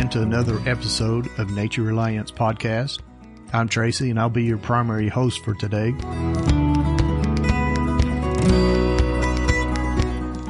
Into 0.00 0.22
another 0.22 0.58
episode 0.66 1.28
of 1.38 1.50
Nature 1.50 1.82
Reliance 1.82 2.32
Podcast. 2.32 3.00
I'm 3.52 3.68
Tracy, 3.68 4.08
and 4.08 4.18
I'll 4.18 4.30
be 4.30 4.44
your 4.44 4.56
primary 4.56 5.08
host 5.08 5.44
for 5.44 5.52
today. 5.54 5.94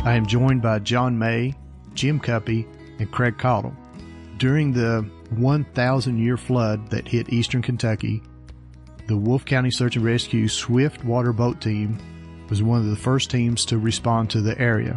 I 0.04 0.14
am 0.14 0.24
joined 0.26 0.62
by 0.62 0.78
John 0.78 1.18
May, 1.18 1.56
Jim 1.94 2.20
Cuppy, 2.20 2.64
and 3.00 3.10
Craig 3.10 3.38
Cottle. 3.38 3.74
During 4.38 4.72
the 4.72 5.10
1,000 5.30 6.18
year 6.18 6.36
flood 6.36 6.88
that 6.90 7.08
hit 7.08 7.32
eastern 7.32 7.60
Kentucky, 7.60 8.22
the 9.08 9.16
Wolfe 9.16 9.44
County 9.44 9.72
Search 9.72 9.96
and 9.96 10.04
Rescue 10.04 10.46
Swift 10.46 11.04
Water 11.04 11.32
Boat 11.32 11.60
Team 11.60 11.98
was 12.48 12.62
one 12.62 12.78
of 12.78 12.86
the 12.86 12.94
first 12.94 13.32
teams 13.32 13.64
to 13.64 13.78
respond 13.78 14.30
to 14.30 14.40
the 14.40 14.56
area. 14.60 14.96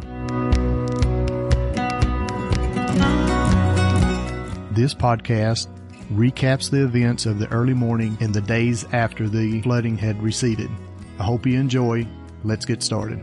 This 4.74 4.96
podcast 4.96 5.68
recaps 6.12 6.72
the 6.72 6.84
events 6.84 7.28
of 7.28 7.38
the 7.38 7.48
early 7.52 7.76
morning 7.76 8.18
and 8.20 8.34
the 8.34 8.42
days 8.42 8.86
after 8.92 9.30
the 9.30 9.62
flooding 9.62 10.00
had 10.00 10.20
receded. 10.20 10.72
I 11.20 11.24
hope 11.24 11.46
you 11.46 11.60
enjoy. 11.60 12.08
Let's 12.44 12.66
get 12.66 12.82
started. 12.82 13.20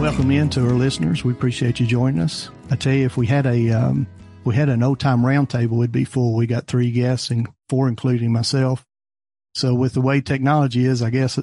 Welcome 0.00 0.30
in 0.30 0.48
to 0.50 0.62
our 0.62 0.72
listeners. 0.72 1.22
We 1.22 1.32
appreciate 1.32 1.78
you 1.78 1.86
joining 1.86 2.22
us. 2.22 2.48
I 2.70 2.76
tell 2.76 2.94
you, 2.94 3.04
if 3.04 3.18
we 3.18 3.26
had 3.26 3.44
a 3.44 3.72
um, 3.72 4.06
we 4.44 4.54
had 4.54 4.70
an 4.70 4.82
old 4.82 4.98
time 4.98 5.20
roundtable, 5.20 5.80
it'd 5.80 5.92
be 5.92 6.06
full. 6.06 6.34
We 6.34 6.46
got 6.46 6.66
three 6.66 6.90
guests 6.90 7.28
and 7.28 7.48
four, 7.68 7.86
including 7.86 8.32
myself. 8.32 8.86
So 9.54 9.74
with 9.74 9.92
the 9.92 10.00
way 10.00 10.22
technology 10.22 10.86
is, 10.86 11.02
I 11.02 11.10
guess 11.10 11.38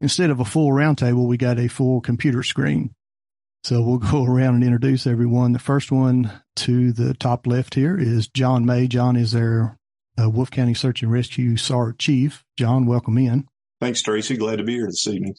instead 0.00 0.30
of 0.30 0.40
a 0.40 0.46
full 0.46 0.70
roundtable, 0.70 1.26
we 1.26 1.36
got 1.36 1.58
a 1.58 1.68
full 1.68 2.00
computer 2.00 2.42
screen. 2.42 2.94
So 3.64 3.80
we'll 3.80 3.98
go 3.98 4.24
around 4.26 4.56
and 4.56 4.64
introduce 4.64 5.06
everyone. 5.06 5.52
The 5.52 5.58
first 5.58 5.92
one 5.92 6.32
to 6.56 6.92
the 6.92 7.14
top 7.14 7.46
left 7.46 7.74
here 7.74 7.98
is 7.98 8.28
John 8.28 8.66
May. 8.66 8.88
John 8.88 9.16
is 9.16 9.32
their 9.32 9.78
uh, 10.20 10.28
Wolfe 10.28 10.50
County 10.50 10.74
Search 10.74 11.02
and 11.02 11.12
Rescue 11.12 11.56
SAR 11.56 11.92
chief. 11.92 12.44
John, 12.58 12.86
welcome 12.86 13.16
in. 13.18 13.46
Thanks, 13.80 14.02
Tracy. 14.02 14.36
Glad 14.36 14.56
to 14.56 14.64
be 14.64 14.74
here 14.74 14.86
this 14.86 15.06
evening. 15.06 15.34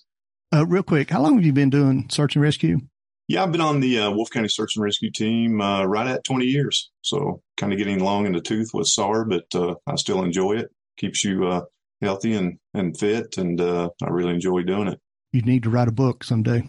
Uh, 0.54 0.66
real 0.66 0.84
quick, 0.84 1.10
how 1.10 1.22
long 1.22 1.36
have 1.36 1.46
you 1.46 1.54
been 1.54 1.70
doing 1.70 2.08
search 2.10 2.36
and 2.36 2.44
rescue? 2.44 2.80
Yeah, 3.28 3.44
I've 3.44 3.52
been 3.52 3.62
on 3.62 3.80
the 3.80 4.00
uh, 4.00 4.12
Wolfe 4.12 4.32
County 4.32 4.50
Search 4.50 4.76
and 4.76 4.84
Rescue 4.84 5.10
team 5.10 5.62
uh, 5.62 5.86
right 5.86 6.08
at 6.08 6.26
20 6.26 6.46
years. 6.46 6.92
So 7.02 7.42
kind 7.58 7.72
of 7.72 7.80
getting 7.80 8.00
long 8.00 8.26
in 8.26 8.34
the 8.34 8.42
tooth 8.42 8.72
with 8.74 8.88
SAR, 8.88 9.26
but 9.26 9.46
uh, 9.56 9.76
I 9.88 9.96
still 9.96 10.24
enjoy 10.24 10.58
it. 10.58 10.70
Keeps 10.98 11.24
you 11.24 11.48
uh, 11.48 11.62
healthy 12.02 12.34
and, 12.36 12.60
and 12.74 12.98
fit, 12.98 13.38
and 13.38 13.60
uh, 13.60 13.90
I 14.04 14.10
really 14.10 14.34
enjoy 14.34 14.64
doing 14.64 14.90
it. 14.90 15.00
You'd 15.32 15.46
need 15.46 15.64
to 15.64 15.70
write 15.70 15.88
a 15.88 15.94
book 15.94 16.24
someday. 16.24 16.64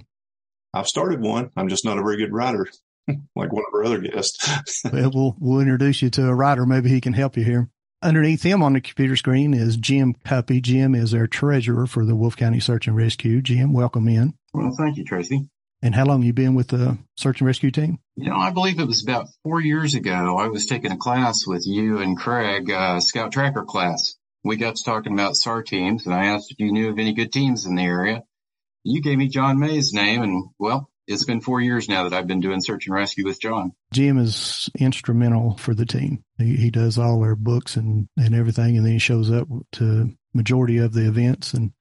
I've 0.74 0.88
started 0.88 1.20
one. 1.20 1.50
I'm 1.56 1.68
just 1.68 1.84
not 1.84 1.98
a 1.98 2.02
very 2.02 2.16
good 2.16 2.32
writer, 2.32 2.66
like 3.08 3.52
one 3.52 3.64
of 3.66 3.74
our 3.74 3.84
other 3.84 4.00
guests. 4.00 4.84
well, 4.92 5.10
we'll 5.14 5.36
we'll 5.38 5.60
introduce 5.60 6.02
you 6.02 6.10
to 6.10 6.28
a 6.28 6.34
writer. 6.34 6.66
Maybe 6.66 6.88
he 6.90 7.00
can 7.00 7.12
help 7.12 7.36
you 7.36 7.44
here. 7.44 7.70
Underneath 8.02 8.42
him 8.42 8.62
on 8.62 8.74
the 8.74 8.80
computer 8.80 9.16
screen 9.16 9.54
is 9.54 9.76
Jim 9.76 10.14
Cuppy. 10.26 10.60
Jim 10.60 10.94
is 10.94 11.14
our 11.14 11.26
treasurer 11.26 11.86
for 11.86 12.04
the 12.04 12.16
Wolfe 12.16 12.36
County 12.36 12.60
Search 12.60 12.86
and 12.86 12.96
Rescue. 12.96 13.40
Jim, 13.40 13.72
welcome 13.72 14.08
in. 14.08 14.34
Well, 14.52 14.74
thank 14.76 14.98
you, 14.98 15.04
Tracy. 15.04 15.48
And 15.80 15.94
how 15.94 16.06
long 16.06 16.22
you 16.22 16.32
been 16.32 16.54
with 16.54 16.68
the 16.68 16.98
search 17.16 17.40
and 17.40 17.46
rescue 17.46 17.70
team? 17.70 17.98
You 18.16 18.30
know, 18.30 18.36
I 18.36 18.50
believe 18.50 18.78
it 18.78 18.86
was 18.86 19.02
about 19.02 19.28
four 19.42 19.60
years 19.60 19.94
ago. 19.94 20.36
I 20.38 20.48
was 20.48 20.66
taking 20.66 20.92
a 20.92 20.96
class 20.96 21.46
with 21.46 21.62
you 21.66 21.98
and 21.98 22.16
Craig, 22.16 22.70
uh, 22.70 23.00
Scout 23.00 23.32
Tracker 23.32 23.64
class. 23.64 24.14
We 24.42 24.56
got 24.56 24.76
to 24.76 24.84
talking 24.84 25.12
about 25.12 25.36
SAR 25.36 25.62
teams, 25.62 26.06
and 26.06 26.14
I 26.14 26.26
asked 26.26 26.50
if 26.50 26.58
you 26.58 26.72
knew 26.72 26.88
of 26.90 26.98
any 26.98 27.12
good 27.12 27.32
teams 27.32 27.66
in 27.66 27.74
the 27.76 27.82
area 27.82 28.22
you 28.84 29.00
gave 29.02 29.18
me 29.18 29.28
John 29.28 29.58
May's 29.58 29.92
name 29.92 30.22
and 30.22 30.44
well, 30.58 30.90
it's 31.06 31.24
been 31.24 31.40
four 31.40 31.60
years 31.60 31.88
now 31.88 32.04
that 32.04 32.12
I've 32.12 32.26
been 32.26 32.40
doing 32.40 32.60
search 32.60 32.86
and 32.86 32.94
rescue 32.94 33.24
with 33.24 33.40
John. 33.40 33.72
Jim 33.92 34.18
is 34.18 34.70
instrumental 34.78 35.56
for 35.58 35.74
the 35.74 35.86
team. 35.86 36.24
He, 36.38 36.56
he 36.56 36.70
does 36.70 36.98
all 36.98 37.22
our 37.22 37.34
books 37.34 37.76
and, 37.76 38.08
and 38.16 38.34
everything. 38.34 38.76
And 38.76 38.86
then 38.86 38.94
he 38.94 38.98
shows 38.98 39.30
up 39.30 39.48
to 39.72 40.10
majority 40.32 40.78
of 40.78 40.92
the 40.92 41.06
events 41.06 41.52
and 41.52 41.72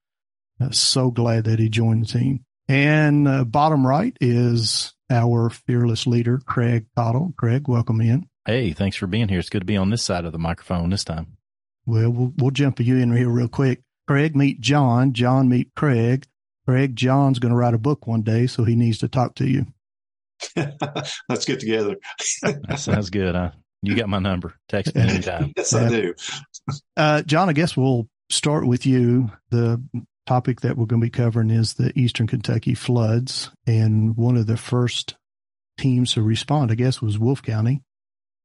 uh, 0.60 0.72
so 0.72 1.12
glad 1.12 1.46
that 1.46 1.60
he 1.60 1.70
joined 1.70 2.04
the 2.04 2.20
team. 2.20 2.46
And 2.68 3.28
uh, 3.28 3.44
bottom 3.44 3.86
right 3.86 4.16
is 4.20 4.94
our 5.10 5.50
fearless 5.50 6.08
leader, 6.08 6.40
Craig 6.46 6.86
Cottle. 6.96 7.34
Craig, 7.38 7.68
welcome 7.68 8.02
in. 8.02 8.28
Hey, 8.46 8.74
thanks 8.74 8.98
for 8.98 9.08
being 9.08 9.30
here. 9.30 9.40
It's 9.40 9.50
good 9.50 9.60
to 9.60 9.66
be 9.66 9.78
on 9.78 9.90
this 9.90 10.04
side 10.04 10.26
of 10.26 10.32
the 10.32 10.40
microphone 10.40 10.90
this 10.90 11.04
time. 11.04 11.38
Well, 11.86 12.10
we'll, 12.10 12.34
we'll 12.38 12.52
jump 12.52 12.80
you 12.80 12.98
in 12.98 13.16
here 13.16 13.30
real 13.30 13.48
quick. 13.48 13.82
Craig, 14.08 14.36
meet 14.36 14.60
John. 14.60 15.14
John, 15.14 15.48
meet 15.48 15.74
Craig. 15.76 16.26
Craig, 16.66 16.96
John's 16.96 17.40
going 17.40 17.52
to 17.52 17.58
write 17.58 17.74
a 17.74 17.80
book 17.80 18.08
one 18.08 18.22
day, 18.22 18.48
so 18.48 18.64
he 18.64 18.76
needs 18.76 19.00
to 19.00 19.08
talk 19.08 19.36
to 19.36 19.48
you. 19.48 19.66
Let's 21.30 21.46
get 21.46 21.60
together. 21.60 21.98
that 22.42 22.80
sounds 22.80 23.10
good. 23.10 23.36
Huh? 23.36 23.52
You 23.82 23.96
got 23.96 24.10
my 24.10 24.20
number. 24.20 24.56
Text 24.70 24.96
me 24.96 25.02
anytime. 25.02 25.54
yes, 25.58 25.74
I 25.74 25.90
do. 25.90 26.14
Uh, 26.96 27.22
John, 27.24 27.50
I 27.50 27.54
guess 27.54 27.76
we'll 27.76 28.08
start 28.30 28.66
with 28.66 28.86
you. 28.86 29.32
The 29.50 29.84
topic 30.26 30.62
that 30.62 30.78
we're 30.78 30.86
going 30.86 31.02
to 31.02 31.06
be 31.06 31.12
covering 31.12 31.50
is 31.50 31.74
the 31.74 31.98
Eastern 32.00 32.28
Kentucky 32.28 32.76
floods. 32.76 33.52
And 33.68 34.16
one 34.16 34.38
of 34.38 34.48
the 34.48 34.56
first 34.56 35.16
teams 35.78 36.14
to 36.14 36.22
respond, 36.22 36.72
I 36.72 36.76
guess, 36.76 37.02
was 37.02 37.20
Wolfe 37.20 37.44
County. 37.44 37.82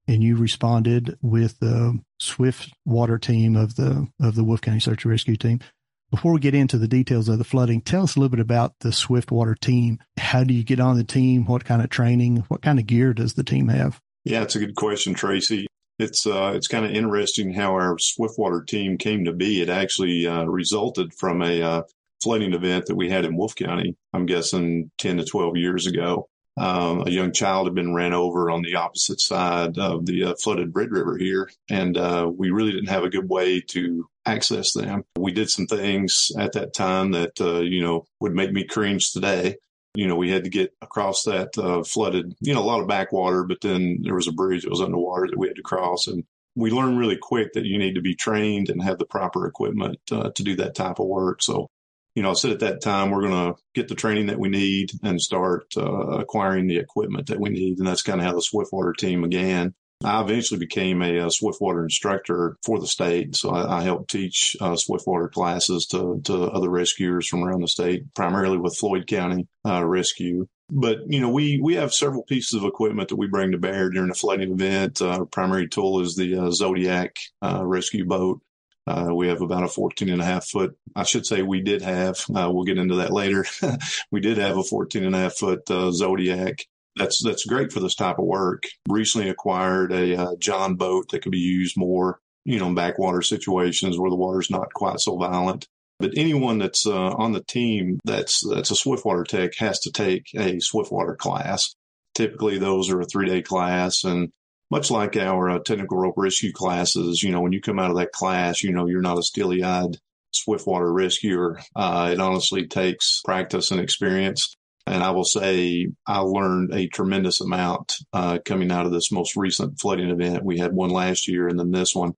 And 0.09 0.25
you 0.25 0.37
responded 0.37 1.19
with 1.23 1.61
the 1.61 2.01
Swift 2.19 2.73
Water 2.85 3.19
team 3.19 3.57
of 3.57 3.77
the 3.77 4.09
of 4.21 4.35
the 4.35 4.43
Wolfe 4.43 4.63
County 4.63 4.81
Search 4.81 5.05
and 5.05 5.13
Rescue 5.13 5.37
team. 5.37 5.61
Before 6.11 6.33
we 6.33 6.41
get 6.41 6.55
into 6.55 6.79
the 6.79 6.89
details 6.89 7.29
of 7.29 7.37
the 7.37 7.45
flooding, 7.45 7.83
tell 7.83 8.05
us 8.05 8.17
a 8.17 8.19
little 8.19 8.31
bit 8.31 8.41
about 8.41 8.79
the 8.81 8.93
Swiftwater 8.93 9.55
team. 9.55 9.99
How 10.17 10.43
do 10.43 10.55
you 10.55 10.65
get 10.65 10.81
on 10.81 10.97
the 10.97 11.05
team? 11.05 11.45
What 11.45 11.67
kind 11.67 11.83
of 11.83 11.91
training? 11.91 12.45
What 12.49 12.63
kind 12.63 12.79
of 12.79 12.87
gear 12.87 13.13
does 13.13 13.35
the 13.35 13.45
team 13.45 13.69
have? 13.69 14.01
Yeah, 14.25 14.43
it's 14.43 14.57
a 14.57 14.59
good 14.59 14.75
question, 14.75 15.13
Tracy. 15.13 15.67
It's 15.99 16.27
uh, 16.27 16.53
it's 16.55 16.67
kind 16.67 16.87
of 16.87 16.93
interesting 16.93 17.53
how 17.53 17.73
our 17.73 17.99
Swiftwater 17.99 18.63
team 18.63 18.97
came 18.97 19.27
to 19.27 19.33
be. 19.33 19.61
It 19.61 19.69
actually 19.69 20.27
uh, 20.27 20.45
resulted 20.45 21.13
from 21.13 21.43
a 21.43 21.61
uh, 21.61 21.83
flooding 22.23 22.55
event 22.55 22.87
that 22.87 22.97
we 22.97 23.11
had 23.11 23.27
in 23.27 23.37
Wolfe 23.37 23.57
County. 23.57 23.95
I'm 24.15 24.25
guessing 24.25 24.91
10 24.99 25.19
to 25.19 25.25
12 25.25 25.57
years 25.57 25.87
ago. 25.87 26.29
Um, 26.59 27.05
a 27.07 27.11
young 27.11 27.33
child 27.33 27.67
had 27.67 27.75
been 27.75 27.95
ran 27.95 28.13
over 28.13 28.51
on 28.51 28.63
the 28.63 28.75
opposite 28.75 29.21
side 29.21 29.79
of 29.79 30.07
the 30.07 30.25
uh, 30.25 30.35
flooded 30.43 30.75
Red 30.75 30.91
River 30.91 31.17
here, 31.17 31.51
and 31.71 31.97
uh, 31.97 32.31
we 32.35 32.51
really 32.51 32.73
didn't 32.73 32.89
have 32.89 33.05
a 33.05 33.11
good 33.11 33.29
way 33.29 33.61
to 33.69 34.09
access 34.27 34.73
them. 34.73 35.05
We 35.17 35.33
did 35.33 35.51
some 35.51 35.67
things 35.67 36.33
at 36.37 36.53
that 36.53 36.75
time 36.75 37.13
that 37.13 37.41
uh, 37.41 37.61
you 37.61 37.81
know 37.81 38.07
would 38.21 38.35
make 38.35 38.53
me 38.53 38.65
cringe 38.65 39.13
today. 39.13 39.57
You 39.95 40.07
know, 40.07 40.17
we 40.17 40.31
had 40.31 40.45
to 40.45 40.51
get 40.51 40.75
across 40.83 41.25
that 41.25 41.57
uh, 41.59 41.83
flooded, 41.83 42.35
you 42.41 42.55
know, 42.55 42.61
a 42.61 42.65
lot 42.65 42.81
of 42.81 42.89
backwater, 42.89 43.45
but 43.45 43.61
then 43.61 44.01
there 44.03 44.15
was 44.15 44.29
a 44.29 44.33
bridge 44.33 44.63
that 44.63 44.71
was 44.71 44.83
underwater 44.83 45.29
that 45.29 45.39
we 45.39 45.49
had 45.49 45.57
to 45.57 45.63
cross, 45.63 46.07
and 46.07 46.25
we 46.55 46.71
learned 46.71 46.99
really 46.99 47.17
quick 47.17 47.53
that 47.53 47.65
you 47.65 47.79
need 47.79 47.95
to 47.95 48.03
be 48.03 48.15
trained 48.15 48.69
and 48.69 48.83
have 48.83 48.99
the 48.99 49.07
proper 49.07 49.47
equipment 49.47 49.99
uh, 50.11 50.31
to 50.31 50.43
do 50.43 50.57
that 50.57 50.75
type 50.75 50.99
of 50.99 51.07
work. 51.07 51.43
So 51.43 51.71
you 52.15 52.23
know, 52.23 52.31
I 52.31 52.35
said 52.35 52.53
at 52.53 52.61
that 52.61 52.83
time, 52.83 53.11
we're 53.11 53.29
going 53.29 53.55
to 53.55 53.61
get 53.75 53.89
the 53.89 53.95
training 53.95 54.27
that 54.27 54.39
we 54.39 54.49
need 54.49 54.91
and 55.03 55.21
start 55.21 55.67
uh, 55.77 56.19
acquiring 56.19 56.67
the 56.67 56.79
equipment 56.79 57.29
that 57.29 57.41
we 57.41 57.51
need. 57.51 57.79
And 57.79 57.87
that's 57.87 58.03
kind 58.03 58.21
of 58.21 58.27
how 58.27 58.35
the 58.35 58.43
Swiftwater 58.43 58.93
team 58.93 59.23
began. 59.23 59.75
I 60.05 60.21
eventually 60.21 60.61
became 60.61 61.03
a, 61.03 61.27
a 61.27 61.31
Swiftwater 61.31 61.83
instructor 61.83 62.57
for 62.65 62.79
the 62.79 62.87
state. 62.87 63.35
So 63.35 63.51
I, 63.51 63.79
I 63.79 63.83
helped 63.83 64.11
teach 64.11 64.57
uh, 64.61 64.77
Swiftwater 64.77 65.29
classes 65.29 65.87
to, 65.91 66.21
to 66.25 66.45
other 66.45 66.71
rescuers 66.71 67.27
from 67.27 67.43
around 67.43 67.63
the 67.63 67.69
state, 67.69 68.15
primarily 68.15 68.59
with 68.59 68.77
Floyd 68.77 69.07
County 69.09 69.49
uh, 69.67 69.85
Rescue. 69.85 70.47
But, 70.71 70.99
you 71.09 71.21
know, 71.21 71.31
we, 71.31 71.59
we 71.63 71.77
have 71.77 71.95
several 71.95 72.23
pieces 72.25 72.55
of 72.55 72.65
equipment 72.65 73.09
that 73.09 73.17
we 73.17 73.27
bring 73.27 73.53
to 73.53 73.59
bear 73.59 73.91
during 73.91 74.11
a 74.11 74.15
flooding 74.15 74.53
event. 74.53 75.01
Uh, 75.01 75.21
our 75.21 75.25
primary 75.25 75.67
tool 75.67 76.01
is 76.01 76.15
the 76.15 76.37
uh, 76.37 76.51
Zodiac 76.51 77.17
uh, 77.43 77.65
rescue 77.65 78.05
boat. 78.05 78.41
Uh, 78.89 79.15
we 79.15 79.29
have 79.29 79.43
about 79.43 79.65
a 79.65 79.69
14 79.69 80.09
and 80.09 80.23
a 80.23 80.25
half 80.25 80.47
foot. 80.47 80.75
I 80.97 81.03
should 81.03 81.27
say 81.27 81.43
we 81.43 81.61
did 81.61 81.83
have, 81.83 82.25
uh, 82.35 82.51
we'll 82.51 82.65
get 82.65 82.79
into 82.79 82.97
that 82.97 83.13
later. 83.13 83.45
we 84.11 84.21
did 84.21 84.39
have 84.39 84.57
a 84.57 84.63
14 84.63 85.05
and 85.05 85.15
a 85.15 85.19
half 85.19 85.35
foot 85.35 85.71
uh, 85.71 85.93
Zodiac. 85.93 86.65
That's, 86.97 87.23
that's 87.23 87.45
great 87.45 87.71
for 87.71 87.81
this 87.81 87.95
type 87.95 88.19
of 88.19 88.25
work. 88.25 88.63
Recently 88.89 89.29
acquired 89.29 89.93
a 89.93 90.17
uh, 90.17 90.37
John 90.39 90.77
boat 90.77 91.11
that 91.11 91.21
could 91.21 91.33
be 91.33 91.39
used 91.39 91.77
more, 91.77 92.19
you 92.47 92.59
know, 92.59 92.69
in 92.69 92.75
backwater 92.75 93.21
situations 93.21 93.99
where 93.99 94.11
the 94.11 94.17
water's 94.17 94.51
not 94.51 94.73
quite 94.73 95.01
so 95.01 95.17
violent. 95.17 95.69
But 96.01 96.13
anyone 96.17 96.59
that's 96.59 96.87
uh, 96.87 97.11
on 97.11 97.33
the 97.33 97.43
team 97.43 98.01
that's, 98.05 98.43
that's 98.49 98.71
a 98.71 98.77
Swiftwater 98.77 99.25
tech 99.25 99.55
has 99.59 99.81
to 99.81 99.93
take 99.93 100.29
a 100.35 100.61
Swiftwater 100.61 101.15
class. 101.15 101.75
Typically 102.15 102.59
those 102.59 102.91
are 102.91 103.01
a 103.01 103.05
three 103.05 103.29
day 103.29 103.43
class 103.43 104.03
and 104.05 104.31
much 104.71 104.91
like 104.91 105.17
our 105.17 105.51
uh, 105.51 105.59
technical 105.61 105.97
rope 105.97 106.15
rescue 106.17 106.53
classes, 106.53 107.23
you 107.23 107.31
know, 107.31 107.41
when 107.41 107.53
you 107.53 107.61
come 107.61 107.79
out 107.79 107.91
of 107.91 107.97
that 107.97 108.13
class, 108.13 108.63
you 108.63 108.73
know, 108.73 108.87
you're 108.87 109.01
not 109.01 109.19
a 109.19 109.23
steely 109.23 109.63
eyed 109.63 109.97
swiftwater 110.33 110.93
rescuer. 110.93 111.59
Uh, 111.75 112.11
it 112.13 112.21
honestly 112.21 112.67
takes 112.67 113.23
practice 113.25 113.71
and 113.71 113.81
experience. 113.81 114.57
And 114.87 115.03
I 115.03 115.11
will 115.11 115.25
say 115.25 115.89
I 116.07 116.21
learned 116.21 116.73
a 116.73 116.89
tremendous 116.89 117.41
amount 117.41 117.97
uh, 118.13 118.39
coming 118.45 118.71
out 118.71 118.87
of 118.87 118.93
this 118.93 119.13
most 119.13 119.37
recent 119.37 119.79
flooding 119.79 120.11
event. 120.11 120.45
We 120.45 120.59
had 120.59 120.73
one 120.73 120.91
last 120.91 121.29
year 121.29 121.49
and 121.49 121.59
then 121.59 121.71
this 121.71 121.95
one. 121.95 122.15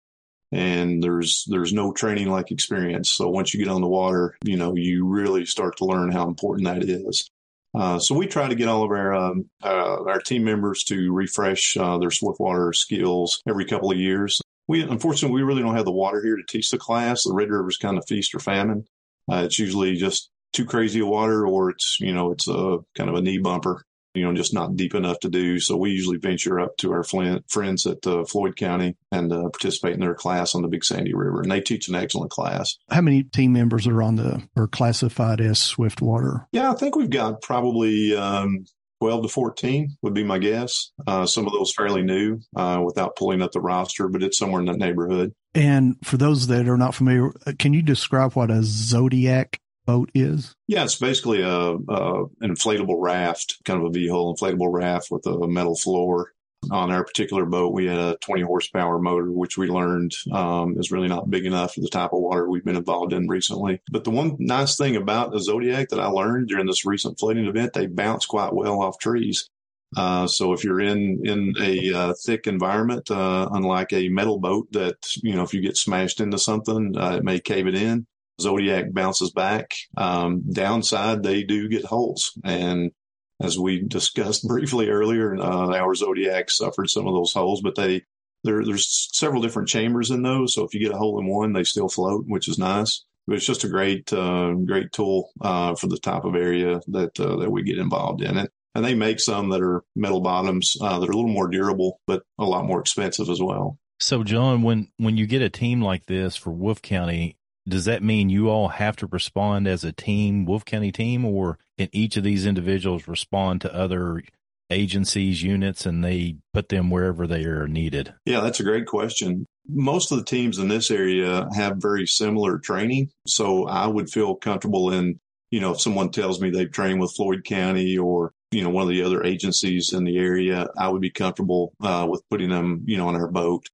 And 0.52 1.00
there's 1.00 1.44
there's 1.48 1.72
no 1.72 1.92
training 1.92 2.28
like 2.28 2.50
experience. 2.50 3.10
So 3.10 3.28
once 3.28 3.54
you 3.54 3.64
get 3.64 3.72
on 3.72 3.80
the 3.80 3.88
water, 3.88 4.36
you 4.44 4.56
know, 4.56 4.74
you 4.74 5.06
really 5.06 5.46
start 5.46 5.76
to 5.76 5.84
learn 5.84 6.10
how 6.10 6.26
important 6.26 6.66
that 6.66 6.82
is. 6.82 7.30
Uh, 7.74 7.98
so 7.98 8.14
we 8.14 8.26
try 8.26 8.48
to 8.48 8.54
get 8.54 8.68
all 8.68 8.82
of 8.82 8.90
our 8.90 9.14
um, 9.14 9.48
uh, 9.62 10.02
our 10.04 10.20
team 10.20 10.44
members 10.44 10.82
to 10.84 11.12
refresh 11.12 11.76
uh, 11.76 11.98
their 11.98 12.10
Swiftwater 12.10 12.72
skills 12.72 13.40
every 13.48 13.64
couple 13.64 13.90
of 13.90 13.98
years. 13.98 14.40
We 14.66 14.82
unfortunately 14.82 15.36
we 15.36 15.46
really 15.46 15.62
don't 15.62 15.76
have 15.76 15.84
the 15.84 15.92
water 15.92 16.22
here 16.22 16.36
to 16.36 16.42
teach 16.48 16.70
the 16.70 16.78
class. 16.78 17.22
The 17.24 17.32
Red 17.32 17.50
River 17.50 17.68
is 17.68 17.76
kind 17.76 17.96
of 17.96 18.04
feast 18.08 18.34
or 18.34 18.40
famine. 18.40 18.86
Uh, 19.30 19.42
it's 19.44 19.58
usually 19.58 19.94
just 19.94 20.30
too 20.52 20.64
crazy 20.64 21.00
of 21.00 21.08
water, 21.08 21.46
or 21.46 21.70
it's 21.70 21.98
you 22.00 22.12
know 22.12 22.32
it's 22.32 22.48
a 22.48 22.78
kind 22.96 23.08
of 23.08 23.14
a 23.14 23.22
knee 23.22 23.38
bumper 23.38 23.84
you 24.14 24.24
know, 24.24 24.34
just 24.34 24.54
not 24.54 24.76
deep 24.76 24.94
enough 24.94 25.20
to 25.20 25.28
do. 25.28 25.60
So 25.60 25.76
we 25.76 25.90
usually 25.90 26.18
venture 26.18 26.60
up 26.60 26.76
to 26.78 26.92
our 26.92 27.04
Flint, 27.04 27.44
friends 27.48 27.86
at 27.86 28.06
uh, 28.06 28.24
Floyd 28.24 28.56
County 28.56 28.96
and 29.12 29.32
uh, 29.32 29.48
participate 29.50 29.94
in 29.94 30.00
their 30.00 30.14
class 30.14 30.54
on 30.54 30.62
the 30.62 30.68
Big 30.68 30.84
Sandy 30.84 31.14
River, 31.14 31.40
and 31.42 31.50
they 31.50 31.60
teach 31.60 31.88
an 31.88 31.94
excellent 31.94 32.30
class. 32.30 32.76
How 32.90 33.00
many 33.00 33.22
team 33.22 33.52
members 33.52 33.86
are 33.86 34.02
on 34.02 34.16
the 34.16 34.42
or 34.56 34.66
classified 34.68 35.40
as 35.40 35.58
Swiftwater? 35.58 36.46
Yeah, 36.52 36.70
I 36.70 36.74
think 36.74 36.96
we've 36.96 37.10
got 37.10 37.42
probably 37.42 38.16
um, 38.16 38.64
12 39.00 39.22
to 39.22 39.28
14 39.28 39.96
would 40.02 40.14
be 40.14 40.24
my 40.24 40.38
guess. 40.38 40.92
Uh, 41.06 41.26
some 41.26 41.46
of 41.46 41.52
those 41.52 41.72
fairly 41.72 42.02
new 42.02 42.38
uh, 42.54 42.82
without 42.84 43.16
pulling 43.16 43.42
up 43.42 43.52
the 43.52 43.60
roster, 43.60 44.08
but 44.08 44.22
it's 44.22 44.38
somewhere 44.38 44.60
in 44.60 44.66
that 44.66 44.78
neighborhood. 44.78 45.32
And 45.54 45.96
for 46.04 46.16
those 46.16 46.46
that 46.48 46.68
are 46.68 46.76
not 46.76 46.94
familiar, 46.94 47.32
uh, 47.46 47.52
can 47.58 47.72
you 47.72 47.82
describe 47.82 48.34
what 48.34 48.50
a 48.50 48.62
Zodiac 48.62 49.60
boat 49.86 50.10
is? 50.14 50.54
Yeah, 50.68 50.84
it's 50.84 50.96
basically 50.96 51.42
a, 51.42 51.50
a 51.50 52.24
an 52.40 52.54
inflatable 52.54 52.96
raft, 52.98 53.56
kind 53.64 53.80
of 53.80 53.86
a 53.86 53.90
V-hull 53.90 54.34
inflatable 54.34 54.72
raft 54.72 55.08
with 55.10 55.26
a 55.26 55.48
metal 55.48 55.76
floor. 55.76 56.32
On 56.70 56.92
our 56.92 57.04
particular 57.04 57.46
boat, 57.46 57.72
we 57.72 57.86
had 57.86 57.96
a 57.96 58.18
20 58.20 58.42
horsepower 58.42 58.98
motor, 58.98 59.32
which 59.32 59.56
we 59.56 59.68
learned 59.68 60.12
um, 60.30 60.78
is 60.78 60.92
really 60.92 61.08
not 61.08 61.30
big 61.30 61.46
enough 61.46 61.72
for 61.74 61.80
the 61.80 61.88
type 61.88 62.12
of 62.12 62.20
water 62.20 62.48
we've 62.48 62.64
been 62.64 62.76
involved 62.76 63.14
in 63.14 63.28
recently. 63.28 63.80
But 63.90 64.04
the 64.04 64.10
one 64.10 64.36
nice 64.38 64.76
thing 64.76 64.94
about 64.94 65.32
the 65.32 65.40
Zodiac 65.40 65.88
that 65.88 66.00
I 66.00 66.08
learned 66.08 66.48
during 66.48 66.66
this 66.66 66.84
recent 66.84 67.18
flooding 67.18 67.46
event, 67.46 67.72
they 67.72 67.86
bounce 67.86 68.26
quite 68.26 68.52
well 68.52 68.82
off 68.82 68.98
trees. 68.98 69.48
Uh, 69.96 70.26
so 70.26 70.52
if 70.52 70.62
you're 70.62 70.80
in 70.80 71.20
in 71.24 71.54
a 71.60 71.92
uh, 71.92 72.14
thick 72.24 72.46
environment, 72.46 73.10
uh, 73.10 73.48
unlike 73.52 73.92
a 73.92 74.08
metal 74.08 74.38
boat 74.38 74.70
that 74.72 74.96
you 75.22 75.34
know 75.34 75.42
if 75.42 75.52
you 75.52 75.60
get 75.60 75.76
smashed 75.76 76.20
into 76.20 76.38
something, 76.38 76.96
uh, 76.96 77.16
it 77.16 77.24
may 77.24 77.40
cave 77.40 77.66
it 77.66 77.74
in. 77.74 78.06
Zodiac 78.40 78.92
bounces 78.92 79.30
back. 79.30 79.72
Um, 79.96 80.42
downside, 80.52 81.22
they 81.22 81.42
do 81.42 81.68
get 81.68 81.84
holes. 81.84 82.32
And 82.44 82.92
as 83.40 83.58
we 83.58 83.82
discussed 83.82 84.46
briefly 84.48 84.88
earlier, 84.88 85.36
uh, 85.36 85.74
our 85.74 85.94
Zodiac 85.94 86.50
suffered 86.50 86.90
some 86.90 87.06
of 87.06 87.14
those 87.14 87.32
holes, 87.32 87.60
but 87.62 87.74
they, 87.74 88.02
there, 88.44 88.64
there's 88.64 89.08
several 89.12 89.42
different 89.42 89.68
chambers 89.68 90.10
in 90.10 90.22
those. 90.22 90.54
So 90.54 90.64
if 90.64 90.74
you 90.74 90.80
get 90.80 90.94
a 90.94 90.98
hole 90.98 91.18
in 91.20 91.26
one, 91.26 91.52
they 91.52 91.64
still 91.64 91.88
float, 91.88 92.24
which 92.26 92.48
is 92.48 92.58
nice. 92.58 93.04
But 93.26 93.36
it's 93.36 93.46
just 93.46 93.64
a 93.64 93.68
great, 93.68 94.12
uh, 94.12 94.54
great 94.54 94.92
tool, 94.92 95.30
uh, 95.40 95.74
for 95.74 95.86
the 95.86 95.98
type 95.98 96.24
of 96.24 96.34
area 96.34 96.80
that, 96.88 97.20
uh, 97.20 97.36
that 97.36 97.50
we 97.50 97.62
get 97.62 97.78
involved 97.78 98.22
in 98.22 98.38
it. 98.38 98.50
And 98.74 98.84
they 98.84 98.94
make 98.94 99.20
some 99.20 99.50
that 99.50 99.62
are 99.62 99.82
metal 99.94 100.20
bottoms, 100.20 100.76
uh, 100.80 100.98
that 100.98 101.08
are 101.08 101.12
a 101.12 101.16
little 101.16 101.30
more 101.30 101.48
durable, 101.48 102.00
but 102.06 102.22
a 102.38 102.44
lot 102.44 102.66
more 102.66 102.80
expensive 102.80 103.28
as 103.28 103.40
well. 103.40 103.78
So, 104.00 104.24
John, 104.24 104.62
when 104.62 104.88
when 104.96 105.18
you 105.18 105.26
get 105.26 105.42
a 105.42 105.50
team 105.50 105.82
like 105.82 106.06
this 106.06 106.34
for 106.34 106.50
Wolfe 106.50 106.80
County, 106.80 107.36
does 107.68 107.84
that 107.84 108.02
mean 108.02 108.30
you 108.30 108.48
all 108.48 108.68
have 108.68 108.96
to 108.96 109.06
respond 109.06 109.66
as 109.68 109.84
a 109.84 109.92
team, 109.92 110.44
Wolfe 110.44 110.64
County 110.64 110.92
team, 110.92 111.24
or 111.24 111.58
can 111.78 111.88
each 111.92 112.16
of 112.16 112.24
these 112.24 112.46
individuals 112.46 113.08
respond 113.08 113.60
to 113.60 113.74
other 113.74 114.22
agencies, 114.70 115.42
units, 115.42 115.84
and 115.84 116.04
they 116.04 116.36
put 116.54 116.68
them 116.68 116.90
wherever 116.90 117.26
they 117.26 117.44
are 117.44 117.68
needed? 117.68 118.14
Yeah, 118.24 118.40
that's 118.40 118.60
a 118.60 118.64
great 118.64 118.86
question. 118.86 119.46
Most 119.68 120.10
of 120.10 120.18
the 120.18 120.24
teams 120.24 120.58
in 120.58 120.68
this 120.68 120.90
area 120.90 121.48
have 121.54 121.76
very 121.76 122.06
similar 122.06 122.58
training. 122.58 123.10
So 123.26 123.66
I 123.66 123.86
would 123.86 124.10
feel 124.10 124.36
comfortable 124.36 124.92
in, 124.92 125.20
you 125.50 125.60
know, 125.60 125.72
if 125.72 125.80
someone 125.80 126.10
tells 126.10 126.40
me 126.40 126.50
they've 126.50 126.70
trained 126.70 127.00
with 127.00 127.14
Floyd 127.14 127.44
County 127.44 127.98
or, 127.98 128.32
you 128.52 128.62
know, 128.62 128.70
one 128.70 128.82
of 128.82 128.88
the 128.88 129.02
other 129.02 129.22
agencies 129.22 129.92
in 129.92 130.04
the 130.04 130.18
area, 130.18 130.68
I 130.78 130.88
would 130.88 131.02
be 131.02 131.10
comfortable 131.10 131.72
uh, 131.80 132.06
with 132.08 132.22
putting 132.30 132.50
them, 132.50 132.82
you 132.86 132.96
know, 132.96 133.08
on 133.08 133.16
our 133.16 133.28
boat. 133.28 133.66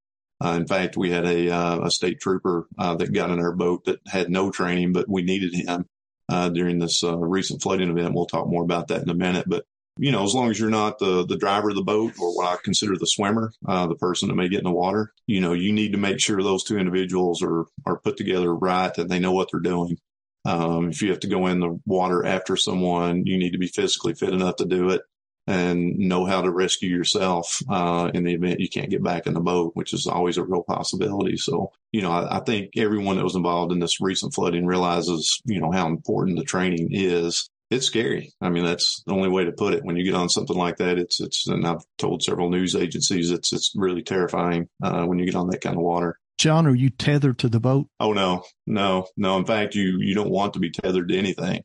Uh, 0.44 0.50
in 0.50 0.66
fact, 0.66 0.96
we 0.96 1.10
had 1.10 1.24
a, 1.24 1.50
uh, 1.50 1.86
a 1.86 1.90
state 1.90 2.20
trooper 2.20 2.66
uh, 2.78 2.94
that 2.96 3.12
got 3.12 3.30
in 3.30 3.40
our 3.40 3.54
boat 3.54 3.84
that 3.84 4.00
had 4.06 4.30
no 4.30 4.50
training, 4.50 4.92
but 4.92 5.08
we 5.08 5.22
needed 5.22 5.54
him 5.54 5.86
uh, 6.28 6.48
during 6.50 6.78
this 6.78 7.02
uh, 7.02 7.16
recent 7.16 7.62
flooding 7.62 7.90
event. 7.90 8.14
We'll 8.14 8.26
talk 8.26 8.46
more 8.46 8.62
about 8.62 8.88
that 8.88 9.02
in 9.02 9.08
a 9.08 9.14
minute. 9.14 9.46
But 9.48 9.64
you 9.98 10.12
know, 10.12 10.24
as 10.24 10.34
long 10.34 10.50
as 10.50 10.60
you're 10.60 10.68
not 10.68 10.98
the 10.98 11.24
the 11.24 11.38
driver 11.38 11.70
of 11.70 11.76
the 11.76 11.82
boat 11.82 12.14
or 12.20 12.36
what 12.36 12.46
I 12.46 12.56
consider 12.62 12.96
the 12.98 13.06
swimmer, 13.06 13.52
uh, 13.66 13.86
the 13.86 13.94
person 13.94 14.28
that 14.28 14.34
may 14.34 14.48
get 14.48 14.58
in 14.58 14.64
the 14.64 14.72
water, 14.72 15.12
you 15.26 15.40
know, 15.40 15.54
you 15.54 15.72
need 15.72 15.92
to 15.92 15.98
make 15.98 16.20
sure 16.20 16.42
those 16.42 16.64
two 16.64 16.78
individuals 16.78 17.42
are 17.42 17.64
are 17.86 17.98
put 18.00 18.18
together 18.18 18.54
right 18.54 18.96
and 18.98 19.08
they 19.08 19.18
know 19.18 19.32
what 19.32 19.48
they're 19.50 19.60
doing. 19.60 19.96
Um, 20.44 20.90
if 20.90 21.02
you 21.02 21.10
have 21.10 21.20
to 21.20 21.28
go 21.28 21.46
in 21.46 21.60
the 21.60 21.80
water 21.86 22.24
after 22.24 22.56
someone, 22.56 23.24
you 23.26 23.38
need 23.38 23.52
to 23.52 23.58
be 23.58 23.68
physically 23.68 24.14
fit 24.14 24.34
enough 24.34 24.56
to 24.56 24.66
do 24.66 24.90
it 24.90 25.00
and 25.46 25.96
know 25.96 26.24
how 26.24 26.42
to 26.42 26.50
rescue 26.50 26.88
yourself 26.88 27.60
uh, 27.68 28.10
in 28.12 28.24
the 28.24 28.34
event 28.34 28.60
you 28.60 28.68
can't 28.68 28.90
get 28.90 29.02
back 29.02 29.26
in 29.26 29.34
the 29.34 29.40
boat, 29.40 29.72
which 29.74 29.92
is 29.92 30.06
always 30.06 30.36
a 30.36 30.44
real 30.44 30.62
possibility. 30.62 31.36
So, 31.36 31.72
you 31.92 32.02
know, 32.02 32.10
I, 32.10 32.38
I, 32.38 32.40
think 32.40 32.72
everyone 32.76 33.16
that 33.16 33.24
was 33.24 33.36
involved 33.36 33.72
in 33.72 33.78
this 33.78 34.00
recent 34.00 34.34
flooding 34.34 34.66
realizes, 34.66 35.40
you 35.44 35.60
know, 35.60 35.70
how 35.70 35.86
important 35.86 36.38
the 36.38 36.44
training 36.44 36.88
is. 36.90 37.48
It's 37.68 37.86
scary. 37.86 38.32
I 38.40 38.48
mean, 38.48 38.64
that's 38.64 39.02
the 39.06 39.12
only 39.12 39.28
way 39.28 39.44
to 39.44 39.52
put 39.52 39.74
it. 39.74 39.84
When 39.84 39.96
you 39.96 40.04
get 40.04 40.14
on 40.14 40.28
something 40.28 40.56
like 40.56 40.76
that, 40.76 40.98
it's 40.98 41.20
it's, 41.20 41.48
and 41.48 41.66
I've 41.66 41.84
told 41.98 42.22
several 42.22 42.48
news 42.48 42.76
agencies, 42.76 43.32
it's 43.32 43.52
it's 43.52 43.72
really 43.74 44.02
terrifying 44.02 44.68
uh, 44.82 45.04
when 45.04 45.18
you 45.18 45.26
get 45.26 45.34
on 45.34 45.50
that 45.50 45.62
kind 45.62 45.76
of 45.76 45.82
water. 45.82 46.16
John, 46.38 46.66
are 46.66 46.74
you 46.74 46.90
tethered 46.90 47.38
to 47.40 47.48
the 47.48 47.58
boat? 47.58 47.88
Oh 47.98 48.12
no, 48.12 48.44
no, 48.66 49.06
no. 49.16 49.36
In 49.38 49.46
fact, 49.46 49.74
you 49.74 49.98
you 50.00 50.14
don't 50.14 50.30
want 50.30 50.52
to 50.52 50.60
be 50.60 50.70
tethered 50.70 51.08
to 51.08 51.18
anything. 51.18 51.64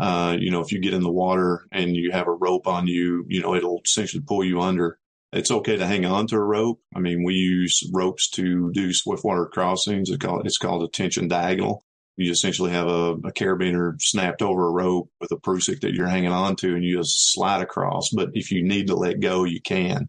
Uh, 0.00 0.34
you 0.40 0.50
know, 0.50 0.60
if 0.60 0.72
you 0.72 0.80
get 0.80 0.94
in 0.94 1.02
the 1.02 1.10
water 1.10 1.66
and 1.70 1.94
you 1.94 2.10
have 2.10 2.26
a 2.26 2.32
rope 2.32 2.66
on 2.66 2.86
you, 2.86 3.26
you 3.28 3.42
know, 3.42 3.54
it'll 3.54 3.82
essentially 3.84 4.22
pull 4.26 4.42
you 4.42 4.60
under. 4.60 4.98
It's 5.32 5.50
okay 5.50 5.76
to 5.76 5.86
hang 5.86 6.06
on 6.06 6.26
to 6.28 6.36
a 6.36 6.44
rope. 6.44 6.80
I 6.96 7.00
mean, 7.00 7.22
we 7.22 7.34
use 7.34 7.88
ropes 7.92 8.30
to 8.30 8.72
do 8.72 8.94
swiftwater 8.94 9.46
crossings. 9.46 10.08
It's 10.08 10.24
called, 10.24 10.46
it's 10.46 10.56
called 10.56 10.82
a 10.82 10.88
tension 10.88 11.28
diagonal. 11.28 11.84
You 12.16 12.30
essentially 12.32 12.70
have 12.70 12.88
a, 12.88 13.12
a 13.12 13.32
carabiner 13.32 14.00
snapped 14.00 14.42
over 14.42 14.66
a 14.66 14.72
rope 14.72 15.10
with 15.20 15.32
a 15.32 15.36
prusik 15.36 15.80
that 15.80 15.92
you're 15.92 16.08
hanging 16.08 16.32
on 16.32 16.56
to 16.56 16.74
and 16.74 16.82
you 16.82 16.96
just 16.96 17.32
slide 17.32 17.62
across. 17.62 18.08
But 18.10 18.30
if 18.32 18.50
you 18.50 18.64
need 18.64 18.86
to 18.86 18.96
let 18.96 19.20
go, 19.20 19.44
you 19.44 19.60
can. 19.60 20.08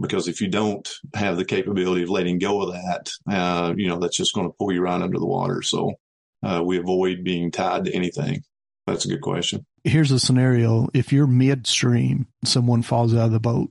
Because 0.00 0.28
if 0.28 0.40
you 0.40 0.48
don't 0.48 0.88
have 1.14 1.36
the 1.36 1.44
capability 1.44 2.04
of 2.04 2.10
letting 2.10 2.38
go 2.38 2.62
of 2.62 2.72
that, 2.72 3.10
uh, 3.28 3.74
you 3.76 3.88
know, 3.88 3.98
that's 3.98 4.16
just 4.16 4.34
going 4.34 4.48
to 4.48 4.54
pull 4.56 4.72
you 4.72 4.80
right 4.80 5.02
under 5.02 5.18
the 5.18 5.26
water. 5.26 5.62
So 5.62 5.94
uh, 6.42 6.62
we 6.64 6.78
avoid 6.78 7.24
being 7.24 7.50
tied 7.50 7.84
to 7.84 7.92
anything. 7.92 8.42
That's 8.86 9.04
a 9.04 9.08
good 9.08 9.20
question. 9.20 9.64
Here's 9.84 10.10
a 10.10 10.18
scenario. 10.18 10.88
If 10.92 11.12
you're 11.12 11.26
midstream, 11.26 12.26
someone 12.44 12.82
falls 12.82 13.14
out 13.14 13.26
of 13.26 13.32
the 13.32 13.40
boat, 13.40 13.70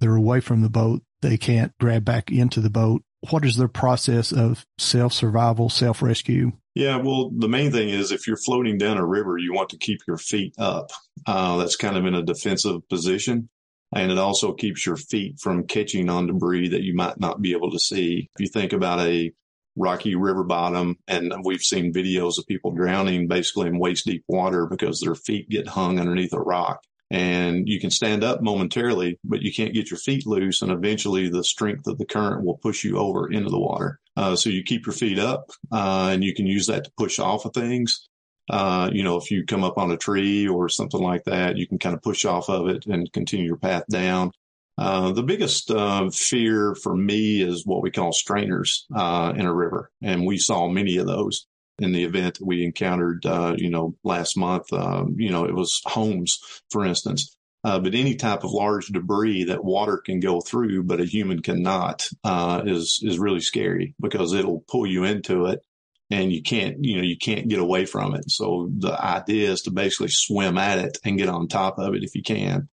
they're 0.00 0.14
away 0.14 0.40
from 0.40 0.62
the 0.62 0.68
boat, 0.68 1.02
they 1.22 1.36
can't 1.36 1.72
grab 1.80 2.04
back 2.04 2.30
into 2.30 2.60
the 2.60 2.70
boat. 2.70 3.02
What 3.30 3.44
is 3.44 3.56
their 3.56 3.68
process 3.68 4.30
of 4.30 4.64
self 4.78 5.12
survival, 5.12 5.68
self 5.68 6.02
rescue? 6.02 6.52
Yeah, 6.74 6.98
well, 6.98 7.30
the 7.36 7.48
main 7.48 7.72
thing 7.72 7.88
is 7.88 8.12
if 8.12 8.28
you're 8.28 8.36
floating 8.36 8.78
down 8.78 8.98
a 8.98 9.04
river, 9.04 9.36
you 9.36 9.52
want 9.52 9.70
to 9.70 9.78
keep 9.78 9.98
your 10.06 10.18
feet 10.18 10.54
up. 10.58 10.90
Uh, 11.26 11.56
that's 11.56 11.74
kind 11.74 11.96
of 11.96 12.06
in 12.06 12.14
a 12.14 12.22
defensive 12.22 12.88
position. 12.88 13.48
And 13.94 14.12
it 14.12 14.18
also 14.18 14.52
keeps 14.52 14.86
your 14.86 14.96
feet 14.96 15.40
from 15.40 15.66
catching 15.66 16.08
on 16.08 16.26
debris 16.26 16.68
that 16.68 16.82
you 16.82 16.94
might 16.94 17.18
not 17.18 17.40
be 17.42 17.52
able 17.52 17.72
to 17.72 17.78
see. 17.78 18.28
If 18.38 18.40
you 18.40 18.48
think 18.48 18.72
about 18.72 19.00
a 19.00 19.32
rocky 19.78 20.14
river 20.14 20.44
bottom, 20.44 20.98
and 21.06 21.32
we've 21.44 21.62
seen 21.62 21.92
videos 21.92 22.38
of 22.38 22.46
people 22.46 22.72
drowning 22.72 23.28
basically 23.28 23.68
in 23.68 23.78
waist 23.78 24.06
deep 24.06 24.24
water 24.28 24.66
because 24.66 25.00
their 25.00 25.14
feet 25.14 25.48
get 25.48 25.68
hung 25.68 25.98
underneath 25.98 26.32
a 26.32 26.40
rock 26.40 26.82
and 27.10 27.68
you 27.68 27.80
can 27.80 27.90
stand 27.90 28.22
up 28.22 28.42
momentarily, 28.42 29.18
but 29.24 29.40
you 29.40 29.52
can't 29.52 29.72
get 29.72 29.90
your 29.90 29.98
feet 29.98 30.26
loose. 30.26 30.60
And 30.60 30.70
eventually 30.70 31.28
the 31.28 31.44
strength 31.44 31.86
of 31.86 31.98
the 31.98 32.04
current 32.04 32.44
will 32.44 32.58
push 32.58 32.84
you 32.84 32.98
over 32.98 33.30
into 33.30 33.48
the 33.48 33.58
water. 33.58 33.98
Uh, 34.16 34.36
so 34.36 34.50
you 34.50 34.62
keep 34.62 34.84
your 34.84 34.92
feet 34.92 35.18
up, 35.18 35.50
uh, 35.72 36.10
and 36.12 36.22
you 36.22 36.34
can 36.34 36.46
use 36.46 36.66
that 36.66 36.84
to 36.84 36.92
push 36.98 37.18
off 37.18 37.44
of 37.44 37.54
things. 37.54 38.08
Uh, 38.50 38.90
you 38.92 39.02
know, 39.02 39.16
if 39.16 39.30
you 39.30 39.44
come 39.44 39.64
up 39.64 39.78
on 39.78 39.90
a 39.90 39.96
tree 39.96 40.48
or 40.48 40.68
something 40.68 41.00
like 41.00 41.24
that, 41.24 41.56
you 41.56 41.66
can 41.66 41.78
kind 41.78 41.94
of 41.94 42.02
push 42.02 42.24
off 42.24 42.48
of 42.48 42.68
it 42.68 42.86
and 42.86 43.12
continue 43.12 43.46
your 43.46 43.56
path 43.56 43.84
down. 43.90 44.32
Uh, 44.78 45.10
the 45.10 45.24
biggest 45.24 45.72
uh, 45.72 46.08
fear 46.10 46.74
for 46.76 46.94
me 46.94 47.42
is 47.42 47.66
what 47.66 47.82
we 47.82 47.90
call 47.90 48.12
strainers 48.12 48.86
uh, 48.94 49.32
in 49.36 49.44
a 49.44 49.52
river, 49.52 49.90
and 50.02 50.24
we 50.24 50.38
saw 50.38 50.68
many 50.68 50.98
of 50.98 51.06
those 51.06 51.46
in 51.80 51.92
the 51.92 52.04
event 52.04 52.38
that 52.38 52.46
we 52.46 52.64
encountered, 52.64 53.26
uh, 53.26 53.54
you 53.56 53.70
know, 53.70 53.96
last 54.04 54.36
month. 54.36 54.72
Um, 54.72 55.16
you 55.18 55.30
know, 55.30 55.44
it 55.44 55.54
was 55.54 55.82
homes, 55.84 56.38
for 56.70 56.84
instance. 56.84 57.36
Uh, 57.64 57.80
but 57.80 57.94
any 57.94 58.14
type 58.14 58.44
of 58.44 58.52
large 58.52 58.86
debris 58.86 59.44
that 59.44 59.64
water 59.64 59.98
can 59.98 60.20
go 60.20 60.40
through, 60.40 60.84
but 60.84 61.00
a 61.00 61.04
human 61.04 61.42
cannot, 61.42 62.08
uh, 62.22 62.62
is 62.64 63.00
is 63.02 63.18
really 63.18 63.40
scary 63.40 63.96
because 64.00 64.32
it'll 64.32 64.64
pull 64.68 64.86
you 64.86 65.02
into 65.02 65.46
it, 65.46 65.60
and 66.08 66.32
you 66.32 66.40
can't, 66.40 66.84
you 66.84 66.96
know, 66.96 67.02
you 67.02 67.18
can't 67.18 67.48
get 67.48 67.58
away 67.58 67.84
from 67.84 68.14
it. 68.14 68.30
So 68.30 68.70
the 68.78 68.92
idea 68.92 69.50
is 69.50 69.62
to 69.62 69.72
basically 69.72 70.08
swim 70.08 70.56
at 70.56 70.78
it 70.78 70.98
and 71.04 71.18
get 71.18 71.28
on 71.28 71.48
top 71.48 71.80
of 71.80 71.94
it 71.94 72.04
if 72.04 72.14
you 72.14 72.22
can. 72.22 72.68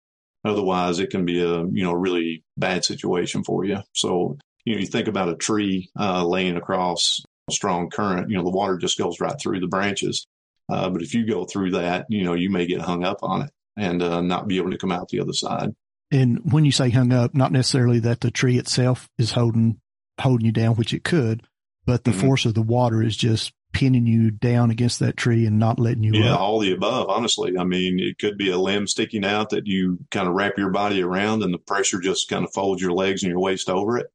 Otherwise, 0.44 1.00
it 1.00 1.10
can 1.10 1.26
be 1.26 1.42
a 1.42 1.60
you 1.66 1.84
know 1.84 1.94
really 1.94 2.44
bad 2.58 2.84
situation 2.84 3.44
for 3.44 3.64
you. 3.64 3.80
So 3.94 4.38
you 4.66 4.76
know, 4.76 4.82
you 4.82 4.88
think 4.88 5.08
about 5.08 5.30
a 5.30 5.36
tree 5.36 5.90
uh, 6.00 6.26
laying 6.26 6.58
across 6.58 7.22
strong 7.50 7.90
current, 7.90 8.30
you 8.30 8.38
know, 8.38 8.44
the 8.44 8.50
water 8.50 8.78
just 8.78 8.98
goes 8.98 9.20
right 9.20 9.40
through 9.40 9.60
the 9.60 9.68
branches. 9.68 10.26
Uh, 10.70 10.90
but 10.90 11.02
if 11.02 11.14
you 11.14 11.26
go 11.26 11.46
through 11.46 11.72
that, 11.72 12.06
you 12.10 12.24
know, 12.24 12.34
you 12.34 12.50
may 12.50 12.66
get 12.66 12.82
hung 12.82 13.04
up 13.04 13.20
on 13.24 13.44
it 13.44 13.52
and 13.78 14.02
uh, 14.02 14.22
not 14.22 14.48
be 14.48 14.58
able 14.58 14.72
to 14.72 14.78
come 14.78 14.92
out 14.92 15.10
the 15.10 15.20
other 15.20 15.34
side. 15.34 15.74
And 16.12 16.52
when 16.52 16.66
you 16.66 16.72
say 16.72 16.90
hung 16.90 17.14
up, 17.14 17.34
not 17.34 17.52
necessarily 17.52 18.00
that 18.00 18.22
the 18.22 18.32
tree 18.32 18.58
itself 18.58 19.10
is 19.18 19.32
holding 19.32 19.80
holding 20.20 20.46
you 20.46 20.52
down, 20.52 20.76
which 20.76 20.94
it 20.94 21.04
could, 21.04 21.42
but 21.86 22.04
the 22.04 22.12
mm-hmm. 22.12 22.20
force 22.22 22.46
of 22.46 22.54
the 22.54 22.62
water 22.62 23.02
is 23.02 23.18
just 23.18 23.54
pinning 23.72 24.06
you 24.06 24.32
down 24.32 24.72
against 24.72 25.00
that 25.00 25.18
tree 25.18 25.46
and 25.46 25.60
not 25.60 25.80
letting 25.80 26.04
you 26.04 26.12
yeah 26.14 26.34
up. 26.34 26.40
all 26.40 26.60
the 26.60 26.74
above 26.74 27.10
honestly 27.10 27.58
i 27.58 27.64
mean 27.64 28.00
it 28.00 28.18
could 28.20 28.38
be 28.38 28.52
a 28.52 28.58
limb 28.58 28.88
sticking 28.88 29.26
out 29.26 29.50
that 29.50 29.66
you 29.66 29.98
kind 30.12 30.28
of 30.28 30.34
wrap 30.34 30.58
your 30.58 30.70
body 30.70 31.02
around 31.02 31.44
and 31.44 31.54
the 31.54 31.60
pressure 31.60 32.00
just 32.00 32.30
kind 32.30 32.44
of 32.44 32.54
folds 32.54 32.82
your 32.82 32.92
legs 32.92 33.24
and 33.24 33.30
your 33.32 33.40
waist 33.40 33.70
over 33.70 33.98
it 33.98 34.12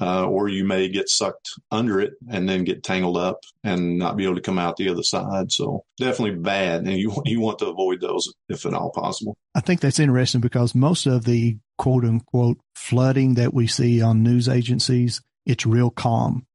uh, 0.00 0.24
or 0.26 0.48
you 0.48 0.64
may 0.64 0.88
get 0.88 1.08
sucked 1.08 1.50
under 1.70 2.00
it 2.00 2.12
and 2.30 2.48
then 2.48 2.64
get 2.64 2.84
tangled 2.84 3.16
up 3.16 3.40
and 3.64 3.98
not 3.98 4.16
be 4.16 4.24
able 4.24 4.36
to 4.36 4.40
come 4.40 4.58
out 4.58 4.76
the 4.76 4.88
other 4.88 5.02
side. 5.02 5.50
So 5.50 5.84
definitely 5.96 6.38
bad, 6.38 6.82
and 6.82 6.96
you 6.96 7.14
you 7.24 7.40
want 7.40 7.58
to 7.60 7.66
avoid 7.66 8.00
those 8.00 8.32
if 8.48 8.64
at 8.64 8.74
all 8.74 8.90
possible. 8.90 9.36
I 9.54 9.60
think 9.60 9.80
that's 9.80 9.98
interesting 9.98 10.40
because 10.40 10.74
most 10.74 11.06
of 11.06 11.24
the 11.24 11.58
quote 11.76 12.04
unquote 12.04 12.58
flooding 12.74 13.34
that 13.34 13.52
we 13.52 13.66
see 13.66 14.00
on 14.00 14.22
news 14.22 14.48
agencies, 14.48 15.20
it's 15.44 15.66
real 15.66 15.90
calm. 15.90 16.46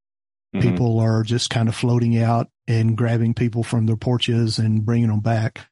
Mm-hmm. 0.54 0.70
People 0.70 1.00
are 1.00 1.24
just 1.24 1.50
kind 1.50 1.68
of 1.68 1.76
floating 1.76 2.18
out 2.18 2.50
and 2.68 2.98
grabbing 2.98 3.34
people 3.34 3.64
from 3.64 3.86
their 3.86 3.98
porches 3.98 4.60
and 4.60 4.86
bringing 4.86 5.10
them 5.10 5.22
back. 5.22 5.68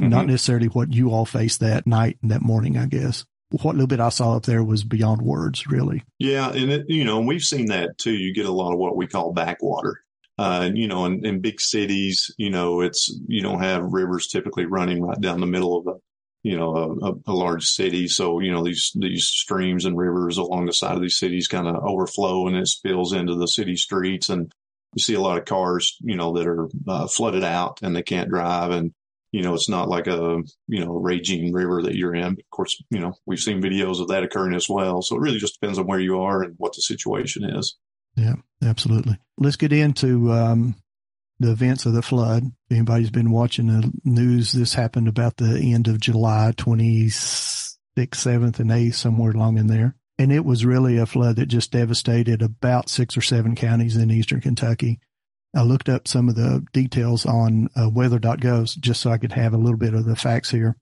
Mm-hmm. 0.00 0.08
Not 0.08 0.26
necessarily 0.26 0.68
what 0.68 0.92
you 0.92 1.10
all 1.10 1.26
faced 1.26 1.60
that 1.60 1.86
night 1.86 2.18
and 2.22 2.30
that 2.30 2.42
morning, 2.42 2.78
I 2.78 2.86
guess 2.86 3.24
what 3.60 3.74
little 3.74 3.86
bit 3.86 4.00
I 4.00 4.08
saw 4.08 4.36
up 4.36 4.44
there 4.44 4.64
was 4.64 4.84
beyond 4.84 5.22
words, 5.22 5.66
really. 5.66 6.02
Yeah, 6.18 6.50
and 6.50 6.72
it, 6.72 6.86
you 6.88 7.04
know, 7.04 7.20
we've 7.20 7.42
seen 7.42 7.66
that 7.66 7.98
too. 7.98 8.12
You 8.12 8.32
get 8.32 8.46
a 8.46 8.52
lot 8.52 8.72
of 8.72 8.78
what 8.78 8.96
we 8.96 9.06
call 9.06 9.32
backwater. 9.32 10.02
Uh, 10.38 10.70
you 10.72 10.88
know, 10.88 11.04
in, 11.04 11.24
in 11.26 11.40
big 11.40 11.60
cities, 11.60 12.34
you 12.38 12.50
know, 12.50 12.80
it's 12.80 13.14
you 13.26 13.42
don't 13.42 13.62
have 13.62 13.92
rivers 13.92 14.28
typically 14.28 14.64
running 14.64 15.02
right 15.02 15.20
down 15.20 15.40
the 15.40 15.46
middle 15.46 15.76
of 15.76 15.86
a, 15.86 15.98
you 16.42 16.56
know, 16.56 16.98
a, 17.02 17.30
a 17.30 17.34
large 17.34 17.66
city. 17.66 18.08
So 18.08 18.40
you 18.40 18.52
know 18.52 18.64
these 18.64 18.92
these 18.94 19.26
streams 19.26 19.84
and 19.84 19.96
rivers 19.96 20.38
along 20.38 20.66
the 20.66 20.72
side 20.72 20.96
of 20.96 21.02
these 21.02 21.18
cities 21.18 21.48
kind 21.48 21.66
of 21.66 21.84
overflow 21.84 22.46
and 22.46 22.56
it 22.56 22.68
spills 22.68 23.12
into 23.12 23.34
the 23.34 23.46
city 23.46 23.76
streets, 23.76 24.28
and 24.28 24.52
you 24.94 25.02
see 25.02 25.14
a 25.14 25.20
lot 25.20 25.38
of 25.38 25.44
cars, 25.44 25.96
you 26.00 26.16
know, 26.16 26.32
that 26.32 26.46
are 26.46 26.68
uh, 26.88 27.06
flooded 27.06 27.44
out 27.44 27.80
and 27.82 27.94
they 27.96 28.02
can't 28.02 28.28
drive, 28.28 28.70
and 28.70 28.92
you 29.32 29.42
know, 29.42 29.54
it's 29.54 29.68
not 29.68 29.88
like 29.88 30.06
a, 30.06 30.42
you 30.68 30.84
know, 30.84 30.92
raging 30.92 31.52
river 31.54 31.82
that 31.82 31.96
you're 31.96 32.14
in. 32.14 32.32
Of 32.32 32.50
course, 32.50 32.82
you 32.90 33.00
know, 33.00 33.14
we've 33.24 33.40
seen 33.40 33.62
videos 33.62 34.00
of 34.00 34.08
that 34.08 34.22
occurring 34.22 34.54
as 34.54 34.68
well. 34.68 35.00
So 35.00 35.16
it 35.16 35.20
really 35.20 35.38
just 35.38 35.58
depends 35.58 35.78
on 35.78 35.86
where 35.86 35.98
you 35.98 36.20
are 36.20 36.42
and 36.42 36.54
what 36.58 36.74
the 36.74 36.82
situation 36.82 37.44
is. 37.44 37.76
Yeah, 38.14 38.34
absolutely. 38.62 39.18
Let's 39.38 39.56
get 39.56 39.72
into 39.72 40.30
um, 40.32 40.76
the 41.42 41.52
events 41.52 41.86
of 41.86 41.92
the 41.92 42.02
flood. 42.02 42.44
If 42.70 42.76
anybody's 42.76 43.10
been 43.10 43.30
watching 43.30 43.66
the 43.66 43.92
news, 44.04 44.52
this 44.52 44.74
happened 44.74 45.08
about 45.08 45.36
the 45.36 45.72
end 45.72 45.88
of 45.88 46.00
July 46.00 46.52
26th, 46.56 47.76
7th, 47.96 48.58
and 48.58 48.70
8th, 48.70 48.94
somewhere 48.94 49.32
along 49.32 49.58
in 49.58 49.66
there. 49.66 49.94
And 50.18 50.32
it 50.32 50.44
was 50.44 50.64
really 50.64 50.98
a 50.98 51.06
flood 51.06 51.36
that 51.36 51.46
just 51.46 51.72
devastated 51.72 52.42
about 52.42 52.88
six 52.88 53.16
or 53.16 53.22
seven 53.22 53.54
counties 53.54 53.96
in 53.96 54.10
eastern 54.10 54.40
Kentucky. 54.40 55.00
I 55.54 55.62
looked 55.62 55.88
up 55.88 56.08
some 56.08 56.28
of 56.28 56.34
the 56.34 56.64
details 56.72 57.26
on 57.26 57.68
uh, 57.76 57.90
weather.gov 57.90 58.78
just 58.80 59.00
so 59.00 59.10
I 59.10 59.18
could 59.18 59.32
have 59.32 59.52
a 59.52 59.58
little 59.58 59.76
bit 59.76 59.94
of 59.94 60.04
the 60.04 60.16
facts 60.16 60.50
here. 60.50 60.76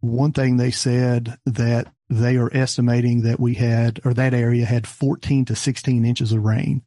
One 0.00 0.32
thing 0.32 0.56
they 0.56 0.70
said 0.70 1.36
that 1.46 1.92
they 2.08 2.36
are 2.36 2.50
estimating 2.54 3.22
that 3.22 3.38
we 3.38 3.54
had, 3.54 4.00
or 4.04 4.14
that 4.14 4.34
area 4.34 4.64
had 4.64 4.86
14 4.86 5.44
to 5.44 5.54
16 5.54 6.04
inches 6.04 6.32
of 6.32 6.42
rain, 6.42 6.82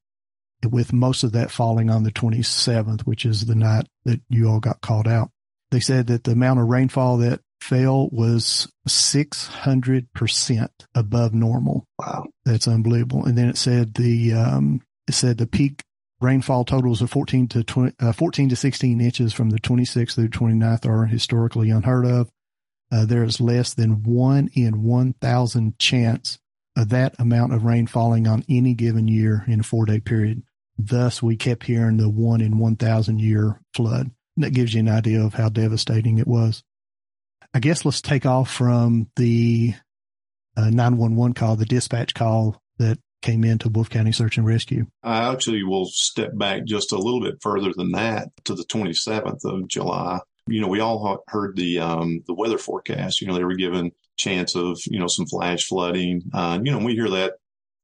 with 0.65 0.93
most 0.93 1.23
of 1.23 1.31
that 1.33 1.51
falling 1.51 1.89
on 1.89 2.03
the 2.03 2.11
27th, 2.11 3.01
which 3.01 3.25
is 3.25 3.45
the 3.45 3.55
night 3.55 3.87
that 4.05 4.21
you 4.29 4.47
all 4.49 4.59
got 4.59 4.81
called 4.81 5.07
out. 5.07 5.29
They 5.71 5.79
said 5.79 6.07
that 6.07 6.23
the 6.23 6.31
amount 6.31 6.59
of 6.59 6.67
rainfall 6.67 7.17
that 7.17 7.41
fell 7.61 8.09
was 8.11 8.67
600% 8.87 10.67
above 10.93 11.33
normal. 11.33 11.85
Wow. 11.97 12.25
That's 12.45 12.67
unbelievable. 12.67 13.25
And 13.25 13.37
then 13.37 13.49
it 13.49 13.57
said 13.57 13.95
the, 13.95 14.33
um, 14.33 14.81
it 15.07 15.13
said 15.13 15.37
the 15.37 15.47
peak 15.47 15.83
Rainfall 16.23 16.63
totals 16.63 17.01
of 17.01 17.11
14 17.11 17.49
to 17.49 17.63
20, 17.63 17.95
uh, 17.99 18.13
14 18.13 18.49
to 18.49 18.55
16 18.55 19.01
inches 19.01 19.33
from 19.33 19.49
the 19.49 19.59
26th 19.59 20.15
through 20.15 20.29
29th 20.29 20.85
are 20.85 21.05
historically 21.05 21.69
unheard 21.69 22.05
of. 22.05 22.29
Uh, 22.91 23.05
there 23.05 23.23
is 23.23 23.41
less 23.41 23.73
than 23.73 24.03
one 24.03 24.49
in 24.53 24.83
1,000 24.83 25.77
chance 25.77 26.39
of 26.77 26.89
that 26.89 27.13
amount 27.19 27.53
of 27.53 27.65
rain 27.65 27.87
falling 27.87 28.27
on 28.27 28.45
any 28.49 28.73
given 28.73 29.07
year 29.07 29.43
in 29.47 29.59
a 29.59 29.63
four 29.63 29.85
day 29.85 29.99
period. 29.99 30.43
Thus, 30.77 31.21
we 31.21 31.37
kept 31.37 31.65
hearing 31.65 31.97
the 31.97 32.09
one 32.09 32.41
in 32.41 32.57
1,000 32.57 33.19
year 33.19 33.61
flood. 33.75 34.11
That 34.37 34.53
gives 34.53 34.73
you 34.73 34.79
an 34.79 34.89
idea 34.89 35.23
of 35.23 35.35
how 35.35 35.49
devastating 35.49 36.17
it 36.17 36.27
was. 36.27 36.63
I 37.53 37.59
guess 37.59 37.85
let's 37.85 38.01
take 38.01 38.25
off 38.25 38.51
from 38.51 39.09
the 39.15 39.75
uh, 40.57 40.69
911 40.71 41.33
call, 41.35 41.55
the 41.55 41.65
dispatch 41.65 42.15
call 42.15 42.61
that 42.79 42.97
came 43.23 43.43
into 43.43 43.69
Wolfe 43.69 43.89
County 43.89 44.11
Search 44.11 44.37
and 44.37 44.45
Rescue? 44.45 44.85
I 45.01 45.31
actually 45.31 45.63
will 45.63 45.85
step 45.85 46.37
back 46.37 46.65
just 46.65 46.91
a 46.91 46.97
little 46.97 47.21
bit 47.21 47.41
further 47.41 47.71
than 47.75 47.91
that 47.93 48.29
to 48.45 48.53
the 48.53 48.65
27th 48.65 49.45
of 49.45 49.67
July. 49.67 50.19
You 50.47 50.61
know, 50.61 50.67
we 50.67 50.81
all 50.81 51.23
heard 51.29 51.55
the 51.55 51.79
um, 51.79 52.21
the 52.27 52.33
weather 52.33 52.57
forecast. 52.57 53.21
You 53.21 53.27
know, 53.27 53.33
they 53.33 53.45
were 53.45 53.55
given 53.55 53.91
chance 54.17 54.55
of 54.55 54.77
you 54.85 54.99
know 54.99 55.07
some 55.07 55.25
flash 55.25 55.65
flooding. 55.65 56.23
Uh, 56.33 56.59
you 56.61 56.71
know, 56.71 56.79
we 56.79 56.95
hear 56.95 57.09
that 57.11 57.35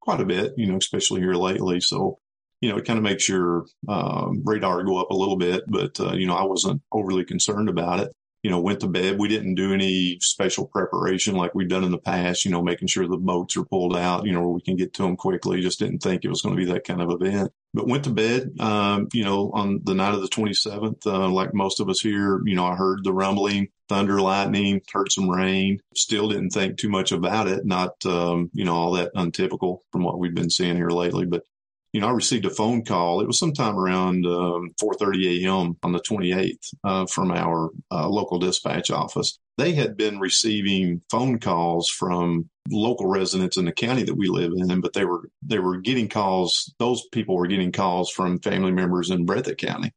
quite 0.01 0.19
a 0.19 0.25
bit. 0.25 0.53
You 0.58 0.67
know, 0.67 0.75
especially 0.75 1.22
here 1.22 1.36
lately. 1.36 1.79
So 1.79 2.19
you 2.62 2.70
know, 2.70 2.78
it 2.78 2.86
kind 2.86 2.98
of 2.98 3.04
makes 3.04 3.28
your 3.28 3.66
um, 3.88 4.42
radar 4.44 4.84
go 4.84 4.98
up 4.98 5.12
a 5.12 5.16
little 5.16 5.38
bit. 5.38 5.63
But 5.68 6.00
uh, 6.00 6.13
you 6.13 6.28
know, 6.28 6.36
I 6.36 6.44
wasn't 6.44 6.82
overly 6.92 7.25
concerned 7.25 7.70
about 7.70 8.00
it 8.00 8.12
you 8.44 8.50
know, 8.50 8.60
went 8.60 8.80
to 8.80 8.88
bed. 8.88 9.20
We 9.20 9.28
didn't 9.28 9.56
do 9.56 9.74
any 9.74 10.18
special 10.22 10.66
preparation 10.66 11.36
like 11.36 11.54
we've 11.54 11.68
done 11.68 11.84
in 11.84 11.92
the 11.92 11.98
past, 11.98 12.46
you 12.46 12.51
know, 12.51 12.62
making 12.62 12.88
sure 12.88 13.06
the 13.06 13.18
boats 13.18 13.58
are 13.58 13.66
pulled 13.66 13.98
out, 13.98 14.25
you 14.25 14.32
know, 14.32 14.39
where 14.39 14.50
we 14.50 14.62
can 14.62 14.78
get 14.78 14.94
to 14.94 15.04
them 15.04 15.18
quickly. 15.18 15.62
Just 15.62 15.80
didn't 15.80 16.00
think 16.00 16.24
it 16.24 16.30
was 16.30 16.42
going 16.42 16.56
to 16.56 16.66
be 16.66 16.72
that 16.72 16.86
kind 16.86 17.01
of 17.01 17.12
event. 17.12 17.51
but 17.74 17.88
went 17.88 18.06
to 18.06 18.12
bed, 18.12 18.51
um, 18.60 19.10
you 19.13 19.25
know, 19.25 19.51
on 19.54 19.82
the 19.84 19.94
night 19.94 20.13
of 20.13 20.22
the 20.22 20.30
27th. 20.30 21.06
Uh, 21.06 21.28
like 21.28 21.54
most 21.54 21.82
of 21.82 21.89
us 21.89 22.00
here, 22.00 22.42
you 22.46 22.56
know, 22.56 22.66
I 22.66 22.75
heard 22.75 23.04
the 23.04 23.12
rumbling, 23.12 23.68
thunder, 23.89 24.22
lightning, 24.22 24.82
heard 24.94 25.12
some 25.12 25.30
rain. 25.30 25.82
Still 25.96 26.30
didn't 26.30 26.51
think 26.51 26.78
too 26.78 26.89
much 26.89 27.12
about 27.12 27.48
it. 27.48 27.66
Not, 27.66 28.06
um, 28.06 28.50
you 28.54 28.63
know, 28.63 28.75
all 28.75 28.94
that 28.94 29.12
untypical 29.16 29.84
from 29.92 30.04
what 30.04 30.18
we've 30.18 30.36
been 30.36 30.50
seeing 30.50 30.78
here 30.78 30.89
lately. 30.89 31.25
But, 31.25 31.44
you 31.93 32.01
know, 32.01 32.08
I 32.08 32.12
received 32.12 32.46
a 32.46 32.50
phone 32.50 32.84
call. 32.84 33.22
It 33.22 33.27
was 33.27 33.39
sometime 33.39 33.77
around 33.77 34.25
um, 34.25 34.72
4:30 34.81 35.43
a.m. 35.43 35.77
on 35.84 35.91
the 35.91 36.00
28th 36.00 36.74
uh, 36.84 37.05
from 37.08 37.31
our 37.31 37.72
uh, 37.91 38.08
local 38.08 38.38
dispatch 38.38 38.91
office. 38.91 39.39
They 39.58 39.74
had 39.74 39.98
been 39.98 40.19
receiving 40.19 41.01
phone 41.10 41.39
calls 41.39 41.89
from 41.89 42.50
local 42.69 43.08
residents 43.08 43.58
in 43.58 43.65
the 43.65 43.72
county 43.72 44.03
that 44.03 44.15
we 44.15 44.27
live 44.27 44.53
in, 44.55 44.81
but 44.81 44.93
they 44.93 45.05
were 45.05 45.29
they 45.41 45.60
were 45.60 45.77
getting 45.77 46.08
calls. 46.08 46.74
Those 46.79 47.03
people 47.12 47.36
were 47.36 47.48
getting 47.48 47.72
calls 47.72 48.12
from 48.12 48.39
family 48.39 48.72
members 48.72 49.10
in 49.10 49.25
Breathitt 49.25 49.58
County. 49.58 49.91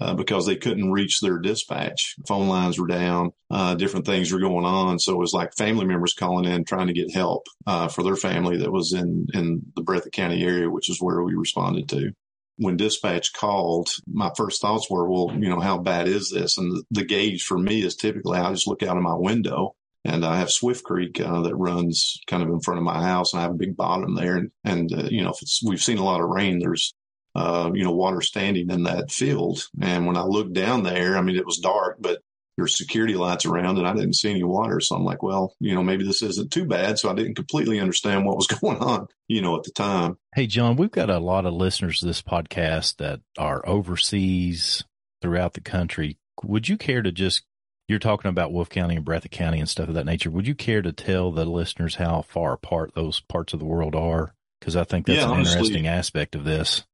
Uh, 0.00 0.14
because 0.14 0.46
they 0.46 0.54
couldn't 0.54 0.92
reach 0.92 1.18
their 1.20 1.38
dispatch. 1.38 2.14
Phone 2.28 2.48
lines 2.48 2.78
were 2.78 2.86
down, 2.86 3.32
uh, 3.50 3.74
different 3.74 4.06
things 4.06 4.32
were 4.32 4.38
going 4.38 4.64
on. 4.64 5.00
So 5.00 5.12
it 5.12 5.18
was 5.18 5.32
like 5.32 5.56
family 5.56 5.84
members 5.84 6.14
calling 6.14 6.44
in 6.44 6.64
trying 6.64 6.86
to 6.86 6.92
get 6.92 7.12
help 7.12 7.48
uh, 7.66 7.88
for 7.88 8.04
their 8.04 8.14
family 8.14 8.58
that 8.58 8.70
was 8.70 8.92
in, 8.92 9.26
in 9.34 9.62
the 9.74 9.82
Breathitt 9.82 10.12
County 10.12 10.44
area, 10.44 10.70
which 10.70 10.88
is 10.88 11.02
where 11.02 11.20
we 11.22 11.34
responded 11.34 11.88
to. 11.88 12.12
When 12.56 12.76
dispatch 12.76 13.32
called, 13.32 13.90
my 14.06 14.30
first 14.36 14.60
thoughts 14.60 14.88
were, 14.88 15.10
well, 15.10 15.36
you 15.36 15.48
know, 15.48 15.60
how 15.60 15.78
bad 15.78 16.06
is 16.06 16.30
this? 16.30 16.56
And 16.56 16.70
the, 16.70 16.84
the 16.92 17.04
gauge 17.04 17.42
for 17.42 17.58
me 17.58 17.82
is 17.82 17.96
typically 17.96 18.38
I 18.38 18.52
just 18.52 18.68
look 18.68 18.84
out 18.84 18.96
of 18.96 19.02
my 19.02 19.16
window 19.16 19.74
and 20.04 20.24
I 20.24 20.38
have 20.38 20.50
Swift 20.50 20.84
Creek 20.84 21.20
uh, 21.20 21.42
that 21.42 21.56
runs 21.56 22.20
kind 22.26 22.42
of 22.42 22.48
in 22.48 22.60
front 22.60 22.78
of 22.78 22.84
my 22.84 23.02
house, 23.02 23.32
and 23.32 23.40
I 23.40 23.42
have 23.42 23.52
a 23.52 23.58
big 23.58 23.76
bottom 23.76 24.14
there. 24.14 24.36
And, 24.36 24.50
and 24.64 24.92
uh, 24.92 25.08
you 25.10 25.22
know, 25.22 25.30
if 25.30 25.38
we've 25.66 25.82
seen 25.82 25.98
a 25.98 26.04
lot 26.04 26.22
of 26.22 26.28
rain, 26.28 26.58
there's 26.58 26.94
uh, 27.34 27.70
you 27.74 27.84
know 27.84 27.92
water 27.92 28.20
standing 28.20 28.70
in 28.70 28.84
that 28.84 29.10
field. 29.10 29.68
And 29.80 30.06
when 30.06 30.16
I 30.16 30.22
looked 30.22 30.52
down 30.52 30.82
there, 30.82 31.16
I 31.16 31.22
mean, 31.22 31.36
it 31.36 31.46
was 31.46 31.58
dark, 31.58 31.96
but 32.00 32.20
there's 32.56 32.76
security 32.76 33.14
lights 33.14 33.46
around, 33.46 33.78
and 33.78 33.86
I 33.86 33.94
didn't 33.94 34.16
see 34.16 34.30
any 34.30 34.44
water. 34.44 34.80
So 34.80 34.94
I'm 34.94 35.04
like, 35.04 35.22
well, 35.22 35.54
you 35.60 35.74
know, 35.74 35.82
maybe 35.82 36.04
this 36.04 36.22
isn't 36.22 36.52
too 36.52 36.66
bad. 36.66 36.98
So 36.98 37.10
I 37.10 37.14
didn't 37.14 37.34
completely 37.36 37.80
understand 37.80 38.26
what 38.26 38.36
was 38.36 38.46
going 38.60 38.78
on, 38.78 39.06
you 39.28 39.40
know, 39.40 39.56
at 39.56 39.64
the 39.64 39.72
time. 39.72 40.18
Hey, 40.34 40.46
John, 40.46 40.76
we've 40.76 40.90
got 40.90 41.10
a 41.10 41.18
lot 41.18 41.46
of 41.46 41.54
listeners 41.54 42.00
to 42.00 42.06
this 42.06 42.22
podcast 42.22 42.96
that 42.96 43.20
are 43.38 43.66
overseas 43.66 44.84
throughout 45.22 45.54
the 45.54 45.60
country. 45.60 46.18
Would 46.42 46.68
you 46.68 46.76
care 46.76 47.02
to 47.02 47.12
just 47.12 47.42
you're 47.90 47.98
talking 47.98 48.28
about 48.28 48.52
Wolf 48.52 48.70
County 48.70 48.94
and 48.94 49.04
Breathitt 49.04 49.32
County 49.32 49.58
and 49.58 49.68
stuff 49.68 49.88
of 49.88 49.94
that 49.94 50.06
nature. 50.06 50.30
Would 50.30 50.46
you 50.46 50.54
care 50.54 50.80
to 50.80 50.92
tell 50.92 51.32
the 51.32 51.44
listeners 51.44 51.96
how 51.96 52.22
far 52.22 52.52
apart 52.52 52.94
those 52.94 53.18
parts 53.18 53.52
of 53.52 53.58
the 53.58 53.66
world 53.66 53.96
are? 53.96 54.32
Because 54.60 54.76
I 54.76 54.84
think 54.84 55.06
that's 55.06 55.18
yeah, 55.18 55.24
an 55.24 55.32
honestly, 55.32 55.54
interesting 55.54 55.86
aspect 55.88 56.36
of 56.36 56.44
this. 56.44 56.84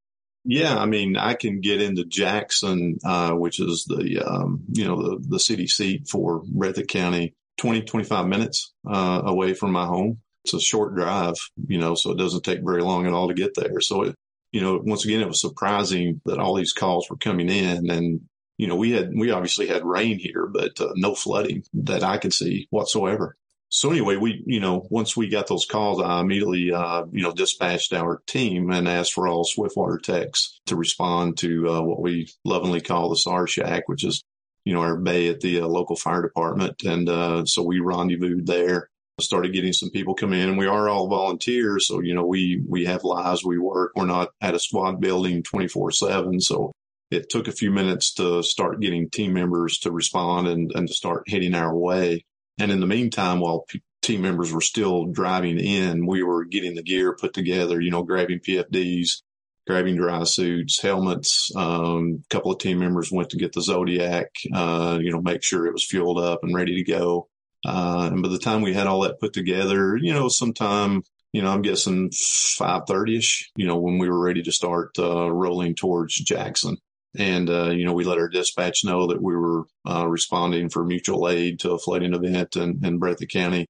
Yeah, 0.49 0.79
I 0.79 0.87
mean, 0.87 1.17
I 1.17 1.35
can 1.35 1.61
get 1.61 1.83
into 1.83 2.05
Jackson, 2.05 2.99
uh, 3.05 3.33
which 3.33 3.59
is 3.59 3.85
the 3.89 4.25
um, 4.25 4.63
you 4.73 4.85
know 4.85 5.03
the 5.03 5.19
the 5.29 5.41
city 5.41 5.67
seat 5.67 6.09
for 6.09 6.43
Breathitt 6.45 6.89
County, 6.89 7.35
20, 7.59 7.83
25 7.83 8.27
minutes 8.29 8.73
uh, 8.89 9.23
away 9.25 9.55
from 9.55 9.73
my 9.73 9.87
home. 9.87 10.21
It's 10.45 10.55
a 10.55 10.61
short 10.61 10.95
drive, 10.95 11.35
you 11.67 11.79
know, 11.79 11.97
so 11.97 12.13
it 12.13 12.19
doesn't 12.19 12.45
take 12.45 12.61
very 12.65 12.83
long 12.83 13.07
at 13.09 13.13
all 13.13 13.27
to 13.27 13.35
get 13.35 13.57
there. 13.57 13.81
So 13.81 14.03
it, 14.03 14.15
you 14.53 14.61
know, 14.61 14.81
once 14.85 15.05
again, 15.05 15.21
it 15.21 15.27
was 15.27 15.41
surprising 15.41 16.21
that 16.27 16.39
all 16.39 16.55
these 16.55 16.73
calls 16.73 17.11
were 17.11 17.17
coming 17.17 17.49
in, 17.49 17.91
and 17.91 18.21
you 18.57 18.69
know, 18.69 18.77
we 18.77 18.93
had, 18.93 19.11
we 19.15 19.33
obviously 19.33 19.67
had 19.67 19.85
rain 19.85 20.21
here, 20.21 20.47
but 20.47 20.81
uh, 20.81 20.93
no 20.95 21.17
flooding 21.17 21.65
that 21.75 22.05
I 22.05 22.19
could 22.19 22.33
see 22.33 22.69
whatsoever. 22.71 23.37
So 23.69 23.91
anyway, 23.91 24.17
we, 24.17 24.43
you 24.47 24.61
know, 24.61 24.87
once 24.91 25.17
we 25.17 25.29
got 25.29 25.49
those 25.49 25.67
calls, 25.67 26.01
I 26.01 26.21
immediately, 26.21 26.73
uh, 26.73 27.05
you 27.11 27.23
know, 27.23 27.33
dispatched 27.33 27.93
our 27.93 28.23
team 28.27 28.71
and 28.71 28.89
asked 28.89 29.13
for 29.13 29.27
all 29.27 29.45
Swiftwater 29.45 29.99
techs 29.99 30.61
to 30.67 30.77
respond 30.77 31.39
to 31.39 31.69
uh, 31.69 31.83
what 31.83 32.01
we 32.01 32.29
lovingly 32.45 32.81
call 32.81 33.11
the 33.11 33.17
SAR 33.17 33.47
Shack, 33.47 33.89
which 33.89 34.05
is, 34.05 34.23
you 34.65 34.73
know, 34.73 34.81
our 34.81 34.97
bay 34.97 35.29
at 35.29 35.41
the 35.41 35.61
uh, 35.61 35.67
local 35.67 35.97
fire 35.97 36.23
department. 36.23 36.83
And 36.85 37.09
uh, 37.09 37.45
so 37.45 37.63
we 37.63 37.81
rendezvoused 37.81 38.47
there, 38.47 38.89
started 39.21 39.53
getting 39.53 39.73
some 39.73 39.91
people 39.91 40.15
come 40.15 40.33
in 40.33 40.57
we 40.57 40.67
are 40.67 40.89
all 40.89 41.09
volunteers. 41.09 41.89
So, 41.89 42.01
you 42.01 42.15
know, 42.15 42.25
we, 42.25 42.63
we 42.69 42.85
have 42.85 43.03
lives, 43.03 43.45
we 43.45 43.59
work, 43.59 43.93
we're 43.97 44.07
not 44.07 44.31
at 44.41 44.55
a 44.55 44.61
squad 44.61 45.01
building 45.01 45.43
24 45.43 45.91
seven. 45.91 46.41
So 46.41 46.73
it 47.11 47.31
took 47.31 47.49
a 47.49 47.53
few 47.53 47.73
minutes 47.73 48.15
to 48.15 48.43
start 48.43 48.81
getting 48.81 49.11
team 49.11 49.33
members 49.33 49.79
to 49.79 49.91
respond 49.91 50.47
and, 50.49 50.71
and 50.75 50.87
to 50.87 50.95
start 50.95 51.29
heading 51.29 51.55
our 51.55 51.75
way. 51.75 52.25
And 52.59 52.73
in 52.73 52.81
the 52.81 52.87
meantime, 52.87 53.41
while 53.41 53.61
p- 53.69 53.83
team 54.03 54.23
members 54.23 54.53
were 54.53 54.61
still 54.61 55.07
driving 55.07 55.59
in, 55.59 56.07
we 56.07 56.23
were 56.23 56.45
getting 56.45 56.75
the 56.75 56.83
gear 56.83 57.15
put 57.15 57.35
together, 57.35 57.81
you 57.81 57.91
know, 57.91 58.03
grabbing 58.03 58.41
PFDs, 58.41 59.23
grabbing 59.67 59.97
dry 59.97 60.25
suits, 60.25 60.81
helmets. 60.81 61.51
Um, 61.57 62.23
a 62.25 62.29
couple 62.29 62.53
of 62.53 62.59
team 62.59 62.79
members 62.79 63.11
went 63.11 63.31
to 63.31 63.37
get 63.37 63.53
the 63.53 63.63
Zodiac, 63.63 64.29
uh, 64.55 64.99
you 65.01 65.11
know, 65.11 65.21
make 65.21 65.43
sure 65.43 65.67
it 65.67 65.73
was 65.73 65.85
fueled 65.85 66.19
up 66.19 66.41
and 66.43 66.55
ready 66.55 66.77
to 66.77 66.91
go. 66.91 67.29
Uh, 67.65 68.11
and 68.13 68.23
by 68.23 68.29
the 68.29 68.39
time 68.39 68.63
we 68.63 68.75
had 68.75 68.87
all 68.87 69.01
that 69.01 69.19
put 69.19 69.33
together, 69.33 69.97
you 69.97 70.13
know, 70.13 70.29
sometime, 70.29 71.03
you 71.33 71.43
know, 71.43 71.51
I'm 71.51 71.63
guessing 71.63 72.11
530 72.13 73.17
ish, 73.17 73.51
you 73.57 73.67
know, 73.67 73.77
when 73.77 73.99
we 73.99 74.09
were 74.09 74.23
ready 74.23 74.43
to 74.43 74.53
start, 74.53 74.93
uh, 74.99 75.31
rolling 75.31 75.75
towards 75.75 76.15
Jackson. 76.15 76.79
And, 77.19 77.49
uh, 77.49 77.71
you 77.71 77.85
know, 77.85 77.93
we 77.93 78.05
let 78.05 78.19
our 78.19 78.29
dispatch 78.29 78.85
know 78.85 79.07
that 79.07 79.23
we 79.23 79.37
were 79.37 79.65
uh, 79.89 80.07
responding 80.07 80.69
for 80.69 80.85
mutual 80.85 81.29
aid 81.29 81.61
to 81.61 81.73
a 81.73 81.79
flooding 81.79 82.15
event 82.15 82.57
in, 82.57 82.81
in 82.85 83.01
Breathitt 83.01 83.31
County. 83.31 83.67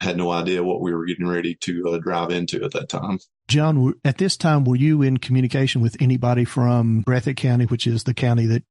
Had 0.00 0.18
no 0.18 0.30
idea 0.30 0.62
what 0.62 0.82
we 0.82 0.92
were 0.92 1.06
getting 1.06 1.26
ready 1.26 1.54
to 1.62 1.88
uh, 1.88 1.98
drive 1.98 2.30
into 2.30 2.62
at 2.62 2.72
that 2.72 2.88
time. 2.88 3.18
John, 3.48 3.94
at 4.04 4.18
this 4.18 4.36
time, 4.36 4.64
were 4.64 4.76
you 4.76 5.02
in 5.02 5.16
communication 5.16 5.80
with 5.80 5.96
anybody 6.00 6.44
from 6.44 7.02
Breathitt 7.04 7.36
County, 7.36 7.64
which 7.64 7.86
is 7.86 8.04
the 8.04 8.14
county 8.14 8.46
that 8.46 8.62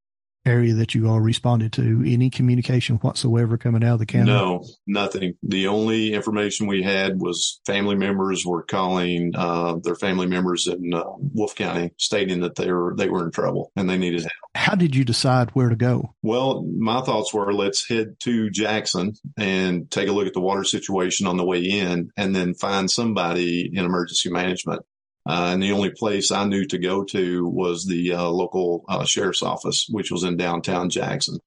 area 0.46 0.74
that 0.76 0.96
you 0.96 1.08
all 1.10 1.20
responded 1.20 1.74
to? 1.74 2.04
Any 2.06 2.30
communication 2.30 2.98
whatsoever 2.98 3.58
coming 3.58 3.84
out 3.84 3.94
of 3.94 4.00
the 4.00 4.06
county? 4.06 4.32
No, 4.32 4.66
nothing. 4.88 5.36
The 5.44 5.68
only 5.68 6.14
information 6.14 6.68
we 6.68 6.84
had 6.84 7.20
was 7.20 7.60
family 7.66 7.96
members 7.96 8.46
were 8.46 8.64
calling 8.64 9.34
uh, 9.36 9.78
their 9.84 9.96
family 9.96 10.28
members 10.28 10.68
in 10.68 10.94
uh, 10.94 11.04
Wolfe 11.34 11.56
County, 11.56 11.92
stating 11.98 12.42
that 12.42 12.56
they 12.56 12.72
were 12.72 12.94
they 12.98 13.10
were 13.10 13.26
in 13.26 13.32
trouble 13.32 13.72
and 13.76 13.90
they 13.90 13.98
needed 13.98 14.22
help. 14.22 14.32
How 14.56 14.76
did 14.76 14.96
you 14.96 15.04
decide 15.04 15.50
where 15.52 15.70
to 15.70 15.76
go? 15.76 16.14
Well, 16.22 16.64
my 16.78 17.02
thoughts 17.02 17.34
were 17.34 17.54
let's 17.54 17.88
head 17.88 18.16
to 18.22 18.50
Jackson 18.50 19.14
and 19.38 19.90
take 19.92 20.08
a 20.08 20.12
look 20.12 20.28
at 20.28 20.34
the 20.34 20.42
water 20.42 20.64
situation 20.64 21.28
on 21.28 21.38
the 21.38 21.46
way 21.46 21.62
in, 21.62 22.12
and 22.18 22.36
then 22.36 22.54
find 22.54 22.90
somebody 22.90 23.70
in 23.74 23.86
emergency 23.86 24.30
management 24.30 24.86
uh, 25.28 25.50
and 25.54 25.64
the 25.64 25.72
only 25.72 25.90
place 25.90 26.32
I 26.32 26.46
knew 26.46 26.66
to 26.66 26.78
go 26.78 27.04
to 27.06 27.48
was 27.48 27.86
the 27.86 28.14
uh, 28.14 28.28
local 28.30 28.86
uh, 28.88 29.06
sheriff's 29.06 29.42
office, 29.42 29.88
which 29.90 30.12
was 30.12 30.24
in 30.24 30.38
downtown 30.38 30.90
Jackson. 30.90 31.40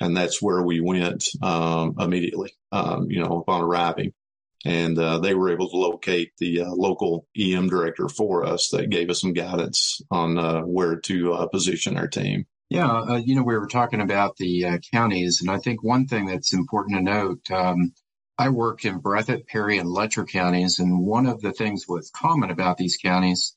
And 0.00 0.16
that's 0.16 0.40
where 0.40 0.62
we 0.62 0.80
went 0.80 1.28
um, 1.42 1.94
immediately, 1.98 2.52
um, 2.72 3.10
you 3.10 3.20
know, 3.20 3.38
upon 3.40 3.62
arriving. 3.62 4.12
And 4.64 4.98
uh, 4.98 5.18
they 5.18 5.34
were 5.34 5.52
able 5.52 5.68
to 5.68 5.76
locate 5.76 6.32
the 6.38 6.62
uh, 6.62 6.70
local 6.70 7.26
EM 7.36 7.68
director 7.68 8.08
for 8.08 8.46
us 8.46 8.70
that 8.70 8.90
gave 8.90 9.10
us 9.10 9.20
some 9.20 9.34
guidance 9.34 10.00
on 10.10 10.38
uh, 10.38 10.60
where 10.62 10.96
to 11.00 11.48
position 11.52 11.96
our 11.96 12.08
team. 12.08 12.46
Yeah, 12.70 13.18
you 13.18 13.36
know, 13.36 13.42
we 13.42 13.58
were 13.58 13.68
talking 13.68 14.00
about 14.00 14.36
the 14.36 14.80
counties, 14.90 15.42
and 15.42 15.50
I 15.50 15.58
think 15.58 15.84
one 15.84 16.06
thing 16.06 16.26
that's 16.26 16.54
important 16.54 16.96
to 16.96 17.02
note 17.02 17.50
um, 17.50 17.92
I 18.36 18.48
work 18.48 18.84
in 18.84 19.00
Breathitt, 19.00 19.46
Perry, 19.46 19.78
and 19.78 19.88
Letcher 19.88 20.24
counties, 20.24 20.80
and 20.80 21.06
one 21.06 21.26
of 21.26 21.40
the 21.40 21.52
things 21.52 21.84
what's 21.86 22.10
common 22.10 22.50
about 22.50 22.76
these 22.76 22.96
counties 22.96 23.54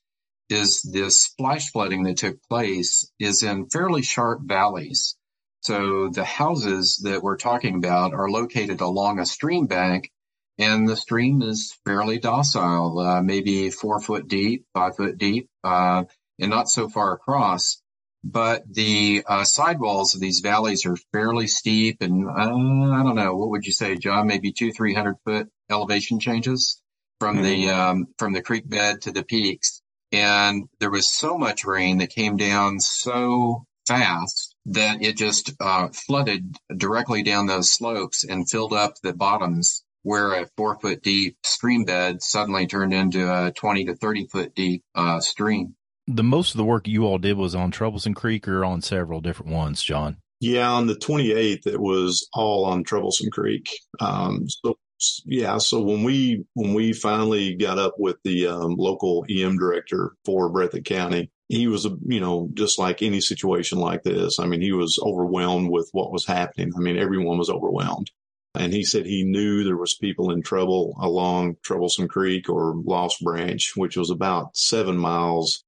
is 0.49 0.81
this 0.81 1.27
flash 1.37 1.71
flooding 1.71 2.03
that 2.03 2.17
took 2.17 2.41
place 2.43 3.11
is 3.19 3.43
in 3.43 3.69
fairly 3.69 4.03
sharp 4.03 4.41
valleys. 4.43 5.15
So 5.61 6.09
the 6.09 6.23
houses 6.23 6.97
that 7.03 7.23
we're 7.23 7.37
talking 7.37 7.75
about 7.75 8.13
are 8.13 8.29
located 8.29 8.81
along 8.81 9.19
a 9.19 9.25
stream 9.25 9.65
bank, 9.65 10.11
and 10.59 10.87
the 10.87 10.95
stream 10.95 11.41
is 11.41 11.75
fairly 11.83 12.19
docile, 12.19 12.99
uh, 12.99 13.21
maybe 13.21 13.69
four 13.71 13.99
foot 13.99 14.27
deep, 14.27 14.65
five 14.73 14.95
foot 14.95 15.17
deep, 15.17 15.49
uh, 15.63 16.03
and 16.39 16.49
not 16.51 16.69
so 16.69 16.87
far 16.87 17.13
across 17.13 17.81
but 18.23 18.63
the 18.71 19.23
uh, 19.27 19.43
sidewalls 19.43 20.15
of 20.15 20.21
these 20.21 20.39
valleys 20.39 20.85
are 20.85 20.97
fairly 21.13 21.47
steep 21.47 22.01
and 22.01 22.27
uh, 22.27 22.31
I 22.33 22.45
don't 22.45 23.15
know 23.15 23.35
what 23.35 23.49
would 23.49 23.65
you 23.65 23.71
say, 23.71 23.95
John? 23.95 24.27
Maybe 24.27 24.51
two, 24.51 24.71
three 24.71 24.93
hundred 24.93 25.17
foot 25.25 25.49
elevation 25.69 26.19
changes 26.19 26.81
from 27.19 27.37
mm-hmm. 27.37 27.45
the 27.45 27.69
um, 27.69 28.07
from 28.17 28.33
the 28.33 28.41
creek 28.41 28.69
bed 28.69 29.01
to 29.03 29.11
the 29.11 29.23
peaks, 29.23 29.81
and 30.11 30.67
there 30.79 30.91
was 30.91 31.09
so 31.09 31.37
much 31.37 31.65
rain 31.65 31.99
that 31.99 32.09
came 32.09 32.37
down 32.37 32.79
so 32.79 33.65
fast 33.87 34.55
that 34.65 35.01
it 35.01 35.17
just 35.17 35.53
uh, 35.61 35.87
flooded 35.93 36.57
directly 36.75 37.23
down 37.23 37.47
those 37.47 37.71
slopes 37.71 38.25
and 38.25 38.49
filled 38.49 38.73
up 38.73 38.95
the 39.01 39.13
bottoms 39.13 39.83
where 40.03 40.33
a 40.33 40.47
four 40.57 40.77
foot 40.79 41.01
deep 41.01 41.37
stream 41.43 41.85
bed 41.85 42.21
suddenly 42.21 42.67
turned 42.67 42.93
into 42.93 43.31
a 43.31 43.51
20 43.51 43.85
to 43.85 43.95
30 43.95 44.27
foot 44.27 44.55
deep 44.55 44.83
uh, 44.95 45.19
stream 45.19 45.75
the 46.07 46.23
most 46.23 46.51
of 46.51 46.57
the 46.57 46.65
work 46.65 46.87
you 46.87 47.05
all 47.05 47.17
did 47.17 47.37
was 47.37 47.55
on 47.55 47.71
Troublesome 47.71 48.13
Creek 48.13 48.47
or 48.47 48.63
on 48.63 48.81
several 48.81 49.21
different 49.21 49.51
ones, 49.51 49.83
John? 49.83 50.17
Yeah, 50.39 50.71
on 50.71 50.87
the 50.87 50.95
28th, 50.95 51.65
it 51.67 51.79
was 51.79 52.27
all 52.33 52.65
on 52.65 52.83
Troublesome 52.83 53.29
Creek. 53.31 53.67
Um, 53.99 54.47
so 54.47 54.77
yeah, 55.25 55.57
so 55.57 55.81
when 55.81 56.03
we 56.03 56.43
when 56.53 56.73
we 56.73 56.93
finally 56.93 57.55
got 57.55 57.77
up 57.77 57.95
with 57.97 58.17
the 58.23 58.47
um, 58.47 58.75
local 58.77 59.25
EM 59.29 59.57
director 59.57 60.13
for 60.25 60.51
Breathitt 60.51 60.85
County, 60.85 61.31
he 61.49 61.67
was, 61.67 61.87
you 62.05 62.19
know, 62.19 62.49
just 62.53 62.79
like 62.79 63.01
any 63.01 63.21
situation 63.21 63.79
like 63.79 64.03
this. 64.03 64.39
I 64.39 64.45
mean, 64.45 64.61
he 64.61 64.71
was 64.71 64.99
overwhelmed 65.01 65.69
with 65.69 65.89
what 65.91 66.11
was 66.11 66.25
happening. 66.25 66.71
I 66.75 66.79
mean, 66.79 66.97
everyone 66.97 67.37
was 67.37 67.49
overwhelmed. 67.49 68.11
And 68.55 68.73
he 68.73 68.83
said 68.83 69.05
he 69.05 69.23
knew 69.23 69.63
there 69.63 69.77
was 69.77 69.95
people 69.95 70.31
in 70.31 70.41
trouble 70.41 70.97
along 70.99 71.57
Troublesome 71.61 72.07
Creek 72.07 72.49
or 72.49 72.75
Lost 72.75 73.23
Branch, 73.23 73.71
which 73.75 73.97
was 73.97 74.09
about 74.09 74.57
seven 74.57 74.97
miles. 74.97 75.63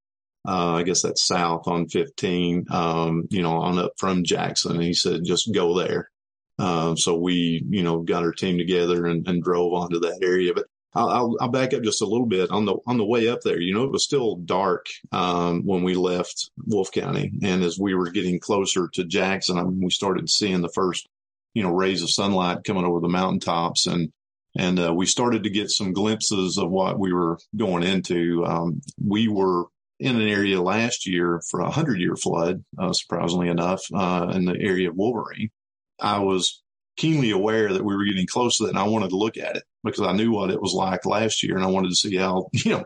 Uh, 0.47 0.73
I 0.75 0.83
guess 0.83 1.01
that's 1.01 1.27
south 1.27 1.67
on 1.67 1.89
15, 1.89 2.65
um, 2.71 3.27
you 3.29 3.41
know, 3.41 3.57
on 3.57 3.77
up 3.77 3.91
from 3.97 4.23
Jackson. 4.23 4.73
And 4.73 4.83
he 4.83 4.93
said, 4.93 5.25
just 5.25 5.53
go 5.53 5.77
there. 5.77 6.09
Um, 6.57 6.97
so 6.97 7.17
we, 7.17 7.63
you 7.69 7.83
know, 7.83 8.01
got 8.01 8.23
our 8.23 8.31
team 8.31 8.57
together 8.57 9.05
and, 9.05 9.27
and 9.27 9.43
drove 9.43 9.73
onto 9.73 9.99
that 9.99 10.19
area. 10.21 10.53
But 10.53 10.65
I'll, 10.93 11.09
I'll, 11.09 11.37
I'll, 11.39 11.49
back 11.49 11.73
up 11.73 11.83
just 11.83 12.01
a 12.01 12.05
little 12.05 12.25
bit 12.25 12.49
on 12.49 12.65
the 12.65 12.75
on 12.87 12.97
the 12.97 13.05
way 13.05 13.27
up 13.27 13.41
there. 13.41 13.59
You 13.59 13.73
know, 13.73 13.83
it 13.83 13.91
was 13.91 14.03
still 14.03 14.35
dark 14.35 14.87
um, 15.11 15.61
when 15.65 15.83
we 15.83 15.93
left 15.93 16.49
Wolfe 16.65 16.91
County, 16.91 17.31
and 17.43 17.63
as 17.63 17.77
we 17.79 17.93
were 17.93 18.09
getting 18.09 18.39
closer 18.39 18.89
to 18.93 19.05
Jackson, 19.05 19.57
I 19.57 19.63
mean, 19.63 19.81
we 19.81 19.91
started 19.91 20.29
seeing 20.29 20.61
the 20.61 20.71
first, 20.73 21.07
you 21.53 21.61
know, 21.61 21.71
rays 21.71 22.01
of 22.01 22.09
sunlight 22.09 22.63
coming 22.63 22.85
over 22.85 22.99
the 22.99 23.07
mountaintops, 23.07 23.85
and 23.85 24.11
and 24.57 24.79
uh, 24.79 24.93
we 24.93 25.05
started 25.05 25.43
to 25.43 25.51
get 25.51 25.69
some 25.69 25.93
glimpses 25.93 26.57
of 26.57 26.71
what 26.71 26.97
we 26.97 27.13
were 27.13 27.37
going 27.55 27.83
into. 27.83 28.43
Um, 28.45 28.81
we 28.99 29.27
were 29.27 29.65
in 29.99 30.15
an 30.15 30.27
area 30.27 30.61
last 30.61 31.05
year 31.05 31.41
for 31.49 31.59
a 31.59 31.69
hundred 31.69 31.99
year 31.99 32.15
flood, 32.15 32.63
uh, 32.77 32.93
surprisingly 32.93 33.49
enough, 33.49 33.81
uh, 33.93 34.31
in 34.33 34.45
the 34.45 34.57
area 34.59 34.89
of 34.89 34.95
Wolverine. 34.95 35.49
I 35.99 36.19
was 36.19 36.61
keenly 36.97 37.31
aware 37.31 37.71
that 37.73 37.83
we 37.83 37.95
were 37.95 38.05
getting 38.05 38.27
close 38.27 38.57
to 38.57 38.63
that 38.63 38.71
and 38.71 38.79
I 38.79 38.87
wanted 38.87 39.09
to 39.09 39.17
look 39.17 39.37
at 39.37 39.55
it 39.55 39.63
because 39.83 40.05
I 40.05 40.13
knew 40.13 40.31
what 40.31 40.51
it 40.51 40.61
was 40.61 40.73
like 40.73 41.05
last 41.05 41.43
year 41.43 41.55
and 41.55 41.63
I 41.63 41.69
wanted 41.69 41.89
to 41.89 41.95
see 41.95 42.15
how, 42.15 42.49
you 42.53 42.71
know, 42.71 42.85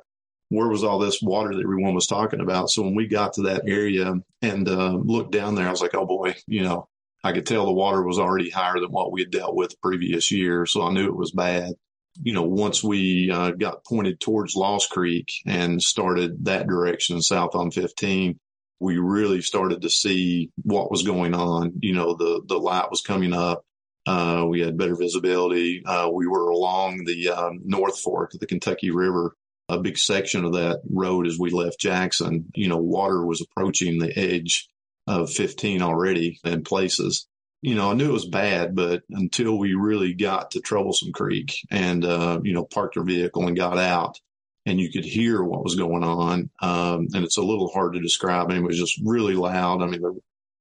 where 0.49 0.67
was 0.67 0.83
all 0.83 0.99
this 0.99 1.21
water 1.21 1.53
that 1.53 1.63
everyone 1.63 1.95
was 1.95 2.07
talking 2.07 2.39
about. 2.39 2.69
So 2.69 2.83
when 2.83 2.95
we 2.95 3.07
got 3.07 3.33
to 3.33 3.43
that 3.43 3.63
area 3.67 4.13
and 4.41 4.67
uh, 4.67 4.93
looked 4.93 5.31
down 5.31 5.55
there, 5.55 5.67
I 5.67 5.71
was 5.71 5.81
like, 5.81 5.95
oh 5.95 6.05
boy, 6.05 6.35
you 6.47 6.63
know, 6.63 6.87
I 7.23 7.31
could 7.31 7.45
tell 7.45 7.65
the 7.65 7.71
water 7.71 8.03
was 8.03 8.19
already 8.19 8.49
higher 8.49 8.79
than 8.79 8.91
what 8.91 9.11
we 9.11 9.21
had 9.21 9.31
dealt 9.31 9.55
with 9.55 9.71
the 9.71 9.77
previous 9.81 10.31
year. 10.31 10.65
So 10.65 10.83
I 10.83 10.91
knew 10.91 11.07
it 11.07 11.15
was 11.15 11.31
bad. 11.31 11.73
You 12.21 12.33
know, 12.33 12.43
once 12.43 12.83
we 12.83 13.31
uh, 13.31 13.51
got 13.51 13.83
pointed 13.85 14.19
towards 14.19 14.55
Lost 14.55 14.89
Creek 14.89 15.29
and 15.45 15.81
started 15.81 16.45
that 16.45 16.67
direction 16.67 17.21
south 17.21 17.55
on 17.55 17.71
15, 17.71 18.39
we 18.79 18.97
really 18.97 19.41
started 19.41 19.81
to 19.81 19.89
see 19.89 20.51
what 20.63 20.91
was 20.91 21.03
going 21.03 21.33
on. 21.33 21.73
You 21.79 21.93
know, 21.95 22.15
the, 22.15 22.41
the 22.45 22.57
light 22.57 22.91
was 22.91 23.01
coming 23.01 23.33
up. 23.33 23.63
Uh, 24.05 24.45
we 24.47 24.59
had 24.59 24.77
better 24.77 24.95
visibility. 24.95 25.81
Uh, 25.85 26.09
we 26.11 26.27
were 26.27 26.49
along 26.49 27.05
the 27.05 27.29
um, 27.29 27.61
North 27.63 27.99
Fork 27.99 28.33
of 28.33 28.41
the 28.41 28.45
Kentucky 28.45 28.91
River, 28.91 29.35
a 29.69 29.79
big 29.79 29.97
section 29.97 30.43
of 30.43 30.53
that 30.53 30.81
road 30.91 31.25
as 31.25 31.39
we 31.39 31.49
left 31.51 31.79
Jackson. 31.79 32.45
You 32.53 32.67
know, 32.67 32.77
water 32.77 33.25
was 33.25 33.41
approaching 33.41 33.99
the 33.99 34.17
edge 34.19 34.67
of 35.07 35.31
15 35.31 35.81
already 35.81 36.39
in 36.43 36.63
places. 36.63 37.27
You 37.63 37.75
know, 37.75 37.91
I 37.91 37.93
knew 37.93 38.09
it 38.09 38.13
was 38.13 38.27
bad, 38.27 38.75
but 38.75 39.03
until 39.09 39.57
we 39.57 39.73
really 39.73 40.13
got 40.13 40.51
to 40.51 40.59
Troublesome 40.59 41.13
Creek 41.13 41.55
and, 41.71 42.03
uh, 42.03 42.41
you 42.43 42.53
know, 42.53 42.65
parked 42.65 42.97
our 42.97 43.05
vehicle 43.05 43.47
and 43.47 43.55
got 43.55 43.77
out 43.77 44.19
and 44.65 44.81
you 44.81 44.91
could 44.91 45.05
hear 45.05 45.41
what 45.41 45.63
was 45.63 45.75
going 45.75 46.03
on. 46.03 46.49
Um, 46.61 47.07
and 47.13 47.23
it's 47.23 47.37
a 47.37 47.41
little 47.41 47.69
hard 47.69 47.93
to 47.93 48.01
describe. 48.01 48.49
I 48.49 48.55
mean, 48.55 48.63
it 48.63 48.67
was 48.67 48.79
just 48.79 48.99
really 49.03 49.35
loud. 49.35 49.81
I 49.81 49.87
mean, 49.87 50.01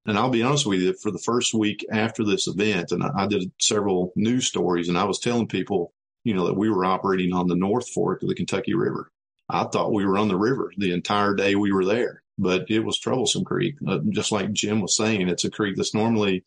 and 0.07 0.17
I'll 0.17 0.31
be 0.31 0.45
honest 0.45 0.65
with 0.65 0.81
you, 0.81 0.93
for 0.95 1.11
the 1.11 1.19
first 1.19 1.55
week 1.55 1.85
after 1.91 2.25
this 2.25 2.47
event, 2.47 2.93
and 2.93 3.03
I, 3.03 3.27
did 3.27 3.51
several 3.61 4.13
news 4.15 4.47
stories, 4.47 4.89
and 4.89 4.99
I 4.99 5.05
was 5.05 5.19
telling 5.19 5.49
people, 5.49 5.93
you 6.23 6.35
know, 6.35 6.47
that 6.47 6.57
we 6.57 6.71
were 6.71 6.85
operating 6.85 7.33
on 7.33 7.49
the 7.49 7.57
North 7.57 7.89
Fork 7.91 8.23
of 8.23 8.29
the 8.29 8.37
Kentucky 8.37 8.75
River. 8.75 9.11
I 9.49 9.65
thought 9.65 9.93
we 9.93 10.07
were 10.07 10.19
on 10.19 10.29
the 10.29 10.37
river 10.37 10.73
the 10.77 10.93
entire 10.93 11.35
day 11.35 11.55
we 11.55 11.73
were 11.73 11.85
there, 11.85 12.23
but 12.39 12.71
it 12.71 12.81
was 12.81 12.99
Troublesome 12.99 13.45
Creek. 13.45 13.75
Uh, 13.87 13.99
just 14.11 14.33
like 14.33 14.53
Jim 14.53 14.81
was 14.81 14.97
saying, 14.97 15.29
it's 15.29 15.45
a 15.45 15.51
creek 15.51 15.77
that's 15.77 15.95
normally 15.95 16.45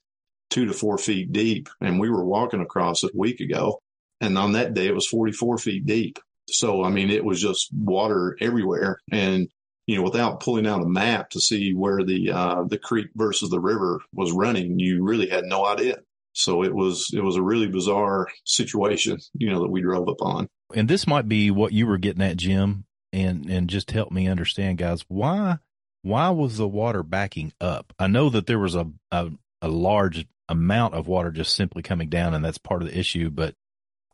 two 0.49 0.65
to 0.65 0.73
four 0.73 0.97
feet 0.97 1.31
deep, 1.31 1.69
and 1.81 1.99
we 1.99 2.09
were 2.09 2.25
walking 2.25 2.61
across 2.61 3.03
it 3.03 3.11
a 3.13 3.17
week 3.17 3.39
ago, 3.39 3.79
and 4.21 4.37
on 4.37 4.53
that 4.53 4.73
day 4.73 4.87
it 4.87 4.95
was 4.95 5.07
44 5.07 5.57
feet 5.57 5.85
deep. 5.85 6.19
So, 6.47 6.83
I 6.83 6.89
mean, 6.89 7.09
it 7.09 7.25
was 7.25 7.41
just 7.41 7.69
water 7.73 8.37
everywhere. 8.39 8.99
And 9.11 9.47
you 9.87 9.97
know, 9.97 10.03
without 10.03 10.39
pulling 10.39 10.65
out 10.65 10.81
a 10.81 10.87
map 10.87 11.29
to 11.31 11.39
see 11.39 11.73
where 11.73 12.03
the 12.03 12.31
uh, 12.31 12.63
the 12.63 12.77
creek 12.77 13.07
versus 13.15 13.49
the 13.49 13.59
river 13.59 14.01
was 14.13 14.31
running, 14.31 14.79
you 14.79 15.03
really 15.03 15.29
had 15.29 15.45
no 15.45 15.65
idea. 15.65 15.97
So 16.33 16.63
it 16.63 16.73
was 16.73 17.11
it 17.13 17.23
was 17.23 17.35
a 17.35 17.41
really 17.41 17.67
bizarre 17.67 18.27
situation, 18.45 19.19
you 19.35 19.49
know, 19.49 19.61
that 19.61 19.69
we 19.69 19.81
drove 19.81 20.07
upon. 20.07 20.47
And 20.73 20.87
this 20.87 21.05
might 21.05 21.29
be 21.29 21.51
what 21.51 21.71
you 21.71 21.85
were 21.85 21.99
getting 21.99 22.23
at, 22.23 22.37
Jim, 22.37 22.85
and 23.13 23.49
and 23.49 23.69
just 23.69 23.91
help 23.91 24.11
me 24.11 24.27
understand, 24.27 24.79
guys, 24.79 25.05
why 25.07 25.59
why 26.01 26.29
was 26.29 26.57
the 26.57 26.67
water 26.67 27.03
backing 27.03 27.53
up? 27.61 27.93
I 27.99 28.07
know 28.07 28.29
that 28.29 28.47
there 28.47 28.59
was 28.59 28.75
a 28.75 28.87
a, 29.11 29.31
a 29.61 29.67
large 29.67 30.25
amount 30.49 30.93
of 30.93 31.07
water 31.07 31.31
just 31.31 31.55
simply 31.55 31.81
coming 31.81 32.09
down, 32.09 32.33
and 32.33 32.43
that's 32.43 32.57
part 32.57 32.81
of 32.81 32.87
the 32.87 32.97
issue. 32.97 33.29
But 33.29 33.55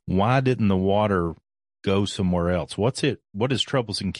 why 0.05 0.39
didn't 0.41 0.67
the 0.67 0.77
water 0.77 1.35
go 1.83 2.05
somewhere 2.05 2.51
else? 2.51 2.77
What's 2.77 3.03
it? 3.03 3.21
What 3.33 3.51
is 3.51 3.61
Troublesome 3.61 4.13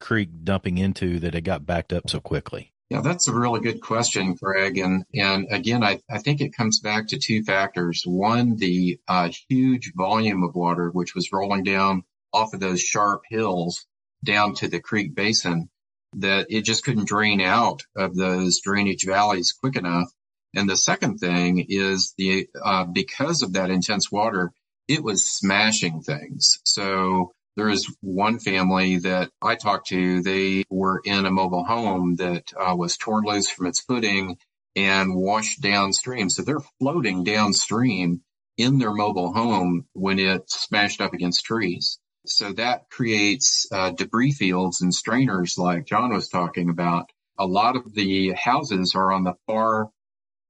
creek 0.00 0.28
dumping 0.44 0.78
into 0.78 1.18
that 1.20 1.34
it 1.34 1.42
got 1.42 1.66
backed 1.66 1.92
up 1.92 2.08
so 2.08 2.20
quickly? 2.20 2.72
Yeah, 2.90 3.02
that's 3.02 3.28
a 3.28 3.34
really 3.34 3.60
good 3.60 3.80
question, 3.80 4.34
Greg. 4.34 4.76
And 4.78 5.04
and 5.14 5.46
again, 5.50 5.84
I, 5.84 6.00
I 6.10 6.18
think 6.18 6.40
it 6.40 6.56
comes 6.56 6.80
back 6.80 7.08
to 7.08 7.18
two 7.18 7.44
factors. 7.44 8.02
One, 8.04 8.56
the 8.56 8.98
uh, 9.06 9.30
huge 9.48 9.92
volume 9.94 10.42
of 10.42 10.56
water 10.56 10.90
which 10.90 11.14
was 11.14 11.30
rolling 11.32 11.62
down 11.62 12.02
off 12.32 12.52
of 12.52 12.60
those 12.60 12.80
sharp 12.80 13.22
hills 13.28 13.86
down 14.24 14.54
to 14.54 14.68
the 14.68 14.80
creek 14.80 15.14
basin 15.14 15.68
that 16.14 16.46
it 16.50 16.62
just 16.62 16.84
couldn't 16.84 17.06
drain 17.06 17.40
out 17.40 17.82
of 17.96 18.16
those 18.16 18.60
drainage 18.60 19.04
valleys 19.06 19.52
quick 19.52 19.76
enough. 19.76 20.10
And 20.54 20.68
the 20.68 20.76
second 20.76 21.18
thing 21.18 21.66
is 21.68 22.14
the 22.18 22.48
uh, 22.62 22.84
because 22.84 23.42
of 23.42 23.52
that 23.54 23.70
intense 23.70 24.10
water, 24.10 24.52
it 24.88 25.02
was 25.02 25.24
smashing 25.24 26.02
things. 26.02 26.58
So 26.64 27.32
there 27.56 27.68
is 27.68 27.94
one 28.00 28.38
family 28.38 28.98
that 28.98 29.30
I 29.42 29.54
talked 29.54 29.88
to. 29.88 30.22
They 30.22 30.64
were 30.70 31.00
in 31.04 31.26
a 31.26 31.30
mobile 31.30 31.64
home 31.64 32.16
that 32.16 32.52
uh, 32.58 32.74
was 32.74 32.96
torn 32.96 33.24
loose 33.24 33.50
from 33.50 33.66
its 33.66 33.80
footing 33.80 34.38
and 34.76 35.14
washed 35.14 35.60
downstream. 35.60 36.30
So 36.30 36.42
they're 36.42 36.60
floating 36.78 37.24
downstream 37.24 38.22
in 38.56 38.78
their 38.78 38.92
mobile 38.92 39.32
home 39.32 39.86
when 39.92 40.18
it 40.18 40.50
smashed 40.50 41.00
up 41.00 41.12
against 41.12 41.44
trees. 41.44 41.98
So 42.26 42.52
that 42.52 42.90
creates 42.90 43.66
uh, 43.72 43.90
debris 43.90 44.32
fields 44.32 44.82
and 44.82 44.94
strainers 44.94 45.56
like 45.58 45.86
John 45.86 46.12
was 46.12 46.28
talking 46.28 46.68
about. 46.68 47.10
A 47.38 47.46
lot 47.46 47.76
of 47.76 47.94
the 47.94 48.32
houses 48.32 48.94
are 48.94 49.12
on 49.12 49.24
the 49.24 49.34
far, 49.46 49.88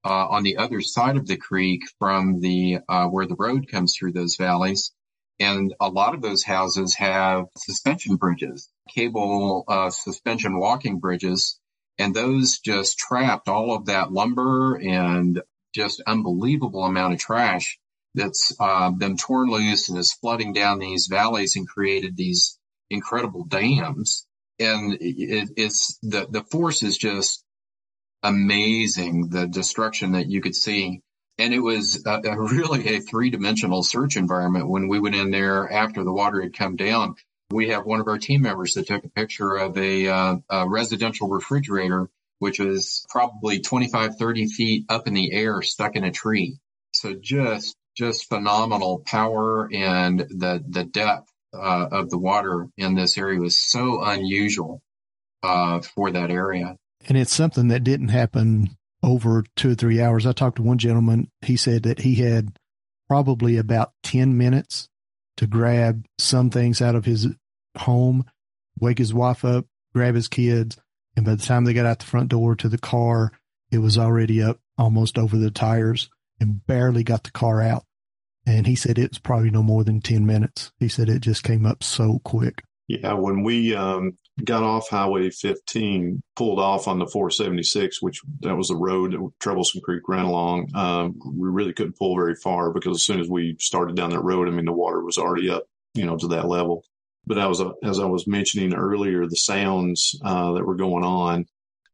uh, 0.05 0.29
on 0.29 0.43
the 0.43 0.57
other 0.57 0.81
side 0.81 1.17
of 1.17 1.27
the 1.27 1.37
creek 1.37 1.83
from 1.99 2.41
the, 2.41 2.79
uh, 2.89 3.07
where 3.07 3.27
the 3.27 3.37
road 3.39 3.69
comes 3.69 3.97
through 3.97 4.13
those 4.13 4.37
valleys. 4.37 4.93
And 5.39 5.75
a 5.81 5.89
lot 5.89 6.15
of 6.15 6.21
those 6.21 6.45
houses 6.45 6.95
have 6.97 7.47
suspension 7.57 8.17
bridges, 8.17 8.69
cable 8.95 9.65
uh, 9.69 9.91
suspension 9.91 10.59
walking 10.59 10.99
bridges, 10.99 11.59
and 11.99 12.15
those 12.15 12.59
just 12.59 12.99
trapped 12.99 13.49
all 13.49 13.75
of 13.75 13.87
that 13.87 14.13
lumber 14.13 14.77
and 14.77 15.43
just 15.75 16.03
unbelievable 16.07 16.85
amount 16.85 17.15
of 17.15 17.21
trash 17.21 17.79
that's 18.15 18.55
uh, 18.59 18.91
been 18.91 19.17
torn 19.17 19.51
loose 19.51 19.89
and 19.89 19.99
is 19.99 20.13
flooding 20.13 20.53
down 20.53 20.79
these 20.79 21.09
valleys 21.11 21.57
and 21.57 21.69
created 21.69 22.17
these 22.17 22.59
incredible 22.91 23.45
dams. 23.45 24.27
And 24.59 24.95
it, 25.01 25.51
it's 25.57 25.99
the 26.03 26.27
the 26.29 26.43
force 26.45 26.83
is 26.83 26.99
just 26.99 27.45
amazing. 28.23 29.29
The 29.29 29.47
destruction 29.47 30.13
that 30.13 30.29
you 30.29 30.41
could 30.41 30.55
see 30.55 31.03
and 31.41 31.55
it 31.55 31.61
was 31.61 32.05
a, 32.07 32.21
a 32.25 32.39
really 32.39 32.97
a 32.97 33.01
three 33.01 33.31
dimensional 33.31 33.83
search 33.83 34.17
environment 34.17 34.69
when 34.69 34.89
we 34.89 35.01
went 35.01 35.17
in 35.17 35.31
there 35.31 35.71
after 35.73 36.05
the 36.05 36.13
water 36.13 36.43
had 36.43 36.57
come 36.57 36.77
down. 36.77 37.15
We 37.51 37.71
have 37.71 37.85
one 37.85 38.01
of 38.01 38.07
our 38.07 38.19
team 38.19 38.43
members 38.43 38.75
that 38.75 38.87
took 38.87 39.05
a 39.05 39.09
picture 39.09 39.55
of 39.55 39.77
a, 39.77 40.07
uh, 40.07 40.37
a 40.49 40.69
residential 40.69 41.29
refrigerator, 41.29 42.09
which 42.39 42.61
was 42.61 43.05
probably 43.09 43.61
25, 43.61 44.17
30 44.17 44.47
feet 44.47 44.85
up 44.89 45.09
in 45.09 45.15
the 45.15 45.33
air, 45.33 45.63
stuck 45.63 45.97
in 45.97 46.05
a 46.05 46.13
tree. 46.13 46.59
So 46.93 47.15
just, 47.15 47.75
just 47.97 48.29
phenomenal 48.29 49.03
power 49.05 49.69
and 49.73 50.21
the, 50.21 50.63
the 50.69 50.85
depth 50.85 51.29
uh, 51.53 51.89
of 51.91 52.11
the 52.11 52.19
water 52.19 52.69
in 52.77 52.95
this 52.95 53.19
area 53.19 53.41
was 53.41 53.59
so 53.59 54.05
unusual 54.05 54.81
uh, 55.43 55.81
for 55.81 56.13
that 56.13 56.31
area. 56.31 56.77
And 57.09 57.17
it's 57.17 57.35
something 57.35 57.69
that 57.69 57.85
didn't 57.85 58.09
happen 58.09 58.77
over 59.03 59.45
two 59.57 59.73
or 59.73 59.75
three 59.75 60.01
hours. 60.01 60.27
I 60.27 60.33
talked 60.33 60.57
to 60.57 60.63
one 60.63 60.79
gentleman. 60.79 61.31
He 61.43 61.57
said 61.57 61.85
that 61.85 62.01
he 62.01 62.17
had 62.17 62.57
probably 63.09 63.57
about 63.57 63.93
10 64.03 64.37
minutes 64.37 64.89
to 65.37 65.47
grab 65.47 66.07
some 66.19 66.51
things 66.51 66.83
out 66.83 66.95
of 66.95 67.07
his 67.07 67.29
home, 67.77 68.25
wake 68.79 68.99
his 68.99 69.15
wife 69.15 69.45
up, 69.45 69.67
grab 69.95 70.15
his 70.15 70.29
kids. 70.29 70.77
And 71.17 71.25
by 71.25 71.35
the 71.35 71.43
time 71.43 71.65
they 71.65 71.73
got 71.73 71.87
out 71.87 71.99
the 71.99 72.07
front 72.07 72.29
door 72.29 72.55
to 72.57 72.69
the 72.69 72.79
car, 72.79 73.33
it 73.71 73.79
was 73.79 73.97
already 73.97 74.43
up 74.43 74.59
almost 74.77 75.19
over 75.19 75.37
the 75.37 75.51
tires 75.51 76.11
and 76.39 76.65
barely 76.67 77.03
got 77.03 77.25
the 77.25 77.31
car 77.31 77.63
out. 77.63 77.85
And 78.47 78.67
he 78.67 78.75
said 78.75 78.99
it 78.99 79.11
was 79.11 79.19
probably 79.19 79.51
no 79.51 79.63
more 79.63 79.85
than 79.85 80.01
10 80.01 80.27
minutes. 80.27 80.73
He 80.79 80.89
said 80.89 81.09
it 81.09 81.21
just 81.21 81.43
came 81.43 81.67
up 81.67 81.83
so 81.83 82.21
quick. 82.25 82.63
Yeah, 82.89 83.13
when 83.13 83.43
we 83.45 83.75
um, 83.75 84.19
got 84.45 84.63
off 84.63 84.89
Highway 84.89 85.31
15, 85.31 86.23
pulled 86.37 86.59
off 86.59 86.89
on 86.89 86.99
the 86.99 87.07
476, 87.07 88.03
which 88.03 88.21
that 88.41 88.57
was 88.57 88.69
the 88.69 88.77
road 88.77 89.13
that 89.13 89.31
Troublesome 89.41 89.81
Creek 89.83 90.03
ran 90.09 90.25
along. 90.25 90.71
Um, 90.75 91.19
we 91.25 91.49
really 91.49 91.73
couldn't 91.73 91.99
pull 91.99 92.17
very 92.17 92.35
far 92.35 92.73
because 92.73 92.97
as 92.97 93.05
soon 93.05 93.21
as 93.21 93.29
we 93.29 93.57
started 93.59 93.97
down 93.97 94.11
that 94.11 94.23
road, 94.23 94.49
I 94.49 94.51
mean, 94.51 94.65
the 94.65 94.73
water 94.73 95.03
was 95.05 95.19
already 95.19 95.51
up, 95.51 95.65
you 95.95 96.07
know, 96.07 96.17
to 96.17 96.29
that 96.29 96.49
level. 96.49 96.85
But 97.27 97.39
I 97.39 97.47
was, 97.47 97.63
as 97.83 97.99
I 98.01 98.07
was 98.07 98.27
mentioning 98.27 98.75
earlier, 98.75 99.27
the 99.27 99.37
sounds 99.37 100.19
uh, 100.25 100.53
that 100.53 100.67
were 100.67 100.77
going 100.77 101.05
on, 101.05 101.47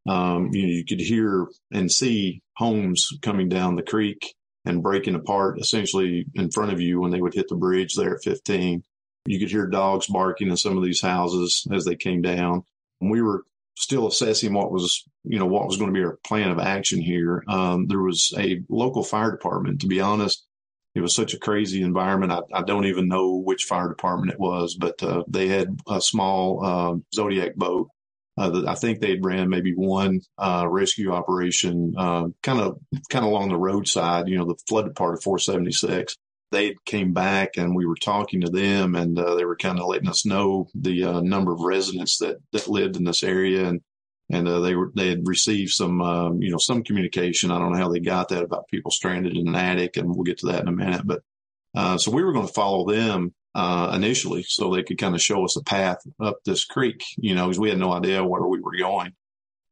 um, 0.07 0.53
you 0.53 0.63
know, 0.63 0.73
you 0.73 0.85
could 0.85 1.01
hear 1.01 1.47
and 1.71 1.91
see 1.91 2.41
homes 2.55 3.09
coming 3.21 3.49
down 3.49 3.75
the 3.75 3.83
creek 3.83 4.35
and 4.65 4.83
breaking 4.83 5.15
apart 5.15 5.59
essentially 5.59 6.25
in 6.35 6.51
front 6.51 6.71
of 6.71 6.81
you 6.81 6.99
when 6.99 7.11
they 7.11 7.21
would 7.21 7.33
hit 7.33 7.47
the 7.49 7.55
bridge 7.55 7.95
there 7.95 8.15
at 8.15 8.23
15. 8.23 8.83
You 9.27 9.39
could 9.39 9.51
hear 9.51 9.67
dogs 9.67 10.07
barking 10.07 10.49
in 10.49 10.57
some 10.57 10.77
of 10.77 10.83
these 10.83 11.01
houses 11.01 11.67
as 11.71 11.85
they 11.85 11.95
came 11.95 12.21
down. 12.21 12.63
And 13.01 13.11
we 13.11 13.21
were 13.21 13.43
still 13.75 14.07
assessing 14.07 14.53
what 14.53 14.71
was, 14.71 15.03
you 15.23 15.37
know, 15.37 15.45
what 15.45 15.67
was 15.67 15.77
going 15.77 15.93
to 15.93 15.99
be 15.99 16.03
our 16.03 16.17
plan 16.25 16.49
of 16.49 16.59
action 16.59 17.01
here. 17.01 17.43
Um, 17.47 17.87
there 17.87 18.01
was 18.01 18.33
a 18.37 18.61
local 18.69 19.03
fire 19.03 19.31
department. 19.31 19.81
To 19.81 19.87
be 19.87 19.99
honest, 19.99 20.45
it 20.95 21.01
was 21.01 21.15
such 21.15 21.33
a 21.33 21.39
crazy 21.39 21.83
environment. 21.83 22.31
I, 22.31 22.39
I 22.53 22.63
don't 22.63 22.85
even 22.85 23.07
know 23.07 23.35
which 23.35 23.65
fire 23.65 23.89
department 23.89 24.31
it 24.31 24.39
was, 24.39 24.75
but 24.75 25.01
uh, 25.03 25.23
they 25.27 25.47
had 25.47 25.79
a 25.87 26.01
small 26.01 26.65
uh, 26.65 26.95
Zodiac 27.13 27.55
boat. 27.55 27.89
Uh, 28.35 28.63
I 28.67 28.75
think 28.75 28.99
they'd 28.99 29.25
ran 29.25 29.49
maybe 29.49 29.73
one 29.73 30.21
uh, 30.37 30.67
rescue 30.69 31.11
operation, 31.11 31.93
kind 31.97 32.59
of 32.59 32.79
kind 33.09 33.25
of 33.25 33.31
along 33.31 33.49
the 33.49 33.57
roadside, 33.57 34.27
you 34.27 34.37
know, 34.37 34.45
the 34.45 34.59
flooded 34.67 34.95
part 34.95 35.15
of 35.15 35.23
476 35.23 36.15
they 36.51 36.75
came 36.85 37.13
back 37.13 37.57
and 37.57 37.75
we 37.75 37.85
were 37.85 37.95
talking 37.95 38.41
to 38.41 38.49
them 38.49 38.95
and 38.95 39.17
uh, 39.19 39.35
they 39.35 39.45
were 39.45 39.55
kind 39.55 39.79
of 39.79 39.87
letting 39.87 40.09
us 40.09 40.25
know 40.25 40.67
the 40.73 41.03
uh, 41.03 41.21
number 41.21 41.51
of 41.51 41.61
residents 41.61 42.17
that, 42.17 42.37
that 42.51 42.67
lived 42.67 42.95
in 42.95 43.03
this 43.03 43.23
area 43.23 43.67
and 43.67 43.81
and 44.29 44.47
uh, 44.47 44.59
they 44.59 44.75
were 44.75 44.91
they 44.93 45.07
had 45.07 45.25
received 45.25 45.71
some 45.71 46.01
um, 46.01 46.41
you 46.41 46.51
know 46.51 46.57
some 46.57 46.83
communication. 46.83 47.51
I 47.51 47.59
don't 47.59 47.71
know 47.71 47.79
how 47.79 47.89
they 47.89 47.99
got 47.99 48.29
that 48.29 48.43
about 48.43 48.67
people 48.67 48.91
stranded 48.91 49.37
in 49.37 49.47
an 49.47 49.55
attic 49.55 49.95
and 49.97 50.09
we'll 50.09 50.23
get 50.23 50.39
to 50.39 50.47
that 50.47 50.61
in 50.61 50.67
a 50.67 50.71
minute 50.71 51.03
but 51.05 51.21
uh, 51.75 51.97
so 51.97 52.11
we 52.11 52.23
were 52.23 52.33
going 52.33 52.47
to 52.47 52.53
follow 52.53 52.85
them 52.89 53.33
uh, 53.55 53.91
initially 53.95 54.43
so 54.43 54.69
they 54.69 54.83
could 54.83 54.97
kind 54.97 55.15
of 55.15 55.21
show 55.21 55.43
us 55.43 55.55
a 55.55 55.63
path 55.63 55.99
up 56.19 56.37
this 56.45 56.65
creek 56.65 57.03
you 57.17 57.35
know 57.35 57.45
because 57.45 57.59
we 57.59 57.69
had 57.69 57.79
no 57.79 57.93
idea 57.93 58.23
where 58.23 58.43
we 58.43 58.59
were 58.59 58.75
going 58.77 59.13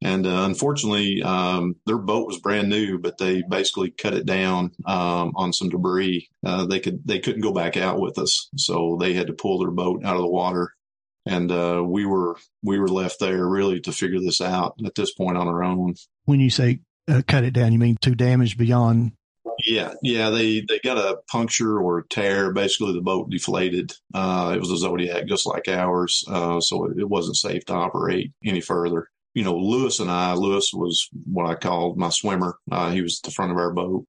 and 0.06 0.28
uh, 0.28 0.44
unfortunately, 0.46 1.24
um, 1.24 1.78
their 1.88 1.98
boat 1.98 2.28
was 2.28 2.38
brand 2.38 2.70
new, 2.70 3.00
but 3.00 3.18
they 3.18 3.42
basically 3.42 3.90
cut 3.90 4.14
it 4.14 4.28
down 4.28 4.72
um, 4.86 5.34
on 5.36 5.52
some 5.52 5.70
debris. 5.70 6.30
Uh, 6.46 6.68
they 6.68 6.80
could 6.80 7.02
they 7.08 7.18
couldn't 7.18 7.42
go 7.42 7.52
back 7.52 7.76
out 7.76 8.00
with 8.00 8.20
us, 8.20 8.48
so 8.56 9.00
they 9.00 9.14
had 9.14 9.26
to 9.28 9.34
pull 9.34 9.58
their 9.58 9.72
boat 9.72 10.06
out 10.06 10.16
of 10.16 10.22
the 10.22 10.28
water, 10.28 10.76
and 11.26 11.52
uh, 11.52 11.82
we 11.84 12.06
were 12.06 12.38
we 12.62 12.78
were 12.78 12.88
left 12.88 13.20
there 13.20 13.48
really 13.48 13.80
to 13.80 13.92
figure 13.92 14.20
this 14.20 14.42
out 14.42 14.76
at 14.86 14.94
this 14.94 15.12
point 15.12 15.40
on 15.40 15.48
our 15.48 15.64
own. 15.64 15.96
When 16.26 16.40
you 16.40 16.52
say 16.52 16.82
uh, 17.08 17.24
cut 17.28 17.44
it 17.44 17.56
down, 17.56 17.74
you 17.74 17.80
mean 17.80 17.98
too 18.00 18.14
damaged 18.14 18.60
beyond? 18.60 19.14
Yeah, 19.66 19.96
yeah, 20.04 20.30
they 20.30 20.62
they 20.70 20.80
got 20.84 21.00
a 21.00 21.18
puncture 21.32 21.80
or 21.80 21.98
a 21.98 22.08
tear. 22.08 22.54
Basically, 22.54 22.94
the 22.94 23.02
boat 23.02 23.32
deflated. 23.32 23.94
Uh, 24.14 24.54
it 24.56 24.60
was 24.60 24.70
a 24.70 24.78
Zodiac, 24.78 25.26
just 25.26 25.48
like 25.48 25.68
ours, 25.68 26.24
uh, 26.28 26.60
so 26.60 26.86
it, 26.86 27.00
it 27.00 27.10
wasn't 27.10 27.38
safe 27.38 27.66
to 27.66 27.74
operate 27.74 28.34
any 28.44 28.62
further 28.62 29.10
you 29.36 29.44
know, 29.44 29.56
Lewis 29.58 30.00
and 30.00 30.10
I, 30.10 30.34
Lewis 30.34 30.72
was 30.74 31.10
what 31.26 31.46
I 31.46 31.56
called 31.56 31.98
my 31.98 32.10
swimmer. 32.10 32.58
Uh, 32.72 32.90
he 32.90 33.02
was 33.02 33.20
at 33.20 33.28
the 33.28 33.34
front 33.34 33.52
of 33.52 33.58
our 33.58 33.72
boat 33.72 34.06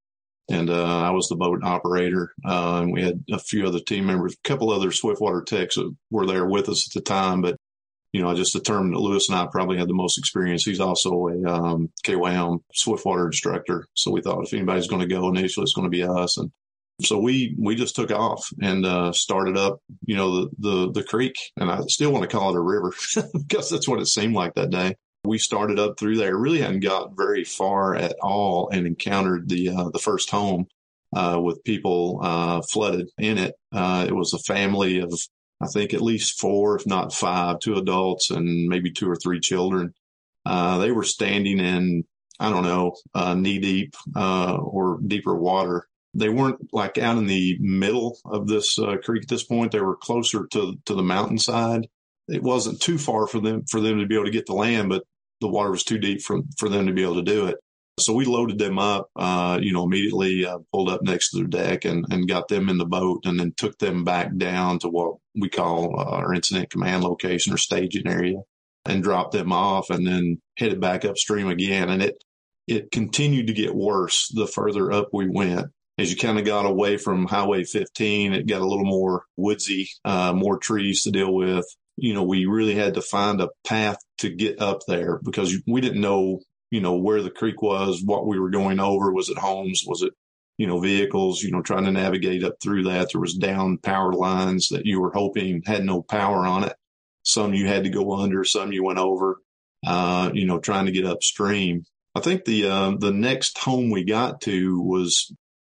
and, 0.48 0.70
uh, 0.70 1.00
I 1.02 1.10
was 1.10 1.28
the 1.28 1.34
boat 1.34 1.64
operator. 1.64 2.32
Uh, 2.44 2.80
and 2.82 2.92
we 2.92 3.02
had 3.02 3.24
a 3.30 3.38
few 3.38 3.66
other 3.66 3.80
team 3.80 4.06
members, 4.06 4.34
a 4.34 4.48
couple 4.48 4.70
other 4.70 4.92
Swiftwater 4.92 5.42
techs 5.42 5.76
were 6.10 6.26
there 6.26 6.46
with 6.46 6.68
us 6.68 6.88
at 6.88 6.94
the 6.94 7.00
time. 7.00 7.42
But, 7.42 7.56
you 8.12 8.22
know, 8.22 8.30
I 8.30 8.34
just 8.34 8.52
determined 8.52 8.94
that 8.94 9.00
Lewis 9.00 9.28
and 9.28 9.36
I 9.36 9.46
probably 9.50 9.78
had 9.78 9.88
the 9.88 9.94
most 9.94 10.16
experience. 10.16 10.64
He's 10.64 10.80
also 10.80 11.26
a, 11.26 11.44
um, 11.44 11.90
KWAM 12.04 12.60
Swiftwater 12.72 13.26
instructor. 13.26 13.88
So 13.94 14.12
we 14.12 14.22
thought 14.22 14.44
if 14.44 14.54
anybody's 14.54 14.86
going 14.86 15.06
to 15.06 15.12
go 15.12 15.28
initially, 15.28 15.64
it's 15.64 15.74
going 15.74 15.90
to 15.90 15.96
be 15.96 16.04
us. 16.04 16.38
And, 16.38 16.52
so 17.02 17.18
we 17.18 17.54
we 17.58 17.74
just 17.74 17.94
took 17.94 18.10
off 18.10 18.48
and 18.62 18.86
uh, 18.86 19.12
started 19.12 19.58
up, 19.58 19.80
you 20.06 20.16
know, 20.16 20.46
the, 20.46 20.50
the 20.58 20.92
the 20.92 21.04
creek, 21.04 21.34
and 21.58 21.70
I 21.70 21.82
still 21.88 22.10
want 22.10 22.22
to 22.22 22.34
call 22.34 22.48
it 22.48 22.56
a 22.56 22.60
river 22.62 22.94
because 23.34 23.68
that's 23.68 23.86
what 23.86 24.00
it 24.00 24.06
seemed 24.06 24.34
like 24.34 24.54
that 24.54 24.70
day 24.70 24.94
we 25.26 25.38
started 25.38 25.78
up 25.78 25.98
through 25.98 26.16
there. 26.16 26.36
Really 26.36 26.60
hadn't 26.60 26.80
got 26.80 27.16
very 27.16 27.44
far 27.44 27.94
at 27.94 28.16
all, 28.22 28.68
and 28.70 28.86
encountered 28.86 29.48
the 29.48 29.70
uh, 29.70 29.90
the 29.90 29.98
first 29.98 30.30
home 30.30 30.66
uh, 31.14 31.40
with 31.42 31.64
people 31.64 32.20
uh, 32.22 32.62
flooded 32.62 33.10
in 33.18 33.38
it. 33.38 33.54
Uh, 33.72 34.04
it 34.08 34.14
was 34.14 34.32
a 34.32 34.38
family 34.38 35.00
of 35.00 35.12
I 35.60 35.66
think 35.66 35.94
at 35.94 36.02
least 36.02 36.38
four, 36.38 36.76
if 36.76 36.86
not 36.86 37.14
five, 37.14 37.60
two 37.60 37.74
adults 37.74 38.30
and 38.30 38.68
maybe 38.68 38.90
two 38.90 39.08
or 39.08 39.16
three 39.16 39.40
children. 39.40 39.94
Uh, 40.44 40.78
they 40.78 40.92
were 40.92 41.04
standing 41.04 41.58
in 41.58 42.04
I 42.38 42.50
don't 42.50 42.64
know 42.64 42.96
uh, 43.14 43.34
knee 43.34 43.58
deep 43.58 43.94
or 44.14 44.98
deeper 45.06 45.34
water. 45.34 45.86
They 46.14 46.28
weren't 46.30 46.72
like 46.72 46.96
out 46.96 47.18
in 47.18 47.26
the 47.26 47.58
middle 47.60 48.18
of 48.24 48.46
this 48.46 48.78
creek 49.04 49.22
at 49.22 49.28
this 49.28 49.44
point. 49.44 49.72
They 49.72 49.80
were 49.80 49.96
closer 49.96 50.46
to 50.52 50.76
to 50.84 50.94
the 50.94 51.02
mountainside 51.02 51.88
it 52.28 52.42
wasn't 52.42 52.80
too 52.80 52.98
far 52.98 53.26
for 53.26 53.40
them 53.40 53.64
for 53.68 53.80
them 53.80 53.98
to 53.98 54.06
be 54.06 54.14
able 54.14 54.24
to 54.24 54.30
get 54.30 54.46
to 54.46 54.54
land, 54.54 54.88
but 54.88 55.04
the 55.40 55.48
water 55.48 55.70
was 55.70 55.84
too 55.84 55.98
deep 55.98 56.22
for, 56.22 56.40
for 56.58 56.68
them 56.68 56.86
to 56.86 56.92
be 56.92 57.02
able 57.02 57.16
to 57.16 57.22
do 57.22 57.46
it. 57.46 57.56
So 57.98 58.12
we 58.12 58.26
loaded 58.26 58.58
them 58.58 58.78
up, 58.78 59.08
uh, 59.16 59.58
you 59.62 59.72
know, 59.72 59.84
immediately 59.84 60.44
uh, 60.44 60.58
pulled 60.70 60.90
up 60.90 61.02
next 61.02 61.30
to 61.30 61.38
their 61.38 61.46
deck 61.46 61.86
and, 61.86 62.04
and 62.10 62.28
got 62.28 62.48
them 62.48 62.68
in 62.68 62.76
the 62.76 62.84
boat 62.84 63.24
and 63.24 63.40
then 63.40 63.54
took 63.56 63.78
them 63.78 64.04
back 64.04 64.36
down 64.36 64.78
to 64.80 64.88
what 64.88 65.14
we 65.34 65.48
call 65.48 65.98
uh, 65.98 66.04
our 66.04 66.34
incident 66.34 66.68
command 66.68 67.04
location 67.04 67.54
or 67.54 67.56
staging 67.56 68.06
area 68.06 68.36
and 68.84 69.02
dropped 69.02 69.32
them 69.32 69.50
off 69.50 69.88
and 69.88 70.06
then 70.06 70.42
headed 70.58 70.78
back 70.78 71.06
upstream 71.06 71.48
again. 71.48 71.88
And 71.88 72.02
it, 72.02 72.22
it 72.66 72.90
continued 72.90 73.46
to 73.46 73.54
get 73.54 73.74
worse 73.74 74.28
the 74.28 74.46
further 74.46 74.92
up 74.92 75.08
we 75.12 75.28
went. 75.28 75.68
As 75.98 76.10
you 76.10 76.18
kind 76.18 76.38
of 76.38 76.44
got 76.44 76.66
away 76.66 76.98
from 76.98 77.26
Highway 77.26 77.64
15, 77.64 78.34
it 78.34 78.46
got 78.46 78.60
a 78.60 78.66
little 78.66 78.84
more 78.84 79.24
woodsy, 79.38 79.88
uh, 80.04 80.34
more 80.34 80.58
trees 80.58 81.04
to 81.04 81.10
deal 81.10 81.32
with 81.32 81.64
you 81.96 82.12
know, 82.12 82.22
we 82.22 82.46
really 82.46 82.74
had 82.74 82.94
to 82.94 83.02
find 83.02 83.40
a 83.40 83.48
path 83.66 83.98
to 84.18 84.30
get 84.30 84.60
up 84.60 84.80
there 84.86 85.20
because 85.24 85.56
we 85.66 85.80
didn't 85.80 86.00
know, 86.00 86.40
you 86.70 86.80
know, 86.80 86.96
where 86.96 87.22
the 87.22 87.30
creek 87.30 87.62
was, 87.62 88.02
what 88.04 88.26
we 88.26 88.38
were 88.38 88.50
going 88.50 88.80
over. 88.80 89.12
Was 89.12 89.28
it 89.28 89.38
homes? 89.38 89.84
Was 89.86 90.02
it, 90.02 90.12
you 90.58 90.66
know, 90.66 90.80
vehicles, 90.80 91.42
you 91.42 91.50
know, 91.50 91.62
trying 91.62 91.84
to 91.84 91.92
navigate 91.92 92.44
up 92.44 92.54
through 92.62 92.84
that. 92.84 93.08
There 93.12 93.20
was 93.20 93.34
down 93.34 93.78
power 93.78 94.12
lines 94.12 94.68
that 94.68 94.86
you 94.86 95.00
were 95.00 95.12
hoping 95.12 95.62
had 95.66 95.84
no 95.84 96.02
power 96.02 96.46
on 96.46 96.64
it. 96.64 96.74
Some 97.22 97.54
you 97.54 97.66
had 97.66 97.84
to 97.84 97.90
go 97.90 98.14
under, 98.14 98.44
some 98.44 98.72
you 98.72 98.84
went 98.84 98.98
over, 98.98 99.40
uh, 99.86 100.30
you 100.32 100.46
know, 100.46 100.58
trying 100.58 100.86
to 100.86 100.92
get 100.92 101.04
upstream. 101.04 101.84
I 102.14 102.20
think 102.20 102.44
the, 102.44 102.70
um, 102.70 102.98
the 102.98 103.12
next 103.12 103.58
home 103.58 103.90
we 103.90 104.04
got 104.04 104.40
to 104.42 104.80
was 104.80 105.30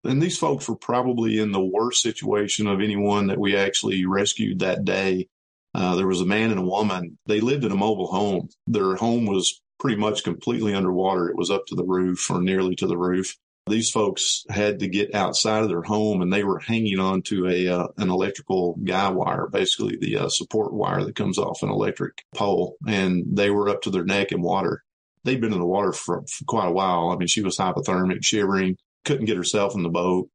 and 0.05 0.23
these 0.23 0.39
folks 0.39 0.69
were 0.69 0.77
probably 0.77 1.39
in 1.39 1.53
the 1.53 1.61
worst 1.61 2.03
situation 2.03 2.67
of 2.67 2.81
anyone 2.81 3.27
that 3.27 3.39
we 3.39 3.57
actually 3.57 4.07
rescued 4.07 4.61
that 4.61 4.85
day. 4.85 5.29
Uh, 5.75 5.95
there 5.95 6.07
was 6.07 6.21
a 6.21 6.27
man 6.27 6.51
and 6.51 6.61
a 6.61 6.65
woman. 6.65 7.19
They 7.27 7.41
lived 7.41 7.65
in 7.65 7.73
a 7.73 7.77
mobile 7.77 8.09
home. 8.09 8.49
Their 8.67 8.97
home 8.97 9.27
was 9.27 9.61
pretty 9.79 9.97
much 9.97 10.25
completely 10.25 10.75
underwater. 10.75 11.29
It 11.29 11.37
was 11.37 11.51
up 11.51 11.67
to 11.67 11.75
the 11.75 11.85
roof 11.85 12.31
or 12.31 12.43
nearly 12.43 12.75
to 12.77 12.87
the 12.87 12.99
roof. 12.99 13.37
These 13.67 13.91
folks 13.91 14.45
had 14.49 14.81
to 14.81 14.89
get 14.89 15.15
outside 15.15 15.63
of 15.63 15.69
their 15.69 15.83
home 15.83 16.23
and 16.23 16.33
they 16.33 16.43
were 16.43 16.59
hanging 16.59 16.99
on 16.99 17.23
to 17.23 17.47
a 17.47 17.69
uh, 17.69 17.89
an 17.99 18.11
electrical 18.11 18.77
guy 18.83 19.11
wire, 19.11 19.47
basically 19.47 19.97
the 19.97 20.17
uh, 20.17 20.29
support 20.29 20.73
wire 20.73 21.05
that 21.05 21.15
comes 21.15 21.39
off 21.39 21.63
an 21.63 21.69
electric 21.69 22.25
pole, 22.35 22.77
and 22.87 23.25
they 23.31 23.51
were 23.51 23.69
up 23.69 23.83
to 23.83 23.91
their 23.91 24.05
neck 24.05 24.33
in 24.33 24.43
water. 24.43 24.83
They'd 25.25 25.41
been 25.41 25.53
in 25.53 25.61
the 25.61 25.67
water 25.67 25.93
for, 25.93 26.23
for 26.27 26.45
quite 26.47 26.69
a 26.69 26.73
while. 26.73 27.11
I 27.11 27.17
mean, 27.17 27.29
she 27.29 27.43
was 27.43 27.59
hypothermic, 27.59 28.25
shivering, 28.25 28.77
couldn't 29.05 29.27
get 29.27 29.37
herself 29.37 29.75
in 29.75 29.83
the 29.83 29.91
boat 29.91 30.31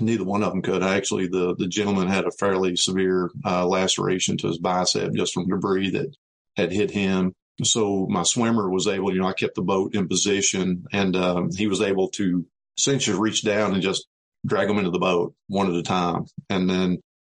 neither 0.00 0.24
one 0.24 0.42
of 0.42 0.52
them 0.52 0.62
could. 0.62 0.82
Actually, 0.82 1.28
the, 1.28 1.54
the 1.56 1.68
gentleman 1.68 2.08
had 2.08 2.24
a 2.24 2.30
fairly 2.32 2.76
severe 2.76 3.30
uh, 3.44 3.66
laceration 3.66 4.36
to 4.38 4.48
his 4.48 4.58
bicep 4.58 5.12
just 5.14 5.32
from 5.32 5.48
debris 5.48 5.90
that 5.90 6.14
had 6.56 6.72
hit 6.72 6.90
him. 6.90 7.32
So 7.64 8.06
my 8.08 8.22
swimmer 8.22 8.70
was 8.70 8.86
able, 8.86 9.12
you 9.12 9.20
know, 9.20 9.26
I 9.26 9.32
kept 9.32 9.56
the 9.56 9.62
boat 9.62 9.94
in 9.94 10.08
position 10.08 10.84
and 10.92 11.16
um, 11.16 11.50
he 11.56 11.66
was 11.66 11.80
able 11.80 12.08
to 12.10 12.46
essentially 12.76 13.18
reach 13.18 13.42
down 13.42 13.72
and 13.72 13.82
just 13.82 14.06
drag 14.46 14.68
them 14.68 14.78
into 14.78 14.90
the 14.90 14.98
boat 14.98 15.34
one 15.48 15.68
at 15.68 15.74
a 15.74 15.82
time. 15.82 16.26
And 16.48 16.70
then 16.70 16.98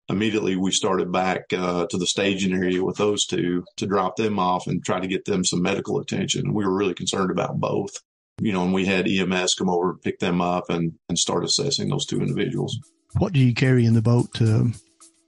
immediately 0.09 0.57
we 0.57 0.71
started 0.71 1.12
back 1.12 1.53
uh, 1.53 1.85
to 1.88 1.97
the 1.97 2.07
staging 2.07 2.53
area 2.53 2.83
with 2.83 2.97
those 2.97 3.25
two 3.25 3.63
to 3.77 3.88
drop 3.88 4.17
them 4.17 4.39
off 4.39 4.67
and 4.67 4.83
try 4.83 4.99
to 4.99 5.07
get 5.07 5.23
them 5.23 5.45
some 5.45 5.62
medical 5.62 5.99
attention. 5.99 6.53
We 6.53 6.65
were 6.65 6.75
really 6.75 6.95
concerned 6.95 7.31
about 7.31 7.59
both 7.59 8.01
you 8.39 8.54
know, 8.54 8.63
and 8.63 8.73
we 8.73 8.86
had 8.86 9.08
EMS 9.08 9.56
come 9.56 9.69
over, 9.69 9.95
pick 9.95 10.19
them 10.19 10.41
up, 10.41 10.69
and 10.69 10.93
and 11.08 11.17
start 11.17 11.43
assessing 11.43 11.89
those 11.89 12.06
two 12.06 12.21
individuals. 12.21 12.78
What 13.17 13.34
do 13.34 13.39
you 13.39 13.54
carry 13.54 13.86
in 13.86 13.93
the 13.93 14.02
boat 14.02 14.34
to 14.36 14.71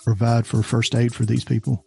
provide 0.03 0.45
for 0.45 0.63
first 0.63 0.95
aid 0.95 1.13
for 1.13 1.25
these 1.25 1.43
people? 1.43 1.85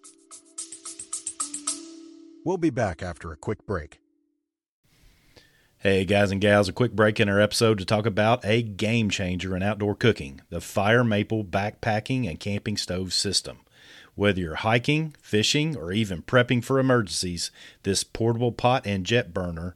We'll 2.44 2.58
be 2.58 2.70
back 2.70 3.02
after 3.02 3.32
a 3.32 3.36
quick 3.36 3.66
break. 3.66 4.00
Hey, 5.78 6.04
guys 6.04 6.30
and 6.30 6.40
gals, 6.40 6.68
a 6.68 6.72
quick 6.72 6.92
break 6.92 7.20
in 7.20 7.28
our 7.28 7.40
episode 7.40 7.78
to 7.78 7.84
talk 7.84 8.06
about 8.06 8.44
a 8.44 8.62
game 8.62 9.10
changer 9.10 9.54
in 9.54 9.62
outdoor 9.62 9.94
cooking 9.94 10.40
the 10.48 10.60
Fire 10.60 11.04
Maple 11.04 11.44
Backpacking 11.44 12.28
and 12.28 12.40
Camping 12.40 12.76
Stove 12.76 13.12
System. 13.12 13.58
Whether 14.14 14.40
you're 14.40 14.54
hiking, 14.54 15.14
fishing, 15.20 15.76
or 15.76 15.92
even 15.92 16.22
prepping 16.22 16.64
for 16.64 16.78
emergencies, 16.78 17.50
this 17.82 18.04
portable 18.04 18.52
pot 18.52 18.86
and 18.86 19.04
jet 19.04 19.34
burner 19.34 19.74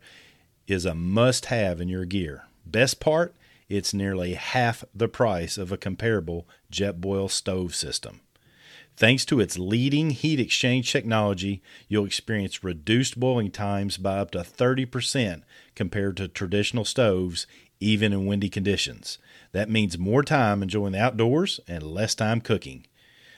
is 0.69 0.85
a 0.85 0.95
must 0.95 1.47
have 1.47 1.81
in 1.81 1.89
your 1.89 2.05
gear. 2.05 2.45
Best 2.65 3.01
part, 3.01 3.35
it's 3.69 3.93
nearly 3.93 4.35
half 4.35 4.85
the 4.95 5.09
price 5.09 5.59
of 5.59 5.73
a 5.73 5.77
comparable 5.77 6.47
Jetboil 6.71 7.31
stove 7.31 7.75
system. 7.75 8.21
Thanks 8.97 9.25
to 9.27 9.41
its 9.41 9.59
leading 9.59 10.11
heat 10.11 10.41
exchange 10.41 10.93
technology, 10.93 11.63
you'll 11.89 12.05
experience 12.05 12.65
reduced 12.65 13.19
boiling 13.19 13.51
times 13.51 13.97
by 13.97 14.19
up 14.19 14.33
to 14.33 14.41
30% 14.41 15.43
compared 15.75 16.17
to 16.17 16.29
traditional 16.29 16.85
stoves, 16.85 17.47
even 17.81 18.13
in 18.13 18.27
windy 18.27 18.49
conditions. 18.49 19.19
That 19.53 19.71
means 19.71 19.99
more 19.99 20.23
time 20.23 20.63
enjoying 20.63 20.93
the 20.93 21.01
outdoors 21.01 21.61
and 21.69 21.83
less 21.83 22.15
time 22.15 22.41
cooking. 22.41 22.87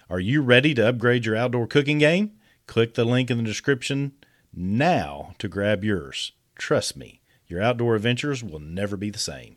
Are 0.08 0.18
you 0.18 0.42
ready 0.42 0.74
to 0.74 0.88
upgrade 0.88 1.26
your 1.26 1.36
outdoor 1.36 1.66
cooking 1.66 1.98
game? 1.98 2.32
Click 2.66 2.94
the 2.94 3.04
link 3.04 3.30
in 3.30 3.36
the 3.36 3.44
description 3.44 4.12
now 4.52 5.34
to 5.38 5.46
grab 5.46 5.84
yours. 5.84 6.32
Trust 6.56 6.96
me, 6.96 7.19
your 7.50 7.62
outdoor 7.62 7.96
adventures 7.96 8.44
will 8.44 8.60
never 8.60 8.96
be 8.96 9.10
the 9.10 9.18
same. 9.18 9.56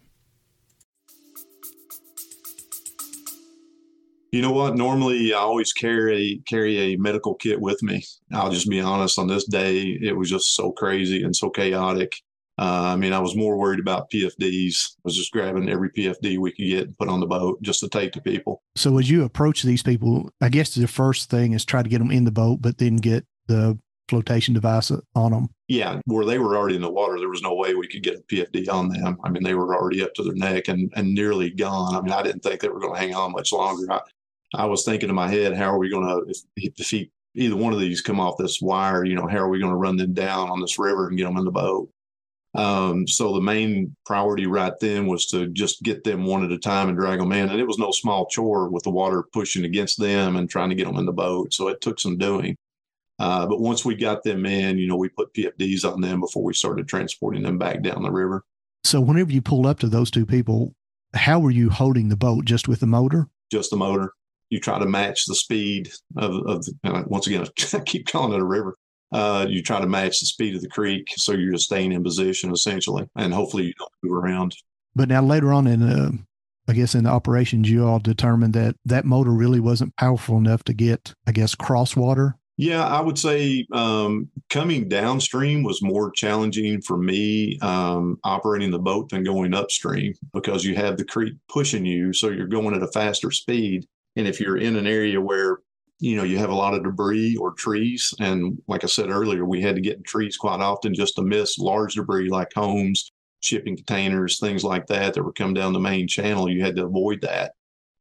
You 4.32 4.42
know 4.42 4.52
what? 4.52 4.76
Normally, 4.76 5.32
I 5.32 5.38
always 5.38 5.72
carry 5.72 6.42
carry 6.48 6.80
a 6.80 6.96
medical 6.98 7.36
kit 7.36 7.62
with 7.62 7.84
me. 7.84 8.04
I'll 8.34 8.50
just 8.50 8.68
be 8.68 8.82
honest. 8.82 9.20
On 9.20 9.28
this 9.28 9.46
day, 9.46 9.82
it 9.82 10.18
was 10.18 10.28
just 10.28 10.56
so 10.56 10.72
crazy 10.72 11.22
and 11.22 11.36
so 11.36 11.52
chaotic. 11.52 12.16
Uh, 12.58 12.94
I 12.94 12.96
mean, 12.96 13.14
I 13.14 13.20
was 13.20 13.36
more 13.36 13.58
worried 13.58 13.80
about 13.80 14.10
PFDs. 14.12 14.96
I 14.98 15.02
was 15.04 15.16
just 15.16 15.32
grabbing 15.32 15.70
every 15.70 15.92
PFD 15.92 16.40
we 16.40 16.52
could 16.52 16.66
get 16.66 16.88
and 16.88 16.98
put 16.98 17.10
on 17.10 17.20
the 17.20 17.28
boat 17.28 17.62
just 17.62 17.80
to 17.82 17.90
take 17.90 18.12
to 18.14 18.22
people. 18.22 18.64
So, 18.76 18.98
as 18.98 19.08
you 19.08 19.24
approach 19.24 19.62
these 19.62 19.84
people, 19.84 20.32
I 20.42 20.50
guess 20.50 20.74
the 20.74 20.88
first 20.88 21.30
thing 21.30 21.54
is 21.54 21.64
try 21.64 21.84
to 21.84 21.90
get 21.90 22.00
them 22.00 22.12
in 22.12 22.24
the 22.24 22.32
boat, 22.32 22.60
but 22.60 22.80
then 22.80 22.98
get 22.98 23.26
the 23.48 23.78
flotation 24.08 24.54
device 24.54 24.92
on 25.16 25.32
them. 25.32 25.50
Yeah, 25.68 26.00
where 26.06 26.26
they 26.26 26.40
were 26.40 26.58
already 26.58 26.76
in 26.76 26.82
the 26.82 26.92
water, 26.92 27.20
there 27.20 27.30
was 27.30 27.42
no 27.42 27.56
way 27.56 27.74
we 27.74 27.88
could 27.88 28.04
get 28.04 28.20
a 28.20 28.22
PFD 28.24 28.70
on 28.70 28.90
them. 28.90 29.18
I 29.24 29.30
mean, 29.30 29.44
they 29.44 29.56
were 29.56 29.76
already 29.76 30.04
up 30.04 30.14
to 30.16 30.24
their 30.24 30.36
neck 30.36 30.68
and, 30.68 30.92
and 30.96 31.14
nearly 31.14 31.50
gone. 31.50 31.96
I 31.96 32.02
mean, 32.02 32.12
I 32.12 32.22
didn't 32.22 32.42
think 32.42 32.62
they 32.62 32.70
were 32.70 32.80
going 32.80 32.94
to 32.94 33.00
hang 33.00 33.16
on 33.16 33.32
much 33.32 33.52
longer. 33.52 33.92
I, 33.92 34.02
I 34.56 34.66
was 34.66 34.84
thinking 34.84 35.10
in 35.10 35.16
my 35.16 35.30
head, 35.30 35.56
how 35.56 35.74
are 35.74 35.80
we 35.80 35.90
going 35.90 36.06
to, 36.06 36.30
if, 36.30 36.38
if 36.78 36.90
he, 36.90 37.12
either 37.36 37.56
one 37.56 37.74
of 37.74 37.80
these 37.80 38.02
come 38.02 38.20
off 38.20 38.38
this 38.38 38.62
wire, 38.62 39.04
you 39.04 39.16
know, 39.16 39.28
how 39.28 39.38
are 39.38 39.50
we 39.50 39.60
going 39.60 39.72
to 39.72 39.78
run 39.78 39.98
them 39.98 40.14
down 40.14 40.50
on 40.50 40.62
this 40.62 40.78
river 40.78 41.08
and 41.08 41.18
get 41.18 41.24
them 41.26 41.38
in 41.38 41.46
the 41.46 41.52
boat? 41.52 41.90
Um, 42.56 43.08
so 43.08 43.34
the 43.34 43.42
main 43.42 43.96
priority 44.06 44.46
right 44.46 44.74
then 44.80 45.08
was 45.08 45.26
to 45.28 45.48
just 45.48 45.82
get 45.82 46.04
them 46.04 46.26
one 46.26 46.44
at 46.44 46.52
a 46.52 46.60
time 46.60 46.88
and 46.88 46.98
drag 46.98 47.20
them 47.20 47.32
in. 47.32 47.50
And 47.50 47.60
it 47.60 47.66
was 47.66 47.80
no 47.80 47.92
small 47.92 48.28
chore 48.28 48.70
with 48.70 48.84
the 48.84 48.92
water 48.92 49.24
pushing 49.34 49.66
against 49.66 50.00
them 50.00 50.36
and 50.36 50.50
trying 50.50 50.70
to 50.70 50.76
get 50.76 50.86
them 50.86 50.98
in 50.98 51.06
the 51.06 51.12
boat. 51.12 51.54
So 51.54 51.70
it 51.70 51.82
took 51.82 52.00
some 52.00 52.18
doing. 52.18 52.56
Uh, 53.20 53.46
but 53.46 53.60
once 53.60 53.86
we 53.86 53.96
got 53.96 54.24
them 54.24 54.46
in, 54.46 54.78
you 54.78 54.88
know, 54.88 54.96
we 54.96 55.10
put 55.10 55.34
PFDs 55.34 55.86
on 55.86 56.02
them 56.02 56.20
before 56.20 56.44
we 56.44 56.54
started 56.54 56.88
transporting 56.88 57.44
them 57.44 57.58
back 57.58 57.82
down 57.82 58.02
the 58.02 58.12
river. 58.12 58.44
So 58.84 59.00
whenever 59.00 59.32
you 59.32 59.42
pulled 59.42 59.66
up 59.66 59.80
to 59.80 59.88
those 59.88 60.12
two 60.12 60.26
people, 60.26 60.74
how 61.14 61.40
were 61.40 61.52
you 61.52 61.70
holding 61.70 62.10
the 62.10 62.18
boat? 62.18 62.46
Just 62.46 62.68
with 62.68 62.80
the 62.80 62.88
motor? 62.88 63.28
Just 63.52 63.70
the 63.70 63.78
motor 63.78 64.14
you 64.54 64.60
try 64.60 64.78
to 64.78 64.86
match 64.86 65.26
the 65.26 65.34
speed 65.34 65.92
of, 66.16 66.36
of 66.46 66.64
the, 66.64 67.04
once 67.08 67.26
again, 67.26 67.46
I 67.74 67.80
keep 67.80 68.08
calling 68.08 68.34
it 68.34 68.40
a 68.40 68.46
river. 68.46 68.78
Uh, 69.12 69.48
you 69.50 69.64
try 69.64 69.80
to 69.80 69.88
match 69.88 70.20
the 70.20 70.28
speed 70.28 70.56
of 70.56 70.62
the 70.62 70.70
creek 70.70 71.08
so 71.16 71.34
you're 71.34 71.52
just 71.52 71.66
staying 71.66 71.92
in 71.92 72.04
position 72.04 72.52
essentially, 72.52 73.08
and 73.16 73.34
hopefully 73.34 73.66
you 73.66 73.74
don't 73.80 73.92
move 74.04 74.24
around. 74.24 74.56
But 74.96 75.10
now 75.10 75.24
later 75.24 75.52
on 75.52 75.66
in, 75.66 75.82
uh, 75.82 76.12
I 76.68 76.74
guess 76.74 76.94
in 76.94 77.04
the 77.04 77.10
operations, 77.10 77.70
you 77.70 77.86
all 77.86 78.00
determined 78.00 78.54
that 78.54 78.76
that 78.86 79.06
motor 79.06 79.32
really 79.32 79.60
wasn't 79.60 79.96
powerful 79.98 80.38
enough 80.38 80.64
to 80.66 80.74
get, 80.74 81.16
I 81.28 81.32
guess, 81.32 81.56
cross 81.56 81.96
water. 81.96 82.38
Yeah, 82.58 82.86
I 82.86 83.02
would 83.02 83.18
say 83.18 83.66
um, 83.74 84.30
coming 84.50 84.88
downstream 84.88 85.64
was 85.64 85.82
more 85.82 86.12
challenging 86.12 86.82
for 86.82 86.98
me 86.98 87.58
um, 87.62 88.20
operating 88.24 88.70
the 88.70 88.78
boat 88.80 89.10
than 89.10 89.24
going 89.24 89.56
upstream 89.56 90.14
because 90.34 90.64
you 90.64 90.76
have 90.76 90.98
the 90.98 91.06
creek 91.06 91.34
pushing 91.50 91.84
you, 91.86 92.14
so 92.14 92.30
you're 92.30 92.46
going 92.48 92.76
at 92.76 92.84
a 92.84 92.88
faster 92.92 93.32
speed. 93.32 93.88
And 94.16 94.28
if 94.28 94.40
you're 94.40 94.58
in 94.58 94.76
an 94.76 94.86
area 94.86 95.20
where 95.20 95.60
you 96.00 96.16
know 96.16 96.24
you 96.24 96.38
have 96.38 96.52
a 96.52 96.56
lot 96.56 96.76
of 96.76 96.84
debris 96.84 97.36
or 97.38 97.54
trees, 97.54 98.14
and 98.20 98.62
like 98.68 98.84
I 98.84 98.88
said 98.88 99.10
earlier, 99.10 99.46
we 99.46 99.60
had 99.62 99.76
to 99.76 99.82
get 99.82 99.98
in 99.98 100.04
trees 100.04 100.38
quite 100.38 100.60
often 100.62 100.94
just 100.94 101.16
to 101.16 101.24
miss 101.24 101.58
large 101.58 101.96
debris 101.96 102.30
like 102.30 102.54
homes, 102.54 103.12
shipping 103.40 103.76
containers, 103.78 104.40
things 104.40 104.64
like 104.64 104.86
that 104.88 105.16
that 105.16 105.24
were 105.24 105.34
coming 105.34 105.56
down 105.56 105.74
the 105.74 105.80
main 105.80 106.08
channel. 106.08 106.48
You 106.48 106.64
had 106.64 106.76
to 106.76 106.86
avoid 106.86 107.22
that. 107.22 107.54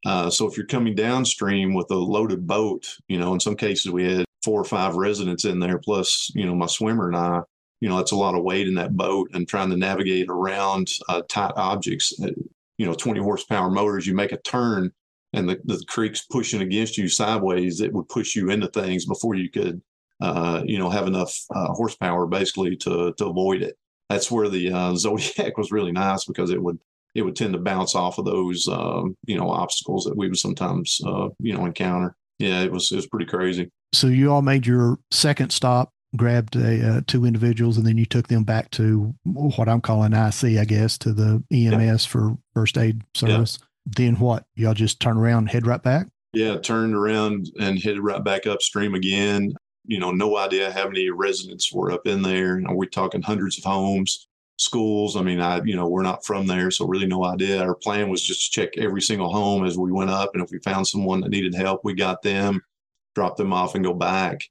Uh, 0.05 0.29
so 0.31 0.47
if 0.47 0.57
you're 0.57 0.67
coming 0.67 0.95
downstream 0.95 1.75
with 1.75 1.91
a 1.91 1.95
loaded 1.97 2.47
boat, 2.47 2.87
you 3.09 3.19
know, 3.19 3.33
in 3.35 3.41
some 3.41 3.57
cases 3.57 3.91
we 3.93 4.05
had 4.05 4.25
four 4.43 4.61
or 4.61 4.65
five 4.65 4.95
residents 4.97 5.45
in 5.45 5.59
there, 5.61 5.79
plus 5.79 6.31
you 6.35 6.47
know 6.47 6.55
my 6.55 6.67
swimmer 6.67 7.09
and 7.09 7.17
I. 7.17 7.43
You 7.81 7.89
know, 7.89 7.97
that's 7.97 8.13
a 8.13 8.17
lot 8.17 8.37
of 8.37 8.45
weight 8.45 8.69
in 8.69 8.75
that 8.75 8.97
boat, 8.97 9.31
and 9.33 9.49
trying 9.49 9.71
to 9.71 9.77
navigate 9.77 10.29
around 10.29 10.89
uh, 11.09 11.23
tight 11.29 11.53
objects. 11.57 12.15
Uh, 12.23 12.31
you 12.79 12.87
know, 12.87 12.95
20 12.95 13.21
horsepower 13.21 13.71
motors. 13.71 14.07
You 14.07 14.15
make 14.15 14.33
a 14.33 14.39
turn, 14.39 14.93
and 15.33 15.49
the, 15.49 15.61
the 15.65 15.83
creek's 15.87 16.23
pushing 16.23 16.63
against 16.63 16.99
you 16.99 17.09
sideways, 17.09 17.81
it 17.81 17.93
would 17.93 18.09
push 18.09 18.35
you 18.35 18.51
into 18.51 18.69
things 18.69 19.07
before 19.07 19.35
you 19.35 19.51
could, 19.51 19.81
uh, 20.21 20.63
you 20.65 20.79
know, 20.79 20.91
have 20.91 21.07
enough 21.07 21.35
uh, 21.55 21.69
horsepower 21.69 22.27
basically 22.27 22.77
to 22.77 23.13
to 23.15 23.27
avoid 23.27 23.63
it. 23.63 23.77
That's 24.09 24.31
where 24.31 24.49
the 24.49 24.73
uh, 24.73 24.95
Zodiac 24.97 25.57
was 25.57 25.73
really 25.73 25.93
nice 25.93 26.25
because 26.25 26.51
it 26.51 26.63
would 26.63 26.79
it 27.15 27.23
would 27.23 27.37
tend 27.37 27.53
to 27.53 27.59
bounce 27.59 27.95
off 27.95 28.19
of 28.19 28.25
those 28.25 28.67
um, 28.69 29.17
you 29.27 29.37
know 29.37 29.51
obstacles 29.51 30.05
that 30.05 30.17
we 30.17 30.29
would 30.29 30.39
sometimes 30.39 31.01
uh, 31.07 31.29
you 31.39 31.55
know 31.55 31.67
encounter. 31.67 32.17
Yeah, 32.39 32.63
it 32.63 32.73
was 32.73 32.91
it 32.91 32.97
was 32.97 33.07
pretty 33.07 33.27
crazy. 33.27 33.71
So 33.93 34.07
you 34.07 34.33
all 34.33 34.43
made 34.43 34.67
your 34.67 34.99
second 35.11 35.51
stop, 35.51 35.91
grabbed 36.17 36.57
a, 36.57 36.97
uh, 36.97 37.01
two 37.07 37.25
individuals, 37.25 37.77
and 37.77 37.87
then 37.87 37.99
you 37.99 38.07
took 38.07 38.29
them 38.29 38.43
back 38.43 38.71
to 38.73 39.15
what 39.25 39.69
I'm 39.69 39.81
calling 39.83 40.13
IC, 40.13 40.59
I 40.59 40.65
guess, 40.65 40.97
to 40.99 41.13
the 41.13 41.43
EMS 41.53 42.07
yeah. 42.07 42.11
for 42.11 42.39
first 42.55 42.79
aid 42.79 43.03
service. 43.15 43.59
Yeah 43.61 43.67
then 43.87 44.17
what? 44.17 44.45
Y'all 44.55 44.75
just 44.75 45.01
turn 45.01 45.17
around, 45.17 45.51
head 45.51 45.67
right 45.67 45.83
back? 45.83 46.09
Yeah, 46.33 46.57
turned 46.59 46.95
around 46.95 47.51
and 47.61 47.79
headed 47.79 48.03
right 48.03 48.23
back 48.23 48.47
upstream 48.47 48.95
again. 48.95 49.55
You 49.85 49.99
know, 49.99 50.13
no 50.13 50.37
idea 50.37 50.73
how 50.73 50.87
many 50.87 51.11
residents 51.11 51.73
were 51.73 51.91
up 51.91 52.07
in 52.07 52.23
there. 52.23 52.59
You 52.59 52.67
know, 52.67 52.75
we're 52.75 52.89
talking 52.89 53.23
hundreds 53.23 53.59
of 53.59 53.65
homes, 53.65 54.29
schools. 54.63 55.17
I 55.17 55.23
mean, 55.23 55.41
I, 55.41 55.63
you 55.65 55.77
know, 55.77 55.89
we're 55.89 56.03
not 56.03 56.25
from 56.25 56.47
there, 56.47 56.71
so 56.71 56.87
really 56.87 57.07
no 57.07 57.25
idea. 57.25 57.63
Our 57.63 57.75
plan 57.75 58.09
was 58.09 58.23
just 58.23 58.53
to 58.53 58.61
check 58.61 58.79
every 58.79 59.03
single 59.03 59.33
home 59.33 59.65
as 59.65 59.77
we 59.77 59.93
went 59.93 60.11
up. 60.11 60.31
And 60.35 60.43
if 60.43 60.51
we 60.51 60.59
found 60.61 60.87
someone 60.87 61.21
that 61.21 61.31
needed 61.31 61.55
help, 61.55 61.81
we 61.85 61.95
got 61.95 62.23
them, 62.23 62.61
drop 63.15 63.37
them 63.37 63.53
off, 63.53 63.75
and 63.75 63.85
go 63.85 63.95
back. 63.95 64.43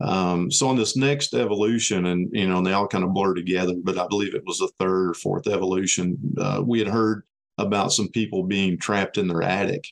Um, 0.00 0.50
so 0.50 0.66
on 0.66 0.76
this 0.76 0.96
next 0.96 1.34
evolution, 1.34 2.06
and 2.06 2.30
you 2.32 2.48
know, 2.48 2.58
and 2.58 2.66
they 2.66 2.72
all 2.72 2.88
kind 2.88 3.04
of 3.04 3.12
blur 3.12 3.34
together, 3.34 3.74
but 3.82 3.98
I 3.98 4.06
believe 4.08 4.34
it 4.34 4.46
was 4.46 4.58
the 4.58 4.70
third 4.78 5.10
or 5.10 5.14
fourth 5.14 5.46
evolution. 5.46 6.16
Uh, 6.38 6.62
we 6.64 6.78
had 6.78 6.88
heard 6.88 7.24
about 7.58 7.92
some 7.92 8.08
people 8.08 8.42
being 8.42 8.78
trapped 8.78 9.18
in 9.18 9.28
their 9.28 9.42
attic. 9.42 9.84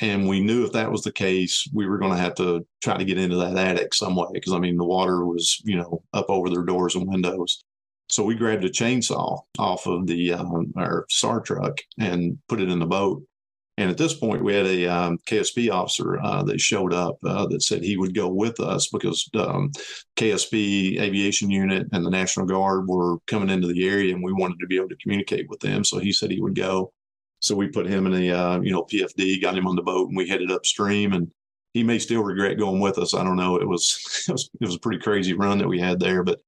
And 0.00 0.28
we 0.28 0.40
knew 0.40 0.64
if 0.64 0.72
that 0.72 0.90
was 0.90 1.02
the 1.02 1.12
case, 1.12 1.66
we 1.72 1.86
were 1.86 1.98
going 1.98 2.12
to 2.12 2.18
have 2.18 2.34
to 2.36 2.66
try 2.82 2.98
to 2.98 3.04
get 3.04 3.18
into 3.18 3.36
that 3.36 3.56
attic 3.56 3.94
some 3.94 4.14
way 4.14 4.26
because 4.32 4.52
I 4.52 4.58
mean, 4.58 4.76
the 4.76 4.84
water 4.84 5.24
was, 5.24 5.60
you 5.64 5.76
know, 5.76 6.02
up 6.12 6.26
over 6.28 6.50
their 6.50 6.64
doors 6.64 6.94
and 6.94 7.08
windows. 7.08 7.64
So 8.08 8.24
we 8.24 8.34
grabbed 8.34 8.64
a 8.64 8.70
chainsaw 8.70 9.40
off 9.58 9.86
of 9.86 10.06
the 10.06 10.34
um, 10.34 10.72
our 10.76 11.06
star 11.08 11.40
truck 11.40 11.80
and 11.98 12.38
put 12.48 12.60
it 12.60 12.68
in 12.68 12.78
the 12.78 12.86
boat. 12.86 13.22
And 13.78 13.90
at 13.90 13.98
this 13.98 14.14
point, 14.14 14.42
we 14.42 14.54
had 14.54 14.66
a 14.66 14.86
um, 14.86 15.18
KSP 15.26 15.70
officer 15.70 16.18
uh, 16.22 16.42
that 16.44 16.60
showed 16.60 16.94
up 16.94 17.18
uh, 17.24 17.46
that 17.48 17.62
said 17.62 17.82
he 17.82 17.98
would 17.98 18.14
go 18.14 18.28
with 18.28 18.58
us 18.58 18.88
because 18.88 19.28
um, 19.34 19.70
KSP 20.16 20.98
Aviation 20.98 21.50
Unit 21.50 21.86
and 21.92 22.04
the 22.04 22.10
National 22.10 22.46
Guard 22.46 22.88
were 22.88 23.18
coming 23.26 23.50
into 23.50 23.68
the 23.68 23.86
area, 23.86 24.14
and 24.14 24.24
we 24.24 24.32
wanted 24.32 24.58
to 24.60 24.66
be 24.66 24.76
able 24.76 24.88
to 24.88 24.96
communicate 24.96 25.50
with 25.50 25.60
them. 25.60 25.84
So 25.84 25.98
he 25.98 26.10
said 26.10 26.30
he 26.30 26.40
would 26.40 26.54
go. 26.54 26.92
So 27.40 27.54
we 27.54 27.68
put 27.68 27.86
him 27.86 28.06
in 28.06 28.14
a 28.14 28.30
uh, 28.30 28.60
you 28.60 28.72
know 28.72 28.84
PFD, 28.84 29.42
got 29.42 29.58
him 29.58 29.66
on 29.66 29.76
the 29.76 29.82
boat, 29.82 30.08
and 30.08 30.16
we 30.16 30.26
headed 30.26 30.50
upstream. 30.50 31.12
And 31.12 31.30
he 31.74 31.82
may 31.82 31.98
still 31.98 32.22
regret 32.24 32.58
going 32.58 32.80
with 32.80 32.96
us. 32.96 33.12
I 33.12 33.22
don't 33.22 33.36
know. 33.36 33.56
It 33.56 33.68
was 33.68 34.24
it 34.28 34.32
was, 34.32 34.48
it 34.58 34.64
was 34.64 34.76
a 34.76 34.80
pretty 34.80 35.00
crazy 35.00 35.34
run 35.34 35.58
that 35.58 35.68
we 35.68 35.78
had 35.78 36.00
there, 36.00 36.22
but 36.22 36.40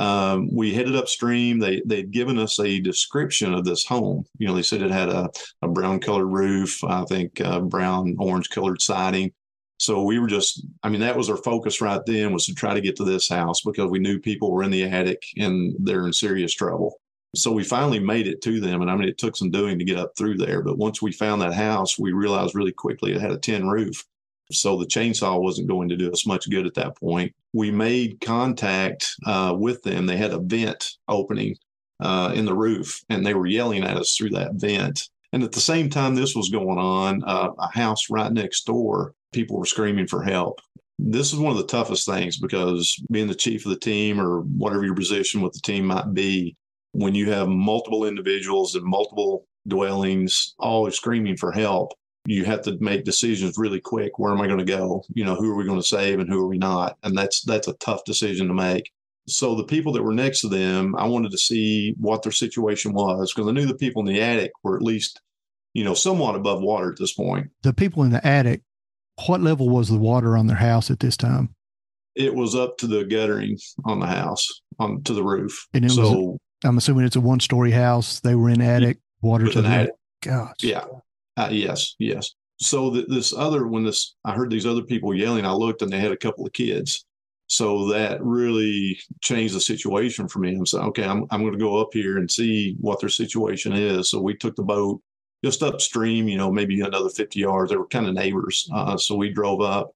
um, 0.00 0.48
we 0.50 0.72
headed 0.72 0.96
upstream. 0.96 1.58
They 1.58 1.82
they'd 1.84 2.10
given 2.10 2.38
us 2.38 2.58
a 2.58 2.80
description 2.80 3.52
of 3.52 3.64
this 3.64 3.84
home. 3.84 4.24
You 4.38 4.48
know, 4.48 4.54
they 4.54 4.62
said 4.62 4.80
it 4.80 4.90
had 4.90 5.10
a, 5.10 5.28
a 5.60 5.68
brown 5.68 6.00
colored 6.00 6.26
roof, 6.26 6.82
I 6.82 7.04
think 7.04 7.40
uh, 7.40 7.60
brown 7.60 8.16
orange 8.18 8.48
colored 8.48 8.80
siding. 8.80 9.30
So 9.78 10.02
we 10.02 10.18
were 10.18 10.26
just, 10.26 10.66
I 10.82 10.90
mean, 10.90 11.00
that 11.00 11.16
was 11.16 11.30
our 11.30 11.38
focus 11.38 11.80
right 11.80 12.00
then 12.06 12.32
was 12.32 12.44
to 12.46 12.54
try 12.54 12.74
to 12.74 12.82
get 12.82 12.96
to 12.96 13.04
this 13.04 13.28
house 13.28 13.62
because 13.62 13.90
we 13.90 13.98
knew 13.98 14.18
people 14.18 14.50
were 14.50 14.62
in 14.62 14.70
the 14.70 14.84
attic 14.84 15.22
and 15.38 15.74
they're 15.78 16.06
in 16.06 16.12
serious 16.12 16.52
trouble. 16.52 17.00
So 17.34 17.52
we 17.52 17.64
finally 17.64 17.98
made 17.98 18.26
it 18.26 18.42
to 18.42 18.60
them. 18.60 18.82
And 18.82 18.90
I 18.90 18.96
mean, 18.96 19.08
it 19.08 19.16
took 19.16 19.36
some 19.36 19.50
doing 19.50 19.78
to 19.78 19.84
get 19.84 19.98
up 19.98 20.12
through 20.18 20.36
there. 20.36 20.62
But 20.62 20.76
once 20.76 21.00
we 21.00 21.12
found 21.12 21.40
that 21.40 21.54
house, 21.54 21.98
we 21.98 22.12
realized 22.12 22.54
really 22.54 22.72
quickly 22.72 23.12
it 23.12 23.20
had 23.20 23.30
a 23.32 23.38
tin 23.38 23.68
roof. 23.68 24.04
So 24.52 24.76
the 24.76 24.86
chainsaw 24.86 25.40
wasn't 25.40 25.68
going 25.68 25.88
to 25.88 25.96
do 25.96 26.10
us 26.12 26.26
much 26.26 26.48
good 26.50 26.66
at 26.66 26.74
that 26.74 26.96
point. 26.96 27.34
We 27.52 27.70
made 27.70 28.20
contact 28.20 29.10
uh, 29.26 29.54
with 29.58 29.82
them. 29.82 30.06
They 30.06 30.16
had 30.16 30.32
a 30.32 30.40
vent 30.40 30.90
opening 31.08 31.56
uh, 32.00 32.32
in 32.34 32.44
the 32.44 32.54
roof, 32.54 33.02
and 33.08 33.24
they 33.24 33.34
were 33.34 33.46
yelling 33.46 33.84
at 33.84 33.96
us 33.96 34.16
through 34.16 34.30
that 34.30 34.54
vent. 34.54 35.08
And 35.32 35.42
at 35.42 35.52
the 35.52 35.60
same 35.60 35.88
time 35.88 36.14
this 36.14 36.34
was 36.34 36.48
going 36.48 36.78
on, 36.78 37.22
uh, 37.24 37.50
a 37.58 37.72
house 37.72 38.10
right 38.10 38.32
next 38.32 38.66
door, 38.66 39.14
people 39.32 39.58
were 39.58 39.66
screaming 39.66 40.06
for 40.06 40.22
help. 40.22 40.60
this 40.98 41.32
is 41.32 41.38
one 41.38 41.52
of 41.52 41.58
the 41.58 41.66
toughest 41.66 42.06
things 42.06 42.38
because 42.38 43.00
being 43.10 43.26
the 43.26 43.34
chief 43.34 43.64
of 43.64 43.70
the 43.70 43.78
team 43.78 44.20
or 44.20 44.40
whatever 44.40 44.84
your 44.84 44.94
position 44.94 45.40
with 45.40 45.52
the 45.52 45.60
team 45.60 45.86
might 45.86 46.12
be, 46.12 46.56
when 46.92 47.14
you 47.14 47.30
have 47.30 47.48
multiple 47.48 48.04
individuals 48.04 48.74
and 48.74 48.84
multiple 48.84 49.46
dwellings 49.68 50.54
all 50.58 50.90
screaming 50.90 51.36
for 51.36 51.52
help, 51.52 51.92
you 52.26 52.44
have 52.44 52.62
to 52.62 52.76
make 52.80 53.04
decisions 53.04 53.56
really 53.56 53.80
quick. 53.80 54.18
Where 54.18 54.32
am 54.32 54.40
I 54.40 54.46
going 54.46 54.58
to 54.58 54.64
go? 54.64 55.04
You 55.14 55.24
know, 55.24 55.34
who 55.34 55.50
are 55.50 55.56
we 55.56 55.64
going 55.64 55.80
to 55.80 55.86
save 55.86 56.18
and 56.18 56.28
who 56.28 56.40
are 56.42 56.48
we 56.48 56.58
not? 56.58 56.96
And 57.02 57.16
that's 57.16 57.42
that's 57.42 57.68
a 57.68 57.74
tough 57.74 58.04
decision 58.04 58.48
to 58.48 58.54
make. 58.54 58.90
So 59.26 59.54
the 59.54 59.64
people 59.64 59.92
that 59.92 60.02
were 60.02 60.14
next 60.14 60.40
to 60.40 60.48
them, 60.48 60.94
I 60.96 61.06
wanted 61.06 61.30
to 61.32 61.38
see 61.38 61.94
what 61.98 62.22
their 62.22 62.32
situation 62.32 62.92
was 62.92 63.32
because 63.32 63.48
I 63.48 63.52
knew 63.52 63.66
the 63.66 63.74
people 63.74 64.00
in 64.00 64.12
the 64.12 64.20
attic 64.20 64.50
were 64.62 64.76
at 64.76 64.82
least, 64.82 65.20
you 65.72 65.84
know, 65.84 65.94
somewhat 65.94 66.34
above 66.34 66.60
water 66.62 66.90
at 66.90 66.98
this 66.98 67.12
point. 67.12 67.48
The 67.62 67.72
people 67.72 68.02
in 68.02 68.10
the 68.10 68.26
attic, 68.26 68.62
what 69.26 69.40
level 69.40 69.68
was 69.68 69.88
the 69.88 69.98
water 69.98 70.36
on 70.36 70.46
their 70.46 70.56
house 70.56 70.90
at 70.90 71.00
this 71.00 71.16
time? 71.16 71.54
It 72.16 72.34
was 72.34 72.56
up 72.56 72.76
to 72.78 72.86
the 72.86 73.04
guttering 73.04 73.58
on 73.84 74.00
the 74.00 74.06
house, 74.06 74.46
on 74.78 75.02
to 75.04 75.14
the 75.14 75.22
roof. 75.22 75.66
And 75.72 75.84
it 75.84 75.90
so 75.90 76.12
was, 76.12 76.38
I'm 76.64 76.76
assuming 76.76 77.04
it's 77.04 77.16
a 77.16 77.20
one 77.20 77.40
story 77.40 77.70
house. 77.70 78.20
They 78.20 78.34
were 78.34 78.50
in 78.50 78.60
attic, 78.60 78.98
water 79.22 79.46
to 79.48 79.62
the 79.62 79.68
attic. 79.68 79.92
Gosh. 80.22 80.56
Yeah. 80.60 80.84
Uh, 81.40 81.48
yes. 81.50 81.94
Yes. 81.98 82.34
So 82.58 82.92
th- 82.92 83.08
this 83.08 83.32
other, 83.32 83.66
when 83.66 83.84
this, 83.84 84.14
I 84.24 84.32
heard 84.32 84.50
these 84.50 84.66
other 84.66 84.82
people 84.82 85.14
yelling, 85.14 85.46
I 85.46 85.52
looked 85.52 85.80
and 85.80 85.90
they 85.90 85.98
had 85.98 86.12
a 86.12 86.16
couple 86.16 86.46
of 86.46 86.52
kids. 86.52 87.06
So 87.46 87.88
that 87.88 88.22
really 88.22 88.98
changed 89.22 89.54
the 89.54 89.60
situation 89.60 90.28
for 90.28 90.38
me. 90.38 90.54
I'm 90.54 90.66
saying, 90.66 90.84
okay, 90.88 91.04
I'm, 91.04 91.24
I'm 91.30 91.40
going 91.40 91.54
to 91.54 91.58
go 91.58 91.80
up 91.80 91.88
here 91.92 92.18
and 92.18 92.30
see 92.30 92.76
what 92.78 93.00
their 93.00 93.08
situation 93.08 93.72
is. 93.72 94.10
So 94.10 94.20
we 94.20 94.36
took 94.36 94.54
the 94.54 94.62
boat 94.62 95.00
just 95.42 95.62
upstream, 95.62 96.28
you 96.28 96.36
know, 96.36 96.52
maybe 96.52 96.78
another 96.82 97.08
50 97.08 97.40
yards. 97.40 97.70
They 97.70 97.78
were 97.78 97.86
kind 97.86 98.06
of 98.06 98.14
neighbors. 98.14 98.68
Uh, 98.72 98.98
so 98.98 99.16
we 99.16 99.32
drove 99.32 99.62
up 99.62 99.92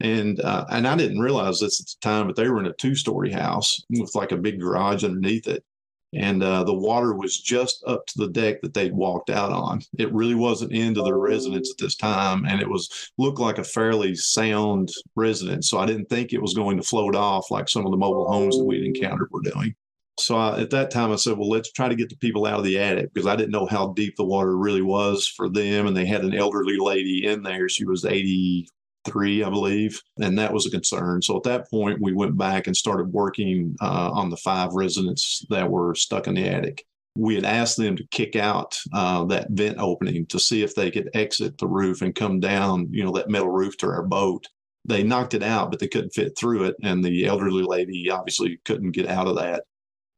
and, 0.00 0.38
uh, 0.40 0.66
and 0.68 0.86
I 0.86 0.94
didn't 0.94 1.20
realize 1.20 1.58
this 1.58 1.80
at 1.80 1.86
the 1.86 1.96
time, 2.06 2.26
but 2.26 2.36
they 2.36 2.48
were 2.50 2.60
in 2.60 2.66
a 2.66 2.74
two 2.74 2.94
story 2.94 3.32
house 3.32 3.80
with 3.88 4.14
like 4.14 4.32
a 4.32 4.36
big 4.36 4.60
garage 4.60 5.04
underneath 5.04 5.48
it 5.48 5.64
and 6.12 6.42
uh, 6.42 6.64
the 6.64 6.74
water 6.74 7.14
was 7.14 7.40
just 7.40 7.82
up 7.86 8.06
to 8.06 8.18
the 8.18 8.28
deck 8.28 8.60
that 8.62 8.74
they'd 8.74 8.92
walked 8.92 9.30
out 9.30 9.50
on. 9.50 9.80
It 9.98 10.12
really 10.12 10.34
wasn't 10.34 10.72
into 10.72 11.02
their 11.02 11.18
residence 11.18 11.70
at 11.70 11.78
this 11.78 11.96
time, 11.96 12.44
and 12.44 12.60
it 12.60 12.68
was 12.68 13.10
looked 13.18 13.40
like 13.40 13.58
a 13.58 13.64
fairly 13.64 14.14
sound 14.14 14.90
residence. 15.16 15.70
So 15.70 15.78
I 15.78 15.86
didn't 15.86 16.08
think 16.08 16.32
it 16.32 16.42
was 16.42 16.54
going 16.54 16.76
to 16.76 16.82
float 16.82 17.14
off 17.14 17.50
like 17.50 17.68
some 17.68 17.86
of 17.86 17.90
the 17.90 17.96
mobile 17.96 18.30
homes 18.30 18.56
that 18.56 18.64
we'd 18.64 18.84
encountered 18.84 19.28
were 19.30 19.42
doing. 19.42 19.74
So 20.18 20.36
I, 20.36 20.60
at 20.60 20.70
that 20.70 20.90
time, 20.90 21.10
I 21.10 21.16
said, 21.16 21.38
"Well, 21.38 21.48
let's 21.48 21.72
try 21.72 21.88
to 21.88 21.94
get 21.94 22.10
the 22.10 22.16
people 22.16 22.46
out 22.46 22.58
of 22.58 22.64
the 22.64 22.78
attic 22.78 23.14
because 23.14 23.26
I 23.26 23.36
didn't 23.36 23.52
know 23.52 23.66
how 23.66 23.94
deep 23.94 24.16
the 24.16 24.24
water 24.24 24.56
really 24.56 24.82
was 24.82 25.26
for 25.26 25.48
them." 25.48 25.86
And 25.86 25.96
they 25.96 26.04
had 26.04 26.22
an 26.22 26.34
elderly 26.34 26.76
lady 26.76 27.26
in 27.26 27.42
there; 27.42 27.68
she 27.68 27.86
was 27.86 28.04
eighty 28.04 28.68
three, 29.04 29.42
I 29.42 29.50
believe, 29.50 30.00
and 30.20 30.38
that 30.38 30.52
was 30.52 30.66
a 30.66 30.70
concern. 30.70 31.22
So 31.22 31.36
at 31.36 31.42
that 31.44 31.70
point, 31.70 32.00
we 32.00 32.12
went 32.12 32.36
back 32.36 32.66
and 32.66 32.76
started 32.76 33.12
working 33.12 33.76
uh, 33.80 34.10
on 34.12 34.30
the 34.30 34.36
five 34.36 34.72
residents 34.72 35.44
that 35.50 35.70
were 35.70 35.94
stuck 35.94 36.26
in 36.26 36.34
the 36.34 36.48
attic. 36.48 36.84
We 37.16 37.34
had 37.34 37.44
asked 37.44 37.76
them 37.76 37.96
to 37.96 38.06
kick 38.10 38.36
out 38.36 38.76
uh, 38.94 39.24
that 39.24 39.50
vent 39.50 39.78
opening 39.78 40.26
to 40.26 40.38
see 40.38 40.62
if 40.62 40.74
they 40.74 40.90
could 40.90 41.10
exit 41.14 41.58
the 41.58 41.66
roof 41.66 42.00
and 42.00 42.14
come 42.14 42.40
down, 42.40 42.88
you 42.90 43.04
know, 43.04 43.12
that 43.12 43.28
metal 43.28 43.50
roof 43.50 43.76
to 43.78 43.86
our 43.88 44.02
boat. 44.02 44.46
They 44.84 45.02
knocked 45.02 45.34
it 45.34 45.42
out, 45.42 45.70
but 45.70 45.78
they 45.78 45.88
couldn't 45.88 46.14
fit 46.14 46.36
through 46.36 46.64
it, 46.64 46.76
and 46.82 47.04
the 47.04 47.26
elderly 47.26 47.62
lady 47.62 48.10
obviously 48.10 48.58
couldn't 48.64 48.92
get 48.92 49.08
out 49.08 49.28
of 49.28 49.36
that. 49.36 49.64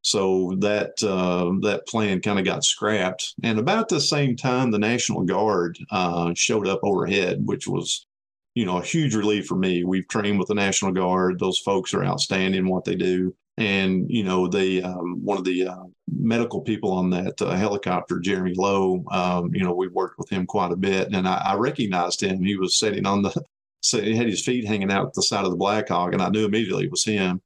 So 0.02 0.54
that 0.58 1.02
uh, 1.02 1.52
that 1.66 1.86
plan 1.86 2.20
kind 2.20 2.38
of 2.38 2.44
got 2.44 2.62
scrapped. 2.62 3.34
And 3.42 3.58
about 3.58 3.88
the 3.88 4.00
same 4.00 4.36
time, 4.36 4.70
the 4.70 4.78
National 4.78 5.22
Guard 5.22 5.78
uh, 5.90 6.32
showed 6.34 6.68
up 6.68 6.80
overhead, 6.82 7.38
which 7.44 7.66
was 7.66 8.06
you 8.54 8.64
know, 8.64 8.78
a 8.78 8.84
huge 8.84 9.14
relief 9.14 9.46
for 9.46 9.56
me. 9.56 9.84
We've 9.84 10.08
trained 10.08 10.38
with 10.38 10.48
the 10.48 10.54
National 10.54 10.92
Guard. 10.92 11.38
Those 11.38 11.58
folks 11.58 11.92
are 11.92 12.04
outstanding 12.04 12.60
in 12.60 12.68
what 12.68 12.84
they 12.84 12.94
do. 12.94 13.34
And, 13.56 14.10
you 14.10 14.24
know, 14.24 14.48
the 14.48 14.82
um, 14.82 15.24
one 15.24 15.38
of 15.38 15.44
the 15.44 15.68
uh, 15.68 15.84
medical 16.08 16.60
people 16.60 16.92
on 16.92 17.10
that 17.10 17.40
uh, 17.40 17.54
helicopter, 17.54 18.18
Jeremy 18.18 18.54
Lowe, 18.56 19.04
um, 19.10 19.54
you 19.54 19.62
know, 19.62 19.74
we 19.74 19.88
worked 19.88 20.18
with 20.18 20.28
him 20.28 20.46
quite 20.46 20.72
a 20.72 20.76
bit. 20.76 21.12
And 21.12 21.28
I, 21.28 21.40
I 21.44 21.54
recognized 21.54 22.20
him. 22.20 22.42
He 22.42 22.56
was 22.56 22.78
sitting 22.78 23.06
on 23.06 23.22
the, 23.22 23.44
so 23.80 24.00
he 24.00 24.16
had 24.16 24.28
his 24.28 24.44
feet 24.44 24.66
hanging 24.66 24.90
out 24.90 25.14
the 25.14 25.22
side 25.22 25.44
of 25.44 25.50
the 25.50 25.56
Black 25.56 25.88
Hawk, 25.88 26.12
and 26.12 26.22
I 26.22 26.30
knew 26.30 26.44
immediately 26.44 26.84
it 26.84 26.90
was 26.90 27.04
him. 27.04 27.40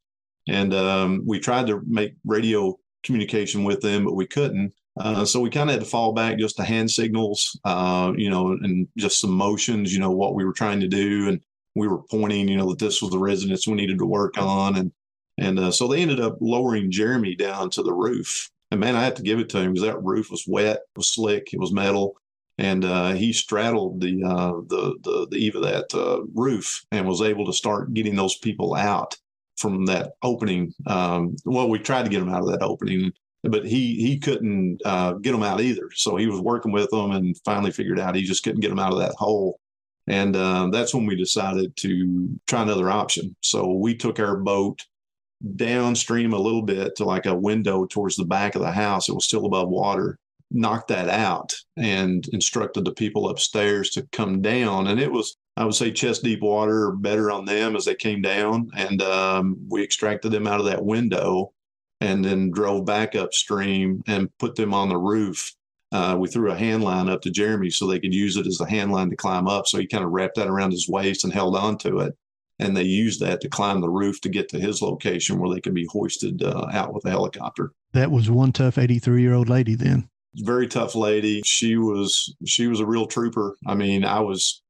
And 0.49 0.73
um, 0.73 1.23
we 1.27 1.41
tried 1.41 1.67
to 1.67 1.83
make 1.87 2.15
radio 2.25 2.79
communication 3.03 3.65
with 3.65 3.81
them, 3.81 4.05
but 4.05 4.15
we 4.15 4.27
couldn't. 4.27 4.73
Uh, 4.99 5.25
so 5.25 5.41
we 5.41 5.51
kind 5.51 5.71
of 5.71 5.75
had 5.75 5.85
to 5.85 5.91
fall 5.91 6.13
back 6.13 6.39
just 6.39 6.57
to 6.57 6.65
hand 6.65 6.91
signals, 6.91 7.59
uh, 7.65 8.13
you 8.17 8.31
know, 8.31 8.53
and 8.53 8.89
just 8.97 9.21
some 9.21 9.31
motions, 9.31 9.93
you 9.93 10.01
know, 10.01 10.11
what 10.11 10.35
we 10.35 10.45
were 10.45 10.53
trying 10.53 10.81
to 10.81 10.89
do. 10.89 11.29
And 11.29 11.41
we 11.75 11.89
were 11.89 12.03
pointing, 12.11 12.49
you 12.49 12.57
know, 12.57 12.71
that 12.71 12.79
this 12.79 13.01
was 13.01 13.11
the 13.11 13.19
residence 13.19 13.67
we 13.67 13.75
needed 13.75 13.99
to 13.99 14.07
work 14.07 14.37
on. 14.39 14.77
And, 14.77 14.93
and 15.39 15.59
uh, 15.59 15.71
so 15.71 15.87
they 15.87 16.03
ended 16.03 16.21
up 16.21 16.39
lowering 16.41 16.91
Jeremy 16.91 17.35
down 17.35 17.71
to 17.71 17.83
the 17.83 17.93
roof. 17.93 18.51
And 18.71 18.81
man, 18.81 18.97
I 18.97 19.05
had 19.05 19.17
to 19.17 19.23
give 19.23 19.39
it 19.39 19.49
to 19.51 19.59
him 19.59 19.73
because 19.73 19.87
that 19.87 20.03
roof 20.03 20.31
was 20.31 20.45
wet, 20.47 20.77
it 20.77 20.97
was 20.97 21.09
slick, 21.09 21.53
it 21.53 21.61
was 21.61 21.73
metal. 21.73 22.17
And 22.59 22.85
uh, 22.85 23.13
he 23.13 23.33
straddled 23.33 24.01
the, 24.01 24.25
uh, 24.25 24.61
the, 24.67 24.99
the, 25.03 25.29
the 25.31 25.37
eave 25.37 25.55
of 25.55 25.63
that 25.63 25.95
uh, 25.95 26.23
roof 26.35 26.85
and 26.91 27.07
was 27.07 27.23
able 27.23 27.47
to 27.47 27.53
start 27.53 27.95
getting 27.95 28.17
those 28.17 28.37
people 28.37 28.75
out 28.75 29.17
from 29.57 29.87
that 29.87 30.15
opening. 30.23 30.75
Um, 30.87 31.37
well, 31.45 31.69
we 31.69 31.79
tried 31.79 32.05
to 32.05 32.11
get 32.11 32.19
them 32.19 32.29
out 32.29 32.43
of 32.43 32.49
that 32.49 32.63
opening 32.63 33.13
but 33.45 33.65
he 33.65 33.95
he 33.95 34.19
couldn't 34.19 34.81
uh, 34.85 35.13
get 35.15 35.33
them 35.33 35.43
out 35.43 35.61
either. 35.61 35.91
So 35.95 36.17
he 36.17 36.27
was 36.27 36.41
working 36.41 36.73
with 36.73 36.91
them 36.91 37.13
and 37.13 37.37
finally 37.45 37.71
figured 37.71 38.01
out 38.01 38.15
he 38.15 38.23
just 38.23 38.43
couldn't 38.43 38.61
get 38.61 38.71
them 38.71 38.79
out 38.79 38.93
of 38.93 38.99
that 38.99 39.15
hole. 39.17 39.61
And 40.07 40.35
uh, 40.35 40.69
that's 40.73 40.95
when 40.95 41.07
we 41.07 41.17
decided 41.17 41.77
to 41.77 42.29
try 42.47 42.63
another 42.63 42.91
option. 42.91 43.37
So 43.43 43.73
we 43.73 43.95
took 43.95 44.19
our 44.19 44.37
boat 44.37 44.83
downstream 45.57 46.33
a 46.33 46.39
little 46.39 46.63
bit 46.63 46.97
to 46.97 47.05
like 47.05 47.27
a 47.27 47.35
window 47.35 47.85
towards 47.87 48.17
the 48.17 48.25
back 48.25 48.55
of 48.55 48.63
the 48.63 48.73
house. 48.73 49.09
It 49.09 49.15
was 49.15 49.27
still 49.27 49.47
above 49.47 49.69
water. 49.69 50.19
Knocked 50.51 50.89
that 50.89 51.11
out 51.11 51.55
and 51.77 52.27
instructed 52.33 52.87
the 52.87 52.95
people 52.95 53.29
upstairs 53.29 53.91
to 53.91 54.09
come 54.13 54.41
down. 54.41 54.87
And 54.87 54.99
it 54.99 55.13
was, 55.13 55.37
I 55.59 55.65
would 55.67 55.75
say, 55.75 55.93
chest 55.93 56.25
deep 56.25 56.41
water, 56.41 56.93
better 56.93 57.31
on 57.31 57.45
them 57.45 57.77
as 57.77 57.85
they 57.85 57.95
came 57.95 58.23
down. 58.23 58.71
And 58.75 59.03
um, 59.03 59.59
we 59.69 59.85
extracted 59.85 60.33
them 60.33 60.47
out 60.47 60.59
of 60.59 60.67
that 60.67 60.83
window 60.83 61.53
and 62.01 62.25
then 62.25 62.51
drove 62.51 62.85
back 62.85 63.15
upstream 63.15 64.03
and 64.07 64.37
put 64.39 64.55
them 64.57 64.73
on 64.73 64.89
the 64.89 64.97
roof. 64.97 65.55
Uh, 65.91 66.17
we 66.19 66.29
threw 66.29 66.51
a 66.51 66.57
hand 66.57 66.85
line 66.85 67.09
up 67.09 67.23
to 67.23 67.31
Jeremy 67.31 67.71
so 67.71 67.87
they 67.87 67.99
could 67.99 68.15
use 68.15 68.37
it 68.37 68.47
as 68.47 68.61
a 68.61 68.69
hand 68.69 68.93
line 68.93 69.11
to 69.11 69.17
climb 69.17 69.49
up. 69.49 69.67
So 69.67 69.79
he 69.79 69.87
kind 69.87 70.05
of 70.05 70.11
wrapped 70.11 70.37
that 70.37 70.49
around 70.49 70.73
his 70.73 70.89
waist 70.89 71.25
and 71.25 71.33
held 71.33 71.57
on 71.57 71.79
to 71.79 72.01
it. 72.01 72.17
And 72.59 72.77
they 72.77 72.83
used 72.83 73.21
that 73.21 73.41
to 73.41 73.49
climb 73.49 73.81
the 73.81 73.89
roof 73.89 74.21
to 74.23 74.29
get 74.29 74.49
to 74.51 74.61
his 74.61 74.83
location 74.83 75.39
where 75.39 75.55
they 75.55 75.61
could 75.61 75.75
be 75.75 75.87
hoisted 75.91 76.43
uh, 76.43 76.67
out 76.73 76.93
with 76.93 77.05
a 77.05 77.11
helicopter. 77.11 77.73
That 77.93 78.11
was 78.11 78.31
one 78.31 78.53
tough 78.53 78.79
83 78.79 79.23
year 79.23 79.33
old 79.33 79.49
lady 79.49 79.75
then. 79.75 80.09
Very 80.35 80.69
tough 80.69 80.95
lady. 80.95 81.41
She 81.45 81.77
was 81.77 82.35
she 82.47 82.67
was 82.67 82.81
a 82.81 82.87
real 82.87 83.07
trooper. 83.07 83.57
I 83.67 83.75
mean, 83.75 84.05
I 84.05 84.21
was 84.21 84.63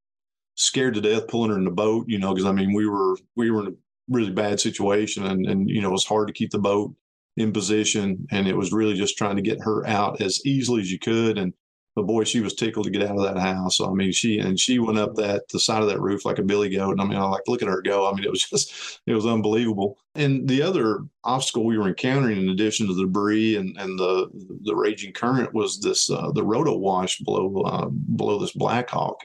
scared 0.54 0.94
to 0.94 1.00
death 1.00 1.28
pulling 1.28 1.50
her 1.50 1.58
in 1.58 1.64
the 1.64 1.70
boat, 1.70 2.04
you 2.08 2.18
know, 2.18 2.32
because 2.32 2.46
I 2.46 2.52
mean 2.52 2.74
we 2.74 2.86
were 2.86 3.16
we 3.36 3.50
were 3.50 3.62
in 3.62 3.68
a 3.68 3.76
really 4.08 4.30
bad 4.30 4.60
situation 4.60 5.26
and 5.26 5.46
and 5.46 5.68
you 5.68 5.80
know 5.80 5.88
it 5.88 5.92
was 5.92 6.06
hard 6.06 6.28
to 6.28 6.34
keep 6.34 6.50
the 6.50 6.58
boat 6.58 6.94
in 7.38 7.52
position, 7.52 8.26
and 8.30 8.46
it 8.48 8.56
was 8.56 8.72
really 8.72 8.94
just 8.94 9.16
trying 9.16 9.36
to 9.36 9.42
get 9.42 9.62
her 9.62 9.86
out 9.86 10.20
as 10.20 10.44
easily 10.44 10.80
as 10.80 10.90
you 10.90 10.98
could. 10.98 11.38
And 11.38 11.54
but 11.98 12.06
boy, 12.06 12.22
she 12.22 12.40
was 12.40 12.54
tickled 12.54 12.84
to 12.84 12.92
get 12.92 13.02
out 13.02 13.16
of 13.16 13.24
that 13.24 13.38
house. 13.38 13.80
I 13.80 13.90
mean, 13.90 14.12
she 14.12 14.38
and 14.38 14.58
she 14.58 14.78
went 14.78 14.98
up 14.98 15.16
that 15.16 15.48
the 15.48 15.58
side 15.58 15.82
of 15.82 15.88
that 15.88 16.00
roof 16.00 16.24
like 16.24 16.38
a 16.38 16.44
billy 16.44 16.68
goat. 16.68 16.92
And 16.92 17.00
I 17.00 17.04
mean, 17.04 17.18
I 17.18 17.24
like 17.24 17.42
look 17.48 17.60
at 17.60 17.66
her 17.66 17.82
go. 17.82 18.08
I 18.08 18.14
mean, 18.14 18.24
it 18.24 18.30
was 18.30 18.44
just 18.50 19.00
it 19.06 19.14
was 19.14 19.26
unbelievable. 19.26 19.98
And 20.14 20.48
the 20.48 20.62
other 20.62 21.00
obstacle 21.24 21.64
we 21.64 21.76
were 21.76 21.88
encountering, 21.88 22.38
in 22.38 22.50
addition 22.50 22.86
to 22.86 22.94
the 22.94 23.02
debris 23.02 23.56
and, 23.56 23.76
and 23.78 23.98
the 23.98 24.28
the 24.62 24.76
raging 24.76 25.12
current, 25.12 25.54
was 25.54 25.80
this 25.80 26.08
uh, 26.10 26.30
the 26.32 26.44
rotor 26.44 26.76
wash 26.76 27.18
below 27.18 27.62
uh, 27.62 27.88
below 27.88 28.38
this 28.38 28.52
Blackhawk. 28.52 29.22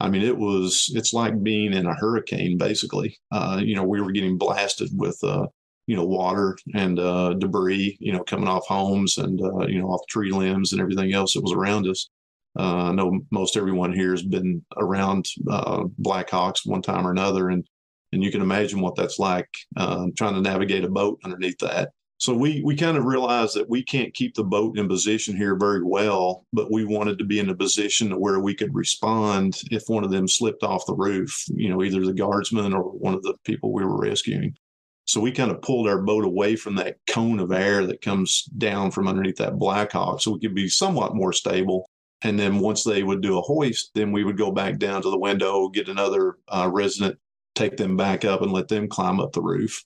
I 0.00 0.08
mean, 0.08 0.22
it 0.22 0.36
was 0.36 0.90
it's 0.94 1.12
like 1.12 1.42
being 1.42 1.72
in 1.72 1.86
a 1.86 1.94
hurricane, 1.94 2.58
basically. 2.58 3.18
Uh, 3.30 3.60
you 3.62 3.76
know, 3.76 3.84
we 3.84 4.00
were 4.00 4.12
getting 4.12 4.38
blasted 4.38 4.90
with 4.92 5.22
uh, 5.22 5.46
you 5.88 5.96
know, 5.96 6.04
water 6.04 6.56
and 6.74 6.98
uh, 6.98 7.32
debris, 7.32 7.96
you 7.98 8.12
know, 8.12 8.22
coming 8.22 8.46
off 8.46 8.66
homes 8.66 9.16
and, 9.16 9.40
uh, 9.40 9.66
you 9.66 9.80
know, 9.80 9.86
off 9.86 10.06
tree 10.06 10.30
limbs 10.30 10.72
and 10.72 10.82
everything 10.82 11.14
else 11.14 11.32
that 11.32 11.42
was 11.42 11.54
around 11.54 11.88
us. 11.88 12.10
Uh, 12.58 12.90
I 12.90 12.92
know 12.92 13.20
most 13.30 13.56
everyone 13.56 13.94
here 13.94 14.10
has 14.10 14.22
been 14.22 14.62
around 14.76 15.24
uh, 15.50 15.84
Blackhawks 16.02 16.66
one 16.66 16.82
time 16.82 17.06
or 17.06 17.10
another, 17.10 17.48
and 17.48 17.66
and 18.12 18.22
you 18.22 18.30
can 18.30 18.42
imagine 18.42 18.80
what 18.80 18.96
that's 18.96 19.18
like 19.18 19.48
uh, 19.76 20.06
trying 20.16 20.34
to 20.34 20.40
navigate 20.40 20.84
a 20.84 20.90
boat 20.90 21.20
underneath 21.24 21.58
that. 21.58 21.90
So 22.18 22.34
we 22.34 22.60
we 22.62 22.76
kind 22.76 22.98
of 22.98 23.04
realized 23.04 23.54
that 23.54 23.70
we 23.70 23.82
can't 23.82 24.12
keep 24.12 24.34
the 24.34 24.44
boat 24.44 24.76
in 24.76 24.88
position 24.88 25.36
here 25.36 25.56
very 25.56 25.82
well, 25.82 26.44
but 26.52 26.70
we 26.70 26.84
wanted 26.84 27.16
to 27.18 27.24
be 27.24 27.38
in 27.38 27.48
a 27.48 27.54
position 27.54 28.18
where 28.20 28.40
we 28.40 28.54
could 28.54 28.74
respond 28.74 29.62
if 29.70 29.84
one 29.86 30.04
of 30.04 30.10
them 30.10 30.28
slipped 30.28 30.64
off 30.64 30.84
the 30.86 30.94
roof. 30.94 31.44
You 31.48 31.70
know, 31.70 31.82
either 31.82 32.04
the 32.04 32.12
guardsman 32.12 32.74
or 32.74 32.82
one 32.82 33.14
of 33.14 33.22
the 33.22 33.34
people 33.44 33.72
we 33.72 33.84
were 33.84 34.00
rescuing. 34.00 34.54
So 35.08 35.20
we 35.20 35.32
kind 35.32 35.50
of 35.50 35.62
pulled 35.62 35.88
our 35.88 36.02
boat 36.02 36.24
away 36.24 36.54
from 36.54 36.74
that 36.76 36.98
cone 37.08 37.40
of 37.40 37.50
air 37.50 37.86
that 37.86 38.02
comes 38.02 38.44
down 38.58 38.90
from 38.90 39.08
underneath 39.08 39.36
that 39.36 39.58
Blackhawk 39.58 40.20
so 40.20 40.32
we 40.32 40.40
could 40.40 40.54
be 40.54 40.68
somewhat 40.68 41.16
more 41.16 41.32
stable. 41.32 41.88
And 42.22 42.38
then 42.38 42.58
once 42.58 42.84
they 42.84 43.02
would 43.02 43.22
do 43.22 43.38
a 43.38 43.42
hoist, 43.42 43.92
then 43.94 44.12
we 44.12 44.24
would 44.24 44.36
go 44.36 44.50
back 44.50 44.78
down 44.78 45.02
to 45.02 45.10
the 45.10 45.18
window, 45.18 45.68
get 45.68 45.88
another 45.88 46.36
uh, 46.48 46.68
resident 46.70 47.18
take 47.58 47.76
them 47.76 47.96
back 47.96 48.24
up 48.24 48.40
and 48.40 48.52
let 48.52 48.68
them 48.68 48.88
climb 48.88 49.20
up 49.20 49.32
the 49.32 49.42
roof. 49.42 49.84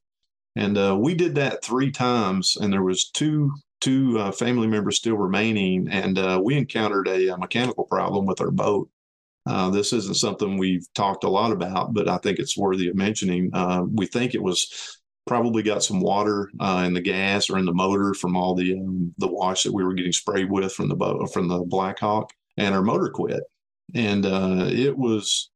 And 0.55 0.77
uh, 0.77 0.97
we 1.01 1.15
did 1.15 1.35
that 1.37 1.65
three 1.65 1.91
times, 1.91 2.57
and 2.61 2.73
there 2.73 2.83
was 2.83 3.09
two 3.11 3.53
two 3.81 4.17
uh, 4.19 4.31
family 4.31 4.69
members 4.69 4.97
still 4.97 5.17
remaining, 5.17 5.89
and 5.89 6.17
uh, 6.17 6.41
we 6.43 6.57
encountered 6.57 7.09
a, 7.09 7.35
a, 7.35 7.39
mechanical 7.39 7.83
problem 7.83 8.27
with 8.27 8.41
our 8.41 8.53
boat. 8.53 8.89
Uh, 9.45 9.71
this 9.71 9.93
isn't 9.93 10.15
something 10.15 10.57
we've 10.57 10.87
talked 10.95 11.25
a 11.25 11.29
lot 11.29 11.51
about, 11.51 11.93
but 11.93 12.07
I 12.07 12.19
think 12.19 12.39
it's 12.39 12.57
worthy 12.57 12.89
of 12.89 12.95
mentioning. 12.95 13.51
Uh, 13.53 13.83
we 13.91 14.07
think 14.07 14.35
it 14.35 14.43
was 14.43 15.01
probably 15.27 15.63
got 15.63 15.83
some 15.83 16.01
water 16.01 16.51
uh, 16.61 16.83
in 16.87 16.95
the 16.95 17.01
gas 17.01 17.49
or 17.49 17.59
in 17.59 17.65
the 17.65 17.73
motor 17.73 18.15
from 18.15 18.37
all 18.37 18.55
the 18.55 18.75
um, 18.75 19.15
the 19.19 19.29
wash 19.29 19.63
that 19.63 19.73
we 19.73 19.85
were 19.85 19.95
getting 19.95 20.13
sprayed 20.13 20.51
with 20.51 20.73
from 20.73 20.89
the 20.89 20.97
boat 20.97 21.33
from 21.33 21.49
the 21.49 21.59
Blackhawk, 21.61 22.33
and 22.57 22.75
our 22.75 22.83
motor 22.83 23.09
quit. 23.09 23.43
And 23.95 24.27
uh, 24.27 24.67
it 24.71 24.97
was 24.97 25.51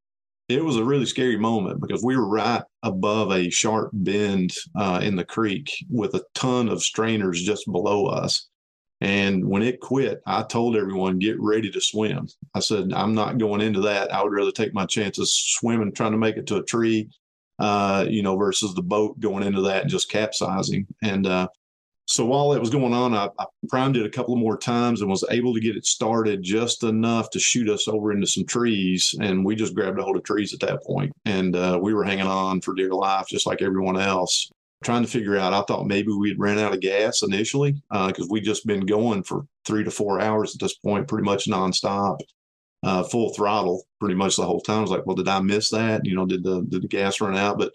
it 0.48 0.64
was 0.64 0.76
a 0.76 0.84
really 0.84 1.06
scary 1.06 1.36
moment 1.36 1.80
because 1.80 2.04
we 2.04 2.16
were 2.16 2.28
right 2.28 2.62
above 2.82 3.32
a 3.32 3.50
sharp 3.50 3.90
bend 3.92 4.52
uh, 4.76 5.00
in 5.02 5.16
the 5.16 5.24
creek 5.24 5.72
with 5.90 6.14
a 6.14 6.24
ton 6.34 6.68
of 6.68 6.82
strainers 6.82 7.42
just 7.42 7.66
below 7.66 8.06
us. 8.06 8.48
And 9.00 9.46
when 9.46 9.62
it 9.62 9.80
quit, 9.80 10.20
I 10.26 10.42
told 10.44 10.76
everyone, 10.76 11.18
get 11.18 11.38
ready 11.38 11.70
to 11.70 11.80
swim. 11.80 12.28
I 12.54 12.60
said, 12.60 12.92
I'm 12.94 13.14
not 13.14 13.38
going 13.38 13.60
into 13.60 13.80
that. 13.82 14.12
I 14.12 14.22
would 14.22 14.32
rather 14.32 14.52
take 14.52 14.72
my 14.72 14.86
chances 14.86 15.34
swimming, 15.34 15.92
trying 15.92 16.12
to 16.12 16.18
make 16.18 16.36
it 16.36 16.46
to 16.46 16.56
a 16.56 16.62
tree, 16.62 17.10
uh, 17.58 18.06
you 18.08 18.22
know, 18.22 18.36
versus 18.36 18.74
the 18.74 18.82
boat 18.82 19.18
going 19.20 19.42
into 19.42 19.62
that 19.62 19.82
and 19.82 19.90
just 19.90 20.10
capsizing. 20.10 20.86
And 21.02 21.26
uh, 21.26 21.48
so 22.06 22.24
while 22.24 22.50
that 22.50 22.60
was 22.60 22.70
going 22.70 22.94
on, 22.94 23.14
I, 23.14 23.28
I, 23.38 23.46
primed 23.68 23.96
it 23.96 24.06
a 24.06 24.10
couple 24.10 24.32
of 24.32 24.40
more 24.40 24.56
times 24.56 25.00
and 25.00 25.10
was 25.10 25.24
able 25.30 25.52
to 25.52 25.60
get 25.60 25.76
it 25.76 25.84
started 25.84 26.40
just 26.42 26.84
enough 26.84 27.30
to 27.30 27.40
shoot 27.40 27.68
us 27.68 27.88
over 27.88 28.12
into 28.12 28.28
some 28.28 28.44
trees. 28.44 29.14
And 29.20 29.44
we 29.44 29.56
just 29.56 29.74
grabbed 29.74 29.98
a 29.98 30.02
hold 30.02 30.16
of 30.16 30.22
trees 30.22 30.54
at 30.54 30.60
that 30.60 30.84
point, 30.84 31.12
and 31.24 31.56
uh, 31.56 31.80
we 31.82 31.92
were 31.92 32.04
hanging 32.04 32.26
on 32.26 32.60
for 32.60 32.74
dear 32.74 32.92
life, 32.92 33.26
just 33.28 33.46
like 33.46 33.60
everyone 33.60 33.98
else. 33.98 34.48
Trying 34.84 35.02
to 35.02 35.08
figure 35.08 35.36
out, 35.36 35.54
I 35.54 35.62
thought 35.62 35.86
maybe 35.86 36.12
we'd 36.12 36.38
ran 36.38 36.58
out 36.58 36.74
of 36.74 36.80
gas 36.80 37.22
initially 37.22 37.82
uh, 37.90 38.08
because 38.08 38.26
uh, 38.26 38.28
we'd 38.30 38.44
just 38.44 38.66
been 38.66 38.86
going 38.86 39.22
for 39.22 39.46
three 39.64 39.82
to 39.82 39.90
four 39.90 40.20
hours 40.20 40.54
at 40.54 40.60
this 40.60 40.76
point, 40.76 41.08
pretty 41.08 41.24
much 41.24 41.46
nonstop, 41.46 42.18
uh, 42.86 43.02
full 43.04 43.34
throttle, 43.34 43.84
pretty 44.00 44.14
much 44.14 44.36
the 44.36 44.46
whole 44.46 44.60
time. 44.60 44.78
I 44.78 44.82
was 44.82 44.90
like, 44.90 45.06
well, 45.06 45.16
did 45.16 45.28
I 45.28 45.40
miss 45.40 45.70
that? 45.70 46.04
You 46.04 46.14
know, 46.16 46.26
did 46.26 46.44
the 46.44 46.62
did 46.68 46.82
the 46.82 46.88
gas 46.88 47.20
run 47.20 47.36
out? 47.36 47.58
But 47.58 47.72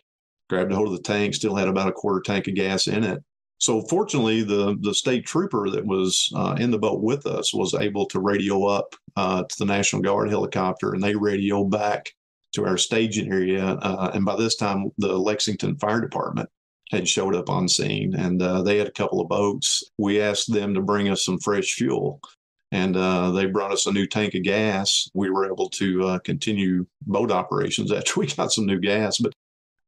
grabbed 0.49 0.71
a 0.71 0.75
hold 0.75 0.89
of 0.89 0.95
the 0.95 1.03
tank, 1.03 1.33
still 1.33 1.55
had 1.55 1.67
about 1.67 1.87
a 1.89 1.93
quarter 1.93 2.21
tank 2.21 2.47
of 2.47 2.55
gas 2.55 2.87
in 2.87 3.03
it 3.03 3.23
so 3.61 3.81
fortunately, 3.83 4.41
the 4.41 4.75
the 4.81 4.93
state 4.93 5.23
trooper 5.23 5.69
that 5.69 5.85
was 5.85 6.31
uh, 6.35 6.57
in 6.59 6.71
the 6.71 6.79
boat 6.79 7.01
with 7.01 7.27
us 7.27 7.53
was 7.53 7.75
able 7.75 8.07
to 8.07 8.19
radio 8.19 8.65
up 8.65 8.95
uh, 9.15 9.43
to 9.43 9.55
the 9.59 9.65
National 9.65 10.01
Guard 10.01 10.31
helicopter, 10.31 10.93
and 10.93 11.03
they 11.03 11.13
radioed 11.15 11.69
back 11.69 12.09
to 12.55 12.65
our 12.65 12.75
staging 12.75 13.31
area. 13.31 13.63
Uh, 13.63 14.09
and 14.15 14.25
by 14.25 14.35
this 14.35 14.55
time, 14.55 14.89
the 14.97 15.15
Lexington 15.15 15.77
Fire 15.77 16.01
Department 16.01 16.49
had 16.89 17.07
showed 17.07 17.35
up 17.35 17.51
on 17.51 17.69
scene, 17.69 18.15
and 18.15 18.41
uh, 18.41 18.63
they 18.63 18.79
had 18.79 18.87
a 18.87 18.91
couple 18.93 19.21
of 19.21 19.29
boats. 19.29 19.83
We 19.99 20.19
asked 20.19 20.51
them 20.51 20.73
to 20.73 20.81
bring 20.81 21.09
us 21.09 21.23
some 21.23 21.37
fresh 21.37 21.73
fuel, 21.73 22.19
and 22.71 22.95
uh, 22.95 23.31
they 23.31 23.45
brought 23.45 23.71
us 23.71 23.85
a 23.85 23.91
new 23.91 24.07
tank 24.07 24.33
of 24.33 24.43
gas. 24.43 25.09
We 25.13 25.29
were 25.29 25.51
able 25.51 25.69
to 25.69 26.03
uh, 26.07 26.19
continue 26.19 26.85
boat 27.01 27.31
operations 27.31 27.91
after 27.91 28.19
we 28.19 28.27
got 28.27 28.51
some 28.51 28.65
new 28.65 28.79
gas, 28.79 29.17
but 29.17 29.33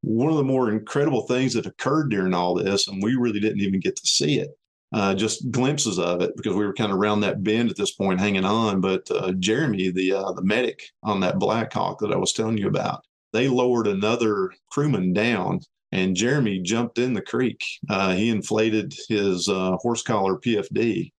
one 0.01 0.29
of 0.29 0.35
the 0.35 0.43
more 0.43 0.69
incredible 0.69 1.21
things 1.27 1.53
that 1.53 1.65
occurred 1.65 2.09
during 2.09 2.33
all 2.33 2.53
this, 2.53 2.87
and 2.87 3.01
we 3.01 3.15
really 3.15 3.39
didn't 3.39 3.61
even 3.61 3.79
get 3.79 3.95
to 3.95 4.05
see 4.05 4.39
it, 4.39 4.49
uh, 4.93 5.15
just 5.15 5.49
glimpses 5.49 5.97
of 5.97 6.21
it 6.21 6.35
because 6.35 6.53
we 6.53 6.65
were 6.65 6.73
kind 6.73 6.91
of 6.91 6.97
around 6.97 7.21
that 7.21 7.41
bend 7.41 7.69
at 7.69 7.77
this 7.77 7.93
point, 7.93 8.19
hanging 8.19 8.43
on. 8.43 8.81
But 8.81 9.09
uh, 9.09 9.31
Jeremy, 9.39 9.91
the 9.91 10.13
uh, 10.13 10.33
the 10.33 10.43
medic 10.43 10.83
on 11.03 11.21
that 11.21 11.39
Blackhawk 11.39 11.99
that 11.99 12.11
I 12.11 12.17
was 12.17 12.33
telling 12.33 12.57
you 12.57 12.67
about, 12.67 13.05
they 13.31 13.47
lowered 13.47 13.87
another 13.87 14.51
crewman 14.69 15.13
down, 15.13 15.61
and 15.93 16.17
Jeremy 16.17 16.59
jumped 16.59 16.99
in 16.99 17.13
the 17.13 17.21
creek. 17.21 17.63
Uh, 17.89 18.11
he 18.11 18.29
inflated 18.29 18.93
his 19.07 19.47
horse 19.47 20.03
collar 20.03 20.37
PFD. 20.37 21.13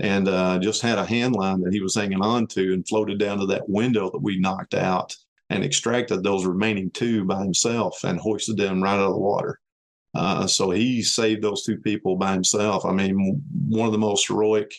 And 0.00 0.28
uh, 0.28 0.58
just 0.58 0.80
had 0.82 0.98
a 0.98 1.04
hand 1.04 1.36
line 1.36 1.60
that 1.60 1.72
he 1.72 1.80
was 1.80 1.94
hanging 1.94 2.22
on 2.22 2.46
to 2.48 2.72
and 2.72 2.88
floated 2.88 3.18
down 3.18 3.38
to 3.38 3.46
that 3.46 3.68
window 3.68 4.10
that 4.10 4.22
we 4.22 4.38
knocked 4.38 4.74
out 4.74 5.14
and 5.50 5.62
extracted 5.62 6.22
those 6.22 6.46
remaining 6.46 6.90
two 6.90 7.24
by 7.24 7.42
himself 7.42 8.02
and 8.04 8.18
hoisted 8.18 8.56
them 8.56 8.82
right 8.82 8.94
out 8.94 9.08
of 9.08 9.12
the 9.12 9.18
water. 9.18 9.60
Uh, 10.14 10.46
so 10.46 10.70
he 10.70 11.02
saved 11.02 11.42
those 11.42 11.64
two 11.64 11.76
people 11.78 12.16
by 12.16 12.32
himself. 12.32 12.84
I 12.84 12.92
mean, 12.92 13.42
one 13.68 13.86
of 13.86 13.92
the 13.92 13.98
most 13.98 14.26
heroic 14.26 14.72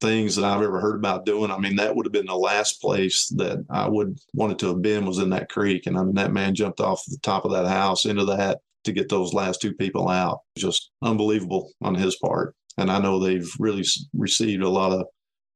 things 0.00 0.36
that 0.36 0.44
I've 0.44 0.62
ever 0.62 0.80
heard 0.80 0.96
about 0.96 1.26
doing. 1.26 1.50
I 1.50 1.58
mean, 1.58 1.76
that 1.76 1.94
would 1.94 2.06
have 2.06 2.12
been 2.12 2.26
the 2.26 2.36
last 2.36 2.80
place 2.80 3.28
that 3.36 3.64
I 3.70 3.88
would 3.88 4.18
wanted 4.34 4.58
to 4.60 4.68
have 4.68 4.82
been 4.82 5.06
was 5.06 5.18
in 5.18 5.30
that 5.30 5.48
creek. 5.48 5.86
And 5.86 5.98
I 5.98 6.02
mean, 6.02 6.14
that 6.14 6.32
man 6.32 6.54
jumped 6.54 6.80
off 6.80 7.04
the 7.06 7.18
top 7.22 7.44
of 7.44 7.52
that 7.52 7.66
house 7.66 8.04
into 8.04 8.24
that 8.26 8.60
to 8.84 8.92
get 8.92 9.08
those 9.08 9.34
last 9.34 9.60
two 9.60 9.74
people 9.74 10.08
out. 10.08 10.40
Just 10.56 10.90
unbelievable 11.02 11.72
on 11.82 11.94
his 11.94 12.16
part. 12.16 12.54
And 12.78 12.90
I 12.90 12.98
know 12.98 13.18
they've 13.18 13.50
really 13.58 13.84
received 14.14 14.62
a 14.62 14.68
lot 14.68 14.92
of 14.92 15.06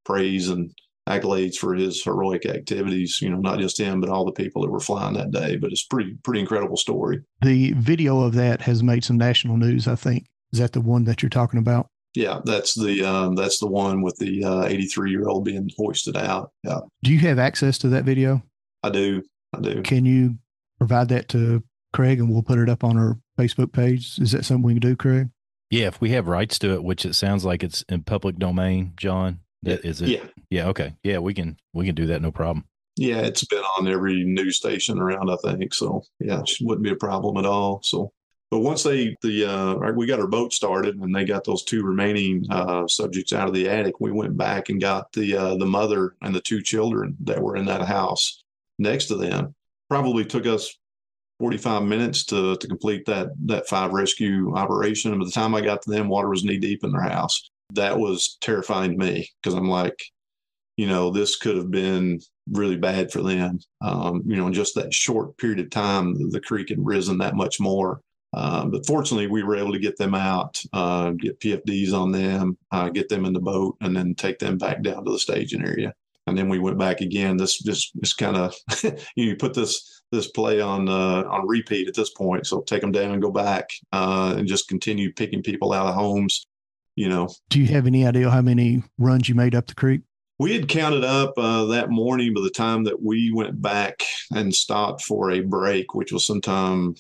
praise 0.04 0.48
and 0.48 0.70
accolades 1.08 1.56
for 1.56 1.74
his 1.74 2.02
heroic 2.02 2.46
activities. 2.46 3.18
You 3.20 3.30
know, 3.30 3.38
not 3.38 3.58
just 3.58 3.78
him, 3.78 4.00
but 4.00 4.10
all 4.10 4.24
the 4.24 4.32
people 4.32 4.62
that 4.62 4.70
were 4.70 4.80
flying 4.80 5.14
that 5.14 5.30
day. 5.30 5.56
But 5.56 5.72
it's 5.72 5.84
pretty 5.84 6.16
pretty 6.22 6.40
incredible 6.40 6.76
story. 6.76 7.20
The 7.42 7.72
video 7.72 8.20
of 8.22 8.34
that 8.34 8.62
has 8.62 8.82
made 8.82 9.04
some 9.04 9.18
national 9.18 9.56
news. 9.56 9.86
I 9.88 9.94
think 9.94 10.26
is 10.52 10.58
that 10.58 10.72
the 10.72 10.80
one 10.80 11.04
that 11.04 11.22
you're 11.22 11.30
talking 11.30 11.60
about. 11.60 11.88
Yeah, 12.14 12.40
that's 12.44 12.74
the 12.74 13.04
um, 13.04 13.36
that's 13.36 13.60
the 13.60 13.68
one 13.68 14.02
with 14.02 14.16
the 14.16 14.66
83 14.66 15.10
uh, 15.10 15.10
year 15.10 15.28
old 15.28 15.44
being 15.44 15.68
hoisted 15.76 16.16
out. 16.16 16.50
Yeah. 16.64 16.80
Do 17.04 17.12
you 17.12 17.18
have 17.20 17.38
access 17.38 17.78
to 17.78 17.88
that 17.90 18.04
video? 18.04 18.42
I 18.82 18.90
do. 18.90 19.22
I 19.54 19.60
do. 19.60 19.82
Can 19.82 20.04
you 20.04 20.36
provide 20.78 21.08
that 21.10 21.28
to 21.28 21.62
Craig, 21.92 22.18
and 22.18 22.30
we'll 22.30 22.42
put 22.42 22.58
it 22.58 22.68
up 22.68 22.82
on 22.82 22.96
our 22.96 23.18
Facebook 23.38 23.72
page? 23.72 24.18
Is 24.18 24.32
that 24.32 24.44
something 24.44 24.64
we 24.64 24.74
can 24.74 24.80
do, 24.80 24.96
Craig? 24.96 25.28
Yeah, 25.70 25.86
if 25.86 26.00
we 26.00 26.10
have 26.10 26.26
rights 26.26 26.58
to 26.60 26.74
it, 26.74 26.82
which 26.82 27.06
it 27.06 27.14
sounds 27.14 27.44
like 27.44 27.62
it's 27.62 27.82
in 27.88 28.02
public 28.02 28.36
domain, 28.38 28.92
John, 28.96 29.40
that 29.62 29.84
is 29.84 30.02
it. 30.02 30.08
Yeah. 30.08 30.24
Yeah. 30.50 30.68
Okay. 30.68 30.94
Yeah, 31.04 31.18
we 31.18 31.32
can 31.32 31.56
we 31.72 31.86
can 31.86 31.94
do 31.94 32.06
that. 32.06 32.22
No 32.22 32.32
problem. 32.32 32.64
Yeah, 32.96 33.18
it's 33.18 33.44
been 33.44 33.62
on 33.78 33.86
every 33.86 34.24
news 34.24 34.56
station 34.56 34.98
around. 34.98 35.30
I 35.30 35.36
think 35.56 35.72
so. 35.72 36.02
Yeah, 36.18 36.40
it 36.40 36.50
wouldn't 36.60 36.84
be 36.84 36.90
a 36.90 36.96
problem 36.96 37.36
at 37.36 37.46
all. 37.46 37.80
So, 37.84 38.12
but 38.50 38.58
once 38.58 38.82
they 38.82 39.16
the 39.22 39.46
uh, 39.46 39.92
we 39.92 40.06
got 40.06 40.18
our 40.18 40.26
boat 40.26 40.52
started 40.52 40.96
and 40.96 41.14
they 41.14 41.24
got 41.24 41.44
those 41.44 41.62
two 41.62 41.84
remaining 41.84 42.44
uh, 42.50 42.88
subjects 42.88 43.32
out 43.32 43.48
of 43.48 43.54
the 43.54 43.68
attic, 43.68 44.00
we 44.00 44.10
went 44.10 44.36
back 44.36 44.70
and 44.70 44.80
got 44.80 45.12
the 45.12 45.36
uh, 45.36 45.56
the 45.56 45.66
mother 45.66 46.16
and 46.20 46.34
the 46.34 46.40
two 46.40 46.60
children 46.60 47.16
that 47.20 47.40
were 47.40 47.56
in 47.56 47.66
that 47.66 47.82
house 47.82 48.42
next 48.78 49.06
to 49.06 49.16
them. 49.16 49.54
Probably 49.88 50.24
took 50.24 50.46
us 50.46 50.76
45 51.40 51.82
minutes 51.82 52.24
to 52.26 52.56
to 52.56 52.68
complete 52.68 53.04
that 53.06 53.30
that 53.46 53.66
five 53.66 53.92
rescue 53.92 54.54
operation. 54.54 55.10
And 55.10 55.20
by 55.20 55.26
the 55.26 55.32
time 55.32 55.56
I 55.56 55.60
got 55.60 55.82
to 55.82 55.90
them, 55.90 56.08
water 56.08 56.28
was 56.28 56.44
knee 56.44 56.58
deep 56.58 56.84
in 56.84 56.92
their 56.92 57.02
house 57.02 57.50
that 57.74 57.98
was 57.98 58.36
terrifying 58.40 58.92
to 58.92 58.96
me 58.96 59.28
because 59.42 59.54
I'm 59.54 59.68
like, 59.68 59.98
you 60.76 60.86
know, 60.86 61.10
this 61.10 61.36
could 61.36 61.56
have 61.56 61.70
been 61.70 62.20
really 62.50 62.76
bad 62.76 63.12
for 63.12 63.22
them. 63.22 63.60
Um, 63.80 64.22
you 64.26 64.36
know, 64.36 64.46
in 64.46 64.52
just 64.52 64.74
that 64.74 64.94
short 64.94 65.36
period 65.38 65.60
of 65.60 65.70
time, 65.70 66.30
the 66.30 66.40
creek 66.40 66.70
had 66.70 66.84
risen 66.84 67.18
that 67.18 67.36
much 67.36 67.60
more. 67.60 68.00
Um, 68.32 68.70
but 68.70 68.86
fortunately, 68.86 69.26
we 69.26 69.42
were 69.42 69.56
able 69.56 69.72
to 69.72 69.78
get 69.78 69.96
them 69.96 70.14
out, 70.14 70.62
uh, 70.72 71.10
get 71.10 71.40
PFDs 71.40 71.92
on 71.92 72.12
them, 72.12 72.56
uh, 72.70 72.88
get 72.88 73.08
them 73.08 73.24
in 73.24 73.32
the 73.32 73.40
boat, 73.40 73.76
and 73.80 73.94
then 73.94 74.14
take 74.14 74.38
them 74.38 74.56
back 74.56 74.82
down 74.82 75.04
to 75.04 75.12
the 75.12 75.18
staging 75.18 75.66
area. 75.66 75.92
And 76.26 76.38
then 76.38 76.48
we 76.48 76.60
went 76.60 76.78
back 76.78 77.00
again. 77.00 77.36
This 77.36 77.58
just 77.58 78.18
kind 78.18 78.36
of 78.36 78.54
you 79.16 79.36
put 79.36 79.52
this 79.52 79.99
this 80.10 80.28
play 80.28 80.60
on 80.60 80.88
uh, 80.88 81.24
on 81.28 81.46
repeat 81.46 81.88
at 81.88 81.94
this 81.94 82.10
point. 82.10 82.46
So 82.46 82.60
take 82.62 82.80
them 82.80 82.92
down 82.92 83.12
and 83.12 83.22
go 83.22 83.30
back, 83.30 83.70
uh, 83.92 84.34
and 84.36 84.48
just 84.48 84.68
continue 84.68 85.12
picking 85.12 85.42
people 85.42 85.72
out 85.72 85.86
of 85.86 85.94
homes 85.94 86.46
you 87.00 87.08
know. 87.08 87.28
Do 87.48 87.60
you 87.60 87.66
have 87.68 87.86
any 87.86 88.06
idea 88.06 88.30
how 88.30 88.42
many 88.42 88.82
runs 88.98 89.28
you 89.28 89.34
made 89.34 89.54
up 89.54 89.66
the 89.66 89.74
creek? 89.74 90.02
We 90.38 90.54
had 90.54 90.68
counted 90.68 91.04
up 91.04 91.34
uh, 91.36 91.66
that 91.66 91.90
morning 91.90 92.34
by 92.34 92.42
the 92.42 92.50
time 92.50 92.84
that 92.84 93.02
we 93.02 93.32
went 93.32 93.60
back 93.60 94.02
and 94.30 94.54
stopped 94.54 95.02
for 95.02 95.30
a 95.30 95.40
break, 95.40 95.94
which 95.94 96.12
was 96.12 96.26
sometime 96.26 96.94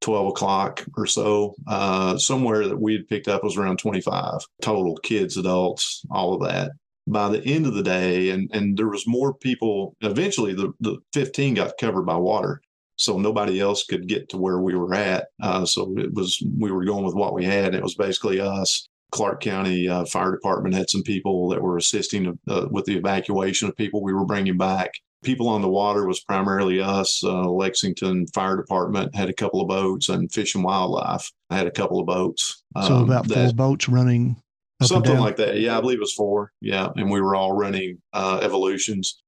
12 0.00 0.28
o'clock 0.28 0.84
or 0.96 1.06
so. 1.06 1.54
Uh, 1.66 2.18
somewhere 2.18 2.68
that 2.68 2.80
we 2.80 2.94
had 2.94 3.08
picked 3.08 3.28
up 3.28 3.44
was 3.44 3.56
around 3.56 3.78
25 3.78 4.40
total 4.62 4.96
kids, 4.96 5.36
adults, 5.36 6.02
all 6.10 6.34
of 6.34 6.48
that. 6.48 6.72
By 7.08 7.28
the 7.28 7.44
end 7.44 7.66
of 7.66 7.74
the 7.74 7.82
day, 7.82 8.30
and, 8.30 8.50
and 8.52 8.76
there 8.76 8.88
was 8.88 9.06
more 9.06 9.32
people, 9.32 9.94
eventually 10.00 10.54
the, 10.54 10.72
the 10.80 10.98
15 11.12 11.54
got 11.54 11.78
covered 11.78 12.02
by 12.02 12.16
water 12.16 12.60
so 12.96 13.18
nobody 13.18 13.60
else 13.60 13.84
could 13.84 14.08
get 14.08 14.28
to 14.30 14.38
where 14.38 14.58
we 14.58 14.74
were 14.74 14.94
at. 14.94 15.28
Uh, 15.42 15.64
so 15.66 15.94
it 15.98 16.12
was 16.14 16.42
we 16.58 16.72
were 16.72 16.84
going 16.84 17.04
with 17.04 17.14
what 17.14 17.34
we 17.34 17.44
had. 17.44 17.74
It 17.74 17.82
was 17.82 17.94
basically 17.94 18.40
us 18.40 18.88
Clark 19.12 19.40
County 19.40 19.88
uh, 19.88 20.04
Fire 20.06 20.32
Department 20.32 20.74
had 20.74 20.90
some 20.90 21.02
people 21.02 21.48
that 21.50 21.62
were 21.62 21.76
assisting 21.76 22.38
uh, 22.48 22.66
with 22.70 22.86
the 22.86 22.96
evacuation 22.96 23.68
of 23.68 23.76
people 23.76 24.02
we 24.02 24.12
were 24.12 24.24
bringing 24.24 24.56
back. 24.56 24.90
People 25.22 25.48
on 25.48 25.62
the 25.62 25.68
water 25.68 26.06
was 26.06 26.20
primarily 26.20 26.80
us. 26.80 27.22
Uh, 27.24 27.50
Lexington 27.50 28.26
Fire 28.28 28.56
Department 28.56 29.14
had 29.14 29.28
a 29.28 29.34
couple 29.34 29.60
of 29.60 29.68
boats, 29.68 30.08
and 30.08 30.32
Fish 30.32 30.54
and 30.54 30.62
Wildlife 30.62 31.30
had 31.50 31.66
a 31.66 31.70
couple 31.70 31.98
of 31.98 32.06
boats. 32.06 32.62
So 32.82 32.96
um, 32.96 33.04
about 33.04 33.26
four 33.26 33.52
boats 33.52 33.88
running. 33.88 34.36
Something 34.82 35.18
like 35.18 35.36
that. 35.36 35.58
Yeah, 35.58 35.78
I 35.78 35.80
believe 35.80 35.98
it 35.98 36.00
was 36.00 36.14
four. 36.14 36.52
Yeah, 36.60 36.88
and 36.96 37.10
we 37.10 37.20
were 37.20 37.34
all 37.34 37.52
running 37.52 37.98
uh, 38.12 38.40
evolutions 38.42 39.22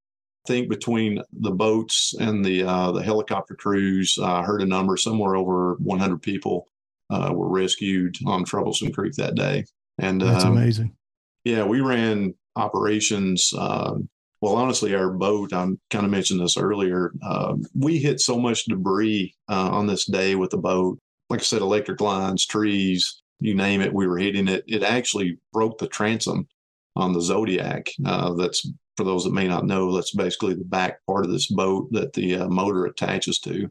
I 0.48 0.48
think 0.48 0.70
between 0.70 1.22
the 1.32 1.50
boats 1.50 2.14
and 2.18 2.44
the 2.44 2.62
uh, 2.62 2.92
the 2.92 3.02
helicopter 3.02 3.54
crews, 3.54 4.18
I 4.22 4.42
heard 4.42 4.62
a 4.62 4.66
number 4.66 4.96
somewhere 4.96 5.36
over 5.36 5.76
100 5.80 6.22
people 6.22 6.66
uh, 7.10 7.32
were 7.34 7.50
rescued 7.50 8.16
on 8.24 8.44
Troublesome 8.44 8.92
Creek 8.92 9.14
that 9.14 9.34
day. 9.34 9.64
And 9.98 10.20
That's 10.20 10.44
um, 10.44 10.56
amazing. 10.56 10.94
yeah, 11.44 11.64
we 11.64 11.80
ran 11.80 12.34
operations. 12.56 13.52
Um, 13.56 14.08
well, 14.40 14.54
honestly, 14.54 14.94
our 14.94 15.10
boat, 15.10 15.52
I 15.52 15.66
kind 15.90 16.04
of 16.04 16.10
mentioned 16.10 16.40
this 16.40 16.56
earlier. 16.56 17.12
Um, 17.22 17.64
we 17.74 17.98
hit 17.98 18.20
so 18.20 18.38
much 18.38 18.64
debris 18.66 19.34
uh, 19.48 19.70
on 19.70 19.86
this 19.86 20.06
day 20.06 20.34
with 20.36 20.50
the 20.50 20.58
boat. 20.58 20.98
Like 21.28 21.40
I 21.40 21.42
said, 21.42 21.60
electric 21.60 22.00
lines, 22.00 22.46
trees, 22.46 23.20
you 23.40 23.54
name 23.54 23.80
it, 23.80 23.92
we 23.92 24.06
were 24.06 24.18
hitting 24.18 24.48
it. 24.48 24.64
It 24.66 24.82
actually 24.82 25.38
broke 25.52 25.78
the 25.78 25.88
transom 25.88 26.48
on 26.96 27.12
the 27.12 27.20
Zodiac. 27.20 27.88
Uh, 28.04 28.34
that's 28.34 28.68
for 28.96 29.04
those 29.04 29.24
that 29.24 29.32
may 29.32 29.46
not 29.46 29.64
know, 29.64 29.94
that's 29.94 30.10
basically 30.14 30.54
the 30.54 30.64
back 30.64 31.04
part 31.06 31.24
of 31.24 31.30
this 31.30 31.46
boat 31.46 31.88
that 31.92 32.12
the 32.12 32.34
uh, 32.34 32.48
motor 32.48 32.86
attaches 32.86 33.38
to. 33.38 33.70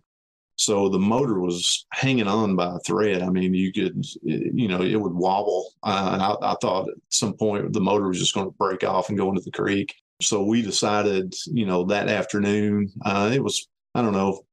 So 0.55 0.89
the 0.89 0.97
motor 0.97 1.39
was 1.39 1.85
hanging 1.91 2.27
on 2.27 2.55
by 2.55 2.75
a 2.75 2.79
thread. 2.79 3.21
I 3.21 3.29
mean, 3.29 3.53
you 3.53 3.71
could, 3.71 4.03
you 4.23 4.67
know, 4.67 4.81
it 4.81 4.95
would 4.95 5.13
wobble. 5.13 5.73
Uh, 5.83 6.35
I, 6.41 6.53
I 6.53 6.55
thought 6.61 6.89
at 6.89 6.95
some 7.09 7.33
point 7.33 7.73
the 7.73 7.81
motor 7.81 8.07
was 8.07 8.19
just 8.19 8.33
going 8.33 8.47
to 8.47 8.55
break 8.57 8.83
off 8.83 9.09
and 9.09 9.17
go 9.17 9.29
into 9.29 9.41
the 9.41 9.51
creek. 9.51 9.93
So 10.21 10.43
we 10.43 10.63
decided, 10.63 11.35
you 11.45 11.65
know, 11.65 11.83
that 11.85 12.07
afternoon, 12.07 12.89
uh, 13.05 13.29
it 13.31 13.43
was, 13.43 13.67
I 13.93 14.01
don't 14.01 14.13
know, 14.13 14.46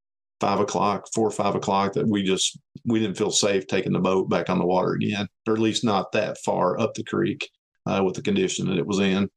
five 0.44 0.60
o'clock, 0.60 1.08
four 1.14 1.26
or 1.26 1.30
five 1.30 1.54
o'clock, 1.54 1.94
that 1.94 2.06
we 2.06 2.22
just, 2.22 2.58
we 2.84 3.00
didn't 3.00 3.16
feel 3.16 3.30
safe 3.30 3.66
taking 3.66 3.94
the 3.94 3.98
boat 3.98 4.28
back 4.28 4.50
on 4.50 4.58
the 4.58 4.66
water 4.66 4.92
again, 4.92 5.26
or 5.48 5.54
at 5.54 5.60
least 5.60 5.84
not 5.84 6.12
that 6.12 6.36
far 6.44 6.78
up 6.78 6.92
the 6.92 7.02
creek 7.02 7.48
uh, 7.86 8.02
with 8.04 8.14
the 8.14 8.20
condition 8.20 8.66
that 8.66 8.76
it 8.76 8.86
was 8.86 8.98
in. 8.98 9.30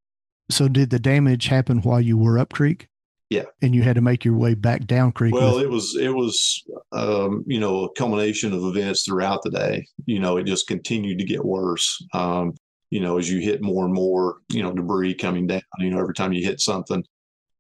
So 0.50 0.68
did 0.68 0.90
the 0.90 1.00
damage 1.00 1.48
happen 1.48 1.82
while 1.82 2.02
you 2.02 2.18
were 2.18 2.38
up 2.38 2.52
creek? 2.52 2.90
Yeah. 3.30 3.44
And 3.62 3.74
you 3.74 3.84
had 3.84 3.96
to 3.96 4.02
make 4.02 4.26
your 4.26 4.36
way 4.36 4.54
back 4.54 4.86
down 4.86 5.14
creek. 5.14 5.34
Well, 5.34 5.56
with- 5.56 5.64
it 5.64 5.70
was 5.70 5.96
it 5.96 6.14
was 6.14 6.64
um, 6.92 7.44
you 7.48 7.60
know 7.60 7.86
a 7.86 7.94
culmination 7.94 8.54
of 8.54 8.64
events 8.64 9.06
throughout 9.06 9.44
the 9.44 9.52
day. 9.52 9.86
You 10.06 10.20
know, 10.20 10.38
it 10.38 10.44
just 10.44 10.68
continued 10.68 11.20
to 11.20 11.26
get 11.26 11.44
worse. 11.44 12.02
Um, 12.14 12.54
you 12.90 13.02
know, 13.02 13.18
as 13.18 13.30
you 13.30 13.40
hit 13.40 13.62
more 13.62 13.84
and 13.84 13.94
more, 13.94 14.38
you 14.50 14.64
know, 14.64 14.72
debris 14.74 15.14
coming 15.14 15.48
down. 15.48 15.62
You 15.80 15.90
know, 15.90 16.00
every 16.00 16.14
time 16.14 16.32
you 16.32 16.46
hit 16.46 16.62
something. 16.62 17.04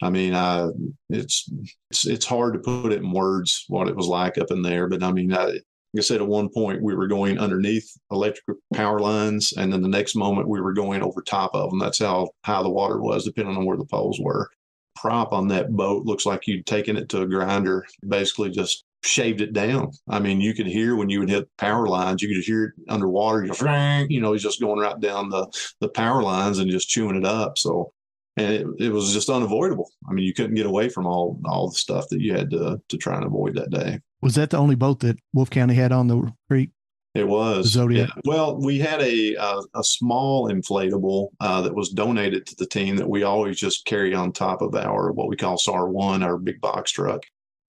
I 0.01 0.09
mean, 0.09 0.33
I 0.33 0.69
it's 1.09 1.49
it's 1.89 2.05
it's 2.05 2.25
hard 2.25 2.53
to 2.53 2.59
put 2.59 2.91
it 2.91 3.01
in 3.01 3.11
words 3.11 3.65
what 3.67 3.87
it 3.87 3.95
was 3.95 4.07
like 4.07 4.37
up 4.37 4.51
in 4.51 4.61
there. 4.61 4.87
But 4.87 5.03
I 5.03 5.11
mean, 5.11 5.33
I, 5.33 5.45
like 5.45 5.63
I 5.97 6.01
said, 6.01 6.21
at 6.21 6.27
one 6.27 6.49
point 6.49 6.83
we 6.83 6.95
were 6.95 7.07
going 7.07 7.39
underneath 7.39 7.89
electric 8.11 8.57
power 8.73 8.99
lines, 8.99 9.53
and 9.57 9.71
then 9.73 9.81
the 9.81 9.87
next 9.87 10.15
moment 10.15 10.47
we 10.47 10.61
were 10.61 10.73
going 10.73 11.01
over 11.01 11.21
top 11.21 11.51
of 11.55 11.69
them. 11.69 11.79
That's 11.79 11.99
how 11.99 12.29
high 12.45 12.61
the 12.61 12.69
water 12.69 13.01
was, 13.01 13.25
depending 13.25 13.57
on 13.57 13.65
where 13.65 13.77
the 13.77 13.85
poles 13.85 14.19
were 14.19 14.49
prop 14.97 15.31
on 15.31 15.47
that 15.47 15.71
boat 15.71 16.05
looks 16.05 16.25
like 16.25 16.47
you'd 16.47 16.65
taken 16.65 16.97
it 16.97 17.09
to 17.09 17.21
a 17.21 17.27
grinder, 17.27 17.85
basically 18.07 18.49
just 18.49 18.83
shaved 19.03 19.41
it 19.41 19.53
down. 19.53 19.91
I 20.09 20.19
mean, 20.19 20.41
you 20.41 20.53
could 20.53 20.65
hear 20.65 20.95
when 20.95 21.09
you 21.09 21.19
would 21.19 21.29
hit 21.29 21.49
power 21.57 21.87
lines, 21.87 22.21
you 22.21 22.33
could 22.33 22.43
hear 22.43 22.63
it 22.65 22.73
underwater, 22.89 23.41
you 23.41 23.47
know, 23.47 24.05
you 24.09 24.21
know, 24.21 24.33
he's 24.33 24.43
just 24.43 24.59
going 24.59 24.79
right 24.79 24.99
down 24.99 25.29
the, 25.29 25.47
the 25.79 25.89
power 25.89 26.23
lines 26.23 26.59
and 26.59 26.71
just 26.71 26.89
chewing 26.89 27.15
it 27.15 27.25
up. 27.25 27.57
So, 27.57 27.93
and 28.37 28.53
it, 28.53 28.67
it 28.79 28.89
was 28.91 29.13
just 29.13 29.29
unavoidable. 29.29 29.89
I 30.07 30.13
mean, 30.13 30.25
you 30.25 30.33
couldn't 30.33 30.55
get 30.55 30.65
away 30.65 30.89
from 30.89 31.07
all, 31.07 31.39
all 31.45 31.69
the 31.69 31.75
stuff 31.75 32.07
that 32.09 32.21
you 32.21 32.33
had 32.33 32.51
to, 32.51 32.79
to 32.87 32.97
try 32.97 33.15
and 33.17 33.25
avoid 33.25 33.55
that 33.55 33.71
day. 33.71 33.99
was 34.21 34.35
that 34.35 34.51
the 34.51 34.57
only 34.57 34.75
boat 34.75 34.99
that 35.01 35.17
Wolfe 35.33 35.49
County 35.49 35.73
had 35.73 35.91
on 35.91 36.07
the 36.07 36.31
creek? 36.47 36.69
It 37.15 37.27
was 37.27 37.69
Zodiac? 37.69 38.09
Well, 38.25 38.57
we 38.61 38.77
had 38.77 39.01
a 39.01 39.33
a, 39.33 39.61
a 39.73 39.83
small 39.83 40.51
inflatable 40.51 41.29
uh, 41.39 41.61
that 41.61 41.73
was 41.73 41.89
donated 41.89 42.45
to 42.45 42.55
the 42.59 42.67
team 42.67 42.95
that 42.97 43.09
we 43.09 43.23
always 43.23 43.57
just 43.59 43.85
carry 43.85 44.13
on 44.13 44.31
top 44.31 44.61
of 44.61 44.75
our 44.75 45.11
what 45.11 45.27
we 45.27 45.35
call 45.35 45.57
SAR 45.57 45.89
one, 45.89 46.21
our 46.21 46.37
big 46.37 46.61
box 46.61 46.91
truck. 46.91 47.23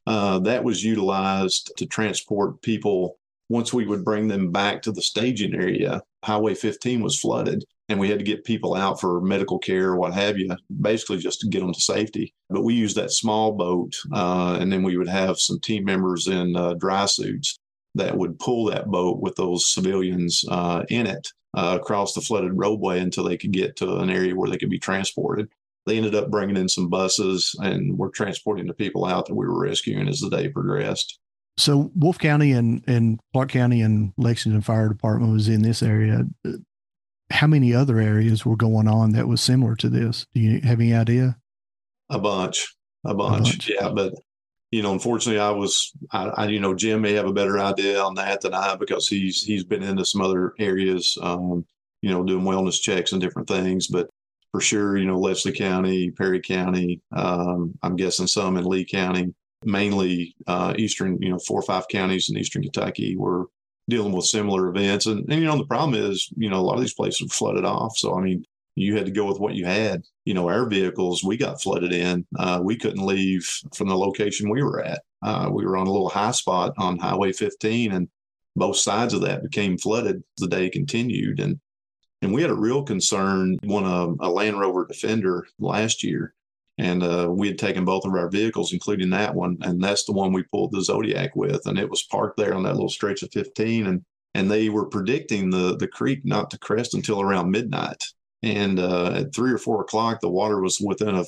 Uh, 0.07 0.39
that 0.41 0.65
was 0.65 0.85
utilized 0.85 1.73
to 1.79 1.87
transport 1.87 2.61
people. 2.61 3.19
Once 3.49 3.73
we 3.73 3.87
would 3.87 4.05
bring 4.05 4.29
them 4.29 4.53
back 4.53 4.83
to 4.83 4.93
the 4.93 5.01
staging 5.01 5.55
area, 5.55 6.03
Highway 6.23 6.55
15 6.55 7.01
was 7.01 7.19
flooded, 7.19 7.65
and 7.89 7.99
we 7.99 8.09
had 8.09 8.19
to 8.19 8.25
get 8.25 8.45
people 8.45 8.75
out 8.75 9.01
for 9.01 9.21
medical 9.21 9.59
care 9.59 9.97
what 9.97 10.13
have 10.13 10.39
you, 10.39 10.55
basically 10.81 11.19
just 11.19 11.41
to 11.41 11.49
get 11.49 11.61
them 11.61 11.73
to 11.73 11.81
safety. 11.81 12.35
But 12.51 12.65
we 12.65 12.75
used 12.75 12.97
that 12.97 13.13
small 13.13 13.53
boat, 13.53 13.95
uh, 14.13 14.59
and 14.61 14.73
then 14.73 14.83
we 14.83 14.97
would 14.97 15.09
have 15.09 15.39
some 15.39 15.59
team 15.61 15.85
members 15.85 16.27
in 16.27 16.55
uh, 16.57 16.75
dry 16.75 17.07
suits 17.07 17.59
that 17.95 18.17
would 18.17 18.39
pull 18.39 18.67
that 18.67 18.87
boat 18.87 19.21
with 19.21 19.35
those 19.37 19.73
civilians 19.73 20.45
uh, 20.51 20.85
in 20.89 21.07
it 21.07 21.29
uh, 21.57 21.79
across 21.81 22.13
the 22.13 22.21
flooded 22.21 22.53
roadway 22.55 23.01
until 23.01 23.25
they 23.25 23.37
could 23.37 23.53
get 23.53 23.77
to 23.77 23.97
an 23.97 24.11
area 24.11 24.35
where 24.35 24.51
they 24.51 24.59
could 24.59 24.71
be 24.71 24.79
transported. 24.79 25.49
They 25.87 25.97
ended 25.97 26.15
up 26.15 26.31
bringing 26.31 26.59
in 26.59 26.69
some 26.69 26.91
buses 26.91 27.57
and 27.61 27.97
were 27.97 28.11
transporting 28.11 28.67
the 28.67 28.75
people 28.75 29.07
out 29.07 29.27
that 29.27 29.35
we 29.35 29.47
were 29.47 29.63
rescuing 29.63 30.07
as 30.07 30.21
the 30.21 30.29
day 30.29 30.49
progressed. 30.51 31.19
So 31.57 31.91
Wolfe 31.97 32.19
County 32.19 32.53
and, 32.53 32.85
and 32.87 33.19
Clark 33.33 33.51
County 33.51 33.81
and 33.81 34.13
Lexington 34.17 34.61
Fire 34.61 34.89
Department 34.89 35.33
was 35.33 35.49
in 35.49 35.63
this 35.63 35.83
area. 35.83 36.25
How 37.31 37.47
many 37.47 37.75
other 37.75 37.99
areas 37.99 38.47
were 38.47 38.57
going 38.57 38.89
on 38.89 39.13
that 39.13 39.29
was 39.29 39.41
similar 39.41 39.77
to 39.77 39.89
this? 39.89 40.27
Do 40.35 40.41
you 40.41 40.61
have 40.63 40.81
any 40.81 40.95
idea? 40.95 41.37
A 42.11 42.19
bunch, 42.19 42.75
a 43.05 43.15
bunch, 43.15 43.51
bunch. 43.51 43.71
yeah. 43.71 43.91
But 43.91 44.15
you 44.71 44.83
know, 44.83 44.93
unfortunately, 44.93 45.41
I 45.41 45.51
was, 45.51 45.93
I, 46.13 46.27
I, 46.29 46.47
you 46.49 46.61
know, 46.61 46.75
Jim 46.75 47.01
may 47.01 47.15
have 47.15 47.27
a 47.27 47.33
better 47.33 47.59
idea 47.59 48.03
on 48.03 48.15
that 48.15 48.43
than 48.43 48.55
I 48.55 48.77
because 48.77 49.09
he's 49.09 49.43
he's 49.43 49.65
been 49.65 49.83
into 49.83 50.05
some 50.05 50.21
other 50.21 50.53
areas, 50.59 51.17
um, 51.23 51.65
you 52.03 52.11
know, 52.11 52.23
doing 52.23 52.45
wellness 52.45 52.81
checks 52.81 53.13
and 53.13 53.21
different 53.21 53.49
things. 53.49 53.87
But 53.89 54.09
for 54.53 54.61
sure, 54.61 54.97
you 54.97 55.07
know, 55.07 55.19
Leslie 55.19 55.53
County, 55.53 56.11
Perry 56.11 56.41
County, 56.41 57.01
um, 57.13 57.75
I'm 57.83 57.97
guessing 57.97 58.27
some 58.27 58.57
in 58.57 58.65
Lee 58.65 58.85
County, 58.85 59.35
mainly 59.65 60.35
uh, 60.47 60.75
eastern, 60.77 61.19
you 61.21 61.31
know, 61.31 61.39
four 61.39 61.61
or 61.61 61.65
five 61.65 61.89
counties 61.89 62.29
in 62.29 62.37
eastern 62.37 62.63
Kentucky 62.63 63.17
were 63.17 63.47
dealing 63.89 64.13
with 64.13 64.27
similar 64.27 64.69
events. 64.69 65.07
And, 65.07 65.21
and 65.31 65.41
you 65.41 65.47
know, 65.47 65.57
the 65.57 65.67
problem 65.67 65.95
is, 66.01 66.29
you 66.37 66.51
know, 66.51 66.59
a 66.59 66.63
lot 66.63 66.75
of 66.75 66.81
these 66.81 66.95
places 66.95 67.27
are 67.27 67.35
flooded 67.35 67.65
off. 67.65 67.97
So 67.97 68.17
I 68.17 68.23
mean, 68.23 68.45
you 68.79 68.97
had 68.97 69.07
to 69.07 69.13
go 69.13 69.27
with 69.27 69.41
what 69.41 69.55
you 69.55 69.65
had. 69.65 70.03
You 70.25 70.35
know, 70.35 70.49
our 70.49 70.69
vehicles, 70.69 71.25
we 71.25 71.37
got 71.37 71.61
flooded 71.61 71.93
in. 71.93 72.27
Uh, 72.39 72.61
we 72.63 72.77
couldn't 72.77 73.05
leave 73.05 73.49
from 73.75 73.89
the 73.89 73.97
location 73.97 74.51
we 74.51 74.63
were 74.63 74.83
at. 74.83 75.03
Uh, 75.23 75.51
we 75.53 75.65
were 75.65 75.77
on 75.77 75.87
a 75.87 75.93
little 75.93 76.09
high 76.09 76.31
spot 76.31 76.75
on 76.79 76.99
Highway 76.99 77.33
15, 77.33 77.93
and 77.93 78.09
both 78.55 78.77
sides 78.77 79.15
of 79.15 79.23
that 79.23 79.43
became 79.43 79.79
flooded. 79.79 80.23
The 80.39 80.49
day 80.49 80.71
continued, 80.71 81.41
and 81.41 81.59
and 82.21 82.33
we 82.33 82.43
had 82.43 82.51
a 82.51 82.55
real 82.55 82.83
concern. 82.83 83.59
Won 83.63 83.85
a, 83.85 84.27
a 84.27 84.31
Land 84.31 84.61
Rover 84.61 84.87
Defender 84.87 85.47
last 85.59 86.03
year, 86.05 86.35
and 86.79 87.03
uh, 87.03 87.29
we 87.31 87.49
had 87.49 87.59
taken 87.59 87.85
both 87.85 88.05
of 88.05 88.15
our 88.15 88.31
vehicles, 88.31 88.73
including 88.73 89.11
that 89.11 89.35
one, 89.35 89.59
and 89.63 89.83
that's 89.83 90.05
the 90.05 90.13
one 90.13 90.33
we 90.33 90.45
pulled 90.45 90.73
the 90.73 90.83
Zodiac 90.83 91.35
with, 91.35 91.67
and 91.67 91.79
it 91.79 91.91
was 91.91 92.05
parked 92.05 92.37
there 92.37 92.55
on 92.55 92.63
that 92.63 92.75
little 92.75 92.89
stretch 92.89 93.23
of 93.23 93.33
15, 93.33 93.87
and 93.87 94.03
and 94.35 94.51
they 94.51 94.69
were 94.69 94.87
predicting 94.87 95.51
the 95.51 95.77
the 95.77 95.89
creek 95.89 96.21
not 96.25 96.51
to 96.51 96.59
crest 96.59 96.95
until 96.95 97.21
around 97.21 97.51
midnight. 97.51 98.03
And 98.43 98.79
uh, 98.79 99.13
at 99.15 99.35
three 99.35 99.51
or 99.53 99.59
four 99.59 99.81
o'clock, 99.81 100.21
the 100.21 100.31
water 100.31 100.61
was 100.61 100.81
within 100.81 101.17
a 101.17 101.25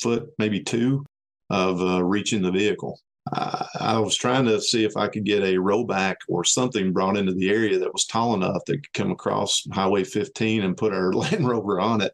foot, 0.00 0.28
maybe 0.38 0.60
two, 0.60 1.04
of 1.50 1.80
uh, 1.80 2.02
reaching 2.02 2.42
the 2.42 2.50
vehicle. 2.50 2.98
I, 3.32 3.66
I 3.78 3.98
was 4.00 4.16
trying 4.16 4.46
to 4.46 4.60
see 4.60 4.84
if 4.84 4.96
I 4.96 5.06
could 5.06 5.24
get 5.24 5.44
a 5.44 5.54
rollback 5.54 6.16
or 6.26 6.42
something 6.42 6.92
brought 6.92 7.16
into 7.16 7.32
the 7.32 7.50
area 7.50 7.78
that 7.78 7.92
was 7.92 8.06
tall 8.06 8.34
enough 8.34 8.64
that 8.66 8.78
could 8.78 8.92
come 8.92 9.12
across 9.12 9.62
Highway 9.72 10.02
15 10.02 10.64
and 10.64 10.76
put 10.76 10.92
our 10.92 11.12
Land 11.12 11.46
Rover 11.46 11.78
on 11.78 12.00
it 12.00 12.12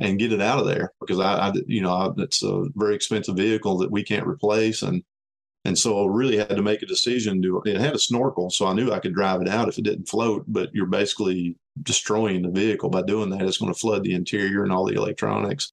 and 0.00 0.18
get 0.18 0.32
it 0.32 0.40
out 0.40 0.58
of 0.58 0.66
there 0.66 0.92
because 1.00 1.20
I, 1.20 1.48
I 1.48 1.52
you 1.66 1.82
know, 1.82 1.92
I, 1.92 2.10
it's 2.18 2.42
a 2.42 2.64
very 2.74 2.94
expensive 2.94 3.36
vehicle 3.36 3.78
that 3.78 3.90
we 3.90 4.02
can't 4.02 4.26
replace 4.26 4.82
and 4.82 5.02
and 5.66 5.78
so 5.78 6.02
I 6.02 6.08
really 6.08 6.38
had 6.38 6.48
to 6.48 6.62
make 6.62 6.82
a 6.82 6.86
decision 6.86 7.42
to 7.42 7.62
it 7.66 7.78
had 7.78 7.94
a 7.94 7.98
snorkel, 7.98 8.50
so 8.50 8.66
I 8.66 8.72
knew 8.72 8.92
I 8.92 8.98
could 8.98 9.14
drive 9.14 9.42
it 9.42 9.48
out 9.48 9.68
if 9.68 9.76
it 9.78 9.84
didn't 9.84 10.08
float, 10.08 10.44
but 10.48 10.70
you're 10.72 10.86
basically 10.86 11.56
destroying 11.82 12.42
the 12.42 12.50
vehicle 12.50 12.88
by 12.88 13.02
doing 13.02 13.28
that. 13.30 13.42
It's 13.42 13.58
going 13.58 13.72
to 13.72 13.78
flood 13.78 14.02
the 14.02 14.14
interior 14.14 14.62
and 14.62 14.72
all 14.72 14.86
the 14.86 14.94
electronics. 14.94 15.72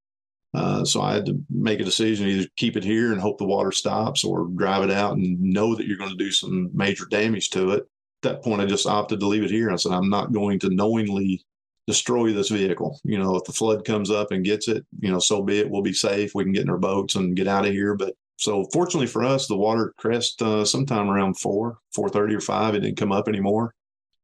Uh, 0.53 0.83
so 0.83 1.01
I 1.01 1.13
had 1.13 1.25
to 1.27 1.39
make 1.49 1.79
a 1.79 1.85
decision 1.85 2.27
either 2.27 2.47
keep 2.57 2.75
it 2.75 2.83
here 2.83 3.11
and 3.11 3.21
hope 3.21 3.37
the 3.37 3.45
water 3.45 3.71
stops 3.71 4.23
or 4.23 4.47
drive 4.55 4.83
it 4.83 4.91
out 4.91 5.15
and 5.15 5.39
know 5.39 5.75
that 5.75 5.87
you're 5.87 5.97
going 5.97 6.09
to 6.09 6.23
do 6.23 6.31
some 6.31 6.69
major 6.73 7.05
damage 7.05 7.49
to 7.51 7.71
it. 7.71 7.83
At 8.23 8.23
that 8.23 8.43
point, 8.43 8.61
I 8.61 8.65
just 8.65 8.87
opted 8.87 9.19
to 9.19 9.27
leave 9.27 9.43
it 9.43 9.51
here. 9.51 9.69
I 9.69 9.75
said, 9.75 9.91
I'm 9.91 10.09
not 10.09 10.33
going 10.33 10.59
to 10.59 10.69
knowingly 10.69 11.45
destroy 11.87 12.33
this 12.33 12.49
vehicle. 12.49 12.99
You 13.03 13.17
know, 13.17 13.35
if 13.35 13.45
the 13.45 13.53
flood 13.53 13.85
comes 13.85 14.11
up 14.11 14.31
and 14.31 14.45
gets 14.45 14.67
it, 14.67 14.85
you 14.99 15.09
know, 15.09 15.19
so 15.19 15.41
be 15.41 15.59
it. 15.59 15.69
We'll 15.69 15.81
be 15.81 15.93
safe. 15.93 16.35
We 16.35 16.43
can 16.43 16.53
get 16.53 16.63
in 16.63 16.69
our 16.69 16.77
boats 16.77 17.15
and 17.15 17.35
get 17.35 17.47
out 17.47 17.65
of 17.65 17.71
here. 17.71 17.95
But 17.95 18.13
so 18.35 18.65
fortunately 18.73 19.07
for 19.07 19.23
us, 19.23 19.47
the 19.47 19.55
water 19.55 19.93
crest 19.97 20.41
uh, 20.41 20.65
sometime 20.65 21.09
around 21.09 21.39
four, 21.39 21.79
four 21.95 22.09
thirty 22.09 22.35
or 22.35 22.41
five. 22.41 22.75
It 22.75 22.81
didn't 22.81 22.97
come 22.97 23.11
up 23.11 23.27
anymore, 23.27 23.73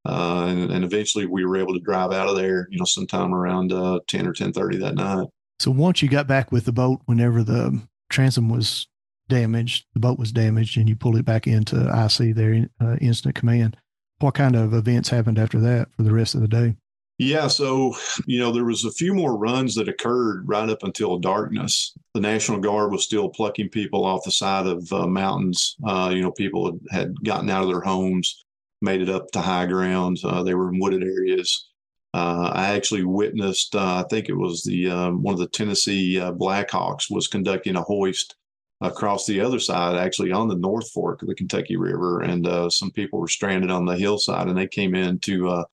uh, 0.05 0.45
and, 0.49 0.71
and 0.71 0.83
eventually 0.83 1.25
we 1.25 1.45
were 1.45 1.57
able 1.57 1.73
to 1.73 1.79
drive 1.79 2.11
out 2.11 2.29
of 2.29 2.35
there. 2.35 2.67
You 2.69 2.77
know, 2.77 2.85
sometime 2.85 3.33
around 3.33 3.71
uh, 3.71 3.99
ten 4.07 4.27
or 4.27 4.33
ten 4.33 4.53
thirty 4.53 4.77
that 4.77 4.95
night. 4.95 5.27
So 5.59 5.71
once 5.71 6.01
you 6.01 6.09
got 6.09 6.27
back 6.27 6.51
with 6.51 6.65
the 6.65 6.73
boat, 6.73 7.01
whenever 7.05 7.43
the 7.43 7.81
transom 8.09 8.49
was 8.49 8.87
damaged, 9.29 9.85
the 9.93 9.99
boat 9.99 10.19
was 10.19 10.31
damaged, 10.31 10.77
and 10.77 10.89
you 10.89 10.95
pulled 10.95 11.15
it 11.15 11.25
back 11.25 11.47
into 11.47 11.77
IC 11.77 12.35
there, 12.35 12.67
uh, 12.81 12.97
incident 12.99 13.35
command. 13.35 13.77
What 14.19 14.35
kind 14.35 14.55
of 14.55 14.73
events 14.73 15.09
happened 15.09 15.39
after 15.39 15.59
that 15.61 15.87
for 15.95 16.03
the 16.03 16.13
rest 16.13 16.35
of 16.35 16.41
the 16.41 16.47
day? 16.47 16.75
Yeah, 17.19 17.47
so 17.47 17.95
you 18.25 18.39
know 18.39 18.51
there 18.51 18.65
was 18.65 18.85
a 18.85 18.91
few 18.91 19.13
more 19.13 19.37
runs 19.37 19.75
that 19.75 19.87
occurred 19.87 20.47
right 20.47 20.67
up 20.69 20.81
until 20.83 21.19
darkness. 21.19 21.93
The 22.13 22.19
National 22.19 22.59
Guard 22.59 22.91
was 22.91 23.03
still 23.03 23.29
plucking 23.29 23.69
people 23.69 24.03
off 24.03 24.23
the 24.25 24.31
side 24.31 24.65
of 24.65 24.91
uh, 24.91 25.05
mountains. 25.07 25.75
Uh, 25.85 26.11
you 26.13 26.21
know, 26.21 26.31
people 26.31 26.79
had, 26.91 27.13
gotten 27.23 27.49
out 27.49 27.63
of 27.63 27.69
their 27.69 27.81
homes, 27.81 28.43
made 28.81 29.01
it 29.01 29.09
up 29.09 29.29
to 29.31 29.41
high 29.41 29.67
ground. 29.67 30.17
Uh, 30.23 30.41
they 30.41 30.55
were 30.55 30.73
in 30.73 30.79
wooded 30.79 31.03
areas. 31.03 31.69
Uh, 32.15 32.51
I 32.53 32.75
actually 32.75 33.03
witnessed. 33.03 33.75
Uh, 33.75 34.03
I 34.03 34.07
think 34.09 34.27
it 34.27 34.37
was 34.37 34.63
the 34.63 34.89
um, 34.89 35.21
one 35.21 35.33
of 35.33 35.39
the 35.39 35.47
Tennessee 35.47 36.19
uh, 36.19 36.31
Blackhawks 36.31 37.11
was 37.11 37.27
conducting 37.27 37.75
a 37.75 37.83
hoist 37.83 38.35
across 38.81 39.27
the 39.27 39.39
other 39.39 39.59
side, 39.59 39.95
actually 39.95 40.31
on 40.31 40.47
the 40.47 40.55
North 40.55 40.89
Fork 40.91 41.21
of 41.21 41.27
the 41.27 41.35
Kentucky 41.35 41.77
River, 41.77 42.21
and 42.21 42.73
some 42.73 42.91
people 42.91 43.19
were 43.19 43.29
stranded 43.29 43.71
on 43.71 43.85
the 43.85 43.95
hillside, 43.95 44.47
and 44.47 44.57
they 44.57 44.67
came 44.67 44.93
in 44.93 45.19
to 45.19 45.63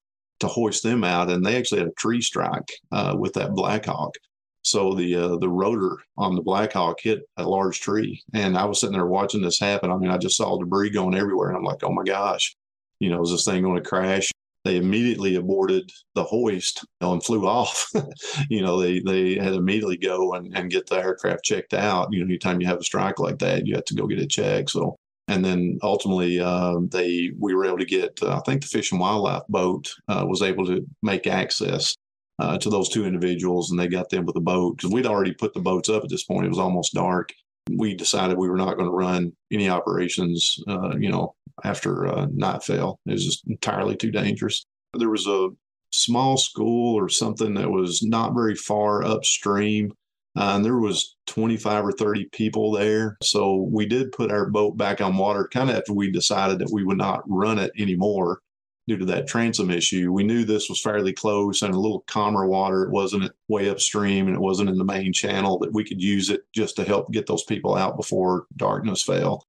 to 0.41 0.47
hoist 0.47 0.83
them 0.83 1.05
out, 1.05 1.31
and 1.31 1.45
they 1.45 1.57
actually 1.57 1.81
had 1.81 1.89
a 1.89 1.93
tree 1.93 2.21
strike 2.21 2.71
uh, 2.93 3.15
with 3.19 3.35
that 3.35 3.55
Blackhawk. 3.55 4.15
So 4.63 4.95
the 4.95 5.15
uh, 5.17 5.37
the 5.37 5.49
rotor 5.49 5.99
on 6.19 6.35
the 6.35 6.43
Blackhawk 6.43 7.01
hit 7.01 7.23
a 7.37 7.45
large 7.49 7.81
tree, 7.81 8.23
and 8.35 8.59
I 8.59 8.65
was 8.67 8.81
sitting 8.81 8.93
there 8.95 9.07
watching 9.07 9.43
this 9.43 9.59
happen. 9.59 9.91
I 9.91 9.97
mean, 9.97 10.11
I 10.11 10.19
just 10.19 10.37
saw 10.37 10.59
debris 10.59 10.91
going 10.91 11.15
everywhere, 11.15 11.49
and 11.49 11.57
I'm 11.57 11.65
like, 11.65 11.83
"Oh 11.83 11.93
my 11.93 12.05
gosh, 12.05 12.55
you 12.99 13.09
know, 13.11 13.23
is 13.23 13.31
this 13.31 13.45
thing 13.45 13.63
going 13.63 13.83
to 13.83 13.89
crash?" 13.89 14.31
They 14.65 14.77
immediately 14.77 15.37
aborted 15.37 15.91
the 16.15 16.25
hoist 16.25 16.85
and 17.01 17.25
flew 17.25 17.47
off. 17.47 17.91
you 18.51 18.61
know, 18.61 18.79
they 18.79 19.01
they 19.01 19.37
had 19.37 19.51
to 19.51 19.59
immediately 19.59 19.97
go 19.97 20.35
and, 20.35 20.55
and 20.55 20.71
get 20.71 20.87
the 20.87 20.97
aircraft 20.97 21.45
checked 21.45 21.73
out. 21.73 22.09
You 22.13 22.21
know, 22.21 22.27
anytime 22.27 22.61
you 22.61 22.67
have 22.67 22.81
a 22.81 22.85
strike 22.85 23.19
like 23.19 23.39
that, 23.39 23.67
you 23.67 23.75
have 23.77 23.87
to 23.87 23.95
go 23.95 24.07
get 24.07 24.21
it 24.21 24.31
checked. 24.31 24.71
So 24.71 24.97
and 25.31 25.45
then 25.45 25.79
ultimately 25.83 26.41
uh, 26.41 26.77
they 26.91 27.31
we 27.39 27.55
were 27.55 27.65
able 27.65 27.79
to 27.79 27.85
get 27.85 28.19
uh, 28.23 28.37
I 28.37 28.41
think 28.41 28.63
the 28.63 28.67
Fish 28.67 28.91
and 28.91 29.01
Wildlife 29.01 29.45
boat 29.49 29.89
uh, 30.09 30.25
was 30.29 30.43
able 30.43 30.67
to 30.67 30.85
make 31.03 31.27
access 31.27 31.95
uh, 32.41 32.59
to 32.59 32.69
those 32.69 32.89
two 32.89 33.07
individuals, 33.07 33.71
and 33.71 33.79
they 33.79 33.87
got 33.87 34.11
them 34.11 34.27
with 34.27 34.35
the 34.35 34.41
boat 34.41 34.77
because 34.77 34.93
we'd 34.93 35.07
already 35.07 35.33
put 35.33 35.55
the 35.55 35.61
boats 35.61 35.89
up 35.89 36.03
at 36.03 36.11
this 36.11 36.25
point. 36.25 36.47
It 36.47 36.51
was 36.51 36.59
almost 36.59 36.95
dark. 36.95 37.31
We 37.71 37.95
decided 37.95 38.39
we 38.39 38.51
were 38.51 38.57
not 38.57 38.77
going 38.77 38.89
to 38.89 38.97
run 38.97 39.33
any 39.53 39.69
operations, 39.69 40.57
uh, 40.67 40.97
you 40.99 41.11
know, 41.11 41.37
after 41.63 42.09
uh, 42.09 42.27
night 42.33 42.65
fell. 42.65 42.99
It 43.07 43.13
was 43.13 43.25
just 43.25 43.47
entirely 43.47 43.97
too 43.97 44.11
dangerous. 44.11 44.65
There 44.95 45.11
was 45.11 45.29
a 45.29 45.51
small 45.93 46.37
school 46.37 46.99
or 46.99 47.09
something 47.09 47.55
that 47.55 47.71
was 47.71 48.03
not 48.03 48.35
very 48.35 48.57
far 48.57 49.05
upstream 49.05 49.93
uh, 50.37 50.53
and 50.55 50.65
there 50.65 50.79
was 50.79 51.17
25 51.27 51.87
or 51.87 51.93
30 51.93 52.27
people 52.27 52.73
there. 52.73 53.17
So 53.23 53.69
we 53.71 53.87
did 53.87 54.13
put 54.13 54.31
our 54.31 54.49
boat 54.49 54.77
back 54.77 55.01
on 55.01 55.17
water 55.17 55.49
kind 55.53 55.71
of 55.71 55.77
after 55.77 55.93
we 55.93 56.11
decided 56.11 56.59
that 56.61 56.73
we 56.73 56.85
would 56.85 56.99
not 56.99 57.23
run 57.27 57.59
it 57.59 57.73
anymore 57.79 58.41
due 58.87 58.97
to 58.97 59.05
that 59.07 59.27
transom 59.27 59.71
issue. 59.71 60.13
We 60.13 60.25
knew 60.25 60.45
this 60.45 60.69
was 60.69 60.81
fairly 60.81 61.13
close 61.13 61.63
and 61.63 61.75
a 61.75 61.79
little 61.79 62.05
calmer 62.07 62.47
water. 62.47 62.85
It 62.85 62.91
wasn't 62.91 63.31
way 63.49 63.69
upstream 63.69 64.27
and 64.27 64.37
it 64.37 64.41
wasn't 64.41 64.71
in 64.71 64.79
the 64.79 64.85
main 64.85 65.13
channel 65.13 65.59
that 65.61 65.73
we 65.73 65.85
could 65.85 66.03
use 66.03 66.31
it 66.31 66.43
just 66.55 66.77
to 66.77 66.85
help 66.85 67.13
get 67.13 67.27
those 67.27 67.45
people 67.45 67.77
out 67.77 67.97
before 67.97 68.47
darkness 68.57 69.03
fell. 69.03 69.47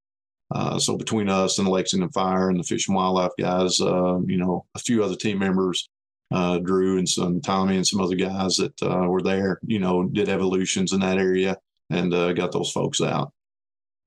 Uh, 0.54 0.78
so 0.78 0.98
between 0.98 1.30
us 1.30 1.60
and 1.60 1.68
Lexington 1.68 2.12
Fire 2.12 2.50
and 2.50 2.60
the 2.60 2.64
Fish 2.64 2.88
and 2.88 2.96
Wildlife 2.96 3.32
guys, 3.40 3.80
uh, 3.80 4.20
you 4.26 4.38
know, 4.38 4.66
a 4.76 4.80
few 4.80 5.04
other 5.04 5.16
team 5.16 5.40
members, 5.40 5.90
uh, 6.32 6.60
Drew 6.60 6.98
and 6.98 7.08
some 7.08 7.42
Tommy 7.42 7.76
and 7.76 7.86
some 7.86 8.02
other 8.02 8.16
guys 8.16 8.58
that 8.58 8.82
uh, 8.82 9.08
were 9.08 9.22
there, 9.22 9.60
you 9.66 9.80
know, 9.80 10.08
did 10.08 10.30
evolutions 10.30 10.94
in 10.94 11.02
that 11.02 11.18
area 11.18 11.58
and 11.90 12.14
uh, 12.14 12.34
got 12.34 12.52
those 12.52 12.72
folks 12.72 13.02
out. 13.02 13.34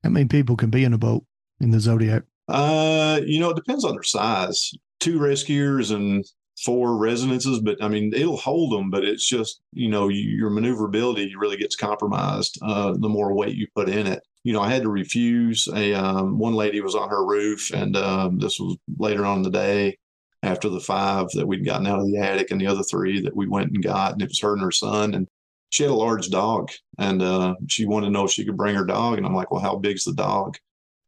How 0.03 0.11
many 0.11 0.27
people 0.27 0.57
can 0.57 0.71
be 0.71 0.85
in 0.85 0.95
a 0.95 0.99
boat 0.99 1.25
in 1.61 1.71
the 1.71 1.81
Zodiac? 1.81 2.25
Uh, 2.49 3.21
you 3.25 3.41
know, 3.41 3.51
it 3.51 3.57
depends 3.57 3.85
on 3.85 3.93
their 3.93 4.03
size. 4.03 4.73
Two 5.01 5.19
rescuers 5.19 5.91
and 5.91 6.25
four 6.65 6.97
resonances, 6.97 7.61
but 7.61 7.83
I 7.83 7.89
mean, 7.89 8.13
it'll 8.15 8.37
hold 8.37 8.73
them, 8.73 8.91
but 8.91 9.05
it's 9.05 9.27
just, 9.27 9.61
you 9.73 9.89
know, 9.89 10.09
your 10.09 10.51
maneuverability 10.51 11.35
really 11.37 11.57
gets 11.57 11.77
compromised 11.77 12.59
uh, 12.63 12.93
the 12.93 13.09
more 13.09 13.35
weight 13.35 13.57
you 13.57 13.67
put 13.75 13.89
in 13.89 14.07
it. 14.07 14.23
You 14.45 14.53
know, 14.53 14.61
I 14.61 14.71
had 14.71 14.83
to 14.83 14.91
refuse 14.91 15.69
a, 15.75 15.95
um, 15.95 16.39
one 16.39 16.55
lady 16.55 16.81
was 16.81 16.95
on 16.95 17.09
her 17.09 17.25
roof 17.25 17.73
and 17.73 17.97
um, 17.97 18.39
this 18.39 18.61
was 18.61 18.77
later 18.99 19.25
on 19.25 19.39
in 19.39 19.43
the 19.43 19.51
day 19.51 19.99
after 20.45 20.69
the 20.69 20.81
five 20.81 21.29
that 21.35 21.47
we'd 21.47 21.65
gotten 21.65 21.87
out 21.87 21.99
of 21.99 22.07
the 22.07 22.19
attic 22.19 22.51
and 22.51 22.61
the 22.61 22.67
other 22.67 22.83
three 22.83 23.21
that 23.23 23.35
we 23.35 23.49
went 23.49 23.71
and 23.73 23.83
got. 23.83 24.13
And 24.13 24.23
it 24.23 24.29
was 24.29 24.41
her 24.41 24.53
and 24.53 24.63
her 24.63 24.71
son. 24.71 25.15
And 25.15 25.27
she 25.71 25.83
had 25.83 25.93
a 25.93 25.97
large 25.97 26.29
dog 26.29 26.71
and 26.99 27.23
uh, 27.23 27.55
she 27.69 27.87
wanted 27.87 28.07
to 28.07 28.13
know 28.13 28.25
if 28.25 28.31
she 28.31 28.45
could 28.45 28.57
bring 28.57 28.77
her 28.77 28.85
dog. 28.85 29.17
And 29.19 29.27
I'm 29.27 29.35
like, 29.35 29.51
well, 29.51 29.63
how 29.63 29.77
big's 29.77 30.05
the 30.05 30.13
dog? 30.13 30.57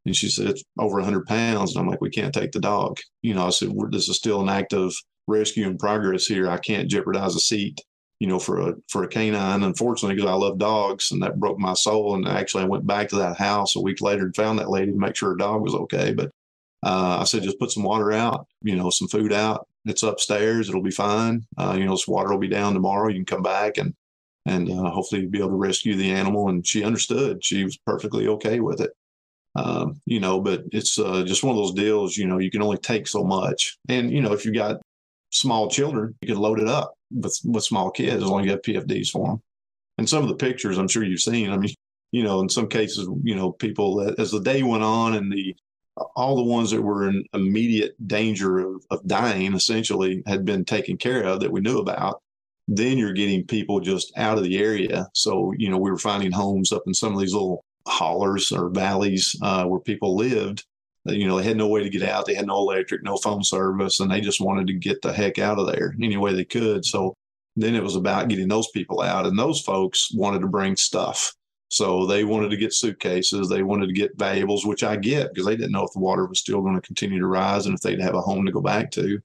And 0.07 0.17
she 0.17 0.29
said, 0.29 0.47
it's 0.47 0.65
over 0.79 0.97
100 0.97 1.27
pounds. 1.27 1.75
And 1.75 1.81
I'm 1.81 1.89
like, 1.89 2.01
we 2.01 2.11
can't 2.11 2.33
take 2.33 2.53
the 2.53 2.61
dog. 2.61 2.99
You 3.23 3.35
know, 3.35 3.47
I 3.47 3.51
said, 3.51 3.73
this 3.91 4.09
is 4.09 4.17
still 4.17 4.41
an 4.41 4.49
active 4.49 4.93
rescue 5.27 5.67
in 5.67 5.77
progress 5.77 6.27
here. 6.27 6.49
I 6.49 6.59
can't 6.59 6.89
jeopardize 6.89 7.35
a 7.35 7.41
seat, 7.41 7.81
you 8.21 8.29
know, 8.29 8.39
for 8.39 8.61
a 8.61 8.75
for 8.89 9.03
a 9.05 9.09
canine. 9.09 9.65
Unfortunately, 9.65 10.15
because 10.15 10.31
I 10.31 10.35
love 10.35 10.59
dogs, 10.59 11.11
and 11.11 11.23
that 11.23 11.41
broke 11.41 11.59
my 11.59 11.75
soul. 11.75 12.15
And 12.15 12.27
actually, 12.29 12.65
I 12.65 12.69
went 12.69 12.87
back 12.87 13.09
to 13.09 13.17
that 13.17 13.37
house 13.37 13.77
a 13.77 13.81
week 13.81 14.01
later 14.01 14.25
and 14.25 14.37
found 14.37 14.59
that 14.59 14.71
lady 14.71 14.93
to 14.93 14.99
make 14.99 15.17
sure 15.17 15.31
her 15.31 15.37
dog 15.37 15.63
was 15.63 15.75
okay. 15.75 16.15
But 16.15 16.31
uh, 16.87 17.19
I 17.21 17.25
said, 17.25 17.43
just 17.43 17.59
put 17.59 17.73
some 17.73 17.83
water 17.83 18.13
out, 18.13 18.47
you 18.63 18.77
know, 18.77 18.91
some 18.91 19.09
food 19.09 19.33
out. 19.33 19.67
It's 19.87 20.05
upstairs. 20.05 20.69
It'll 20.69 20.83
be 20.83 20.93
fine. 20.93 21.45
Uh, 21.59 21.75
you 21.77 21.85
know, 21.85 21.91
this 21.91 22.07
water 22.07 22.31
will 22.31 22.39
be 22.39 22.47
down 22.47 22.75
tomorrow. 22.75 23.09
You 23.09 23.17
can 23.17 23.25
come 23.25 23.43
back 23.43 23.77
and, 23.77 23.93
and 24.47 24.71
uh, 24.71 24.91
hopefully 24.91 25.27
be 25.27 25.39
able 25.39 25.51
to 25.51 25.57
rescue 25.57 25.97
the 25.97 26.13
animal. 26.13 26.49
And 26.49 26.65
she 26.65 26.85
understood. 26.85 27.45
She 27.45 27.65
was 27.65 27.77
perfectly 27.77 28.29
okay 28.29 28.61
with 28.61 28.81
it. 28.81 28.93
Um, 29.57 30.01
you 30.07 30.21
know, 30.21 30.39
but 30.39 30.63
it's 30.71 30.97
uh, 30.97 31.25
just 31.25 31.43
one 31.43 31.57
of 31.57 31.61
those 31.61 31.75
deals, 31.75 32.17
you 32.17 32.29
know, 32.29 32.39
you 32.39 32.53
can 32.53 32.63
only 32.63 32.79
take 32.79 33.09
so 33.09 33.25
much. 33.25 33.79
And, 33.89 34.13
you 34.13 34.21
know, 34.21 34.33
if 34.33 34.45
you 34.45 34.55
got 34.55 34.81
small 35.31 35.69
children, 35.69 36.15
you 36.21 36.29
can 36.29 36.39
load 36.39 36.61
it 36.61 36.69
up 36.69 36.95
with, 37.11 37.37
with 37.45 37.65
small 37.65 37.91
kids 37.91 38.23
as 38.23 38.29
long 38.29 38.43
as 38.43 38.47
you 38.47 38.53
have 38.53 38.63
PFDs 38.63 39.09
for 39.09 39.27
them. 39.27 39.43
And 39.99 40.09
some 40.09 40.23
of 40.23 40.29
the 40.29 40.37
pictures 40.37 40.79
I'm 40.79 40.87
sure 40.87 41.03
you've 41.03 41.21
seen, 41.21 41.51
I 41.51 41.57
mean, 41.57 41.75
you 42.13 42.23
know, 42.23 42.41
in 42.43 42.49
some 42.49 42.69
cases, 42.69 43.09
you 43.25 43.35
know, 43.35 43.51
people 43.51 44.15
as 44.19 44.31
the 44.31 44.41
day 44.41 44.63
went 44.63 44.85
on 44.85 45.15
and 45.15 45.33
the 45.33 45.57
all 46.15 46.37
the 46.37 46.43
ones 46.43 46.71
that 46.71 46.83
were 46.83 47.09
in 47.09 47.25
immediate 47.33 47.95
danger 48.07 48.59
of, 48.59 48.85
of 48.91 49.07
dying 49.07 49.55
essentially 49.55 50.23
had 50.27 50.45
been 50.45 50.65
taken 50.65 50.97
care 50.97 51.23
of 51.23 51.41
that 51.41 51.53
we 51.53 51.61
knew 51.61 51.79
about 51.79 52.21
then 52.69 52.99
you're 52.99 53.13
getting 53.13 53.47
people 53.47 53.81
just 53.81 54.13
out 54.17 54.39
of 54.39 54.45
the 54.45 54.59
area. 54.59 55.09
So 55.15 55.53
you 55.57 55.71
know 55.71 55.79
we 55.79 55.91
were 55.91 55.99
finding 55.99 56.33
homes 56.33 56.73
up 56.73 56.83
in 56.87 56.95
some 56.95 57.15
of 57.15 57.21
these 57.21 57.33
little 57.33 57.65
hollers 57.87 58.51
or 58.53 58.71
valleys 58.71 59.37
uh, 59.43 59.65
where 59.65 59.81
people 59.81 60.17
lived. 60.17 60.65
You 61.05 61.27
know 61.29 61.37
they 61.37 61.45
had 61.45 61.57
no 61.57 61.69
way 61.69 61.83
to 61.83 61.89
get 61.89 62.03
out. 62.03 62.27
They 62.27 62.35
had 62.35 62.47
no 62.47 62.57
electric 62.57 63.03
no 63.03 63.17
phone 63.17 63.45
service 63.45 64.01
and 64.01 64.11
they 64.11 64.21
just 64.21 64.41
wanted 64.41 64.67
to 64.67 64.73
get 64.75 65.03
the 65.03 65.13
heck 65.13 65.39
out 65.39 65.59
of 65.59 65.67
there 65.69 65.95
any 66.03 66.17
way 66.17 66.33
they 66.33 66.45
could. 66.45 66.85
So 66.85 67.15
then 67.55 67.75
it 67.75 67.83
was 67.83 67.97
about 67.97 68.29
getting 68.29 68.49
those 68.49 68.69
people 68.71 69.01
out 69.01 69.27
and 69.27 69.39
those 69.39 69.61
folks 69.61 70.11
wanted 70.13 70.41
to 70.41 70.49
bring 70.49 70.77
stuff 70.77 71.33
so 71.69 72.07
they 72.07 72.25
wanted 72.25 72.51
to 72.51 72.57
get 72.57 72.73
suitcases, 72.73 73.49
they 73.49 73.63
wanted 73.63 73.89
to 73.89 73.93
get 73.93 74.19
valuables, 74.19 74.65
which 74.65 74.85
I 74.85 74.97
get 74.97 75.33
because 75.33 75.47
they 75.47 75.57
didn't 75.57 75.73
know 75.73 75.85
if 75.85 75.93
the 75.93 76.01
water 76.01 76.27
was 76.27 76.39
still 76.39 76.63
going 76.63 76.77
to 76.77 76.87
continue 76.87 77.19
to 77.19 77.27
rise 77.27 77.67
and 77.67 77.75
if 77.75 77.81
they'd 77.81 78.01
have 78.01 78.15
a 78.15 78.21
home 78.21 78.47
to 78.47 78.53
go 78.53 78.61
back 78.61 78.91
to. 78.93 79.21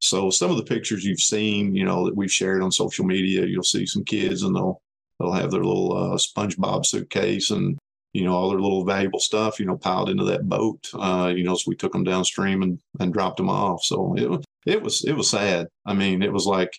So 0.00 0.30
some 0.30 0.50
of 0.50 0.56
the 0.56 0.64
pictures 0.64 1.04
you've 1.04 1.20
seen, 1.20 1.74
you 1.74 1.84
know, 1.84 2.04
that 2.04 2.16
we've 2.16 2.32
shared 2.32 2.62
on 2.62 2.72
social 2.72 3.04
media, 3.04 3.46
you'll 3.46 3.62
see 3.62 3.86
some 3.86 4.04
kids 4.04 4.42
and 4.42 4.54
they'll 4.54 4.82
they'll 5.18 5.32
have 5.32 5.50
their 5.50 5.64
little 5.64 5.96
uh, 5.96 6.16
SpongeBob 6.16 6.84
suitcase 6.84 7.50
and 7.50 7.78
you 8.12 8.24
know 8.24 8.34
all 8.34 8.50
their 8.50 8.60
little 8.60 8.84
valuable 8.84 9.20
stuff, 9.20 9.58
you 9.60 9.66
know, 9.66 9.76
piled 9.76 10.10
into 10.10 10.24
that 10.24 10.48
boat. 10.48 10.88
Uh, 10.94 11.32
you 11.34 11.44
know, 11.44 11.54
so 11.54 11.64
we 11.68 11.76
took 11.76 11.92
them 11.92 12.04
downstream 12.04 12.62
and 12.62 12.78
and 13.00 13.12
dropped 13.12 13.36
them 13.38 13.48
off. 13.48 13.84
So 13.84 14.14
it 14.16 14.44
it 14.66 14.82
was 14.82 15.04
it 15.04 15.12
was 15.12 15.30
sad. 15.30 15.68
I 15.86 15.94
mean, 15.94 16.22
it 16.22 16.32
was 16.32 16.46
like 16.46 16.78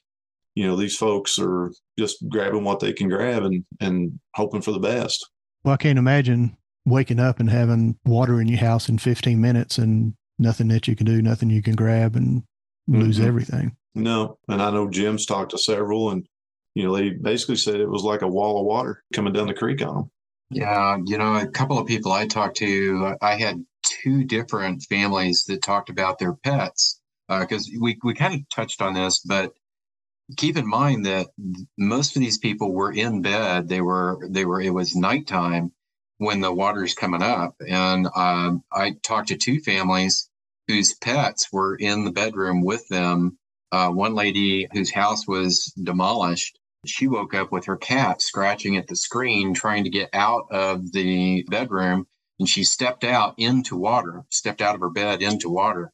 you 0.58 0.66
know, 0.66 0.76
these 0.76 0.98
folks 0.98 1.38
are 1.38 1.72
just 2.00 2.28
grabbing 2.30 2.64
what 2.64 2.80
they 2.80 2.92
can 2.92 3.08
grab 3.08 3.44
and, 3.44 3.64
and 3.80 4.20
hoping 4.34 4.64
for 4.64 4.72
the 4.72 4.80
best. 4.80 5.30
Well, 5.64 5.76
I 5.76 5.78
can't 5.78 6.00
imagine 6.00 6.58
waking 6.84 7.20
up 7.20 7.40
and 7.40 7.48
having 7.48 7.96
water 8.06 8.42
in 8.42 8.48
your 8.48 8.58
house 8.58 8.90
in 8.90 8.98
15 8.98 9.40
minutes 9.40 9.78
and 9.78 10.16
nothing 10.40 10.68
that 10.70 10.88
you 10.88 10.96
can 10.96 11.06
do, 11.06 11.22
nothing 11.22 11.52
you 11.52 11.62
can 11.62 11.76
grab 11.76 12.16
and 12.16 12.42
lose 12.88 13.20
mm-hmm. 13.20 13.28
everything. 13.28 13.76
No. 13.94 14.40
And 14.48 14.60
I 14.60 14.72
know 14.72 14.90
Jim's 14.90 15.28
talked 15.28 15.52
to 15.52 15.60
several 15.60 16.10
and, 16.10 16.26
you 16.74 16.86
know, 16.86 16.96
they 16.96 17.12
basically 17.12 17.58
said 17.58 17.76
it 17.76 17.88
was 17.88 18.02
like 18.02 18.24
a 18.24 18.28
wall 18.28 18.60
of 18.60 18.66
water 18.66 19.04
coming 19.14 19.34
down 19.34 19.46
the 19.46 19.54
creek 19.54 19.84
on 19.84 19.94
them. 19.94 20.12
Yeah. 20.50 20.98
You 21.06 21.20
know, 21.20 21.36
a 21.36 21.46
couple 21.46 21.78
of 21.78 21.86
people 21.86 22.12
I 22.12 22.26
talked 22.26 22.58
to, 22.58 23.16
I 23.22 23.36
had 23.36 23.64
two 23.84 24.24
different 24.24 24.82
families 24.90 25.46
that 25.50 25.62
talked 25.62 25.92
about 25.92 26.18
their 26.18 26.34
pets 26.34 27.00
because 27.30 27.70
uh, 27.72 27.78
we, 27.80 28.00
we 28.04 28.16
kind 28.16 28.34
of 28.34 28.42
touched 28.50 28.82
on 28.82 28.96
this, 28.96 29.20
but 29.20 29.54
keep 30.36 30.58
in 30.58 30.68
mind 30.68 31.06
that 31.06 31.28
most 31.78 32.16
of 32.16 32.22
these 32.22 32.38
people 32.38 32.74
were 32.74 32.92
in 32.92 33.22
bed. 33.22 33.70
They 33.70 33.82
were, 33.82 34.28
they 34.30 34.46
were, 34.46 34.60
it 34.60 34.74
was 34.74 34.96
nighttime 34.96 35.72
when 36.18 36.42
the 36.42 36.52
water's 36.52 36.94
coming 36.94 37.22
up. 37.22 37.56
And 37.66 38.08
um, 38.16 38.64
I 38.72 38.96
talked 39.04 39.30
to 39.30 39.38
two 39.38 39.60
families 39.62 40.30
whose 40.68 40.94
pets 40.96 41.48
were 41.52 41.76
in 41.76 42.04
the 42.04 42.12
bedroom 42.12 42.62
with 42.64 42.88
them. 42.90 43.38
Uh, 43.72 43.90
one 43.90 44.16
lady 44.16 44.68
whose 44.74 44.92
house 44.92 45.28
was 45.28 45.74
demolished, 45.82 46.58
she 46.86 47.08
woke 47.08 47.34
up 47.34 47.52
with 47.52 47.66
her 47.66 47.78
cat 47.78 48.22
scratching 48.22 48.78
at 48.78 48.88
the 48.88 48.96
screen, 48.96 49.54
trying 49.54 49.84
to 49.86 49.90
get 49.90 50.10
out 50.14 50.48
of 50.52 50.92
the 50.92 51.46
bedroom. 51.50 52.08
And 52.40 52.48
she 52.48 52.64
stepped 52.64 53.04
out 53.04 53.36
into 53.38 53.76
water, 53.76 54.24
stepped 54.30 54.62
out 54.62 54.76
of 54.76 54.82
her 54.82 54.90
bed 54.90 55.22
into 55.22 55.50
water 55.50 55.92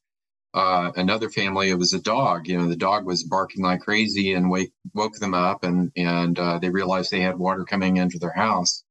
uh, 0.54 0.92
another 0.96 1.30
family. 1.30 1.70
It 1.70 1.78
was 1.78 1.94
a 1.94 2.02
dog. 2.02 2.48
You 2.48 2.58
know, 2.58 2.68
the 2.68 2.76
dog 2.76 3.06
was 3.06 3.24
barking 3.24 3.64
like 3.64 3.82
crazy 3.82 4.34
and 4.34 4.50
wake 4.50 4.72
woke 4.94 5.16
them 5.16 5.34
up, 5.34 5.64
and 5.64 5.92
and 5.96 6.38
uh, 6.38 6.60
they 6.60 6.70
realized 6.70 7.12
they 7.12 7.22
had 7.22 7.38
water 7.40 7.66
coming 7.66 7.98
into 7.98 8.20
their 8.20 8.34
house, 8.34 8.84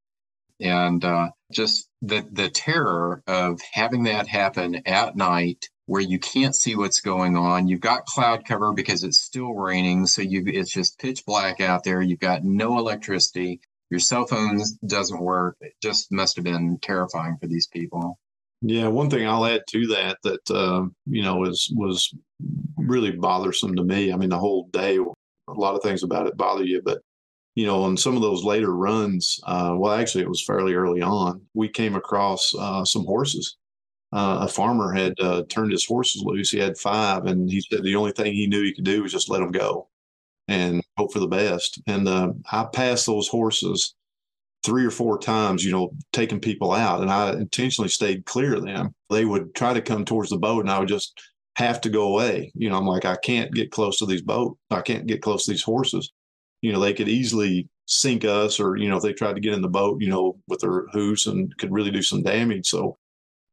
and 0.60 1.04
uh, 1.04 1.30
just 1.52 1.88
the 2.02 2.26
the 2.30 2.50
terror 2.50 3.22
of 3.26 3.60
having 3.72 4.04
that 4.04 4.26
happen 4.28 4.82
at 4.86 5.16
night 5.16 5.68
where 5.86 6.00
you 6.00 6.18
can't 6.18 6.54
see 6.56 6.76
what's 6.76 7.00
going 7.00 7.36
on. 7.36 7.68
You've 7.68 7.80
got 7.80 8.06
cloud 8.06 8.44
cover 8.46 8.72
because 8.72 9.04
it's 9.04 9.18
still 9.18 9.54
raining, 9.54 10.06
so 10.06 10.22
you 10.22 10.44
it's 10.46 10.72
just 10.72 10.98
pitch 10.98 11.24
black 11.26 11.60
out 11.60 11.84
there. 11.84 12.00
You've 12.02 12.20
got 12.20 12.44
no 12.44 12.78
electricity. 12.78 13.60
Your 13.90 14.00
cell 14.00 14.26
phone 14.26 14.60
doesn't 14.86 15.20
work. 15.20 15.56
It 15.60 15.74
just 15.82 16.10
must 16.10 16.36
have 16.36 16.44
been 16.44 16.78
terrifying 16.80 17.36
for 17.40 17.46
these 17.46 17.68
people. 17.68 18.18
Yeah, 18.62 18.88
one 18.88 19.10
thing 19.10 19.26
I'll 19.26 19.44
add 19.44 19.62
to 19.70 19.86
that 19.88 20.18
that 20.22 20.50
uh, 20.50 20.84
you 21.06 21.22
know 21.22 21.44
is 21.44 21.72
was 21.74 22.14
really 22.76 23.10
bothersome 23.12 23.74
to 23.76 23.84
me. 23.84 24.12
I 24.12 24.16
mean, 24.16 24.30
the 24.30 24.38
whole 24.38 24.68
day, 24.72 24.98
a 24.98 25.52
lot 25.52 25.74
of 25.74 25.82
things 25.82 26.02
about 26.02 26.26
it 26.28 26.36
bother 26.36 26.64
you, 26.64 26.80
but 26.84 27.02
you 27.56 27.66
know, 27.66 27.82
on 27.84 27.96
some 27.96 28.16
of 28.16 28.22
those 28.22 28.44
later 28.44 28.74
runs, 28.76 29.40
uh, 29.46 29.74
well, 29.78 29.92
actually, 29.94 30.22
it 30.24 30.28
was 30.30 30.44
fairly 30.44 30.74
early 30.74 31.02
on. 31.02 31.42
We 31.54 31.68
came 31.68 31.96
across 31.96 32.52
uh, 32.58 32.84
some 32.84 33.04
horses. 33.06 33.56
Uh, 34.12 34.40
a 34.42 34.48
farmer 34.48 34.92
had 34.92 35.14
uh, 35.20 35.42
turned 35.48 35.72
his 35.72 35.86
horses 35.86 36.22
loose. 36.24 36.50
He 36.50 36.58
had 36.58 36.78
five, 36.78 37.26
and 37.26 37.50
he 37.50 37.60
said 37.62 37.82
the 37.84 37.96
only 37.96 38.12
thing 38.12 38.34
he 38.34 38.46
knew 38.48 38.62
he 38.64 38.74
could 38.74 38.84
do 38.84 39.02
was 39.02 39.12
just 39.12 39.30
let 39.30 39.40
them 39.40 39.52
go 39.52 39.88
and 40.48 40.82
hope 40.98 41.12
for 41.12 41.20
the 41.20 41.28
best. 41.28 41.80
And 41.86 42.08
uh, 42.08 42.32
I 42.52 42.64
passed 42.72 43.06
those 43.06 43.28
horses 43.28 43.94
three 44.64 44.84
or 44.84 44.90
four 44.90 45.18
times, 45.18 45.64
you 45.64 45.72
know, 45.72 45.92
taking 46.12 46.40
people 46.40 46.72
out. 46.72 47.00
And 47.00 47.10
I 47.10 47.32
intentionally 47.32 47.88
stayed 47.88 48.26
clear 48.26 48.54
of 48.54 48.64
them. 48.64 48.94
They 49.10 49.24
would 49.24 49.54
try 49.54 49.72
to 49.72 49.82
come 49.82 50.04
towards 50.04 50.30
the 50.30 50.38
boat 50.38 50.60
and 50.60 50.70
I 50.70 50.78
would 50.78 50.88
just 50.88 51.20
have 51.56 51.80
to 51.82 51.90
go 51.90 52.08
away. 52.08 52.52
You 52.54 52.70
know, 52.70 52.78
I'm 52.78 52.86
like, 52.86 53.04
I 53.04 53.16
can't 53.16 53.52
get 53.52 53.70
close 53.70 53.98
to 53.98 54.06
these 54.06 54.22
boats. 54.22 54.58
I 54.70 54.80
can't 54.80 55.06
get 55.06 55.22
close 55.22 55.44
to 55.44 55.50
these 55.50 55.62
horses. 55.62 56.12
You 56.60 56.72
know, 56.72 56.80
they 56.80 56.94
could 56.94 57.08
easily 57.08 57.68
sink 57.86 58.24
us 58.24 58.60
or, 58.60 58.76
you 58.76 58.88
know, 58.88 58.96
if 58.96 59.02
they 59.02 59.12
tried 59.12 59.34
to 59.34 59.40
get 59.40 59.52
in 59.52 59.62
the 59.62 59.68
boat, 59.68 60.00
you 60.00 60.08
know, 60.08 60.38
with 60.48 60.60
their 60.60 60.86
hooves 60.92 61.26
and 61.26 61.54
could 61.58 61.72
really 61.72 61.90
do 61.90 62.02
some 62.02 62.22
damage. 62.22 62.68
So 62.68 62.96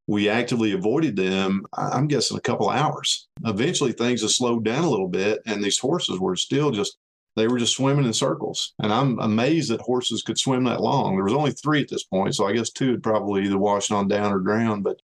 we 0.07 0.30
actively 0.30 0.72
avoided 0.72 1.16
them, 1.16 1.66
I'm 1.74 2.07
guessing 2.07 2.38
a 2.38 2.41
couple 2.41 2.70
hours. 2.70 3.28
Eventually 3.45 3.91
things 3.91 4.22
have 4.22 4.32
slowed 4.32 4.64
down 4.64 4.84
a 4.84 4.89
little 4.89 5.07
bit 5.07 5.39
and 5.45 5.64
these 5.64 5.78
horses 5.78 6.20
were 6.20 6.36
still 6.36 6.72
just 6.72 6.97
they 7.39 7.47
were 7.47 7.57
just 7.57 7.75
swimming 7.75 8.05
in 8.05 8.13
circles. 8.13 8.73
And 8.79 8.91
I'm 8.91 9.19
amazed 9.19 9.71
that 9.71 9.81
horses 9.81 10.21
could 10.21 10.37
swim 10.37 10.65
that 10.65 10.81
long. 10.81 11.15
There 11.15 11.23
was 11.23 11.33
only 11.33 11.51
three 11.51 11.81
at 11.81 11.89
this 11.89 12.03
point, 12.03 12.35
so 12.35 12.45
I 12.45 12.53
guess 12.53 12.69
two 12.69 12.91
had 12.91 13.03
probably 13.03 13.43
either 13.43 13.57
washed 13.57 13.91
on 13.91 14.07
down 14.07 14.33
or 14.33 14.39
drowned. 14.39 14.83
But 14.83 15.01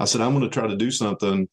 I 0.00 0.04
said, 0.04 0.20
I'm 0.20 0.32
going 0.32 0.48
to 0.48 0.50
try 0.50 0.66
to 0.66 0.76
do 0.76 0.90
something 0.90 1.48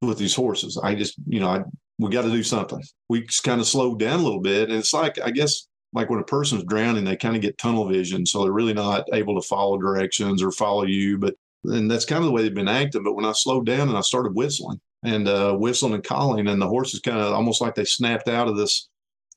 with 0.00 0.18
these 0.18 0.34
horses. 0.34 0.78
I 0.82 0.94
just, 0.94 1.14
you 1.26 1.40
know, 1.40 1.48
I, 1.48 1.62
we 1.98 2.10
got 2.10 2.22
to 2.22 2.30
do 2.30 2.42
something. 2.42 2.82
We 3.08 3.22
just 3.22 3.44
kind 3.44 3.60
of 3.60 3.66
slowed 3.66 3.98
down 3.98 4.20
a 4.20 4.22
little 4.22 4.40
bit. 4.40 4.68
And 4.68 4.78
it's 4.78 4.92
like, 4.92 5.20
I 5.20 5.30
guess, 5.30 5.68
like 5.92 6.10
when 6.10 6.20
a 6.20 6.24
person's 6.24 6.64
drowning, 6.64 7.04
they 7.04 7.16
kind 7.16 7.36
of 7.36 7.42
get 7.42 7.58
tunnel 7.58 7.86
vision. 7.86 8.26
So 8.26 8.42
they're 8.42 8.52
really 8.52 8.74
not 8.74 9.06
able 9.12 9.40
to 9.40 9.46
follow 9.46 9.78
directions 9.78 10.42
or 10.42 10.50
follow 10.50 10.84
you. 10.84 11.18
But, 11.18 11.34
and 11.64 11.90
that's 11.90 12.04
kind 12.04 12.18
of 12.18 12.26
the 12.26 12.32
way 12.32 12.42
they've 12.42 12.54
been 12.54 12.68
acting. 12.68 13.04
But 13.04 13.14
when 13.14 13.26
I 13.26 13.32
slowed 13.32 13.66
down 13.66 13.88
and 13.88 13.96
I 13.96 14.00
started 14.00 14.34
whistling 14.34 14.80
and 15.04 15.28
uh, 15.28 15.54
whistling 15.54 15.94
and 15.94 16.04
calling, 16.04 16.48
and 16.48 16.60
the 16.60 16.68
horses 16.68 17.00
kind 17.00 17.18
of 17.18 17.32
almost 17.32 17.60
like 17.60 17.74
they 17.74 17.84
snapped 17.84 18.28
out 18.28 18.48
of 18.48 18.56
this 18.56 18.88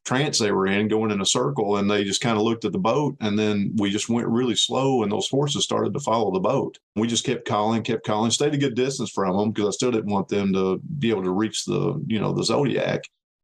trance 0.06 0.38
they 0.38 0.52
were 0.52 0.68
in 0.68 0.88
going 0.88 1.10
in 1.10 1.20
a 1.20 1.26
circle 1.26 1.78
and 1.78 1.90
they 1.90 2.04
just 2.04 2.22
kind 2.22 2.38
of 2.38 2.44
looked 2.44 2.64
at 2.64 2.72
the 2.72 2.78
boat 2.78 3.18
and 3.20 3.38
then 3.38 3.74
we 3.78 3.90
just 3.90 4.08
went 4.08 4.28
really 4.28 4.56
slow 4.56 5.02
and 5.02 5.12
those 5.12 5.28
horses 5.28 5.64
started 5.64 5.94
to 5.94 6.00
follow 6.00 6.32
the 6.32 6.40
boat. 6.40 6.78
We 6.96 7.08
just 7.08 7.26
kept 7.26 7.48
calling 7.48 7.82
kept 7.82 8.06
calling 8.06 8.32
stayed 8.32 8.54
a 8.54 8.58
good 8.58 8.76
distance 8.76 9.10
from 9.10 9.36
them 9.36 9.52
because 9.52 9.68
i 9.68 9.72
still 9.72 9.92
didn't 9.92 10.12
want 10.12 10.30
them 10.30 10.54
to 10.54 10.80
be 11.00 11.10
able 11.10 11.24
to 11.24 11.32
reach 11.32 11.66
the 11.66 12.02
you 12.08 12.20
know 12.20 12.34
the 12.34 12.44
zodiac. 12.44 13.02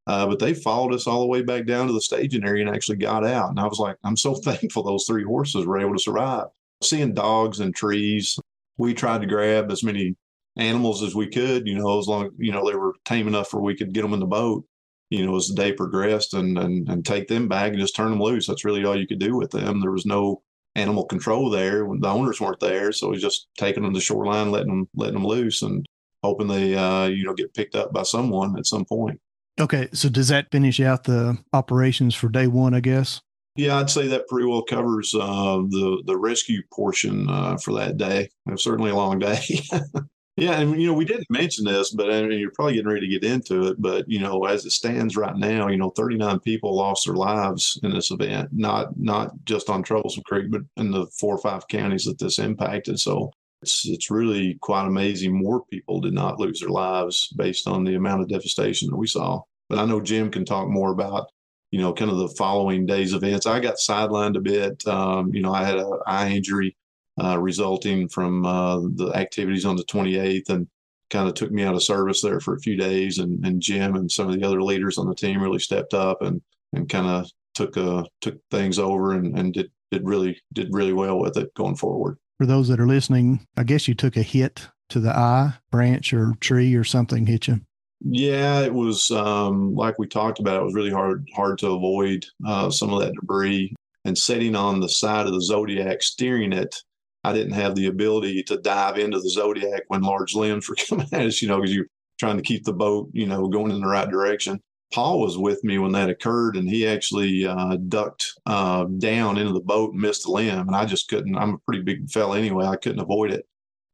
Uh, 0.07 0.25
but 0.25 0.39
they 0.39 0.53
followed 0.53 0.93
us 0.93 1.05
all 1.05 1.21
the 1.21 1.27
way 1.27 1.41
back 1.41 1.65
down 1.65 1.87
to 1.87 1.93
the 1.93 2.01
staging 2.01 2.43
area 2.43 2.65
and 2.65 2.75
actually 2.75 2.97
got 2.97 3.25
out 3.25 3.49
and 3.49 3.59
i 3.59 3.65
was 3.65 3.79
like 3.79 3.97
i'm 4.03 4.17
so 4.17 4.33
thankful 4.43 4.83
those 4.83 5.05
three 5.05 5.23
horses 5.23 5.65
were 5.65 5.79
able 5.79 5.93
to 5.93 5.99
survive. 5.99 6.45
Seeing 6.83 7.13
dogs 7.13 7.59
and 7.59 7.75
trees 7.75 8.39
we 8.77 8.93
tried 8.93 9.21
to 9.21 9.27
grab 9.27 9.71
as 9.71 9.83
many 9.83 10.15
animals 10.57 11.01
as 11.01 11.15
we 11.15 11.27
could 11.27 11.67
you 11.67 11.75
know 11.75 11.97
as 11.97 12.07
long 12.07 12.29
you 12.37 12.51
know 12.51 12.67
they 12.67 12.75
were 12.75 12.93
tame 13.05 13.27
enough 13.27 13.53
where 13.53 13.63
we 13.63 13.75
could 13.75 13.93
get 13.93 14.01
them 14.01 14.13
in 14.13 14.19
the 14.19 14.25
boat 14.25 14.65
you 15.11 15.25
know, 15.25 15.35
as 15.35 15.49
the 15.49 15.55
day 15.55 15.73
progressed 15.73 16.33
and, 16.33 16.57
and, 16.57 16.87
and 16.89 17.05
take 17.05 17.27
them 17.27 17.47
back 17.47 17.71
and 17.71 17.79
just 17.79 17.95
turn 17.95 18.09
them 18.09 18.21
loose. 18.21 18.47
That's 18.47 18.65
really 18.65 18.85
all 18.85 18.97
you 18.97 19.05
could 19.05 19.19
do 19.19 19.35
with 19.35 19.51
them. 19.51 19.81
There 19.81 19.91
was 19.91 20.05
no 20.05 20.41
animal 20.75 21.03
control 21.05 21.49
there 21.49 21.85
when 21.85 21.99
the 21.99 22.07
owners 22.07 22.39
weren't 22.39 22.61
there. 22.61 22.93
So 22.93 23.07
it 23.07 23.11
was 23.11 23.21
just 23.21 23.47
taking 23.57 23.83
them 23.83 23.93
to 23.93 23.97
the 23.97 24.03
shoreline, 24.03 24.51
letting 24.51 24.69
them, 24.69 24.89
letting 24.95 25.15
them 25.15 25.27
loose 25.27 25.61
and 25.61 25.85
hoping 26.23 26.47
they, 26.47 26.75
uh, 26.75 27.07
you 27.07 27.25
know, 27.25 27.33
get 27.33 27.53
picked 27.53 27.75
up 27.75 27.91
by 27.91 28.03
someone 28.03 28.57
at 28.57 28.65
some 28.65 28.85
point. 28.85 29.19
Okay. 29.59 29.89
So 29.91 30.07
does 30.07 30.29
that 30.29 30.49
finish 30.49 30.79
out 30.79 31.03
the 31.03 31.37
operations 31.51 32.15
for 32.15 32.29
day 32.29 32.47
one, 32.47 32.73
I 32.73 32.79
guess? 32.79 33.21
Yeah, 33.57 33.79
I'd 33.79 33.89
say 33.89 34.07
that 34.07 34.29
pretty 34.29 34.47
well 34.47 34.63
covers 34.63 35.13
uh, 35.13 35.57
the 35.67 36.01
the 36.05 36.15
rescue 36.15 36.61
portion 36.71 37.29
uh, 37.29 37.57
for 37.57 37.73
that 37.73 37.97
day. 37.97 38.29
It 38.47 38.51
was 38.51 38.63
certainly 38.63 38.91
a 38.91 38.95
long 38.95 39.19
day. 39.19 39.41
Yeah, 40.37 40.59
and 40.59 40.81
you 40.81 40.87
know 40.87 40.93
we 40.93 41.05
didn't 41.05 41.29
mention 41.29 41.65
this, 41.65 41.91
but 41.91 42.09
I 42.11 42.21
mean, 42.23 42.39
you're 42.39 42.51
probably 42.51 42.73
getting 42.75 42.87
ready 42.87 43.01
to 43.01 43.19
get 43.19 43.29
into 43.29 43.67
it. 43.67 43.81
But 43.81 44.09
you 44.09 44.19
know, 44.19 44.45
as 44.45 44.65
it 44.65 44.71
stands 44.71 45.17
right 45.17 45.35
now, 45.35 45.67
you 45.67 45.77
know, 45.77 45.89
39 45.89 46.39
people 46.39 46.75
lost 46.75 47.05
their 47.05 47.15
lives 47.15 47.77
in 47.83 47.91
this 47.91 48.11
event. 48.11 48.49
Not 48.53 48.97
not 48.97 49.33
just 49.45 49.69
on 49.69 49.83
Troublesome 49.83 50.23
Creek, 50.25 50.49
but 50.49 50.61
in 50.77 50.91
the 50.91 51.05
four 51.19 51.35
or 51.35 51.37
five 51.37 51.67
counties 51.67 52.05
that 52.05 52.17
this 52.17 52.39
impacted. 52.39 52.99
So 52.99 53.31
it's 53.61 53.85
it's 53.87 54.09
really 54.09 54.57
quite 54.61 54.87
amazing. 54.87 55.37
More 55.37 55.65
people 55.65 55.99
did 55.99 56.13
not 56.13 56.39
lose 56.39 56.61
their 56.61 56.69
lives 56.69 57.27
based 57.35 57.67
on 57.67 57.83
the 57.83 57.95
amount 57.95 58.21
of 58.21 58.29
devastation 58.29 58.89
that 58.89 58.97
we 58.97 59.07
saw. 59.07 59.41
But 59.69 59.79
I 59.79 59.85
know 59.85 59.99
Jim 60.01 60.31
can 60.31 60.45
talk 60.45 60.69
more 60.69 60.91
about 60.91 61.29
you 61.71 61.79
know 61.79 61.93
kind 61.93 62.09
of 62.09 62.17
the 62.17 62.29
following 62.29 62.85
days 62.85 63.13
events. 63.13 63.45
I 63.45 63.59
got 63.59 63.75
sidelined 63.75 64.37
a 64.37 64.41
bit. 64.41 64.87
Um, 64.87 65.33
you 65.33 65.41
know, 65.41 65.53
I 65.53 65.65
had 65.65 65.77
an 65.77 65.91
eye 66.07 66.29
injury 66.31 66.75
uh, 67.23 67.37
resulting 67.39 68.07
from 68.07 68.45
uh, 68.45 68.79
the 68.95 69.11
activities 69.15 69.65
on 69.65 69.75
the 69.75 69.83
28th 69.83 70.49
and 70.49 70.67
kind 71.09 71.27
of 71.27 71.35
took 71.35 71.51
me 71.51 71.63
out 71.63 71.75
of 71.75 71.83
service 71.83 72.21
there 72.21 72.39
for 72.39 72.55
a 72.55 72.59
few 72.59 72.75
days. 72.75 73.19
And, 73.19 73.45
and 73.45 73.61
Jim 73.61 73.95
and 73.95 74.11
some 74.11 74.27
of 74.29 74.35
the 74.35 74.45
other 74.45 74.61
leaders 74.63 74.97
on 74.97 75.07
the 75.07 75.15
team 75.15 75.41
really 75.41 75.59
stepped 75.59 75.93
up 75.93 76.21
and, 76.21 76.41
and 76.73 76.89
kind 76.89 77.07
of 77.07 77.29
took 77.53 77.77
uh, 77.77 78.03
took 78.21 78.37
things 78.49 78.79
over 78.79 79.13
and, 79.13 79.37
and 79.37 79.53
did, 79.53 79.71
did 79.91 80.05
really 80.05 80.41
did 80.53 80.69
really 80.71 80.93
well 80.93 81.19
with 81.19 81.37
it 81.37 81.53
going 81.53 81.75
forward. 81.75 82.17
For 82.37 82.45
those 82.45 82.69
that 82.69 82.79
are 82.79 82.87
listening, 82.87 83.45
I 83.57 83.63
guess 83.63 83.87
you 83.87 83.93
took 83.93 84.17
a 84.17 84.23
hit 84.23 84.67
to 84.89 84.99
the 84.99 85.15
eye, 85.15 85.53
branch 85.69 86.13
or 86.13 86.33
tree 86.39 86.73
or 86.75 86.83
something 86.83 87.25
hit 87.25 87.47
you. 87.47 87.61
Yeah, 88.03 88.61
it 88.61 88.73
was 88.73 89.11
um, 89.11 89.75
like 89.75 89.99
we 89.99 90.07
talked 90.07 90.39
about. 90.39 90.61
It 90.61 90.65
was 90.65 90.73
really 90.73 90.89
hard 90.89 91.27
hard 91.35 91.59
to 91.59 91.67
avoid 91.67 92.25
uh, 92.45 92.71
some 92.71 92.91
of 92.93 92.99
that 93.01 93.13
debris. 93.13 93.75
And 94.03 94.17
sitting 94.17 94.55
on 94.55 94.79
the 94.79 94.89
side 94.89 95.27
of 95.27 95.33
the 95.33 95.41
Zodiac, 95.41 96.01
steering 96.01 96.53
it, 96.53 96.75
I 97.23 97.33
didn't 97.33 97.53
have 97.53 97.75
the 97.75 97.87
ability 97.87 98.43
to 98.43 98.57
dive 98.57 98.97
into 98.97 99.19
the 99.19 99.29
Zodiac 99.29 99.83
when 99.87 100.01
large 100.01 100.33
limbs 100.35 100.67
were 100.67 100.75
coming 100.89 101.07
at 101.11 101.25
us, 101.25 101.41
you 101.41 101.47
know, 101.47 101.57
because 101.57 101.75
you're 101.75 101.87
trying 102.19 102.37
to 102.37 102.43
keep 102.43 102.63
the 102.63 102.73
boat, 102.73 103.09
you 103.13 103.27
know, 103.27 103.47
going 103.47 103.71
in 103.71 103.81
the 103.81 103.87
right 103.87 104.09
direction. 104.09 104.59
Paul 104.93 105.21
was 105.21 105.37
with 105.37 105.63
me 105.63 105.77
when 105.77 105.93
that 105.93 106.09
occurred, 106.09 106.57
and 106.57 106.69
he 106.69 106.85
actually 106.85 107.45
uh, 107.45 107.77
ducked 107.87 108.33
uh, 108.45 108.85
down 108.97 109.37
into 109.37 109.53
the 109.53 109.61
boat 109.61 109.93
and 109.93 110.01
missed 110.01 110.27
a 110.27 110.31
limb. 110.31 110.67
And 110.67 110.75
I 110.75 110.85
just 110.85 111.07
couldn't. 111.07 111.37
I'm 111.37 111.53
a 111.53 111.57
pretty 111.59 111.81
big 111.81 112.09
fella 112.09 112.37
anyway. 112.37 112.65
I 112.65 112.75
couldn't 112.75 112.99
avoid 112.99 113.31
it, 113.31 113.45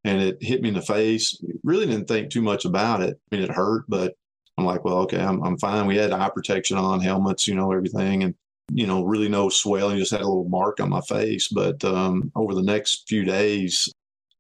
and 0.03 0.21
it 0.21 0.41
hit 0.41 0.61
me 0.61 0.69
in 0.69 0.75
the 0.75 0.81
face. 0.81 1.39
Really 1.63 1.85
didn't 1.85 2.07
think 2.07 2.31
too 2.31 2.41
much 2.41 2.65
about 2.65 3.01
it. 3.01 3.19
I 3.31 3.35
mean, 3.35 3.45
it 3.45 3.51
hurt, 3.51 3.85
but 3.87 4.15
I'm 4.57 4.65
like, 4.65 4.83
well, 4.83 4.97
okay, 4.99 5.21
I'm 5.21 5.43
I'm 5.43 5.57
fine. 5.59 5.85
We 5.85 5.97
had 5.97 6.11
eye 6.11 6.31
protection 6.33 6.77
on, 6.77 6.99
helmets, 6.99 7.47
you 7.47 7.53
know, 7.53 7.71
everything, 7.71 8.23
and 8.23 8.33
you 8.71 8.85
know, 8.85 9.03
really 9.03 9.29
no 9.29 9.49
swelling, 9.49 9.97
just 9.97 10.11
had 10.11 10.21
a 10.21 10.27
little 10.27 10.49
mark 10.49 10.79
on 10.79 10.89
my 10.89 11.01
face. 11.01 11.47
But 11.47 11.83
um, 11.83 12.31
over 12.35 12.53
the 12.53 12.63
next 12.63 13.07
few 13.07 13.23
days, 13.23 13.91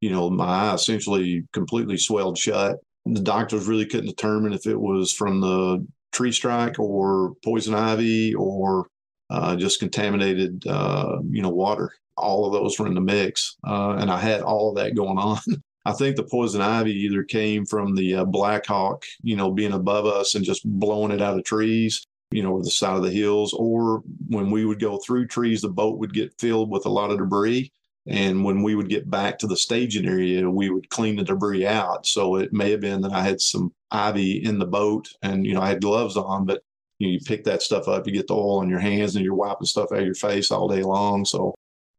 you 0.01 0.09
know, 0.09 0.29
my 0.29 0.45
eye 0.45 0.73
essentially 0.73 1.43
completely 1.53 1.97
swelled 1.97 2.37
shut. 2.37 2.77
The 3.05 3.21
doctors 3.21 3.67
really 3.67 3.85
couldn't 3.85 4.07
determine 4.07 4.53
if 4.53 4.65
it 4.65 4.79
was 4.79 5.13
from 5.13 5.41
the 5.41 5.85
tree 6.11 6.31
strike 6.31 6.79
or 6.79 7.33
poison 7.43 7.73
ivy 7.73 8.33
or 8.35 8.87
uh, 9.29 9.55
just 9.55 9.79
contaminated, 9.79 10.65
uh, 10.67 11.17
you 11.29 11.41
know, 11.41 11.49
water. 11.49 11.91
All 12.17 12.45
of 12.45 12.53
those 12.53 12.77
were 12.79 12.87
in 12.87 12.95
the 12.95 13.01
mix, 13.01 13.55
uh, 13.65 13.91
and 13.99 14.09
I 14.09 14.19
had 14.19 14.41
all 14.41 14.69
of 14.69 14.75
that 14.75 14.95
going 14.95 15.17
on. 15.17 15.39
I 15.85 15.93
think 15.93 16.17
the 16.17 16.23
poison 16.23 16.61
ivy 16.61 16.91
either 16.91 17.23
came 17.23 17.65
from 17.65 17.95
the 17.95 18.15
uh, 18.15 18.25
Black 18.25 18.65
Hawk, 18.65 19.05
you 19.21 19.37
know, 19.37 19.51
being 19.51 19.71
above 19.71 20.05
us 20.05 20.35
and 20.35 20.43
just 20.43 20.61
blowing 20.65 21.11
it 21.11 21.21
out 21.21 21.37
of 21.37 21.45
trees, 21.45 22.03
you 22.31 22.43
know, 22.43 22.53
or 22.53 22.63
the 22.63 22.69
side 22.69 22.97
of 22.97 23.03
the 23.03 23.11
hills, 23.11 23.53
or 23.53 24.03
when 24.27 24.51
we 24.51 24.65
would 24.65 24.79
go 24.79 24.97
through 24.97 25.27
trees, 25.27 25.61
the 25.61 25.69
boat 25.69 25.97
would 25.97 26.13
get 26.13 26.39
filled 26.39 26.69
with 26.69 26.85
a 26.85 26.89
lot 26.89 27.11
of 27.11 27.17
debris. 27.17 27.71
And 28.07 28.45
when 28.45 28.63
we 28.63 28.75
would 28.75 28.89
get 28.89 29.09
back 29.09 29.37
to 29.39 29.47
the 29.47 29.57
staging 29.57 30.07
area, 30.07 30.49
we 30.49 30.69
would 30.69 30.89
clean 30.89 31.17
the 31.17 31.23
debris 31.23 31.65
out. 31.65 32.05
So 32.05 32.37
it 32.37 32.53
may 32.53 32.71
have 32.71 32.79
been 32.79 33.01
that 33.01 33.11
I 33.11 33.21
had 33.21 33.41
some 33.41 33.73
ivy 33.91 34.43
in 34.43 34.59
the 34.59 34.65
boat 34.65 35.09
and, 35.21 35.45
you 35.45 35.53
know, 35.53 35.61
I 35.61 35.69
had 35.69 35.81
gloves 35.81 36.15
on, 36.15 36.45
but 36.45 36.63
you, 36.99 37.07
know, 37.07 37.13
you 37.13 37.19
pick 37.19 37.43
that 37.43 37.61
stuff 37.61 37.89
up, 37.89 38.07
you 38.07 38.13
get 38.13 38.27
the 38.27 38.33
oil 38.33 38.59
on 38.59 38.69
your 38.69 38.79
hands 38.79 39.15
and 39.15 39.25
you're 39.25 39.35
wiping 39.35 39.67
stuff 39.67 39.91
out 39.91 39.99
of 39.99 40.05
your 40.05 40.15
face 40.15 40.51
all 40.51 40.69
day 40.69 40.83
long. 40.83 41.25
So 41.25 41.53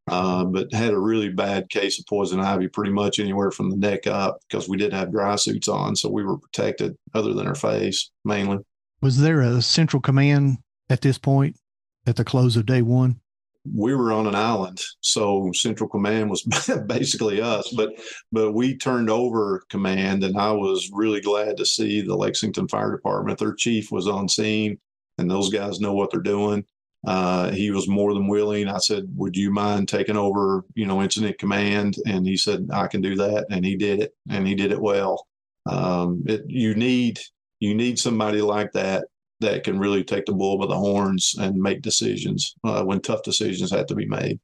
uh, 0.09 0.43
but 0.43 0.73
had 0.73 0.93
a 0.93 0.99
really 0.99 1.29
bad 1.29 1.69
case 1.69 1.99
of 1.99 2.05
poison 2.07 2.39
ivy 2.39 2.67
pretty 2.67 2.91
much 2.91 3.19
anywhere 3.19 3.51
from 3.51 3.69
the 3.69 3.77
neck 3.77 4.07
up 4.07 4.39
because 4.49 4.67
we 4.67 4.77
didn't 4.77 4.97
have 4.97 5.11
dry 5.11 5.35
suits 5.35 5.67
on. 5.67 5.95
So 5.95 6.09
we 6.09 6.23
were 6.23 6.37
protected 6.37 6.95
other 7.13 7.33
than 7.33 7.47
our 7.47 7.55
face 7.55 8.09
mainly. 8.25 8.57
Was 9.01 9.19
there 9.19 9.41
a 9.41 9.61
central 9.61 10.01
command 10.01 10.57
at 10.89 11.01
this 11.01 11.17
point 11.17 11.55
at 12.05 12.15
the 12.15 12.25
close 12.25 12.57
of 12.57 12.65
day 12.65 12.81
one? 12.81 13.19
we 13.73 13.93
were 13.93 14.11
on 14.11 14.27
an 14.27 14.35
island, 14.35 14.81
so 15.01 15.51
Central 15.53 15.89
Command 15.89 16.29
was 16.29 16.43
basically 16.87 17.41
us. 17.41 17.71
But 17.75 17.91
but 18.31 18.53
we 18.53 18.77
turned 18.77 19.09
over 19.09 19.63
command, 19.69 20.23
and 20.23 20.37
I 20.37 20.51
was 20.51 20.89
really 20.93 21.21
glad 21.21 21.57
to 21.57 21.65
see 21.65 22.01
the 22.01 22.15
Lexington 22.15 22.67
Fire 22.67 22.91
Department. 22.91 23.37
Their 23.37 23.53
chief 23.53 23.91
was 23.91 24.07
on 24.07 24.27
scene, 24.27 24.79
and 25.17 25.29
those 25.29 25.49
guys 25.49 25.79
know 25.79 25.93
what 25.93 26.11
they're 26.11 26.21
doing. 26.21 26.65
Uh, 27.07 27.49
he 27.51 27.71
was 27.71 27.87
more 27.87 28.13
than 28.13 28.27
willing. 28.27 28.67
I 28.67 28.77
said, 28.77 29.05
"Would 29.15 29.35
you 29.35 29.51
mind 29.51 29.87
taking 29.87 30.17
over, 30.17 30.65
you 30.75 30.85
know, 30.85 31.01
incident 31.01 31.37
command?" 31.37 31.95
And 32.05 32.25
he 32.25 32.37
said, 32.37 32.69
"I 32.71 32.87
can 32.87 33.01
do 33.01 33.15
that," 33.15 33.45
and 33.49 33.65
he 33.65 33.75
did 33.75 34.01
it, 34.01 34.13
and 34.29 34.47
he 34.47 34.55
did 34.55 34.71
it 34.71 34.81
well. 34.81 35.27
Um, 35.65 36.23
it, 36.25 36.43
you 36.47 36.75
need 36.75 37.19
you 37.59 37.75
need 37.75 37.99
somebody 37.99 38.41
like 38.41 38.71
that 38.73 39.05
that 39.41 39.63
can 39.63 39.79
really 39.79 40.03
take 40.03 40.25
the 40.25 40.33
bull 40.33 40.57
by 40.57 40.65
the 40.65 40.77
horns 40.77 41.35
and 41.39 41.55
make 41.55 41.81
decisions 41.81 42.55
uh, 42.63 42.83
when 42.83 42.99
tough 43.01 43.23
decisions 43.23 43.71
have 43.71 43.85
to 43.85 43.95
be 43.95 44.05
made. 44.05 44.39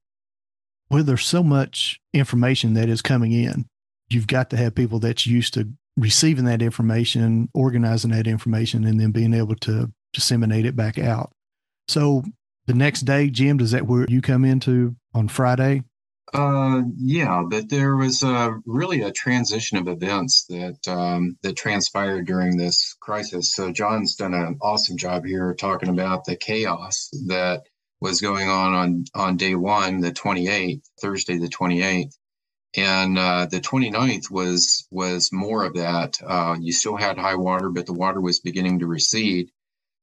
Well, 0.89 1.03
there's 1.03 1.25
so 1.25 1.43
much 1.43 1.99
information 2.13 2.73
that 2.75 2.89
is 2.89 3.01
coming 3.01 3.31
in. 3.31 3.65
You've 4.09 4.27
got 4.27 4.49
to 4.51 4.57
have 4.57 4.75
people 4.75 4.99
that's 4.99 5.25
used 5.25 5.55
to 5.55 5.67
receiving 5.97 6.45
that 6.45 6.61
information, 6.61 7.49
organizing 7.53 8.11
that 8.11 8.27
information, 8.27 8.85
and 8.85 8.99
then 8.99 9.11
being 9.11 9.33
able 9.33 9.55
to 9.55 9.91
disseminate 10.13 10.65
it 10.65 10.75
back 10.75 10.99
out. 10.99 11.31
So 11.87 12.23
the 12.67 12.73
next 12.73 13.01
day, 13.01 13.29
Jim, 13.29 13.57
does 13.57 13.71
that 13.71 13.87
where 13.87 14.05
you 14.07 14.21
come 14.21 14.45
into 14.45 14.95
on 15.13 15.27
Friday? 15.27 15.83
Uh, 16.35 16.83
yeah, 16.97 17.43
but 17.49 17.69
there 17.69 17.97
was 17.97 18.23
a, 18.23 18.57
really 18.67 19.01
a 19.01 19.11
transition 19.11 19.79
of 19.79 19.89
events 19.89 20.45
that 20.49 20.77
um, 20.87 21.37
that 21.43 21.57
transpired 21.57 22.27
during 22.27 22.57
this 22.57 22.95
crisis. 23.01 23.53
So 23.53 23.73
John's 23.73 24.15
done 24.15 24.35
an 24.35 24.59
awesome 24.61 24.97
job 24.97 25.25
here 25.25 25.55
talking 25.55 25.89
about 25.89 26.25
the 26.25 26.37
chaos 26.37 27.09
that 27.27 27.63
was 28.01 28.21
going 28.21 28.49
on 28.49 28.75
on, 28.75 29.05
on 29.15 29.37
day 29.37 29.55
one, 29.55 30.01
the 30.01 30.13
28th, 30.13 30.83
Thursday, 31.01 31.39
the 31.39 31.49
28th. 31.49 32.15
And 32.77 33.19
uh, 33.19 33.47
the 33.47 33.61
29th 33.61 34.31
was 34.31 34.87
was 34.91 35.31
more 35.33 35.65
of 35.65 35.75
that. 35.75 36.19
Uh, 36.25 36.55
you 36.59 36.73
still 36.73 36.97
had 36.97 37.17
high 37.17 37.35
water, 37.35 37.69
but 37.69 37.85
the 37.87 37.93
water 37.93 38.21
was 38.21 38.39
beginning 38.41 38.79
to 38.79 38.87
recede. 38.87 39.51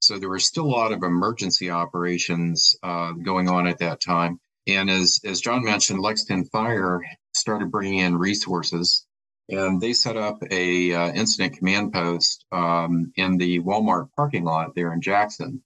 So 0.01 0.18
there 0.18 0.30
were 0.30 0.41
still 0.41 0.66
a 0.66 0.68
lot 0.68 0.93
of 0.93 1.03
emergency 1.03 1.70
operations 1.70 2.76
uh, 2.83 3.12
going 3.12 3.49
on 3.51 3.66
at 3.68 3.78
that 3.80 4.01
time. 4.01 4.41
And 4.66 4.90
as, 4.90 5.20
as 5.24 5.40
John 5.40 5.64
mentioned, 5.64 6.00
Lexington 6.00 6.44
Fire 6.46 7.00
started 7.34 7.70
bringing 7.70 7.98
in 7.98 8.16
resources 8.16 9.04
and 9.48 9.80
they 9.80 9.92
set 9.92 10.16
up 10.16 10.42
a 10.50 10.92
uh, 10.92 11.12
incident 11.12 11.58
command 11.58 11.92
post 11.92 12.44
um, 12.52 13.12
in 13.16 13.36
the 13.36 13.60
Walmart 13.60 14.08
parking 14.16 14.44
lot 14.44 14.74
there 14.74 14.92
in 14.92 15.00
Jackson. 15.00 15.62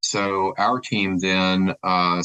So 0.00 0.54
our 0.58 0.80
team 0.80 1.18
then 1.18 1.74
uh, 1.82 2.22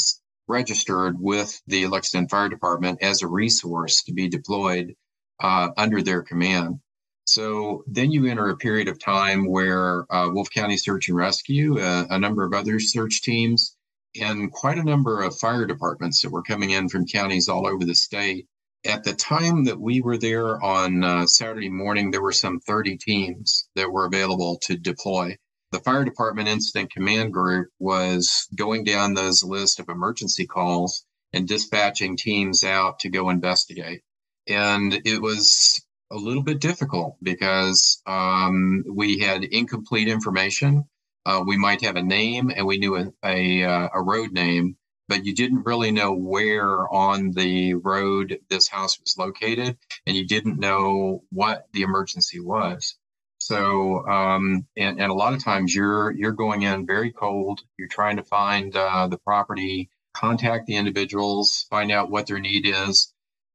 registered 0.48 1.16
with 1.20 1.62
the 1.68 1.88
Lexington 1.88 2.28
Fire 2.28 2.50
Department 2.50 3.00
as 3.02 3.22
a 3.22 3.28
resource 3.28 4.04
to 4.04 4.14
be 4.14 4.28
deployed 4.28 4.96
uh, 5.40 5.70
under 5.78 6.02
their 6.02 6.24
command. 6.24 6.80
So 7.26 7.84
then 7.88 8.12
you 8.12 8.26
enter 8.26 8.50
a 8.50 8.58
period 8.58 8.88
of 8.88 9.00
time 9.00 9.48
where 9.48 10.12
uh, 10.12 10.30
Wolfe 10.32 10.50
County 10.50 10.78
Search 10.78 11.10
and 11.10 11.18
Rescue, 11.18 11.80
uh, 11.80 12.06
a 12.10 12.18
number 12.18 12.44
of 12.44 12.54
other 12.54 12.80
search 12.80 13.22
teams, 13.22 13.77
and 14.20 14.52
quite 14.52 14.78
a 14.78 14.84
number 14.84 15.22
of 15.22 15.38
fire 15.38 15.66
departments 15.66 16.22
that 16.22 16.32
were 16.32 16.44
coming 16.44 16.72
in 16.72 16.90
from 16.90 17.06
counties 17.06 17.50
all 17.50 17.68
over 17.68 17.86
the 17.86 17.96
state. 17.96 18.48
At 18.86 19.04
the 19.04 19.14
time 19.14 19.66
that 19.66 19.80
we 19.80 20.02
were 20.02 20.18
there 20.18 20.62
on 20.64 21.04
uh, 21.04 21.26
Saturday 21.26 21.70
morning, 21.70 22.12
there 22.12 22.22
were 22.22 22.32
some 22.32 22.60
30 22.60 22.98
teams 22.98 23.68
that 23.76 23.92
were 23.92 24.06
available 24.06 24.60
to 24.64 24.78
deploy. 24.78 25.38
The 25.72 25.80
fire 25.80 26.06
department 26.06 26.48
incident 26.48 26.92
command 26.92 27.34
group 27.34 27.70
was 27.80 28.48
going 28.56 28.86
down 28.86 29.14
those 29.14 29.44
list 29.44 29.80
of 29.80 29.90
emergency 29.90 30.46
calls 30.46 31.06
and 31.34 31.48
dispatching 31.48 32.16
teams 32.16 32.64
out 32.64 33.00
to 33.00 33.10
go 33.10 33.30
investigate. 33.30 34.02
And 34.48 34.94
it 35.06 35.22
was 35.22 35.84
a 36.10 36.16
little 36.16 36.44
bit 36.44 36.62
difficult 36.62 37.18
because 37.22 38.02
um, 38.06 38.86
we 38.88 39.20
had 39.20 39.44
incomplete 39.44 40.08
information 40.08 40.86
uh, 41.26 41.44
we 41.46 41.58
might 41.58 41.82
have 41.82 41.96
a 41.96 42.02
name 42.02 42.52
and 42.56 42.66
we 42.66 42.78
knew 42.78 42.96
a, 42.96 43.12
a, 43.24 43.64
uh, 43.64 43.90
a, 43.94 44.02
road 44.02 44.32
name, 44.32 44.78
but 45.08 45.26
you 45.26 45.34
didn't 45.34 45.66
really 45.66 45.92
know 45.92 46.14
where 46.14 46.88
on 46.94 47.32
the 47.32 47.74
road 47.74 48.40
this 48.50 48.68
house 48.68 49.00
was 49.00 49.18
located, 49.18 49.78
and 50.06 50.16
you 50.16 50.26
didn't 50.26 50.60
know 50.60 51.24
what 51.30 51.68
the 51.74 51.82
emergency 51.82 52.40
was. 52.40 52.96
So, 53.40 54.06
um, 54.08 54.66
and, 54.76 55.00
and 55.00 55.12
a 55.12 55.16
lot 55.16 55.34
of 55.34 55.44
times 55.44 55.74
you're 55.74 56.12
you're 56.12 56.32
going 56.32 56.64
in 56.64 56.86
very 56.86 57.12
cold. 57.12 57.62
You're 57.78 57.88
trying 57.88 58.18
to 58.18 58.24
find 58.24 58.76
uh, 58.76 59.08
the 59.08 59.18
property, 59.18 59.90
contact 60.14 60.66
the 60.66 60.76
individuals, 60.76 61.66
find 61.70 61.92
out 61.92 62.10
what 62.10 62.28
their 62.28 62.40
need 62.40 62.66
is, 62.66 63.14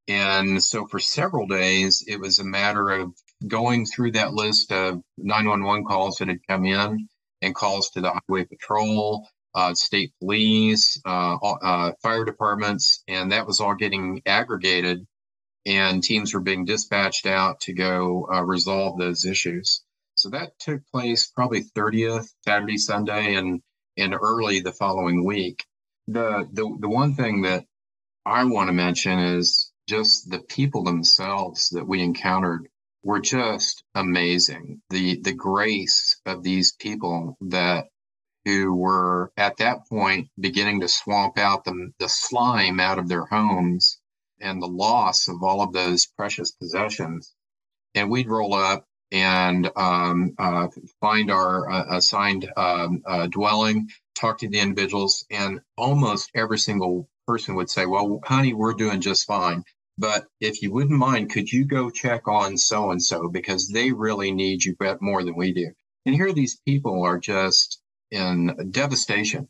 and 0.08 0.62
so 0.62 0.86
for 0.86 0.98
several 0.98 1.46
days 1.46 2.04
it 2.06 2.20
was 2.20 2.38
a 2.38 2.44
matter 2.44 2.90
of 2.90 3.12
going 3.46 3.86
through 3.86 4.12
that 4.12 4.34
list 4.34 4.72
of 4.72 5.02
911 5.18 5.84
calls 5.84 6.16
that 6.18 6.28
had 6.28 6.46
come 6.46 6.64
in 6.64 7.08
and 7.42 7.54
calls 7.54 7.90
to 7.90 8.00
the 8.00 8.12
highway 8.12 8.44
patrol, 8.44 9.28
uh, 9.54 9.74
state 9.74 10.12
police, 10.20 11.00
uh, 11.06 11.36
uh, 11.36 11.92
fire 12.02 12.24
departments, 12.24 13.04
and 13.08 13.32
that 13.32 13.46
was 13.46 13.60
all 13.60 13.74
getting 13.74 14.22
aggregated, 14.26 15.06
and 15.66 16.02
teams 16.02 16.34
were 16.34 16.40
being 16.40 16.64
dispatched 16.64 17.26
out 17.26 17.60
to 17.60 17.74
go 17.74 18.28
uh, 18.32 18.42
resolve 18.42 18.98
those 18.98 19.24
issues. 19.26 19.82
So 20.14 20.30
that 20.30 20.52
took 20.60 20.82
place 20.92 21.28
probably 21.28 21.64
30th 21.76 22.28
Saturday, 22.44 22.78
Sunday, 22.78 23.34
and 23.34 23.60
and 23.98 24.14
early 24.14 24.60
the 24.60 24.72
following 24.72 25.24
week. 25.24 25.64
The 26.08 26.48
the 26.52 26.76
the 26.80 26.88
one 26.88 27.14
thing 27.14 27.42
that 27.42 27.64
I 28.26 28.44
want 28.44 28.68
to 28.68 28.72
mention 28.72 29.18
is 29.18 29.72
just 29.88 30.30
the 30.30 30.40
people 30.40 30.84
themselves 30.84 31.70
that 31.70 31.86
we 31.88 32.02
encountered 32.02 32.68
were 33.02 33.20
just 33.20 33.84
amazing. 33.94 34.82
The 34.90 35.20
the 35.20 35.32
grace 35.32 36.20
of 36.26 36.42
these 36.42 36.72
people 36.72 37.36
that 37.42 37.88
who 38.44 38.74
were 38.74 39.32
at 39.36 39.56
that 39.58 39.88
point 39.88 40.28
beginning 40.38 40.80
to 40.80 40.88
swamp 40.88 41.38
out 41.38 41.64
the, 41.64 41.92
the 41.98 42.08
slime 42.08 42.80
out 42.80 42.98
of 42.98 43.08
their 43.08 43.24
homes 43.24 44.00
and 44.40 44.60
the 44.60 44.66
loss 44.66 45.28
of 45.28 45.42
all 45.42 45.62
of 45.62 45.72
those 45.72 46.06
precious 46.06 46.50
possessions. 46.50 47.32
And 47.94 48.10
we'd 48.10 48.28
roll 48.28 48.54
up 48.54 48.84
and 49.12 49.70
um, 49.76 50.34
uh, 50.38 50.68
find 51.00 51.30
our 51.30 51.70
uh, 51.70 51.96
assigned 51.96 52.50
um, 52.56 53.02
uh, 53.06 53.26
dwelling, 53.26 53.88
talk 54.14 54.38
to 54.38 54.48
the 54.48 54.58
individuals, 54.58 55.24
and 55.30 55.60
almost 55.76 56.30
every 56.34 56.58
single 56.58 57.08
person 57.26 57.54
would 57.54 57.70
say, 57.70 57.86
Well, 57.86 58.20
honey, 58.24 58.54
we're 58.54 58.72
doing 58.72 59.00
just 59.00 59.26
fine. 59.26 59.64
But 60.02 60.26
if 60.40 60.62
you 60.62 60.72
wouldn't 60.72 60.98
mind, 60.98 61.30
could 61.30 61.52
you 61.52 61.64
go 61.64 61.88
check 61.88 62.26
on 62.26 62.58
so 62.58 62.90
and 62.90 63.00
so 63.00 63.28
because 63.28 63.68
they 63.68 63.92
really 63.92 64.32
need 64.32 64.64
you 64.64 64.74
more 65.00 65.22
than 65.22 65.36
we 65.36 65.52
do? 65.52 65.70
And 66.04 66.12
here 66.12 66.32
these 66.32 66.58
people 66.66 67.04
are 67.04 67.20
just 67.20 67.80
in 68.10 68.72
devastation, 68.72 69.48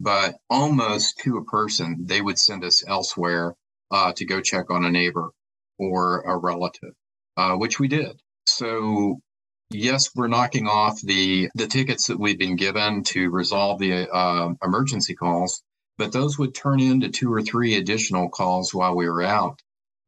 but 0.00 0.36
almost 0.48 1.18
to 1.18 1.36
a 1.36 1.44
person, 1.44 2.06
they 2.06 2.22
would 2.22 2.38
send 2.38 2.64
us 2.64 2.82
elsewhere 2.88 3.56
uh, 3.90 4.14
to 4.14 4.24
go 4.24 4.40
check 4.40 4.70
on 4.70 4.86
a 4.86 4.90
neighbor 4.90 5.32
or 5.78 6.22
a 6.22 6.34
relative, 6.34 6.94
uh, 7.36 7.56
which 7.56 7.78
we 7.78 7.86
did. 7.86 8.22
So 8.46 9.20
yes, 9.68 10.14
we're 10.14 10.28
knocking 10.28 10.66
off 10.66 10.98
the 11.02 11.50
the 11.54 11.66
tickets 11.66 12.06
that 12.06 12.18
we've 12.18 12.38
been 12.38 12.56
given 12.56 13.04
to 13.12 13.28
resolve 13.28 13.80
the 13.80 14.08
uh, 14.08 14.54
emergency 14.64 15.14
calls, 15.14 15.62
but 15.98 16.10
those 16.10 16.38
would 16.38 16.54
turn 16.54 16.80
into 16.80 17.10
two 17.10 17.30
or 17.30 17.42
three 17.42 17.74
additional 17.74 18.30
calls 18.30 18.72
while 18.72 18.96
we 18.96 19.06
were 19.06 19.22
out. 19.22 19.60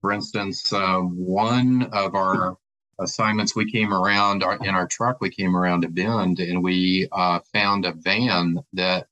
For 0.02 0.12
instance, 0.12 0.72
uh, 0.72 0.98
one 0.98 1.84
of 1.92 2.16
our 2.16 2.58
assignments, 3.00 3.54
we 3.54 3.70
came 3.70 3.94
around 3.94 4.42
our, 4.42 4.56
in 4.56 4.74
our 4.74 4.88
truck, 4.88 5.20
we 5.20 5.30
came 5.30 5.56
around 5.56 5.84
a 5.84 5.88
bend 5.88 6.40
and 6.40 6.62
we 6.62 7.08
uh, 7.12 7.38
found 7.52 7.86
a 7.86 7.92
van 7.92 8.58
that 8.72 9.06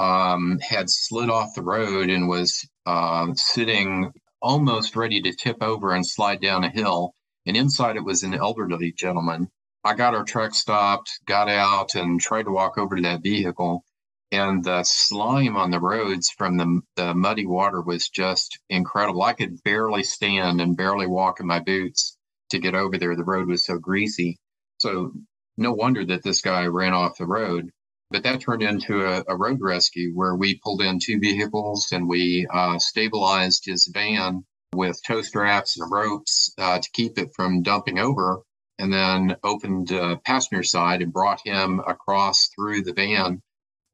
um, 0.00 0.58
had 0.58 0.90
slid 0.90 1.30
off 1.30 1.54
the 1.54 1.62
road 1.62 2.10
and 2.10 2.28
was 2.28 2.68
uh, 2.86 3.28
sitting 3.34 4.12
almost 4.42 4.96
ready 4.96 5.22
to 5.22 5.32
tip 5.32 5.62
over 5.62 5.92
and 5.94 6.04
slide 6.04 6.40
down 6.40 6.64
a 6.64 6.70
hill. 6.70 7.14
And 7.46 7.56
inside 7.56 7.96
it 7.96 8.04
was 8.04 8.24
an 8.24 8.34
elderly 8.34 8.92
gentleman. 8.92 9.48
I 9.84 9.94
got 9.94 10.14
our 10.14 10.24
truck 10.24 10.54
stopped, 10.54 11.20
got 11.24 11.48
out, 11.48 11.94
and 11.94 12.20
tried 12.20 12.44
to 12.44 12.52
walk 12.52 12.78
over 12.78 12.96
to 12.96 13.02
that 13.02 13.22
vehicle 13.22 13.84
and 14.32 14.64
the 14.64 14.82
slime 14.82 15.56
on 15.58 15.70
the 15.70 15.78
roads 15.78 16.30
from 16.30 16.56
the, 16.56 16.80
the 16.96 17.14
muddy 17.14 17.44
water 17.44 17.82
was 17.82 18.08
just 18.08 18.58
incredible. 18.70 19.22
I 19.22 19.34
could 19.34 19.62
barely 19.62 20.02
stand 20.02 20.58
and 20.58 20.74
barely 20.74 21.06
walk 21.06 21.38
in 21.38 21.46
my 21.46 21.60
boots 21.60 22.16
to 22.48 22.58
get 22.58 22.74
over 22.74 22.96
there. 22.96 23.14
The 23.14 23.24
road 23.24 23.46
was 23.46 23.66
so 23.66 23.76
greasy. 23.76 24.38
So 24.78 25.12
no 25.58 25.72
wonder 25.72 26.04
that 26.06 26.22
this 26.22 26.40
guy 26.40 26.64
ran 26.64 26.94
off 26.94 27.18
the 27.18 27.26
road. 27.26 27.70
But 28.10 28.22
that 28.22 28.40
turned 28.40 28.62
into 28.62 29.04
a, 29.04 29.22
a 29.28 29.36
road 29.36 29.58
rescue 29.60 30.12
where 30.14 30.34
we 30.34 30.58
pulled 30.64 30.80
in 30.80 30.98
two 30.98 31.20
vehicles 31.20 31.92
and 31.92 32.08
we 32.08 32.46
uh, 32.52 32.78
stabilized 32.78 33.64
his 33.66 33.90
van 33.92 34.44
with 34.74 35.02
tow 35.06 35.20
straps 35.20 35.78
and 35.78 35.92
ropes 35.92 36.54
uh, 36.56 36.78
to 36.78 36.90
keep 36.94 37.18
it 37.18 37.28
from 37.36 37.62
dumping 37.62 37.98
over, 37.98 38.40
and 38.78 38.90
then 38.90 39.36
opened 39.44 39.88
passenger 40.24 40.62
side 40.62 41.02
and 41.02 41.12
brought 41.12 41.40
him 41.44 41.80
across 41.86 42.48
through 42.48 42.82
the 42.82 42.94
van 42.94 43.42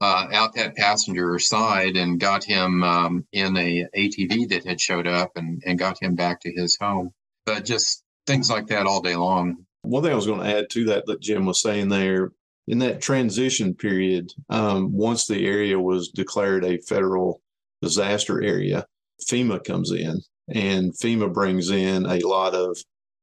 uh, 0.00 0.26
out 0.32 0.54
that 0.54 0.76
passenger 0.76 1.38
side 1.38 1.96
and 1.96 2.20
got 2.20 2.44
him 2.44 2.82
um, 2.82 3.26
in 3.32 3.56
a 3.56 3.86
ATV 3.96 4.48
that 4.50 4.64
had 4.64 4.80
showed 4.80 5.06
up 5.06 5.32
and, 5.36 5.62
and 5.66 5.78
got 5.78 6.00
him 6.02 6.14
back 6.14 6.40
to 6.40 6.52
his 6.52 6.76
home. 6.80 7.10
But 7.46 7.64
just 7.64 8.02
things 8.26 8.50
like 8.50 8.68
that 8.68 8.86
all 8.86 9.00
day 9.00 9.16
long. 9.16 9.64
One 9.82 10.02
thing 10.02 10.12
I 10.12 10.16
was 10.16 10.26
going 10.26 10.40
to 10.40 10.58
add 10.58 10.70
to 10.70 10.84
that 10.86 11.06
that 11.06 11.20
Jim 11.20 11.46
was 11.46 11.60
saying 11.60 11.88
there 11.88 12.32
in 12.68 12.78
that 12.80 13.00
transition 13.00 13.74
period, 13.74 14.30
um, 14.50 14.92
once 14.92 15.26
the 15.26 15.46
area 15.46 15.80
was 15.80 16.10
declared 16.10 16.64
a 16.64 16.78
federal 16.78 17.40
disaster 17.80 18.42
area, 18.42 18.84
FEMA 19.26 19.64
comes 19.64 19.90
in 19.90 20.20
and 20.54 20.92
FEMA 20.92 21.32
brings 21.32 21.70
in 21.70 22.04
a 22.04 22.18
lot 22.18 22.54
of 22.54 22.76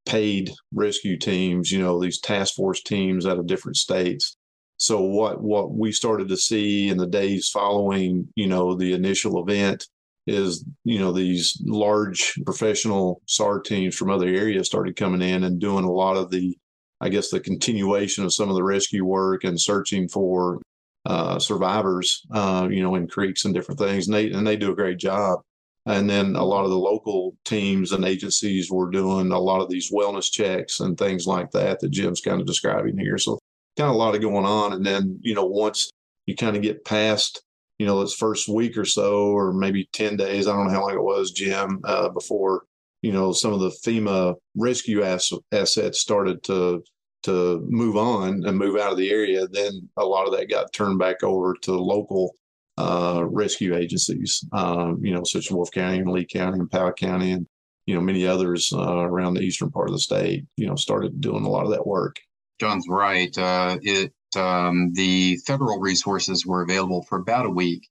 paid 0.08 0.52
rescue 0.74 1.18
teams, 1.18 1.72
you 1.72 1.80
know, 1.80 2.02
these 2.02 2.20
task 2.20 2.56
force 2.56 2.82
teams 2.82 3.26
out 3.26 3.38
of 3.38 3.48
different 3.48 3.78
states. 3.78 4.36
So 4.78 5.02
what 5.02 5.42
what 5.42 5.72
we 5.72 5.92
started 5.92 6.28
to 6.30 6.38
see 6.38 6.90
in 6.90 6.98
the 6.98 7.08
days 7.08 7.50
following, 7.50 8.28
you 8.36 8.48
know, 8.48 8.76
the 8.76 8.94
initial 8.94 9.42
event 9.42 9.88
is, 10.28 10.66
you 10.84 11.00
know, 11.00 11.12
these 11.12 11.62
large 11.66 12.34
professional 12.46 13.22
SAR 13.28 13.60
teams 13.62 13.96
from 13.96 14.10
other 14.10 14.28
areas 14.28 14.68
started 14.68 14.96
coming 14.96 15.22
in 15.22 15.44
and 15.44 15.60
doing 15.60 15.86
a 15.86 15.92
lot 15.92 16.18
of 16.18 16.32
the 16.32 16.58
I 17.02 17.10
guess 17.10 17.30
the 17.30 17.40
continuation 17.40 18.24
of 18.24 18.34
some 18.34 18.50
of 18.50 18.56
the 18.56 18.64
rescue 18.64 19.06
work 19.06 19.44
and 19.44 19.60
searching 19.60 20.08
for 20.08 20.62
uh, 21.06 21.38
survivors, 21.40 22.26
uh, 22.32 22.68
you 22.72 22.82
know, 22.82 22.96
in 22.96 23.08
creeks 23.08 23.46
and 23.46 23.54
different 23.54 23.80
things. 23.80 24.08
And 24.08 24.16
they, 24.16 24.32
and 24.32 24.48
they 24.48 24.56
do 24.58 24.72
a 24.72 24.76
great 24.76 24.98
job. 24.98 25.40
And 25.86 26.10
then 26.10 26.36
a 26.36 26.44
lot 26.44 26.64
of 26.64 26.72
the 26.72 26.78
local 26.78 27.36
teams 27.46 27.92
and 27.92 28.06
agencies 28.06 28.72
were 28.72 28.90
doing 28.90 29.32
a 29.32 29.38
lot 29.38 29.62
of 29.62 29.70
these 29.70 29.92
wellness 29.92 30.32
checks 30.32 30.80
and 30.80 30.98
things 30.98 31.28
like 31.28 31.52
that 31.52 31.80
that 31.80 31.92
Jim's 31.92 32.22
kind 32.22 32.42
of 32.42 32.48
describing 32.48 32.98
here. 32.98 33.20
So 33.20 33.38
kind 33.78 33.90
of 33.90 33.96
a 33.96 33.98
lot 33.98 34.16
of 34.16 34.22
going 34.22 34.46
on. 34.46 34.74
And 34.74 34.86
then, 34.86 35.20
you 35.22 35.36
know, 35.36 35.46
once 35.46 35.90
you 36.26 36.36
kind 36.36 36.56
of 36.56 36.62
get 36.62 36.86
past, 36.86 37.44
you 37.78 37.86
know, 37.86 38.02
this 38.02 38.16
first 38.16 38.48
week 38.48 38.78
or 38.78 38.86
so, 38.86 39.28
or 39.28 39.54
maybe 39.54 39.90
10 39.94 40.16
days, 40.18 40.48
I 40.48 40.54
don't 40.54 40.68
know 40.68 40.74
how 40.74 40.82
long 40.82 40.94
it 40.94 41.04
was, 41.04 41.32
Jim, 41.32 41.82
uh, 41.84 42.10
before 42.10 42.64
you 43.06 43.12
know 43.12 43.32
some 43.32 43.54
of 43.54 43.60
the 43.60 43.70
FEMA 43.70 44.34
rescue 44.56 45.04
ass- 45.04 45.32
assets 45.52 46.00
started 46.00 46.42
to 46.44 46.84
to 47.22 47.64
move 47.70 47.98
on 47.98 48.44
and 48.46 48.58
move 48.58 48.78
out 48.80 48.92
of 48.92 48.98
the 48.98 49.12
area, 49.12 49.48
then 49.48 49.88
a 49.98 50.04
lot 50.04 50.26
of 50.26 50.32
that 50.34 50.50
got 50.50 50.74
turned 50.74 50.98
back 50.98 51.22
over 51.22 51.56
to 51.62 51.74
local 51.74 52.36
uh, 52.78 53.24
rescue 53.28 53.76
agencies, 53.76 54.44
um, 54.54 55.00
you 55.04 55.14
know, 55.14 55.24
such 55.24 55.46
as 55.46 55.52
Wolfe 55.52 55.72
County 55.72 56.00
and 56.00 56.12
Lee 56.12 56.26
County 56.26 56.60
and 56.60 56.70
Powell 56.70 56.94
County 56.94 57.32
and 57.32 57.46
you 57.86 57.94
know 57.94 58.02
many 58.02 58.26
others 58.26 58.74
uh, 58.74 59.04
around 59.04 59.36
the 59.36 59.42
eastern 59.42 59.70
part 59.70 59.88
of 59.88 59.94
the 59.94 60.00
state. 60.00 60.46
You 60.58 60.66
know, 60.66 60.76
started 60.76 61.22
doing 61.22 61.46
a 61.46 61.50
lot 61.50 61.66
of 61.66 61.72
that 61.72 61.86
work. 61.86 62.20
John's 62.60 62.86
right. 62.90 63.36
Uh, 63.38 63.78
it 63.82 64.14
um, 64.36 64.92
the 64.94 65.38
federal 65.38 65.80
resources 65.80 66.46
were 66.46 66.62
available 66.62 67.04
for 67.04 67.18
about 67.18 67.46
a 67.46 67.50
week, 67.50 67.88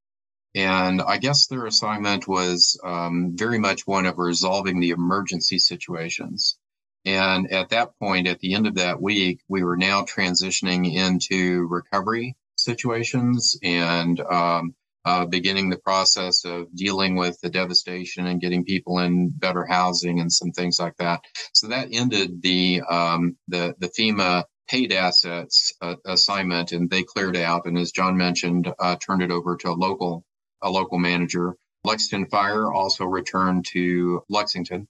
and 0.54 1.00
I 1.02 1.18
guess 1.18 1.46
their 1.46 1.66
assignment 1.66 2.28
was 2.28 2.78
um, 2.84 3.32
very 3.36 3.58
much 3.58 3.86
one 3.86 4.06
of 4.06 4.18
resolving 4.18 4.80
the 4.80 4.90
emergency 4.90 5.58
situations. 5.58 6.58
And 7.06 7.52
at 7.52 7.70
that 7.70 7.98
point, 7.98 8.28
at 8.28 8.40
the 8.40 8.54
end 8.54 8.66
of 8.66 8.76
that 8.76 9.00
week, 9.00 9.40
we 9.48 9.62
were 9.62 9.76
now 9.76 10.02
transitioning 10.02 10.94
into 10.94 11.66
recovery 11.66 12.34
situations 12.56 13.58
and 13.62 14.20
um, 14.20 14.74
uh, 15.04 15.26
beginning 15.26 15.68
the 15.68 15.78
process 15.78 16.44
of 16.46 16.74
dealing 16.74 17.16
with 17.16 17.38
the 17.42 17.50
devastation 17.50 18.26
and 18.26 18.40
getting 18.40 18.64
people 18.64 19.00
in 19.00 19.28
better 19.28 19.66
housing 19.66 20.20
and 20.20 20.32
some 20.32 20.50
things 20.50 20.80
like 20.80 20.96
that. 20.96 21.20
So 21.52 21.68
that 21.68 21.88
ended 21.92 22.40
the 22.40 22.82
um, 22.88 23.36
the 23.48 23.74
the 23.78 23.88
FEMA 23.88 24.44
paid 24.68 24.92
assets 24.92 25.72
uh, 25.80 25.96
assignment, 26.04 26.72
and 26.72 26.88
they 26.90 27.02
cleared 27.02 27.36
out. 27.36 27.66
And 27.66 27.78
as 27.78 27.92
John 27.92 28.16
mentioned, 28.16 28.72
uh, 28.78 28.96
turned 28.96 29.22
it 29.22 29.30
over 29.30 29.56
to 29.56 29.70
a 29.70 29.72
local 29.72 30.24
a 30.62 30.70
local 30.70 30.98
manager. 30.98 31.56
Lexington 31.84 32.28
Fire 32.30 32.72
also 32.72 33.04
returned 33.04 33.66
to 33.66 34.22
Lexington 34.30 34.88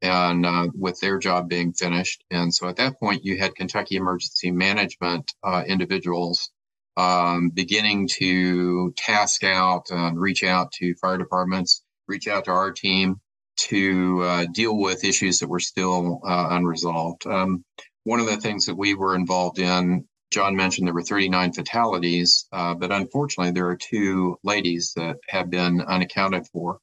and 0.00 0.46
uh, 0.46 0.68
with 0.74 1.00
their 1.00 1.18
job 1.18 1.48
being 1.48 1.72
finished. 1.72 2.22
And 2.30 2.54
so 2.54 2.68
at 2.68 2.76
that 2.76 3.00
point, 3.00 3.24
you 3.24 3.36
had 3.36 3.56
Kentucky 3.56 3.96
Emergency 3.96 4.52
Management 4.52 5.34
uh, 5.42 5.64
individuals 5.66 6.50
um, 6.96 7.50
beginning 7.50 8.08
to 8.08 8.92
task 8.96 9.44
out 9.44 9.90
and 9.90 10.18
reach 10.20 10.42
out 10.44 10.72
to 10.72 10.94
fire 10.96 11.18
departments, 11.18 11.82
reach 12.06 12.28
out 12.28 12.44
to 12.46 12.50
our 12.50 12.72
team 12.72 13.20
to 13.56 14.22
uh, 14.22 14.46
deal 14.52 14.76
with 14.76 15.04
issues 15.04 15.38
that 15.38 15.48
were 15.48 15.60
still 15.60 16.20
uh, 16.24 16.48
unresolved. 16.50 17.26
Um, 17.26 17.64
one 18.08 18.20
of 18.20 18.26
the 18.26 18.38
things 18.38 18.64
that 18.66 18.74
we 18.74 18.94
were 18.94 19.14
involved 19.14 19.58
in 19.58 20.08
John 20.30 20.56
mentioned 20.56 20.86
there 20.86 20.94
were 20.94 21.02
39 21.02 21.52
fatalities, 21.52 22.46
uh, 22.52 22.74
but 22.74 22.92
unfortunately, 22.92 23.52
there 23.52 23.68
are 23.68 23.76
two 23.76 24.38
ladies 24.42 24.92
that 24.96 25.16
have 25.28 25.50
been 25.50 25.80
unaccounted 25.80 26.46
for. 26.46 26.78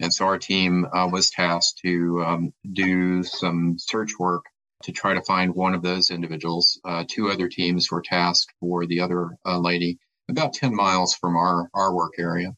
And 0.00 0.12
so 0.12 0.24
our 0.26 0.38
team 0.38 0.86
uh, 0.92 1.08
was 1.10 1.30
tasked 1.30 1.80
to 1.84 2.22
um, 2.24 2.52
do 2.72 3.22
some 3.22 3.76
search 3.78 4.18
work 4.18 4.44
to 4.84 4.92
try 4.92 5.14
to 5.14 5.22
find 5.22 5.54
one 5.54 5.74
of 5.74 5.82
those 5.82 6.10
individuals. 6.10 6.80
Uh, 6.84 7.04
two 7.08 7.28
other 7.28 7.48
teams 7.48 7.90
were 7.90 8.02
tasked 8.02 8.52
for 8.60 8.86
the 8.86 9.00
other 9.00 9.30
uh, 9.44 9.58
lady 9.58 9.98
about 10.28 10.54
10 10.54 10.74
miles 10.74 11.14
from 11.14 11.36
our, 11.36 11.68
our 11.74 11.94
work 11.94 12.14
area. 12.18 12.52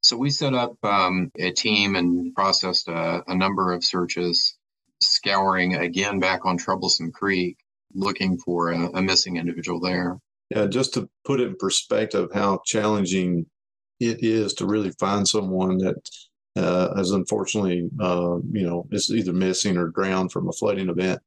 So 0.00 0.16
we 0.16 0.30
set 0.30 0.54
up 0.54 0.76
um, 0.82 1.30
a 1.38 1.50
team 1.50 1.96
and 1.96 2.34
processed 2.34 2.88
a, 2.88 3.22
a 3.26 3.34
number 3.34 3.72
of 3.72 3.84
searches, 3.84 4.57
scouring 5.00 5.76
again 5.76 6.18
back 6.18 6.44
on 6.44 6.56
Troublesome 6.56 7.12
Creek 7.12 7.58
looking 7.94 8.38
for 8.38 8.70
a, 8.70 8.88
a 8.94 9.02
missing 9.02 9.36
individual 9.36 9.80
there. 9.80 10.18
Yeah, 10.50 10.66
just 10.66 10.94
to 10.94 11.08
put 11.24 11.40
it 11.40 11.48
in 11.48 11.56
perspective, 11.56 12.30
how 12.32 12.60
challenging 12.64 13.46
it 14.00 14.22
is 14.22 14.54
to 14.54 14.66
really 14.66 14.92
find 14.92 15.26
someone 15.26 15.78
that 15.78 16.08
uh, 16.56 16.92
unfortunately, 17.12 17.88
uh, 18.00 18.38
you 18.50 18.66
know, 18.66 18.86
is 18.90 19.10
either 19.10 19.32
missing 19.32 19.76
or 19.76 19.88
drowned 19.88 20.32
from 20.32 20.48
a 20.48 20.52
flooding 20.52 20.88
event. 20.88 21.20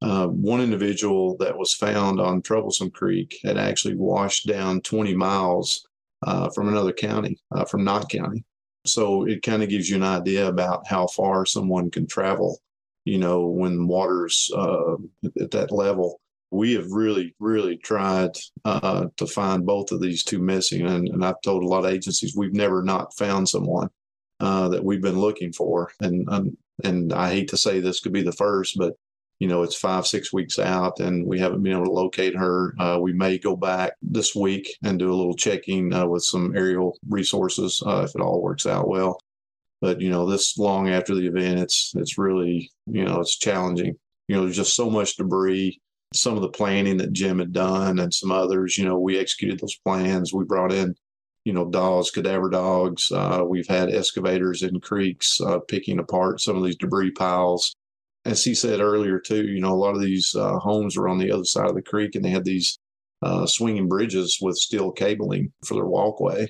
Uh, 0.00 0.28
one 0.28 0.60
individual 0.60 1.36
that 1.38 1.56
was 1.56 1.74
found 1.74 2.20
on 2.20 2.40
Troublesome 2.40 2.90
Creek 2.90 3.36
had 3.44 3.58
actually 3.58 3.96
washed 3.96 4.46
down 4.46 4.80
20 4.80 5.14
miles 5.14 5.86
uh, 6.22 6.48
from 6.50 6.68
another 6.68 6.92
county, 6.92 7.38
uh, 7.54 7.64
from 7.64 7.84
Knott 7.84 8.08
County. 8.08 8.44
So 8.86 9.26
it 9.26 9.42
kind 9.42 9.62
of 9.62 9.68
gives 9.68 9.90
you 9.90 9.96
an 9.96 10.04
idea 10.04 10.46
about 10.46 10.86
how 10.86 11.08
far 11.08 11.44
someone 11.44 11.90
can 11.90 12.06
travel 12.06 12.58
you 13.08 13.18
know, 13.18 13.46
when 13.46 13.88
water's 13.88 14.50
uh, 14.54 14.94
at 15.40 15.50
that 15.52 15.72
level. 15.72 16.20
We 16.50 16.74
have 16.74 16.90
really, 16.92 17.34
really 17.40 17.76
tried 17.76 18.30
uh, 18.64 19.06
to 19.16 19.26
find 19.26 19.66
both 19.66 19.92
of 19.92 20.00
these 20.00 20.24
two 20.24 20.38
missing. 20.38 20.86
And, 20.86 21.08
and, 21.08 21.22
I've 21.22 21.40
told 21.42 21.62
a 21.62 21.66
lot 21.66 21.84
of 21.84 21.90
agencies 21.90 22.34
we've 22.34 22.54
never 22.54 22.82
not 22.82 23.14
found 23.18 23.46
someone 23.46 23.90
uh, 24.40 24.68
that 24.68 24.82
we've 24.82 25.02
been 25.02 25.20
looking 25.20 25.52
for. 25.52 25.90
And, 26.00 26.26
and, 26.30 26.56
and 26.84 27.12
I 27.12 27.28
hate 27.30 27.48
to 27.48 27.58
say 27.58 27.80
this 27.80 28.00
could 28.00 28.14
be 28.14 28.22
the 28.22 28.32
first, 28.32 28.78
but 28.78 28.94
you 29.40 29.46
know, 29.46 29.62
it's 29.62 29.76
five, 29.76 30.06
six 30.06 30.32
weeks 30.32 30.58
out 30.58 31.00
and 31.00 31.26
we 31.26 31.38
haven't 31.38 31.62
been 31.62 31.74
able 31.74 31.84
to 31.84 31.92
locate 31.92 32.34
her. 32.34 32.74
Uh, 32.78 32.98
we 33.00 33.12
may 33.12 33.38
go 33.38 33.54
back 33.54 33.92
this 34.00 34.34
week 34.34 34.74
and 34.82 34.98
do 34.98 35.12
a 35.12 35.14
little 35.14 35.36
checking 35.36 35.92
uh, 35.92 36.06
with 36.06 36.24
some 36.24 36.56
aerial 36.56 36.98
resources 37.08 37.82
uh, 37.86 38.06
if 38.06 38.14
it 38.14 38.22
all 38.22 38.42
works 38.42 38.66
out 38.66 38.88
well. 38.88 39.20
But 39.80 40.00
you 40.00 40.10
know, 40.10 40.26
this 40.26 40.58
long 40.58 40.88
after 40.88 41.14
the 41.14 41.26
event, 41.26 41.60
it's 41.60 41.92
it's 41.96 42.18
really 42.18 42.70
you 42.86 43.04
know 43.04 43.20
it's 43.20 43.36
challenging. 43.36 43.96
You 44.26 44.36
know, 44.36 44.42
there's 44.42 44.56
just 44.56 44.74
so 44.74 44.90
much 44.90 45.16
debris. 45.16 45.80
Some 46.14 46.36
of 46.36 46.42
the 46.42 46.48
planning 46.48 46.96
that 46.98 47.12
Jim 47.12 47.38
had 47.38 47.52
done 47.52 47.98
and 47.98 48.12
some 48.12 48.32
others, 48.32 48.78
you 48.78 48.84
know, 48.84 48.98
we 48.98 49.18
executed 49.18 49.60
those 49.60 49.76
plans. 49.84 50.32
We 50.32 50.44
brought 50.44 50.72
in, 50.72 50.94
you 51.44 51.52
know, 51.52 51.68
dogs, 51.68 52.10
cadaver 52.10 52.48
dogs. 52.48 53.12
Uh, 53.12 53.44
we've 53.46 53.68
had 53.68 53.90
excavators 53.90 54.62
in 54.62 54.80
creeks 54.80 55.38
uh, 55.40 55.58
picking 55.68 55.98
apart 55.98 56.40
some 56.40 56.56
of 56.56 56.64
these 56.64 56.76
debris 56.76 57.10
piles. 57.10 57.74
As 58.24 58.42
he 58.42 58.54
said 58.54 58.80
earlier, 58.80 59.18
too, 59.20 59.46
you 59.46 59.60
know, 59.60 59.72
a 59.72 59.76
lot 59.76 59.94
of 59.94 60.00
these 60.00 60.34
uh, 60.34 60.58
homes 60.58 60.96
were 60.96 61.08
on 61.08 61.18
the 61.18 61.30
other 61.30 61.44
side 61.44 61.68
of 61.68 61.74
the 61.74 61.82
creek 61.82 62.14
and 62.14 62.24
they 62.24 62.30
had 62.30 62.44
these 62.44 62.78
uh, 63.22 63.46
swinging 63.46 63.88
bridges 63.88 64.38
with 64.40 64.56
steel 64.56 64.90
cabling 64.90 65.52
for 65.64 65.74
their 65.74 65.86
walkway 65.86 66.48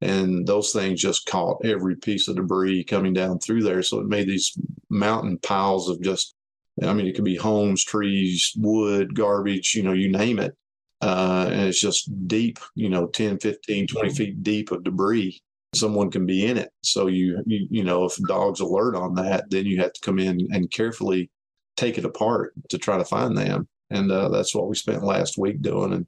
and 0.00 0.46
those 0.46 0.72
things 0.72 1.00
just 1.00 1.26
caught 1.26 1.64
every 1.64 1.96
piece 1.96 2.28
of 2.28 2.36
debris 2.36 2.84
coming 2.84 3.12
down 3.12 3.38
through 3.38 3.62
there. 3.62 3.82
So 3.82 4.00
it 4.00 4.06
made 4.06 4.28
these 4.28 4.56
mountain 4.90 5.38
piles 5.38 5.88
of 5.88 6.00
just, 6.00 6.34
I 6.82 6.92
mean, 6.92 7.06
it 7.06 7.14
could 7.16 7.24
be 7.24 7.36
homes, 7.36 7.84
trees, 7.84 8.52
wood, 8.56 9.14
garbage, 9.14 9.74
you 9.74 9.82
know, 9.82 9.92
you 9.92 10.10
name 10.10 10.38
it. 10.38 10.56
Uh, 11.00 11.48
and 11.50 11.62
it's 11.62 11.80
just 11.80 12.10
deep, 12.28 12.58
you 12.74 12.88
know, 12.88 13.06
10, 13.06 13.38
15, 13.38 13.86
20 13.88 14.10
feet 14.10 14.42
deep 14.42 14.70
of 14.70 14.84
debris. 14.84 15.40
Someone 15.74 16.10
can 16.10 16.26
be 16.26 16.46
in 16.46 16.56
it. 16.56 16.70
So 16.82 17.08
you, 17.08 17.42
you, 17.46 17.66
you 17.70 17.84
know, 17.84 18.04
if 18.04 18.16
dogs 18.28 18.60
alert 18.60 18.94
on 18.94 19.14
that, 19.16 19.50
then 19.50 19.66
you 19.66 19.80
have 19.80 19.92
to 19.92 20.00
come 20.00 20.18
in 20.18 20.48
and 20.52 20.70
carefully 20.70 21.30
take 21.76 21.98
it 21.98 22.04
apart 22.04 22.52
to 22.70 22.78
try 22.78 22.98
to 22.98 23.04
find 23.04 23.36
them. 23.36 23.68
And 23.90 24.10
uh, 24.10 24.28
that's 24.28 24.54
what 24.54 24.68
we 24.68 24.76
spent 24.76 25.02
last 25.02 25.38
week 25.38 25.60
doing. 25.62 25.92
And 25.92 26.06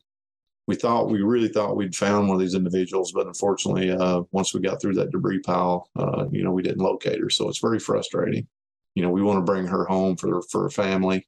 we 0.71 0.77
thought 0.77 1.11
we 1.11 1.21
really 1.21 1.49
thought 1.49 1.75
we'd 1.75 1.97
found 1.97 2.29
one 2.29 2.37
of 2.37 2.41
these 2.41 2.55
individuals, 2.55 3.11
but 3.11 3.27
unfortunately, 3.27 3.91
uh, 3.91 4.23
once 4.31 4.55
we 4.55 4.61
got 4.61 4.81
through 4.81 4.95
that 4.95 5.11
debris 5.11 5.41
pile, 5.41 5.89
uh, 5.97 6.27
you 6.31 6.45
know, 6.45 6.53
we 6.53 6.63
didn't 6.63 6.79
locate 6.79 7.19
her. 7.19 7.29
So 7.29 7.49
it's 7.49 7.59
very 7.59 7.81
frustrating. 7.81 8.47
You 8.95 9.03
know, 9.03 9.11
we 9.11 9.21
want 9.21 9.39
to 9.39 9.53
bring 9.53 9.67
her 9.67 9.85
home 9.85 10.17
for 10.17 10.43
for 10.43 10.63
her 10.63 10.71
family, 10.71 11.27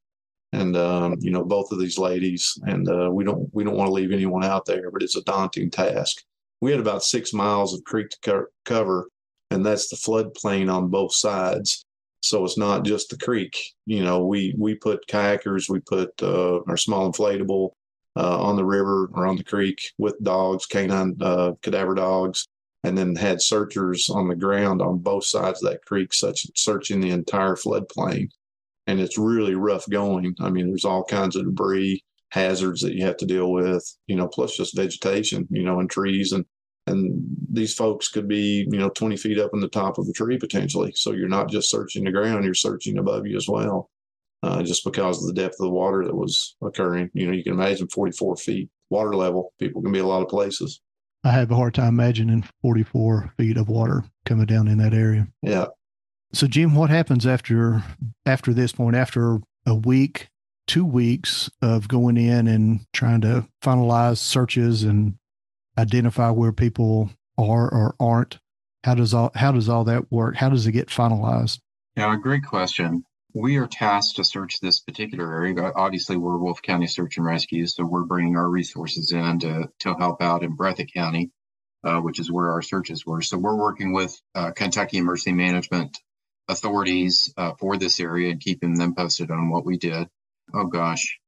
and 0.52 0.76
um, 0.76 1.16
you 1.18 1.32
know, 1.32 1.42
both 1.42 1.72
of 1.72 1.80
these 1.80 1.98
ladies, 1.98 2.56
and 2.66 2.88
uh, 2.88 3.10
we 3.10 3.24
don't 3.24 3.52
we 3.52 3.64
don't 3.64 3.74
want 3.74 3.88
to 3.88 3.92
leave 3.92 4.12
anyone 4.12 4.44
out 4.44 4.64
there, 4.64 4.92
but 4.92 5.02
it's 5.02 5.16
a 5.16 5.24
daunting 5.24 5.72
task. 5.72 6.22
We 6.60 6.70
had 6.70 6.78
about 6.78 7.02
six 7.02 7.32
miles 7.32 7.74
of 7.74 7.82
creek 7.82 8.10
to 8.10 8.18
co- 8.22 8.46
cover, 8.64 9.08
and 9.50 9.66
that's 9.66 9.88
the 9.90 9.96
floodplain 9.96 10.72
on 10.72 10.86
both 10.86 11.16
sides. 11.16 11.84
So 12.20 12.44
it's 12.44 12.56
not 12.56 12.84
just 12.84 13.10
the 13.10 13.18
creek. 13.18 13.58
You 13.86 14.04
know, 14.04 14.24
we 14.24 14.54
we 14.56 14.76
put 14.76 15.08
kayakers, 15.08 15.68
we 15.68 15.80
put 15.80 16.10
uh, 16.22 16.60
our 16.68 16.76
small 16.76 17.10
inflatable 17.10 17.70
on 18.16 18.56
the 18.56 18.64
river 18.64 19.08
or 19.14 19.26
on 19.26 19.36
the 19.36 19.44
creek 19.44 19.80
with 19.98 20.22
dogs, 20.22 20.66
canine 20.66 21.16
uh, 21.20 21.52
cadaver 21.62 21.94
dogs, 21.94 22.46
and 22.84 22.96
then 22.96 23.14
had 23.14 23.40
searchers 23.40 24.10
on 24.10 24.28
the 24.28 24.34
ground 24.34 24.82
on 24.82 24.98
both 24.98 25.24
sides 25.24 25.62
of 25.62 25.70
that 25.70 25.84
creek, 25.84 26.12
such 26.12 26.46
searching 26.54 27.00
the 27.00 27.10
entire 27.10 27.54
floodplain. 27.54 28.28
And 28.86 29.00
it's 29.00 29.18
really 29.18 29.54
rough 29.54 29.88
going. 29.88 30.34
I 30.40 30.50
mean, 30.50 30.68
there's 30.68 30.84
all 30.84 31.04
kinds 31.04 31.36
of 31.36 31.44
debris, 31.44 32.02
hazards 32.30 32.80
that 32.82 32.94
you 32.94 33.04
have 33.04 33.16
to 33.18 33.26
deal 33.26 33.52
with, 33.52 33.84
you 34.06 34.16
know, 34.16 34.26
plus 34.26 34.56
just 34.56 34.76
vegetation, 34.76 35.46
you 35.50 35.62
know, 35.62 35.80
and 35.80 35.90
trees 35.90 36.32
and 36.32 36.44
and 36.88 37.24
these 37.48 37.74
folks 37.74 38.08
could 38.08 38.26
be, 38.26 38.66
you 38.68 38.78
know, 38.78 38.88
20 38.88 39.16
feet 39.16 39.38
up 39.38 39.52
in 39.54 39.60
the 39.60 39.68
top 39.68 39.98
of 39.98 40.08
a 40.08 40.12
tree 40.12 40.36
potentially. 40.36 40.92
So 40.96 41.12
you're 41.12 41.28
not 41.28 41.48
just 41.48 41.70
searching 41.70 42.02
the 42.02 42.10
ground, 42.10 42.44
you're 42.44 42.54
searching 42.54 42.98
above 42.98 43.24
you 43.24 43.36
as 43.36 43.46
well 43.48 43.88
uh, 44.42 44.62
just 44.62 44.84
because 44.84 45.20
of 45.20 45.26
the 45.26 45.40
depth 45.40 45.54
of 45.54 45.64
the 45.66 45.70
water 45.70 46.04
that 46.04 46.14
was 46.14 46.56
occurring. 46.62 47.10
You 47.14 47.26
know, 47.26 47.32
you 47.32 47.44
can 47.44 47.52
imagine 47.52 47.88
44 47.88 48.36
feet 48.36 48.70
water 48.90 49.14
level. 49.14 49.52
People 49.58 49.82
can 49.82 49.92
be 49.92 49.98
a 49.98 50.06
lot 50.06 50.22
of 50.22 50.28
places. 50.28 50.80
I 51.24 51.30
have 51.30 51.50
a 51.50 51.56
hard 51.56 51.74
time 51.74 52.00
imagining 52.00 52.44
44 52.62 53.32
feet 53.36 53.56
of 53.56 53.68
water 53.68 54.04
coming 54.24 54.46
down 54.46 54.66
in 54.66 54.78
that 54.78 54.94
area. 54.94 55.28
Yeah. 55.40 55.66
So, 56.32 56.46
Jim, 56.46 56.74
what 56.74 56.90
happens 56.90 57.26
after 57.26 57.84
after 58.26 58.52
this 58.52 58.72
point? 58.72 58.96
After 58.96 59.38
a 59.66 59.74
week, 59.74 60.28
two 60.66 60.84
weeks 60.84 61.50
of 61.60 61.86
going 61.86 62.16
in 62.16 62.48
and 62.48 62.80
trying 62.92 63.20
to 63.20 63.46
finalize 63.62 64.18
searches 64.18 64.82
and 64.82 65.16
identify 65.78 66.30
where 66.30 66.52
people 66.52 67.10
are 67.38 67.70
or 67.70 67.94
aren't. 68.00 68.38
How 68.84 68.94
does 68.94 69.14
all 69.14 69.30
how 69.34 69.52
does 69.52 69.68
all 69.68 69.84
that 69.84 70.10
work? 70.10 70.36
How 70.36 70.48
does 70.48 70.66
it 70.66 70.72
get 70.72 70.88
finalized? 70.88 71.60
Yeah, 71.96 72.12
a 72.12 72.16
great 72.16 72.44
question. 72.44 73.04
We 73.34 73.56
are 73.56 73.66
tasked 73.66 74.16
to 74.16 74.24
search 74.24 74.60
this 74.60 74.80
particular 74.80 75.32
area. 75.32 75.54
But 75.54 75.72
obviously, 75.74 76.18
we're 76.18 76.36
Wolfe 76.36 76.60
County 76.60 76.86
Search 76.86 77.16
and 77.16 77.24
Rescue, 77.24 77.66
so 77.66 77.84
we're 77.84 78.04
bringing 78.04 78.36
our 78.36 78.48
resources 78.48 79.10
in 79.10 79.38
to, 79.38 79.70
to 79.80 79.94
help 79.94 80.20
out 80.20 80.42
in 80.42 80.54
Breathitt 80.54 80.92
County, 80.92 81.30
uh, 81.82 82.00
which 82.00 82.20
is 82.20 82.30
where 82.30 82.50
our 82.50 82.60
searches 82.60 83.06
were. 83.06 83.22
So 83.22 83.38
we're 83.38 83.56
working 83.56 83.94
with 83.94 84.20
uh, 84.34 84.50
Kentucky 84.50 84.98
Emergency 84.98 85.32
Management 85.32 85.96
authorities 86.48 87.32
uh, 87.38 87.52
for 87.58 87.78
this 87.78 88.00
area 88.00 88.32
and 88.32 88.40
keeping 88.40 88.74
them 88.74 88.94
posted 88.94 89.30
on 89.30 89.48
what 89.48 89.64
we 89.64 89.78
did. 89.78 90.08
Oh 90.52 90.66
gosh. 90.66 91.18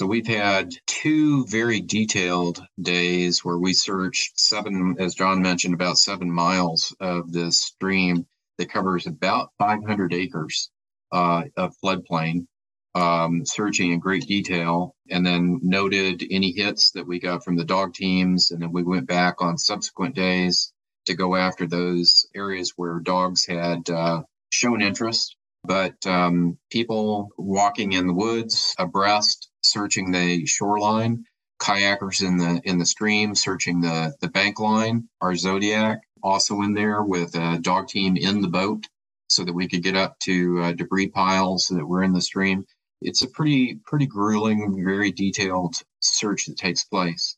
So 0.00 0.06
we've 0.06 0.26
had 0.26 0.70
two 0.88 1.46
very 1.46 1.80
detailed 1.80 2.60
days 2.80 3.44
where 3.44 3.58
we 3.58 3.72
searched 3.72 4.40
seven, 4.40 4.96
as 4.98 5.14
John 5.14 5.42
mentioned, 5.42 5.74
about 5.74 5.98
seven 5.98 6.28
miles 6.28 6.92
of 6.98 7.30
this 7.30 7.60
stream 7.60 8.26
that 8.58 8.72
covers 8.72 9.06
about 9.06 9.50
500 9.58 10.12
acres 10.12 10.70
uh, 11.12 11.44
floodplain, 11.84 12.46
um, 12.94 13.42
searching 13.44 13.92
in 13.92 14.00
great 14.00 14.26
detail, 14.26 14.94
and 15.10 15.24
then 15.24 15.60
noted 15.62 16.22
any 16.30 16.52
hits 16.52 16.92
that 16.92 17.06
we 17.06 17.20
got 17.20 17.44
from 17.44 17.56
the 17.56 17.64
dog 17.64 17.94
teams. 17.94 18.50
And 18.50 18.62
then 18.62 18.72
we 18.72 18.82
went 18.82 19.06
back 19.06 19.40
on 19.40 19.58
subsequent 19.58 20.14
days 20.14 20.72
to 21.06 21.14
go 21.14 21.34
after 21.36 21.66
those 21.66 22.26
areas 22.34 22.72
where 22.76 23.00
dogs 23.00 23.44
had 23.46 23.88
uh, 23.90 24.22
shown 24.50 24.82
interest. 24.82 25.36
But 25.64 26.06
um, 26.06 26.58
people 26.70 27.30
walking 27.38 27.92
in 27.92 28.08
the 28.08 28.14
woods 28.14 28.74
abreast, 28.78 29.48
searching 29.62 30.10
the 30.10 30.44
shoreline, 30.46 31.24
kayakers 31.60 32.26
in 32.26 32.36
the 32.36 32.60
in 32.64 32.78
the 32.78 32.86
stream, 32.86 33.36
searching 33.36 33.80
the 33.80 34.14
the 34.20 34.28
bank 34.28 34.58
line. 34.58 35.08
Our 35.20 35.36
Zodiac 35.36 36.00
also 36.22 36.62
in 36.62 36.74
there 36.74 37.02
with 37.02 37.36
a 37.36 37.58
dog 37.60 37.88
team 37.88 38.16
in 38.16 38.40
the 38.40 38.48
boat 38.48 38.88
so 39.32 39.44
that 39.44 39.52
we 39.52 39.68
could 39.68 39.82
get 39.82 39.96
up 39.96 40.18
to 40.20 40.60
uh, 40.60 40.72
debris 40.72 41.08
piles 41.08 41.68
that 41.68 41.86
were 41.86 42.02
in 42.02 42.12
the 42.12 42.20
stream. 42.20 42.64
It's 43.00 43.22
a 43.22 43.28
pretty 43.28 43.80
pretty 43.84 44.06
grueling, 44.06 44.84
very 44.84 45.10
detailed 45.10 45.74
search 46.00 46.46
that 46.46 46.56
takes 46.56 46.84
place, 46.84 47.36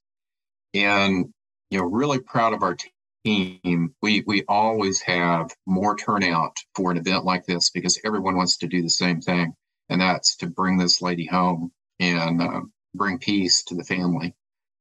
and 0.75 1.33
you 1.71 1.79
know, 1.79 1.85
really 1.85 2.19
proud 2.19 2.53
of 2.53 2.62
our 2.62 2.77
team. 3.25 3.95
We 4.03 4.23
we 4.27 4.45
always 4.49 5.01
have 5.03 5.51
more 5.66 5.97
turnout 5.97 6.57
for 6.75 6.91
an 6.91 6.99
event 6.99 7.25
like 7.25 7.47
this 7.47 7.71
because 7.71 7.99
everyone 8.05 8.37
wants 8.37 8.59
to 8.59 8.66
do 8.66 8.83
the 8.83 8.91
same 8.91 9.21
thing, 9.21 9.55
and 9.89 10.01
that's 10.01 10.37
to 10.39 10.47
bring 10.49 10.77
this 10.77 11.01
lady 11.01 11.27
home 11.27 11.73
and 12.01 12.43
uh, 12.43 12.61
bring 12.95 13.19
peace 13.19 13.65
to 13.65 13.75
the 13.75 13.85
family. 13.85 14.35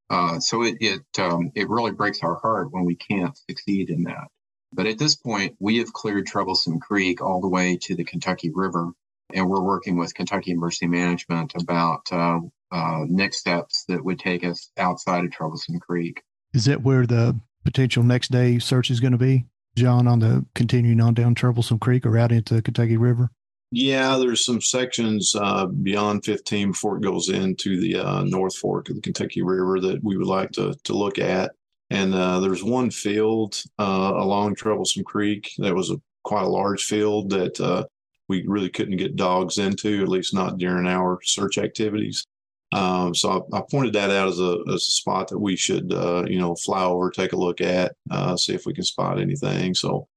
Uh, 0.10 0.40
so 0.40 0.64
it 0.64 0.78
it 0.82 1.02
um, 1.20 1.52
it 1.56 1.70
really 1.70 1.92
breaks 1.92 2.22
our 2.24 2.36
heart 2.36 2.72
when 2.72 2.86
we 2.86 2.96
can't 2.96 3.38
succeed 3.50 3.90
in 3.90 4.04
that. 4.04 4.28
But 4.74 4.88
at 4.88 4.98
this 4.98 5.16
point, 5.16 5.56
we 5.60 5.78
have 5.78 5.94
cleared 5.94 6.26
Troublesome 6.26 6.80
Creek 6.80 7.22
all 7.22 7.42
the 7.42 7.50
way 7.50 7.78
to 7.84 7.96
the 7.96 8.04
Kentucky 8.04 8.52
River, 8.54 8.92
and 9.34 9.50
we're 9.50 9.62
working 9.62 9.98
with 9.98 10.16
Kentucky 10.16 10.52
Emergency 10.52 10.88
Management 10.88 11.54
about 11.60 12.12
uh, 12.12 12.40
uh, 12.72 13.06
next 13.08 13.38
steps 13.40 13.86
that 13.88 14.04
would 14.04 14.20
take 14.20 14.44
us 14.44 14.72
outside 14.78 15.24
of 15.24 15.32
Troublesome 15.32 15.80
Creek. 15.80 16.24
Is 16.54 16.66
that 16.66 16.82
where 16.82 17.06
the 17.06 17.40
potential 17.64 18.04
next 18.04 18.32
day 18.32 18.60
search 18.60 18.90
is 18.90 19.00
going 19.00 19.12
to 19.12 19.18
be, 19.18 19.46
John, 19.76 20.08
on 20.08 20.20
the 20.20 20.46
continuing 20.56 21.02
on 21.02 21.14
down 21.14 21.36
Troublesome 21.36 21.80
Creek 21.80 22.06
or 22.06 22.18
out 22.18 22.32
into 22.32 22.56
the 22.56 22.62
Kentucky 22.62 22.98
River? 22.98 23.30
Yeah, 23.76 24.18
there's 24.18 24.46
some 24.46 24.62
sections 24.62 25.34
uh, 25.36 25.66
beyond 25.66 26.26
15 26.26 26.72
before 26.72 26.98
it 26.98 27.04
goes 27.04 27.30
into 27.30 27.80
the 27.80 27.98
uh, 27.98 28.24
North 28.24 28.56
Fork 28.56 28.90
of 28.90 28.96
the 28.96 29.02
Kentucky 29.02 29.42
River 29.42 29.80
that 29.80 30.04
we 30.04 30.16
would 30.16 30.28
like 30.28 30.52
to 30.52 30.76
to 30.84 30.94
look 30.94 31.18
at. 31.18 31.54
And 31.94 32.16
uh, 32.16 32.40
there's 32.40 32.64
one 32.64 32.90
field 32.90 33.62
uh, 33.78 34.14
along 34.16 34.56
Troublesome 34.56 35.04
Creek 35.04 35.52
that 35.60 35.76
was 35.76 35.92
a 35.92 36.02
quite 36.24 36.42
a 36.42 36.50
large 36.50 36.86
field 36.86 37.30
that 37.30 37.62
uh, 37.62 37.86
we 38.28 38.44
really 38.48 38.70
couldn't 38.70 38.98
get 38.98 39.16
dogs 39.16 39.60
into, 39.60 40.02
at 40.02 40.10
least 40.10 40.34
not 40.34 40.58
during 40.58 40.88
our 40.88 41.20
search 41.22 41.60
activities. 41.60 42.26
Um, 42.72 43.14
so 43.14 43.46
I, 43.54 43.58
I, 43.58 43.62
pointed 43.70 43.94
that 43.94 44.10
out 44.10 44.30
as 44.30 44.40
a, 44.40 44.58
as 44.70 44.76
a 44.76 44.80
spot 44.80 45.28
that 45.28 45.38
we 45.38 45.56
should, 45.56 45.94
uh, 45.94 46.26
you 46.28 46.40
know, 46.40 46.56
fly 46.56 46.84
over, 46.84 47.12
take 47.12 47.34
a 47.34 47.38
look 47.38 47.62
at, 47.62 47.94
uh, 48.10 48.36
see 48.36 48.56
if 48.56 48.66
we 48.66 48.74
can 48.74 48.84
spot 48.84 49.20
anything. 49.20 49.76
So 49.76 50.08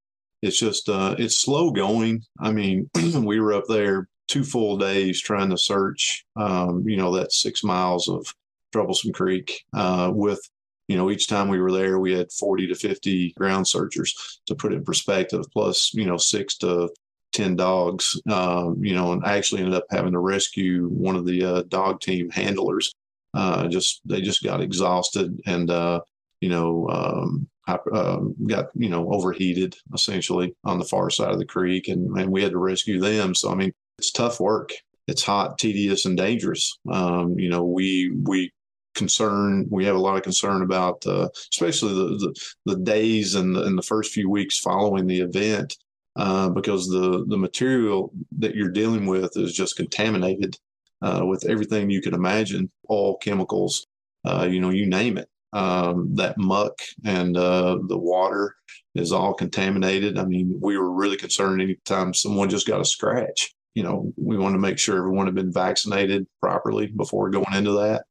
it's 0.40 0.58
just, 0.58 0.88
uh, 0.88 1.14
it's 1.18 1.42
slow 1.42 1.70
going. 1.70 2.22
I 2.40 2.52
mean, 2.52 2.88
we 3.20 3.38
were 3.38 3.52
up 3.52 3.64
there 3.68 4.08
two 4.28 4.44
full 4.44 4.78
days 4.78 5.20
trying 5.20 5.50
to 5.50 5.58
search, 5.58 6.24
um, 6.36 6.88
you 6.88 6.96
know, 6.96 7.14
that 7.16 7.32
six 7.32 7.62
miles 7.62 8.08
of 8.08 8.26
Troublesome 8.72 9.12
Creek 9.12 9.62
with 9.74 10.40
you 10.88 10.96
know, 10.96 11.10
each 11.10 11.28
time 11.28 11.48
we 11.48 11.60
were 11.60 11.72
there, 11.72 11.98
we 11.98 12.12
had 12.12 12.30
40 12.32 12.68
to 12.68 12.74
50 12.74 13.32
ground 13.36 13.66
searchers 13.66 14.40
to 14.46 14.54
put 14.54 14.72
in 14.72 14.84
perspective, 14.84 15.44
plus, 15.52 15.92
you 15.94 16.06
know, 16.06 16.16
six 16.16 16.56
to 16.58 16.90
10 17.32 17.56
dogs, 17.56 18.20
um, 18.30 18.82
you 18.82 18.94
know, 18.94 19.12
and 19.12 19.24
I 19.24 19.36
actually 19.36 19.62
ended 19.62 19.74
up 19.74 19.86
having 19.90 20.12
to 20.12 20.18
rescue 20.18 20.88
one 20.88 21.16
of 21.16 21.26
the 21.26 21.44
uh, 21.44 21.62
dog 21.68 22.00
team 22.00 22.30
handlers. 22.30 22.94
Uh, 23.34 23.68
just, 23.68 24.00
they 24.04 24.20
just 24.20 24.42
got 24.42 24.62
exhausted 24.62 25.38
and, 25.46 25.70
uh, 25.70 26.00
you 26.40 26.48
know, 26.48 26.88
um, 26.88 27.48
uh, 27.68 28.18
got, 28.46 28.66
you 28.74 28.88
know, 28.88 29.12
overheated 29.12 29.76
essentially 29.92 30.54
on 30.64 30.78
the 30.78 30.84
far 30.84 31.10
side 31.10 31.32
of 31.32 31.38
the 31.38 31.44
creek 31.44 31.88
and, 31.88 32.16
and 32.16 32.30
we 32.30 32.42
had 32.42 32.52
to 32.52 32.58
rescue 32.58 33.00
them. 33.00 33.34
So, 33.34 33.50
I 33.50 33.54
mean, 33.56 33.72
it's 33.98 34.12
tough 34.12 34.40
work. 34.40 34.70
It's 35.08 35.22
hot, 35.22 35.58
tedious, 35.58 36.06
and 36.06 36.16
dangerous. 36.16 36.78
Um, 36.90 37.38
you 37.38 37.48
know, 37.48 37.64
we, 37.64 38.12
we 38.24 38.50
concern. 38.96 39.66
We 39.70 39.84
have 39.84 39.94
a 39.94 40.00
lot 40.00 40.16
of 40.16 40.22
concern 40.22 40.62
about, 40.62 41.06
uh, 41.06 41.28
especially 41.52 41.94
the, 41.94 42.08
the, 42.16 42.74
the 42.74 42.78
days 42.80 43.36
and 43.36 43.54
the, 43.54 43.62
and 43.64 43.78
the 43.78 43.82
first 43.82 44.12
few 44.12 44.28
weeks 44.28 44.58
following 44.58 45.06
the 45.06 45.20
event, 45.20 45.76
uh, 46.16 46.48
because 46.48 46.88
the 46.88 47.24
the 47.28 47.36
material 47.36 48.10
that 48.38 48.54
you're 48.56 48.70
dealing 48.70 49.06
with 49.06 49.36
is 49.36 49.52
just 49.52 49.76
contaminated 49.76 50.56
uh, 51.02 51.22
with 51.24 51.44
everything 51.48 51.90
you 51.90 52.02
can 52.02 52.14
imagine, 52.14 52.70
all 52.88 53.18
chemicals, 53.18 53.86
uh, 54.24 54.48
you 54.50 54.60
know, 54.60 54.70
you 54.70 54.86
name 54.86 55.18
it. 55.18 55.28
Um, 55.52 56.14
that 56.16 56.36
muck 56.36 56.74
and 57.04 57.36
uh, 57.36 57.78
the 57.88 57.96
water 57.96 58.56
is 58.94 59.12
all 59.12 59.32
contaminated. 59.32 60.18
I 60.18 60.24
mean, 60.24 60.58
we 60.60 60.76
were 60.76 60.92
really 60.92 61.16
concerned 61.16 61.62
anytime 61.62 62.12
someone 62.12 62.50
just 62.50 62.66
got 62.66 62.80
a 62.80 62.84
scratch. 62.84 63.54
You 63.74 63.84
know, 63.84 64.12
we 64.16 64.36
wanted 64.36 64.56
to 64.56 64.66
make 64.68 64.78
sure 64.78 64.98
everyone 64.98 65.26
had 65.26 65.34
been 65.34 65.52
vaccinated 65.52 66.26
properly 66.40 66.88
before 66.88 67.30
going 67.30 67.54
into 67.54 67.72
that 67.72 68.04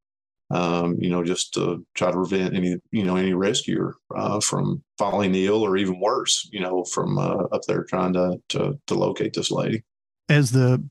um, 0.51 0.95
you 0.99 1.09
know, 1.09 1.23
just 1.23 1.53
to 1.55 1.85
try 1.95 2.11
to 2.11 2.17
prevent 2.17 2.55
any, 2.55 2.77
you 2.91 3.03
know, 3.03 3.15
any 3.15 3.33
rescuer 3.33 3.95
uh, 4.15 4.39
from 4.39 4.83
falling 4.97 5.33
ill 5.35 5.61
or 5.61 5.77
even 5.77 5.99
worse, 5.99 6.47
you 6.51 6.59
know, 6.59 6.83
from 6.83 7.17
uh, 7.17 7.43
up 7.51 7.61
there 7.67 7.83
trying 7.83 8.13
to, 8.13 8.37
to, 8.49 8.79
to 8.87 8.93
locate 8.95 9.33
this 9.33 9.51
lady. 9.51 9.83
As 10.29 10.51
the 10.51 10.83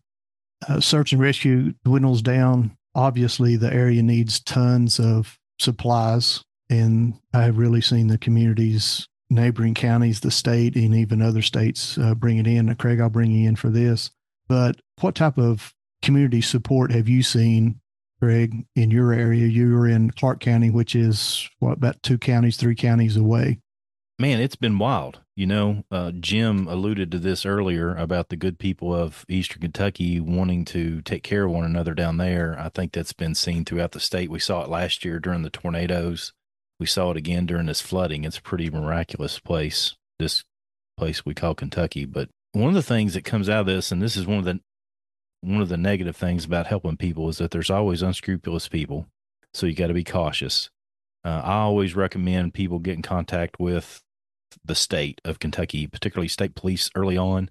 uh, 0.68 0.80
search 0.80 1.12
and 1.12 1.20
rescue 1.20 1.72
dwindles 1.84 2.22
down, 2.22 2.76
obviously 2.94 3.56
the 3.56 3.72
area 3.72 4.02
needs 4.02 4.40
tons 4.40 4.98
of 4.98 5.38
supplies. 5.60 6.42
And 6.70 7.14
I 7.32 7.42
have 7.42 7.58
really 7.58 7.80
seen 7.80 8.08
the 8.08 8.18
communities, 8.18 9.06
neighboring 9.30 9.74
counties, 9.74 10.20
the 10.20 10.30
state, 10.30 10.76
and 10.76 10.94
even 10.94 11.22
other 11.22 11.42
states 11.42 11.98
uh, 11.98 12.14
bring 12.14 12.38
it 12.38 12.46
in. 12.46 12.74
Craig, 12.76 13.00
I'll 13.00 13.10
bring 13.10 13.30
you 13.30 13.48
in 13.48 13.56
for 13.56 13.68
this. 13.68 14.10
But 14.48 14.80
what 15.00 15.14
type 15.14 15.38
of 15.38 15.74
community 16.02 16.40
support 16.40 16.90
have 16.92 17.08
you 17.08 17.22
seen, 17.22 17.80
Craig, 18.24 18.64
in 18.74 18.90
your 18.90 19.12
area? 19.12 19.46
You're 19.46 19.86
in 19.86 20.10
Clark 20.10 20.40
County, 20.40 20.70
which 20.70 20.94
is 20.94 21.46
what 21.58 21.72
about 21.74 22.02
two 22.02 22.16
counties, 22.16 22.56
three 22.56 22.74
counties 22.74 23.18
away. 23.18 23.60
Man, 24.18 24.40
it's 24.40 24.56
been 24.56 24.78
wild. 24.78 25.20
You 25.36 25.46
know, 25.46 25.84
uh, 25.90 26.10
Jim 26.12 26.66
alluded 26.66 27.10
to 27.10 27.18
this 27.18 27.44
earlier 27.44 27.94
about 27.94 28.30
the 28.30 28.36
good 28.36 28.58
people 28.58 28.94
of 28.94 29.26
Eastern 29.28 29.60
Kentucky 29.60 30.20
wanting 30.20 30.64
to 30.66 31.02
take 31.02 31.22
care 31.22 31.44
of 31.44 31.50
one 31.50 31.64
another 31.64 31.92
down 31.92 32.16
there. 32.16 32.56
I 32.58 32.70
think 32.70 32.92
that's 32.92 33.12
been 33.12 33.34
seen 33.34 33.66
throughout 33.66 33.92
the 33.92 34.00
state. 34.00 34.30
We 34.30 34.38
saw 34.38 34.62
it 34.62 34.70
last 34.70 35.04
year 35.04 35.20
during 35.20 35.42
the 35.42 35.50
tornadoes. 35.50 36.32
We 36.80 36.86
saw 36.86 37.10
it 37.10 37.18
again 37.18 37.44
during 37.44 37.66
this 37.66 37.82
flooding. 37.82 38.24
It's 38.24 38.38
a 38.38 38.42
pretty 38.42 38.70
miraculous 38.70 39.38
place, 39.38 39.96
this 40.18 40.44
place 40.96 41.26
we 41.26 41.34
call 41.34 41.54
Kentucky. 41.54 42.06
But 42.06 42.30
one 42.52 42.68
of 42.68 42.74
the 42.74 42.82
things 42.82 43.12
that 43.12 43.24
comes 43.24 43.50
out 43.50 43.60
of 43.60 43.66
this, 43.66 43.92
and 43.92 44.00
this 44.00 44.16
is 44.16 44.26
one 44.26 44.38
of 44.38 44.44
the 44.44 44.60
one 45.44 45.60
of 45.60 45.68
the 45.68 45.76
negative 45.76 46.16
things 46.16 46.44
about 46.44 46.66
helping 46.66 46.96
people, 46.96 47.28
is 47.28 47.38
that 47.38 47.50
there's 47.50 47.70
always 47.70 48.02
unscrupulous 48.02 48.68
people. 48.68 49.06
So 49.52 49.66
you 49.66 49.74
got 49.74 49.88
to 49.88 49.94
be 49.94 50.04
cautious. 50.04 50.70
Uh, 51.24 51.40
I 51.44 51.54
always 51.58 51.94
recommend 51.94 52.54
people 52.54 52.78
get 52.78 52.94
in 52.94 53.02
contact 53.02 53.58
with 53.58 54.02
the 54.64 54.74
state 54.74 55.20
of 55.24 55.38
Kentucky, 55.38 55.86
particularly 55.86 56.28
state 56.28 56.54
police 56.54 56.90
early 56.94 57.16
on. 57.16 57.50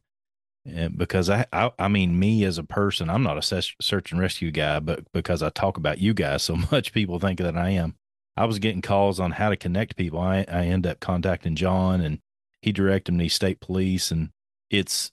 And 0.66 0.98
because 0.98 1.30
I, 1.30 1.46
I, 1.52 1.72
I 1.78 1.88
mean, 1.88 2.18
me 2.18 2.46
as 2.46 2.58
a 2.58 2.64
person, 2.64 3.10
I'm 3.10 3.24
not 3.24 3.38
a 3.38 3.62
search 3.82 4.12
and 4.12 4.22
rescue 4.22 4.52
guy, 4.52 4.80
but 4.80 5.12
because 5.12 5.44
I 5.44 5.50
talk 5.50 5.78
about 5.78 5.98
you 5.98 6.14
guys 6.14 6.44
so 6.44 6.56
much, 6.72 6.94
people 6.94 7.20
think 7.20 7.40
that 7.40 7.58
I 7.58 7.72
am. 7.72 7.96
I 8.36 8.46
was 8.46 8.60
getting 8.60 8.82
calls 8.82 9.20
on 9.20 9.32
how 9.32 9.50
to 9.50 9.58
connect 9.58 9.96
people. 9.96 10.20
I, 10.20 10.46
I 10.48 10.66
end 10.66 10.88
up 10.88 11.00
contacting 11.00 11.56
John 11.56 12.02
and 12.02 12.20
he 12.62 12.72
directed 12.72 13.14
me 13.14 13.28
state 13.28 13.60
police. 13.60 14.10
And 14.10 14.30
it's 14.70 15.12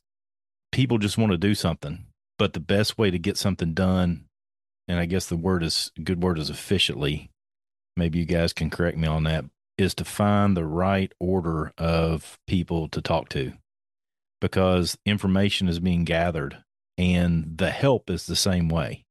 people 0.72 0.98
just 0.98 1.18
want 1.18 1.32
to 1.32 1.38
do 1.38 1.54
something, 1.54 2.06
but 2.40 2.54
the 2.54 2.58
best 2.58 2.96
way 2.96 3.10
to 3.10 3.18
get 3.18 3.36
something 3.36 3.74
done, 3.74 4.24
and 4.88 4.98
I 4.98 5.04
guess 5.04 5.26
the 5.26 5.36
word 5.36 5.62
is 5.62 5.92
good 6.02 6.22
word 6.22 6.38
is 6.38 6.48
efficiently. 6.48 7.30
Maybe 7.98 8.18
you 8.18 8.24
guys 8.24 8.54
can 8.54 8.70
correct 8.70 8.96
me 8.96 9.06
on 9.06 9.24
that, 9.24 9.44
is 9.76 9.94
to 9.96 10.06
find 10.06 10.56
the 10.56 10.64
right 10.64 11.12
order 11.20 11.74
of 11.76 12.38
people 12.46 12.88
to 12.88 13.02
talk 13.02 13.28
to 13.30 13.52
because 14.40 14.96
information 15.04 15.68
is 15.68 15.80
being 15.80 16.04
gathered 16.04 16.64
and 16.96 17.58
the 17.58 17.70
help 17.70 18.08
is 18.08 18.24
the 18.24 18.34
same 18.34 18.70
way. 18.70 19.04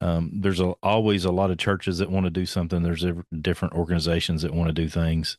Um, 0.00 0.30
there's 0.32 0.60
a, 0.60 0.74
always 0.80 1.24
a 1.24 1.32
lot 1.32 1.50
of 1.50 1.58
churches 1.58 1.98
that 1.98 2.08
want 2.08 2.26
to 2.26 2.30
do 2.30 2.46
something. 2.46 2.84
There's 2.84 3.04
different 3.40 3.74
organizations 3.74 4.42
that 4.42 4.54
want 4.54 4.68
to 4.68 4.72
do 4.72 4.88
things, 4.88 5.38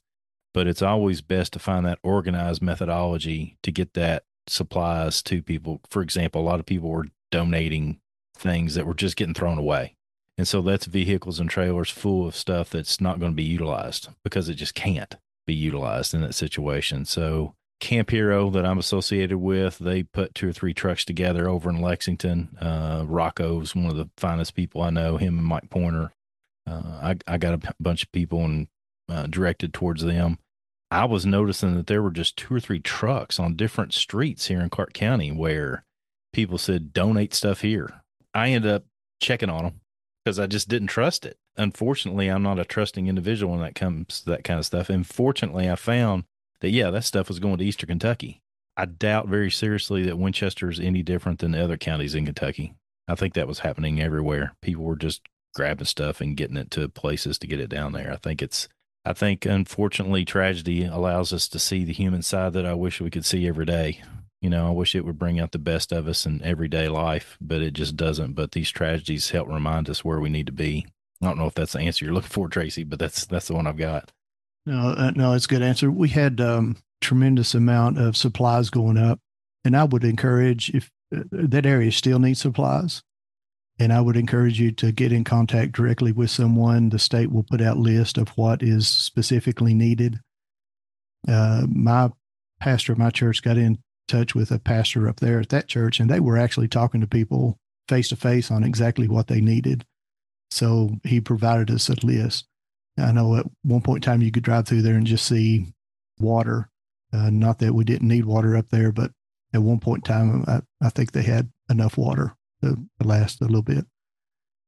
but 0.53 0.67
it's 0.67 0.81
always 0.81 1.21
best 1.21 1.53
to 1.53 1.59
find 1.59 1.85
that 1.85 1.99
organized 2.03 2.61
methodology 2.61 3.57
to 3.63 3.71
get 3.71 3.93
that 3.93 4.23
supplies 4.49 5.21
to 5.23 5.41
people. 5.41 5.81
For 5.89 6.01
example, 6.01 6.41
a 6.41 6.43
lot 6.43 6.59
of 6.59 6.65
people 6.65 6.89
were 6.89 7.07
donating 7.31 7.99
things 8.35 8.76
that 8.76 8.85
were 8.85 8.93
just 8.93 9.15
getting 9.15 9.34
thrown 9.34 9.57
away. 9.57 9.95
And 10.38 10.47
so 10.47 10.61
that's 10.61 10.85
vehicles 10.85 11.39
and 11.39 11.49
trailers 11.49 11.89
full 11.89 12.26
of 12.26 12.35
stuff 12.35 12.69
that's 12.69 13.01
not 13.01 13.19
going 13.19 13.34
to 13.34 13.35
be 13.35 13.43
utilized 13.43 14.09
because 14.23 14.47
it 14.47 14.55
just 14.55 14.73
can't 14.73 15.15
be 15.45 15.53
utilized 15.53 16.13
in 16.13 16.21
that 16.21 16.34
situation. 16.34 17.03
So 17.03 17.55
Camp 17.80 18.09
Hero 18.11 18.49
that 18.49 18.65
I'm 18.65 18.77
associated 18.77 19.38
with, 19.38 19.80
they 19.80 20.03
put 20.03 20.35
two 20.35 20.49
or 20.49 20.53
three 20.53 20.73
trucks 20.73 21.03
together 21.03 21.49
over 21.49 21.69
in 21.69 21.81
Lexington. 21.81 22.57
Uh, 22.59 23.03
Rocco's 23.07 23.76
one 23.76 23.88
of 23.88 23.97
the 23.97 24.09
finest 24.17 24.55
people 24.55 24.81
I 24.81 24.89
know, 24.89 25.17
him 25.17 25.38
and 25.38 25.47
Mike 25.47 25.69
Pointer. 25.69 26.11
Uh, 26.65 26.99
I, 27.01 27.17
I 27.27 27.38
got 27.38 27.55
a 27.55 27.57
p- 27.57 27.69
bunch 27.80 28.03
of 28.03 28.11
people 28.11 28.45
and 28.45 28.67
uh, 29.09 29.27
directed 29.27 29.73
towards 29.73 30.03
them. 30.03 30.38
I 30.91 31.06
was 31.06 31.26
noticing 31.26 31.76
that 31.76 31.88
there 31.88 32.02
were 32.02 32.11
just 32.11 32.36
two 32.36 32.56
or 32.56 32.60
three 32.60 32.80
trucks 32.80 33.40
on 33.40 33.56
different 33.56 33.94
streets 33.94 34.48
here 34.48 34.60
in 34.60 34.70
Clark 34.70 34.94
County 34.94 35.32
where 35.32 35.84
people 36.34 36.57
said, 36.57 36.94
donate 36.94 37.34
stuff 37.34 37.61
here. 37.61 38.02
I 38.34 38.49
ended 38.49 38.72
up 38.72 38.86
checking 39.22 39.49
on 39.49 39.64
them 39.64 39.82
because 40.24 40.40
I 40.40 40.48
just 40.48 40.68
didn't 40.68 40.88
trust 40.88 41.26
it. 41.26 41.38
Unfortunately, 41.57 42.28
I'm 42.28 42.44
not 42.44 42.60
a 42.60 42.66
trusting 42.66 43.07
individual 43.07 43.52
when 43.53 43.61
that 43.61 43.76
comes 43.76 44.22
to 44.22 44.32
that 44.32 44.44
kind 44.44 44.60
of 44.60 44.66
stuff. 44.66 44.90
And 44.90 45.06
fortunately, 45.06 45.70
I 45.70 45.76
found 45.76 46.24
that, 46.61 46.70
yeah, 46.70 46.90
that 46.90 47.03
stuff 47.03 47.28
was 47.28 47.40
going 47.40 47.57
to 47.57 47.66
Eastern 47.66 47.88
Kentucky. 47.88 48.41
I 48.76 48.86
doubt 48.86 49.28
very 49.28 49.52
seriously 49.52 50.03
that 50.03 50.18
Winchester 50.18 50.70
is 50.70 50.80
any 50.80 51.03
different 51.03 51.40
than 51.40 51.52
the 51.52 51.64
other 51.64 51.78
counties 51.78 52.16
in 52.16 52.26
Kentucky. 52.26 52.76
I 53.07 53.16
think 53.16 53.34
that 53.34 53.48
was 53.48 53.60
happening 53.60 54.02
everywhere. 54.02 54.53
People 54.61 54.86
were 54.86 54.95
just 54.95 55.22
grabbing 55.53 55.86
stuff 55.86 56.22
and 56.22 56.38
getting 56.38 56.57
it 56.57 56.72
to 56.72 56.88
places 56.88 57.38
to 57.40 57.48
get 57.48 57.60
it 57.60 57.70
down 57.70 57.91
there. 57.91 58.11
I 58.11 58.18
think 58.18 58.41
it's, 58.41 58.70
I 59.05 59.13
think 59.13 59.45
unfortunately, 59.45 60.26
tragedy 60.26 60.85
allows 60.85 61.34
us 61.34 61.47
to 61.49 61.59
see 61.59 61.84
the 61.84 61.93
human 61.93 62.21
side 62.21 62.53
that 62.53 62.65
I 62.65 62.73
wish 62.73 63.01
we 63.01 63.09
could 63.09 63.26
see 63.26 63.47
every 63.47 63.65
day. 63.65 64.01
You 64.41 64.49
know, 64.49 64.67
I 64.67 64.71
wish 64.71 64.95
it 64.95 65.05
would 65.05 65.19
bring 65.19 65.39
out 65.39 65.51
the 65.51 65.59
best 65.59 65.91
of 65.91 66.07
us 66.07 66.26
in 66.26 66.41
everyday 66.43 66.88
life, 66.88 67.38
but 67.41 67.61
it 67.61 67.73
just 67.73 67.97
doesn't. 67.97 68.34
But 68.34 68.51
these 68.51 68.69
tragedies 68.69 69.31
help 69.31 69.49
remind 69.49 69.89
us 69.89 70.05
where 70.05 70.19
we 70.19 70.30
need 70.30 70.45
to 70.45 70.53
be. 70.53 70.88
I 71.21 71.26
don't 71.26 71.38
know 71.38 71.47
if 71.47 71.55
that's 71.55 71.73
the 71.73 71.80
answer 71.80 72.05
you're 72.05 72.13
looking 72.13 72.30
for, 72.30 72.47
Tracy, 72.47 72.84
but 72.84 72.99
that's 72.99 73.26
that's 73.26 73.47
the 73.47 73.53
one 73.53 73.67
I've 73.67 73.77
got. 73.77 74.11
No, 74.65 74.89
uh, 74.89 75.11
no, 75.15 75.34
it's 75.34 75.45
a 75.45 75.49
good 75.49 75.61
answer. 75.61 75.91
We 75.91 76.09
had 76.09 76.39
um, 76.39 76.77
tremendous 77.01 77.53
amount 77.53 77.97
of 77.97 78.15
supplies 78.15 78.69
going 78.69 78.97
up, 78.97 79.19
and 79.65 79.76
I 79.76 79.84
would 79.84 80.03
encourage 80.03 80.69
if 80.69 80.89
uh, 81.15 81.23
that 81.31 81.65
area 81.65 81.91
still 81.91 82.19
needs 82.19 82.41
supplies, 82.41 83.03
and 83.80 83.93
I 83.93 84.01
would 84.01 84.18
encourage 84.18 84.60
you 84.60 84.72
to 84.73 84.91
get 84.91 85.14
in 85.14 85.23
contact 85.23 85.72
directly 85.72 86.11
with 86.11 86.30
someone. 86.30 86.89
The 86.89 86.99
state 86.99 87.31
will 87.31 87.43
put 87.43 87.61
out 87.61 87.77
list 87.77 88.18
of 88.18 88.30
what 88.30 88.61
is 88.61 88.88
specifically 88.88 89.73
needed. 89.73 90.19
Uh, 91.27 91.65
my 91.69 92.11
pastor 92.60 92.93
my 92.95 93.10
church 93.10 93.41
got 93.41 93.57
in 93.57 93.80
touch 94.10 94.35
with 94.35 94.51
a 94.51 94.60
pastor 94.60 95.07
up 95.07 95.22
there 95.22 95.39
at 95.39 95.49
that 95.49 95.68
church, 95.68 95.99
and 95.99 96.10
they 96.10 96.19
were 96.19 96.38
actually 96.38 96.68
talking 96.68 96.99
to 96.99 97.07
people 97.07 97.57
face 97.88 98.10
to 98.10 98.15
face 98.15 98.51
on 98.51 98.64
exactly 98.64 99.07
what 99.07 99.27
they 99.27 99.39
needed. 99.39 99.85
So 100.51 100.91
he 101.03 101.22
provided 101.22 101.72
us 101.72 101.89
a 101.89 101.95
list. 102.06 102.47
I 102.97 103.14
know 103.14 103.35
at 103.38 103.45
one 103.64 103.81
point 103.81 104.06
in 104.06 104.11
time 104.11 104.22
you 104.22 104.31
could 104.31 104.43
drive 104.43 104.68
through 104.68 104.81
there 104.81 104.95
and 104.95 105.07
just 105.07 105.26
see 105.26 105.68
water. 106.19 106.69
Uh, 107.14 107.30
not 107.30 107.60
that 107.60 107.73
we 107.73 107.85
didn't 107.85 108.07
need 108.07 108.26
water 108.26 108.57
up 108.57 108.69
there, 108.69 108.91
but 108.91 109.11
at 109.53 109.61
one 109.61 109.80
point 109.80 110.07
in 110.07 110.14
time, 110.14 110.45
I, 110.47 110.61
I 110.85 110.89
think 110.89 111.11
they 111.11 111.23
had 111.23 111.49
enough 111.69 111.97
water 111.97 112.35
to, 112.61 112.76
to 112.99 113.07
last 113.07 113.41
a 113.41 113.45
little 113.45 113.61
bit. 113.61 113.86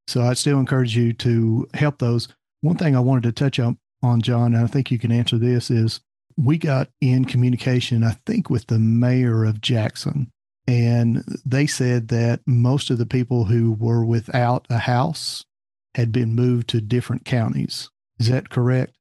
So 0.07 0.21
I'd 0.21 0.37
still 0.37 0.59
encourage 0.59 0.95
you 0.95 1.13
to 1.13 1.67
help 1.73 1.99
those. 1.99 2.27
One 2.61 2.77
thing 2.77 2.95
I 2.95 2.99
wanted 2.99 3.23
to 3.23 3.31
touch 3.31 3.59
on, 3.59 3.77
on 4.03 4.21
John, 4.21 4.53
and 4.53 4.63
I 4.63 4.67
think 4.67 4.91
you 4.91 4.99
can 4.99 5.11
answer 5.11 5.37
this, 5.37 5.71
is 5.71 6.01
we 6.37 6.57
got 6.57 6.89
in 7.01 7.25
communication, 7.25 8.03
I 8.03 8.17
think, 8.25 8.49
with 8.49 8.67
the 8.67 8.79
mayor 8.79 9.43
of 9.45 9.61
Jackson. 9.61 10.31
And 10.67 11.23
they 11.45 11.67
said 11.67 12.09
that 12.09 12.41
most 12.45 12.89
of 12.89 12.97
the 12.97 13.05
people 13.05 13.45
who 13.45 13.73
were 13.73 14.05
without 14.05 14.67
a 14.69 14.79
house 14.79 15.45
had 15.95 16.11
been 16.11 16.35
moved 16.35 16.69
to 16.69 16.81
different 16.81 17.25
counties. 17.25 17.89
Is 18.19 18.29
that 18.29 18.49
correct? 18.49 18.95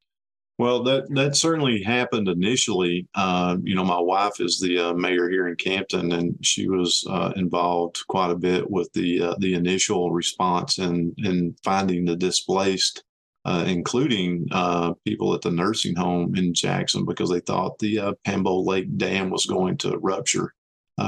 Well, 0.57 0.83
that 0.83 1.09
that 1.15 1.35
certainly 1.35 1.81
happened 1.81 2.27
initially. 2.27 3.07
Uh, 3.15 3.57
you 3.63 3.73
know, 3.73 3.83
my 3.83 3.99
wife 3.99 4.39
is 4.39 4.59
the 4.59 4.77
uh, 4.77 4.93
mayor 4.93 5.29
here 5.29 5.47
in 5.47 5.55
Campton, 5.55 6.11
and 6.11 6.35
she 6.45 6.67
was 6.69 7.03
uh, 7.09 7.33
involved 7.35 8.05
quite 8.07 8.29
a 8.29 8.35
bit 8.35 8.69
with 8.69 8.91
the 8.93 9.21
uh, 9.23 9.35
the 9.39 9.55
initial 9.55 10.11
response 10.11 10.77
and 10.77 11.13
in 11.17 11.55
finding 11.63 12.05
the 12.05 12.15
displaced 12.15 13.03
uh, 13.43 13.65
including 13.67 14.45
uh, 14.51 14.93
people 15.03 15.33
at 15.33 15.41
the 15.41 15.49
nursing 15.49 15.95
home 15.95 16.35
in 16.35 16.53
Jackson 16.53 17.05
because 17.05 17.29
they 17.31 17.39
thought 17.39 17.79
the 17.79 17.97
uh, 17.97 18.13
Panbowl 18.23 18.67
Lake 18.67 18.95
Dam 18.97 19.31
was 19.31 19.47
going 19.47 19.77
to 19.77 19.97
rupture, 19.97 20.53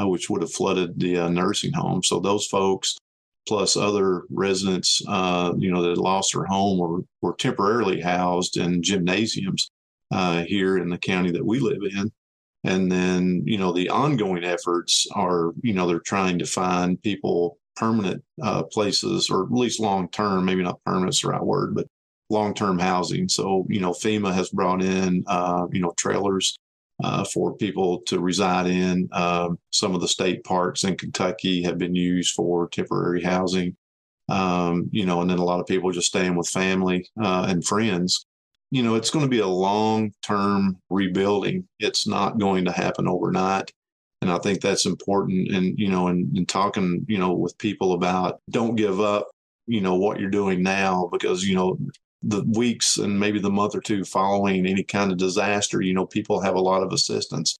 which 0.06 0.32
would 0.32 0.42
have 0.42 0.52
flooded 0.52 1.00
the 1.00 1.30
nursing 1.30 1.74
home. 1.74 2.02
So 2.02 2.20
those 2.20 2.48
folks, 2.48 2.98
plus 3.48 3.76
other 3.76 4.24
residents, 4.30 5.02
uh, 5.08 5.54
you 5.58 5.72
know, 5.72 5.82
that 5.82 5.98
lost 5.98 6.34
their 6.34 6.46
home 6.46 6.80
or 6.80 7.04
were 7.22 7.36
temporarily 7.36 8.00
housed 8.00 8.58
in 8.58 8.82
gymnasiums 8.82 9.72
here 10.46 10.78
in 10.78 10.90
the 10.90 10.98
county 10.98 11.32
that 11.32 11.46
we 11.46 11.60
live 11.60 11.82
in. 11.96 12.12
And 12.64 12.92
then, 12.92 13.44
you 13.46 13.58
know, 13.58 13.74
the 13.74 13.90
ongoing 13.90 14.44
efforts 14.44 15.08
are, 15.14 15.54
you 15.62 15.74
know, 15.74 15.88
they're 15.88 16.00
trying 16.00 16.40
to 16.40 16.46
find 16.46 17.02
people 17.02 17.58
permanent 17.76 18.24
places 18.72 19.30
or 19.30 19.44
at 19.44 19.52
least 19.52 19.80
long 19.80 20.08
term, 20.10 20.46
maybe 20.46 20.64
not 20.64 20.84
permanent 20.86 21.14
is 21.14 21.22
the 21.22 21.30
right 21.30 21.44
word, 21.44 21.76
but 21.76 21.88
long-term 22.30 22.80
housing. 22.80 23.30
So, 23.30 23.66
you 23.70 23.80
know, 23.80 23.92
FEMA 23.92 24.34
has 24.34 24.50
brought 24.50 24.82
in, 24.82 25.24
uh, 25.28 25.68
you 25.72 25.82
know, 25.82 25.94
trailers 25.98 26.58
uh, 27.04 27.24
for 27.26 27.56
people 27.56 28.00
to 28.08 28.20
reside 28.20 28.68
in. 28.68 29.10
Um, 29.12 29.60
some 29.72 29.94
of 29.94 30.02
the 30.02 30.08
state 30.08 30.44
parks 30.44 30.84
in 30.84 30.98
Kentucky 30.98 31.64
have 31.64 31.78
been 31.78 31.96
used 31.96 32.34
for 32.34 32.68
temporary 32.70 33.22
housing. 33.22 33.76
Um, 34.30 34.90
you 34.92 35.06
know, 35.06 35.22
and 35.22 35.30
then 35.30 35.40
a 35.40 35.44
lot 35.44 35.60
of 35.60 35.68
people 35.68 35.92
just 35.92 36.08
staying 36.08 36.36
with 36.36 36.48
family 36.48 37.10
uh, 37.22 37.46
and 37.50 37.66
friends. 37.66 38.26
You 38.72 38.82
know, 38.82 38.96
it's 38.96 39.10
going 39.12 39.26
to 39.26 39.30
be 39.30 39.40
a 39.40 39.48
long-term 39.48 40.80
rebuilding. 40.90 41.68
It's 41.80 42.08
not 42.08 42.40
going 42.40 42.66
to 42.66 42.72
happen 42.72 43.08
overnight 43.08 43.70
and 44.24 44.32
I 44.32 44.38
think 44.38 44.62
that's 44.62 44.86
important. 44.86 45.52
And 45.52 45.78
you 45.78 45.90
know, 45.90 46.08
and, 46.08 46.36
and 46.36 46.48
talking, 46.48 47.06
you 47.10 47.18
know, 47.18 47.34
with 47.34 47.58
people 47.58 47.92
about 47.92 48.40
don't 48.50 48.76
give 48.76 49.02
up, 49.02 49.30
you 49.68 49.82
know, 49.82 49.96
what 49.96 50.20
you're 50.20 50.30
doing 50.30 50.64
now 50.64 51.10
because 51.12 51.44
you 51.44 51.56
know 51.56 51.78
the 52.24 52.44
weeks 52.56 52.98
and 52.98 53.20
maybe 53.20 53.40
the 53.40 53.50
month 53.50 53.76
or 53.76 53.82
two 53.82 54.04
following 54.06 54.66
any 54.66 54.84
kind 54.84 55.12
of 55.12 55.18
disaster, 55.18 55.82
you 55.82 55.94
know, 55.94 56.06
people 56.06 56.40
have 56.40 56.56
a 56.56 56.62
lot 56.62 56.82
of 56.82 56.94
assistance. 56.94 57.58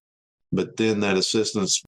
But 0.52 0.76
then 0.76 1.00
that 1.00 1.16
assistance 1.16 1.82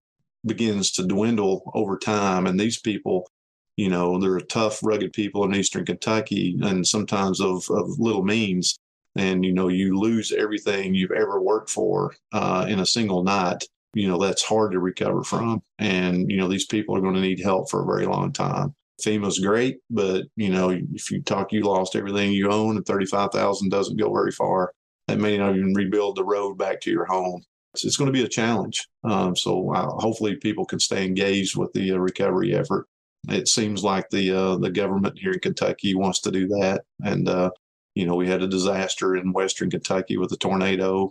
begins 0.45 0.91
to 0.93 1.07
dwindle 1.07 1.71
over 1.75 1.97
time. 1.97 2.47
And 2.47 2.61
these 2.61 2.79
people, 2.79 3.29
you 3.77 3.89
know, 3.89 4.19
they're 4.19 4.41
tough, 4.41 4.81
rugged 4.83 5.13
people 5.13 5.45
in 5.45 5.55
Eastern 5.55 5.87
Kentucky 5.87 6.59
and 6.63 6.87
sometimes 6.87 7.41
of, 7.41 7.65
of 7.71 7.99
little 7.99 8.25
means. 8.25 8.77
And, 9.17 9.45
you 9.45 9.53
know, 9.53 9.69
you 9.69 9.99
lose 9.99 10.31
everything 10.33 10.95
you've 10.95 11.13
ever 11.13 11.41
worked 11.41 11.71
for 11.71 12.15
uh, 12.33 12.67
in 12.69 12.81
a 12.81 12.87
single 12.87 13.23
night. 13.23 13.65
You 13.95 14.09
know, 14.09 14.19
that's 14.19 14.43
hard 14.43 14.73
to 14.73 14.79
recover 14.79 15.25
from. 15.25 15.63
And, 15.79 16.31
you 16.31 16.37
know, 16.37 16.49
these 16.49 16.67
people 16.67 16.95
are 16.95 17.01
going 17.01 17.15
to 17.15 17.21
need 17.21 17.41
help 17.41 17.71
for 17.71 17.83
a 17.83 17.87
very 17.87 18.05
long 18.05 18.33
time. 18.33 18.75
FEMA's 19.03 19.39
great, 19.39 19.79
but 19.91 20.25
you 20.37 20.49
know, 20.49 20.71
if 20.71 21.11
you 21.11 21.21
talk, 21.23 21.53
you 21.53 21.63
lost 21.63 21.97
everything 21.97 22.33
you 22.33 22.51
own, 22.51 22.77
and 22.77 22.87
thirty-five 22.87 23.31
thousand 23.31 23.69
doesn't 23.69 23.99
go 23.99 24.13
very 24.13 24.33
far. 24.33 24.73
That 25.07 25.19
may 25.19 25.37
not 25.39 25.55
even 25.55 25.75
rebuild 25.75 26.17
the 26.17 26.25
road 26.25 26.57
back 26.57 26.81
to 26.81 26.91
your 26.91 27.05
home. 27.05 27.43
So 27.77 27.87
it's 27.87 27.99
going 27.99 28.07
to 28.07 28.19
be 28.19 28.25
a 28.25 28.29
challenge. 28.29 28.89
Um, 29.05 29.37
so 29.37 29.73
uh, 29.73 29.91
hopefully, 29.99 30.37
people 30.37 30.65
can 30.65 30.81
stay 30.81 31.05
engaged 31.05 31.57
with 31.57 31.73
the 31.75 31.93
uh, 31.93 31.97
recovery 31.99 32.55
effort. 32.55 32.87
It 33.29 33.49
seems 33.49 33.85
like 33.85 34.09
the 34.09 34.33
uh, 34.33 34.57
the 34.57 34.71
government 34.71 35.19
here 35.19 35.33
in 35.33 35.41
Kentucky 35.41 35.95
wants 35.95 36.21
to 36.21 36.31
do 36.31 36.49
that, 36.49 36.85
and 37.05 37.29
uh, 37.29 37.51
you 37.95 38.07
know, 38.07 38.15
we 38.15 38.27
had 38.27 38.43
a 38.43 38.49
disaster 38.49 39.17
in 39.17 39.33
Western 39.33 39.71
Kentucky 39.71 40.17
with 40.17 40.33
a 40.33 40.37
tornado. 40.37 41.11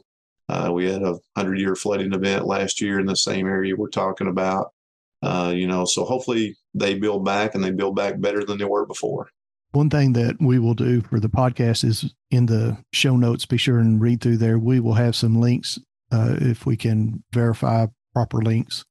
Uh, 0.49 0.71
we 0.73 0.89
had 0.91 1.03
a 1.03 1.19
hundred 1.35 1.59
year 1.59 1.75
flooding 1.75 2.13
event 2.13 2.45
last 2.45 2.81
year 2.81 2.99
in 2.99 3.05
the 3.05 3.15
same 3.15 3.47
area 3.47 3.75
we're 3.75 3.89
talking 3.89 4.27
about. 4.27 4.71
You 5.23 5.67
know, 5.67 5.85
so 5.85 6.05
hopefully 6.05 6.55
they 6.75 6.95
build 6.95 7.25
back 7.25 7.55
and 7.55 7.63
they 7.63 7.71
build 7.71 7.95
back 7.95 8.19
better 8.19 8.43
than 8.43 8.57
they 8.57 8.65
were 8.65 8.85
before. 8.85 9.29
One 9.71 9.89
thing 9.89 10.13
that 10.13 10.37
we 10.39 10.59
will 10.59 10.73
do 10.73 11.01
for 11.01 11.19
the 11.19 11.27
podcast 11.27 11.83
is 11.83 12.13
in 12.31 12.45
the 12.45 12.77
show 12.93 13.17
notes, 13.17 13.45
be 13.45 13.57
sure 13.57 13.79
and 13.79 13.99
read 13.99 14.21
through 14.21 14.37
there. 14.37 14.57
We 14.57 14.79
will 14.79 14.93
have 14.93 15.15
some 15.15 15.41
links 15.41 15.79
uh, 16.11 16.35
if 16.39 16.65
we 16.65 16.77
can 16.77 17.23
verify 17.33 17.87
proper 18.13 18.41
links 18.41 18.85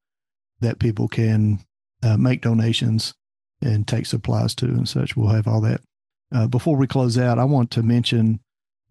that 0.59 0.79
people 0.79 1.07
can 1.07 1.59
uh, 2.03 2.17
make 2.17 2.41
donations 2.41 3.15
and 3.61 3.87
take 3.87 4.05
supplies 4.05 4.53
to 4.55 4.65
and 4.65 4.87
such. 4.87 5.15
We'll 5.15 5.33
have 5.33 5.47
all 5.47 5.61
that. 5.61 5.81
Uh, 6.33 6.47
before 6.47 6.77
we 6.77 6.85
close 6.85 7.17
out, 7.17 7.39
I 7.39 7.45
want 7.45 7.71
to 7.71 7.83
mention 7.83 8.39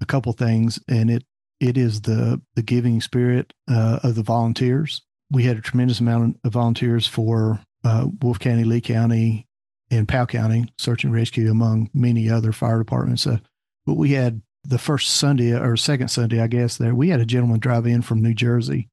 a 0.01 0.07
couple 0.07 0.33
things, 0.33 0.81
and 0.89 1.11
it 1.11 1.25
it 1.61 1.77
is 1.77 2.03
the 2.03 2.41
the 2.57 2.63
giving 2.63 3.01
spirit 3.01 3.53
uh, 3.69 4.01
of 4.03 4.17
the 4.17 4.23
volunteers 4.23 5.03
we 5.31 5.45
had 5.45 5.57
a 5.57 5.63
tremendous 5.63 6.01
amount 6.01 6.39
of 6.45 6.53
volunteers 6.53 7.07
for 7.07 7.61
uh, 7.85 8.07
Wolfe 8.23 8.39
County, 8.39 8.65
Lee 8.65 8.81
County, 8.81 9.47
and 9.91 10.09
Powell 10.09 10.27
County 10.27 10.67
search 10.79 11.05
and 11.05 11.13
rescue, 11.13 11.51
among 11.51 11.91
many 11.93 12.31
other 12.31 12.53
fire 12.53 12.79
departments. 12.79 13.27
Uh, 13.27 13.39
but 13.87 13.97
we 13.97 14.13
had 14.13 14.43
the 14.65 14.79
first 14.79 15.11
Sunday 15.11 15.53
or 15.53 15.77
second 15.77 16.09
Sunday, 16.09 16.41
I 16.41 16.47
guess, 16.47 16.79
there, 16.79 16.95
we 16.95 17.11
had 17.11 17.21
a 17.21 17.27
gentleman 17.27 17.61
drive 17.61 17.87
in 17.87 18.03
from 18.03 18.23
New 18.23 18.35
Jersey 18.35 18.89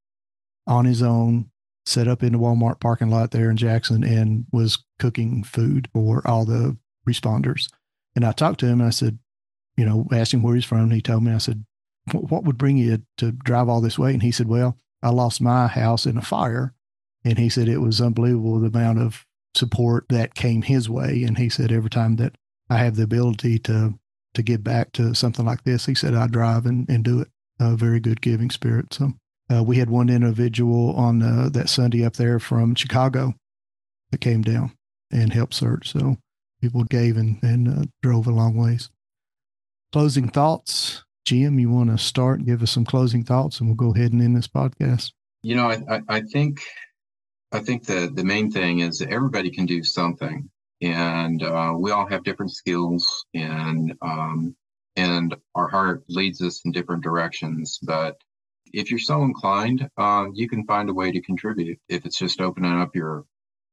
on 0.68 0.85
his 0.85 1.01
own, 1.01 1.49
set 1.85 2.07
up 2.07 2.23
in 2.23 2.34
the 2.34 2.39
Walmart 2.39 2.80
parking 2.80 3.09
lot 3.09 3.31
there 3.31 3.49
in 3.49 3.57
Jackson, 3.57 4.03
and 4.03 4.45
was 4.51 4.84
cooking 4.99 5.43
food 5.43 5.89
for 5.93 6.22
all 6.27 6.45
the 6.45 6.77
responders. 7.07 7.72
And 8.15 8.26
I 8.26 8.34
talked 8.34 8.59
to 8.59 8.68
him 8.68 8.81
and 8.81 8.88
I 8.88 8.91
said, 8.91 9.18
you 9.77 9.85
know, 9.85 10.05
asked 10.11 10.34
him 10.34 10.43
where 10.43 10.55
he's 10.55 10.65
from. 10.65 10.91
He 10.91 11.01
told 11.01 11.23
me, 11.23 11.31
I 11.31 11.38
said, 11.38 11.65
what 12.11 12.43
would 12.43 12.57
bring 12.57 12.77
you 12.77 13.01
to 13.18 13.31
drive 13.31 13.69
all 13.69 13.80
this 13.80 13.97
way? 13.97 14.11
And 14.11 14.22
he 14.22 14.31
said, 14.31 14.47
well, 14.47 14.77
I 15.01 15.09
lost 15.09 15.41
my 15.41 15.68
house 15.68 16.05
in 16.05 16.18
a 16.18 16.22
fire. 16.22 16.73
And 17.23 17.38
he 17.38 17.49
said 17.49 17.68
it 17.68 17.80
was 17.80 18.02
unbelievable 18.02 18.60
the 18.60 18.68
amount 18.68 18.99
of 18.99 19.26
support 19.56 20.06
that 20.10 20.35
came 20.35 20.64
his 20.64 20.89
way. 20.89 21.23
And 21.23 21.38
he 21.38 21.49
said 21.49 21.72
every 21.72 21.89
time 21.89 22.15
that 22.18 22.35
I 22.69 22.77
have 22.77 22.95
the 22.95 23.03
ability 23.03 23.60
to 23.60 23.98
to 24.34 24.41
give 24.41 24.64
back 24.64 24.93
to 24.93 25.14
something 25.14 25.45
like 25.45 25.64
this, 25.65 25.85
he 25.85 25.93
said 25.93 26.15
I 26.15 26.27
drive 26.27 26.65
and, 26.65 26.88
and 26.89 27.03
do 27.03 27.19
it. 27.19 27.27
A 27.60 27.76
very 27.76 27.99
good 27.99 28.22
giving 28.22 28.49
spirit. 28.49 28.93
So 28.93 29.11
uh, 29.53 29.61
we 29.61 29.77
had 29.77 29.89
one 29.89 30.10
individual 30.10 30.95
on 30.95 31.22
uh, 31.22 31.49
that 31.49 31.69
Sunday 31.69 32.03
up 32.03 32.14
there 32.14 32.39
from 32.39 32.73
Chicago 32.73 33.35
that 34.10 34.22
came 34.22 34.41
down 34.41 34.72
and 35.11 35.34
helped 35.34 35.53
search. 35.53 35.91
So 35.91 36.18
people 36.61 36.84
gave 36.85 37.18
and, 37.18 37.38
and 37.43 37.68
uh, 37.68 37.84
drove 38.02 38.26
a 38.26 38.31
long 38.31 38.56
ways. 38.56 38.89
Closing 39.91 40.30
thoughts, 40.30 41.03
Jim, 41.26 41.60
you 41.60 41.69
want 41.69 41.89
to 41.91 41.98
start 41.98 42.45
give 42.45 42.64
us 42.64 42.72
some 42.72 42.85
closing 42.85 43.23
thoughts, 43.23 43.60
and 43.60 43.68
we'll 43.68 43.76
go 43.76 43.93
ahead 43.93 44.14
and 44.14 44.22
end 44.22 44.35
this 44.35 44.48
podcast. 44.48 45.11
You 45.43 45.56
know, 45.56 45.69
I, 45.69 46.02
I 46.07 46.22
think 46.22 46.61
I 47.52 47.60
think 47.60 47.86
the 47.86 48.11
the 48.14 48.23
main 48.23 48.52
thing 48.52 48.80
is 48.80 49.02
everybody 49.02 49.52
can 49.52 49.65
do 49.65 49.84
something, 49.84 50.49
and 50.82 51.44
uh, 51.44 51.73
we 51.78 51.91
all 51.91 52.07
have 52.07 52.23
different 52.23 52.53
skills, 52.53 53.26
and 53.34 53.94
um, 54.02 54.56
and 54.95 55.36
our 55.56 55.68
heart 55.68 56.03
leads 56.10 56.41
us 56.41 56.61
in 56.65 56.72
different 56.72 57.03
directions. 57.03 57.80
But 57.82 58.18
if 58.73 58.90
you're 58.90 58.99
so 58.99 59.23
inclined, 59.23 59.90
uh, 59.98 60.28
you 60.34 60.48
can 60.48 60.65
find 60.65 60.90
a 60.90 60.94
way 60.94 61.11
to 61.11 61.22
contribute. 61.22 61.80
If 61.90 62.06
it's 62.06 62.18
just 62.18 62.41
opening 62.41 62.80
up 62.80 62.95
your 62.95 63.26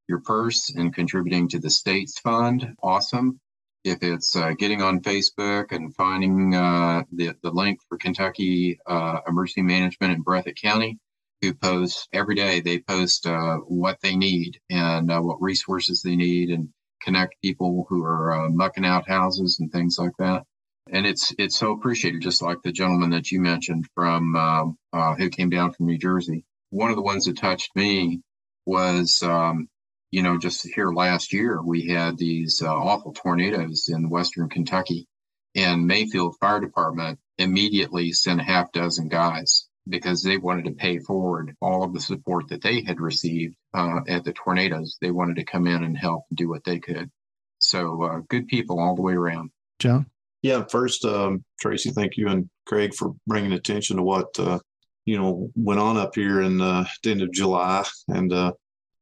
your 0.09 0.21
purse 0.21 0.71
and 0.71 0.95
contributing 0.95 1.49
to 1.51 1.59
the 1.59 1.71
state's 1.71 2.19
fund, 2.19 2.75
awesome 2.83 3.41
if 3.85 4.03
it's 4.03 4.37
uh, 4.37 4.53
getting 4.59 4.83
on 4.83 5.01
Facebook 5.01 5.73
and 5.73 5.95
finding 5.95 6.55
uh, 6.55 7.03
the, 7.13 7.35
the 7.43 7.51
link 7.51 7.79
for 7.89 7.97
Kentucky 7.97 8.79
uh, 8.87 9.21
Emergency 9.27 9.63
Management 9.63 10.15
in 10.15 10.25
Breathitt 10.25 10.61
County, 10.61 10.99
who 11.43 11.55
post 11.55 12.09
every 12.13 12.35
day, 12.35 12.61
they 12.61 12.81
post 12.81 13.27
uh, 13.27 13.57
what 13.59 13.99
they 14.03 14.17
need 14.17 14.61
and 14.71 15.11
uh, 15.11 15.21
what 15.21 15.41
resources 15.41 16.03
they 16.03 16.17
need 16.17 16.51
and 16.51 16.69
connect 17.03 17.41
people 17.43 17.87
who 17.89 18.03
are 18.05 18.33
uh, 18.33 18.49
mucking 18.49 18.85
out 18.85 19.09
houses 19.09 19.59
and 19.61 19.71
things 19.71 19.97
like 19.99 20.17
that. 20.19 20.45
And 20.91 21.07
it's 21.07 21.35
it's 21.39 21.59
so 21.59 21.73
appreciated, 21.73 22.23
just 22.23 22.43
like 22.43 22.59
the 22.63 22.73
gentleman 22.73 23.11
that 23.11 23.31
you 23.31 23.41
mentioned 23.41 23.87
from 23.95 24.35
um, 24.37 24.79
who 25.19 25.29
came 25.29 25.51
down 25.51 25.73
from 25.73 25.87
New 25.87 25.99
Jersey. 25.99 26.45
One 26.71 26.91
of 26.91 26.97
the 26.97 27.03
ones 27.03 27.27
that 27.27 27.37
touched 27.37 27.77
me 27.77 28.23
was 28.65 29.23
um, 29.23 29.69
you 30.11 30.23
know, 30.23 30.39
just 30.39 30.67
here 30.75 30.91
last 30.91 31.33
year, 31.33 31.61
we 31.63 31.87
had 31.89 32.17
these 32.17 32.63
uh, 32.63 32.75
awful 32.75 33.13
tornadoes 33.13 33.89
in 33.93 34.09
Western 34.09 34.49
Kentucky, 34.49 35.07
and 35.55 35.87
Mayfield 35.87 36.37
Fire 36.41 36.61
Department 36.61 37.19
immediately 37.37 38.13
sent 38.13 38.41
a 38.41 38.45
half 38.45 38.73
dozen 38.73 39.09
guys 39.09 39.68
because 39.89 40.23
they 40.23 40.37
wanted 40.37 40.65
to 40.67 40.73
pay 40.73 40.99
forward 40.99 41.55
all 41.61 41.83
of 41.83 41.93
the 41.93 42.01
support 42.01 42.49
that 42.49 42.63
they 42.63 42.83
had 42.83 43.01
received 43.01 43.55
uh, 43.75 44.01
at 44.09 44.25
the 44.25 44.33
tornadoes. 44.33 44.97
They 45.01 45.11
wanted 45.11 45.37
to 45.37 45.45
come 45.45 45.67
in 45.67 45.85
and 45.85 45.97
help 45.97 46.25
do 46.35 46.49
what 46.49 46.65
they 46.65 46.79
could. 46.79 47.11
So, 47.59 48.03
uh, 48.03 48.21
good 48.29 48.47
people 48.47 48.79
all 48.79 48.95
the 48.95 49.03
way 49.03 49.15
around. 49.15 49.51
John? 49.79 50.07
Yeah, 50.43 50.65
first, 50.71 51.05
um, 51.05 51.45
Tracy, 51.61 51.91
thank 51.91 52.17
you 52.17 52.29
and 52.29 52.49
Craig 52.67 52.95
for 52.95 53.15
bringing 53.27 53.53
attention 53.53 53.97
to 53.97 54.03
what, 54.03 54.39
uh, 54.39 54.61
you 55.05 55.19
know, 55.19 55.51
went 55.57 55.81
on 55.81 55.97
up 55.97 56.15
here 56.15 56.43
in 56.43 56.61
uh, 56.61 56.85
the 57.03 57.11
end 57.11 57.23
of 57.23 57.33
July. 57.33 57.85
And, 58.09 58.33
uh, 58.33 58.53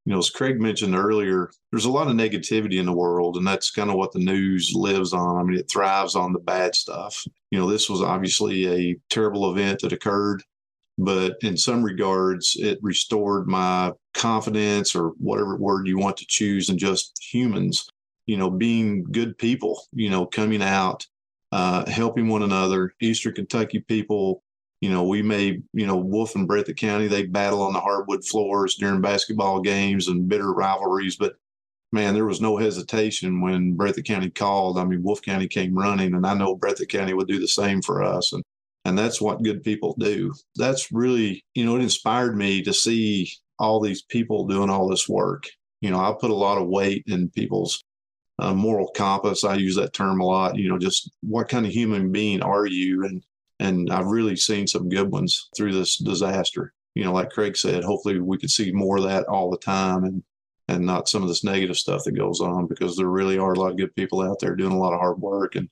you 0.07 0.13
know, 0.13 0.19
as 0.19 0.31
Craig 0.31 0.61
mentioned 0.61 0.95
earlier, 0.95 1.51
there's 1.71 1.85
a 1.85 1.91
lot 1.91 2.07
of 2.07 2.15
negativity 2.15 2.79
in 2.79 2.87
the 2.87 2.93
world, 2.93 3.37
and 3.37 3.47
that's 3.47 3.73
kind 3.73 3.91
of 3.91 3.97
what 3.97 4.13
the 4.13 4.21
news 4.21 4.73
lives 4.73 5.13
on. 5.13 5.37
I 5.37 5.43
mean, 5.43 5.59
it 5.59 5.69
thrives 5.69 6.15
on 6.15 6.33
the 6.33 6.39
bad 6.39 6.77
stuff. 6.77 7.23
You 7.51 7.59
know, 7.59 7.69
this 7.69 7.91
was 7.91 8.03
obviously 8.03 8.69
a 8.69 8.97
terrible 9.11 9.51
event 9.51 9.81
that 9.81 9.93
occurred, 9.93 10.45
but 10.99 11.37
in 11.43 11.57
some 11.57 11.83
regards, 11.83 12.57
it 12.59 12.79
restored 12.83 13.47
my 13.47 13.93
confidence 14.15 14.95
or 14.95 15.09
whatever 15.19 15.57
word 15.57 15.87
you 15.87 15.99
want 15.99 16.17
to 16.19 16.27
choose 16.29 16.69
in 16.69 16.79
just 16.79 17.19
humans, 17.23 17.89
you 18.27 18.37
know, 18.37 18.51
being 18.51 19.05
good 19.11 19.37
people, 19.39 19.83
you 19.93 20.11
know, 20.11 20.27
coming 20.27 20.63
out, 20.63 21.07
uh, 21.53 21.89
helping 21.91 22.29
one 22.29 22.43
another. 22.43 22.95
Eastern 23.01 23.35
Kentucky 23.35 23.81
people 23.81 24.43
you 24.81 24.91
know, 24.91 25.05
we 25.05 25.23
may, 25.23 25.61
you 25.73 25.87
know, 25.87 25.97
Wolfe 25.97 26.35
and 26.35 26.49
Breathitt 26.49 26.77
County, 26.77 27.09
they 27.09 27.25
battle 27.25 27.63
on 27.63 27.73
the 27.73 27.81
hardwood 27.81 28.25
floors 28.25 28.75
during 28.75 29.01
basketball 29.01 29.61
games 29.61 30.09
and 30.09 30.29
bitter 30.29 30.53
rivalries. 30.53 31.17
But 31.17 31.37
man, 31.93 32.15
there 32.15 32.27
was 32.27 32.41
no 32.41 32.57
hesitation 32.57 33.41
when 33.41 33.77
Breathitt 33.77 34.07
County 34.07 34.31
called. 34.31 34.79
I 34.79 34.85
mean, 34.85 35.03
Wolfe 35.03 35.23
County 35.23 35.49
came 35.49 35.77
running, 35.77 36.15
and 36.15 36.27
I 36.27 36.35
know 36.35 36.57
Breathitt 36.57 36.91
County 36.91 37.15
would 37.15 37.29
do 37.29 37.41
the 37.41 37.49
same 37.49 37.81
for 37.81 38.03
us. 38.03 38.33
And 38.33 38.43
and 38.87 38.97
that's 38.97 39.21
what 39.21 39.43
good 39.43 39.65
people 39.65 39.97
do. 39.99 40.33
That's 40.55 40.93
really, 40.93 41.45
you 41.55 41.65
know, 41.65 41.75
it 41.75 41.83
inspired 41.83 42.37
me 42.37 42.63
to 42.63 42.73
see 42.73 43.33
all 43.59 43.81
these 43.81 44.03
people 44.03 44.47
doing 44.47 44.71
all 44.71 44.89
this 44.89 45.09
work. 45.09 45.49
You 45.81 45.91
know, 45.91 45.99
I 45.99 46.15
put 46.19 46.31
a 46.31 46.35
lot 46.35 46.59
of 46.59 46.69
weight 46.69 47.03
in 47.09 47.29
people's 47.31 47.83
uh, 48.39 48.55
moral 48.55 48.89
compass. 48.95 49.43
I 49.43 49.57
use 49.57 49.75
that 49.75 49.93
term 49.93 50.21
a 50.21 50.25
lot. 50.25 50.57
You 50.57 50.69
know, 50.69 50.79
just 50.79 51.11
what 51.21 51.49
kind 51.49 51.67
of 51.67 51.73
human 51.73 52.13
being 52.13 52.43
are 52.43 52.67
you? 52.67 53.05
And 53.05 53.25
and 53.59 53.91
I've 53.91 54.07
really 54.07 54.37
seen 54.37 54.69
some 54.69 54.89
good 54.89 55.11
ones 55.11 55.49
through 55.57 55.73
this 55.73 55.97
disaster. 55.97 56.73
You 56.95 57.03
know, 57.05 57.13
like 57.13 57.31
Craig 57.31 57.57
said, 57.57 57.83
hopefully 57.83 58.21
we 58.21 58.39
could 58.39 58.51
see 58.51 58.71
more 58.71 58.99
of 58.99 59.05
that 59.05 59.27
all 59.27 59.51
the 59.51 59.59
time 59.59 60.05
and 60.05 60.23
and 60.69 60.87
not 60.87 61.09
some 61.09 61.23
of 61.23 61.29
this 61.29 61.43
negative 61.43 61.77
stuff 61.77 62.05
that 62.05 62.17
goes 62.17 62.41
on 62.41 62.69
because 62.69 62.97
there 62.97 63.09
really 63.09 63.37
are 63.37 63.55
a 63.55 63.59
lot 63.59 63.73
of 63.73 63.79
good 63.79 63.97
people 63.97 64.23
out 64.23 64.39
there 64.39 64.55
doing 64.55 64.73
a 64.73 64.79
lot 64.79 64.93
of 64.93 65.01
hard 65.01 65.19
work 65.19 65.57
and 65.57 65.69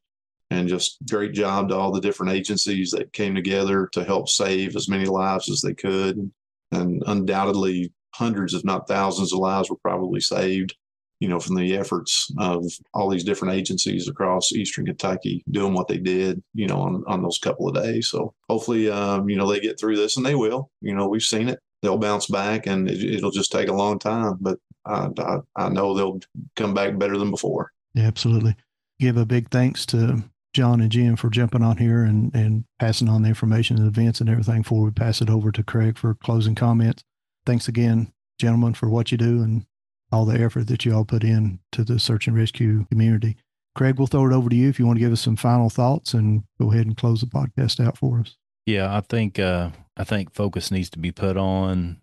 and 0.51 0.69
just 0.69 0.99
great 1.09 1.33
job 1.33 1.69
to 1.69 1.77
all 1.77 1.93
the 1.93 2.01
different 2.01 2.33
agencies 2.33 2.91
that 2.91 3.13
came 3.13 3.35
together 3.35 3.89
to 3.93 4.05
help 4.05 4.29
save 4.29 4.77
as 4.77 4.89
many 4.89 5.07
lives 5.07 5.51
as 5.51 5.61
they 5.61 5.75
could 5.75 6.31
and 6.73 7.03
undoubtedly 7.07 7.93
hundreds 8.15 8.55
if 8.55 8.65
not 8.65 8.87
thousands 8.87 9.33
of 9.33 9.39
lives 9.39 9.71
were 9.71 9.77
probably 9.77 10.21
saved 10.21 10.75
you 11.21 11.29
know, 11.29 11.41
from 11.41 11.57
the 11.57 11.77
efforts 11.77 12.31
of 12.39 12.65
all 12.93 13.09
these 13.09 13.25
different 13.25 13.55
agencies 13.55 14.09
across 14.09 14.53
Eastern 14.53 14.85
Kentucky 14.85 15.43
doing 15.51 15.73
what 15.73 15.89
they 15.89 15.97
did, 15.97 16.43
you 16.53 16.67
know, 16.67 16.81
on, 16.81 17.05
on 17.07 17.23
those 17.23 17.39
couple 17.39 17.67
of 17.67 17.75
days. 17.75 18.09
So 18.09 18.35
hopefully, 18.51 18.91
um, 18.91 19.29
you 19.29 19.37
know, 19.37 19.51
they 19.51 19.61
get 19.61 19.79
through 19.81 19.97
this 19.97 20.17
and 20.17 20.27
they 20.27 20.35
will. 20.35 20.71
You 20.81 20.95
know, 20.95 21.09
we've 21.09 21.23
seen 21.23 21.49
it. 21.49 21.61
They'll 21.83 21.99
bounce 21.99 22.27
back 22.27 22.67
and 22.67 22.91
it, 22.91 23.23
will 23.23 23.31
just 23.31 23.53
take 23.53 23.69
a 23.69 23.75
long 23.75 23.99
time, 23.99 24.39
but 24.41 24.59
I, 24.85 25.09
I, 25.19 25.39
I 25.57 25.69
know 25.69 25.95
they'll 25.95 26.21
come 26.57 26.75
back 26.75 26.99
better 26.99 27.17
than 27.17 27.31
before. 27.31 27.73
Yeah, 27.95 28.05
absolutely. 28.05 28.57
Give 28.99 29.17
a 29.17 29.25
big 29.25 29.51
thanks 29.51 29.87
to 29.87 30.23
John 30.55 30.81
and 30.81 30.91
Jim 30.91 31.17
for 31.17 31.31
jumping 31.31 31.63
on 31.63 31.77
here 31.77 32.05
and, 32.05 32.35
and 32.35 32.65
passing 32.79 33.09
on 33.09 33.23
the 33.23 33.29
information 33.29 33.77
and 33.77 33.87
events 33.87 34.21
and 34.21 34.31
everything 34.31 34.63
before 34.63 34.85
we 34.85 34.91
pass 34.93 35.21
it 35.21 35.29
over 35.29 35.51
to 35.53 35.63
Craig 35.63 35.99
for 35.99 36.15
closing 36.15 36.55
comments. 36.55 37.03
Thanks 37.45 37.69
again, 37.69 38.13
gentlemen, 38.39 38.75
for 38.75 38.89
what 38.89 39.13
you 39.13 39.19
do 39.19 39.43
and 39.43 39.67
all 40.13 40.25
the 40.25 40.41
effort 40.41 40.69
that 40.69 40.85
you 40.85 40.95
all 40.95 41.05
put 41.05 41.25
in 41.25 41.59
to 41.73 41.83
the 41.83 41.99
search 41.99 42.29
and 42.29 42.37
rescue 42.37 42.87
community. 42.87 43.37
Craig, 43.75 43.99
we'll 43.99 44.07
throw 44.07 44.27
it 44.27 44.33
over 44.33 44.49
to 44.49 44.55
you 44.55 44.69
if 44.69 44.79
you 44.79 44.87
want 44.87 44.97
to 44.97 45.05
give 45.05 45.13
us 45.13 45.21
some 45.21 45.37
final 45.37 45.69
thoughts 45.69 46.15
and 46.15 46.45
go 46.61 46.71
ahead 46.71 46.87
and 46.87 46.97
close 46.97 47.21
the 47.21 47.27
podcast 47.27 47.85
out 47.85 47.99
for 47.99 48.21
us. 48.21 48.37
Yeah, 48.65 48.97
I 48.97 49.01
think 49.01 49.39
uh, 49.41 49.71
I 49.97 50.05
think 50.05 50.33
focus 50.33 50.71
needs 50.71 50.89
to 50.91 50.99
be 50.99 51.11
put 51.11 51.37
on 51.37 52.01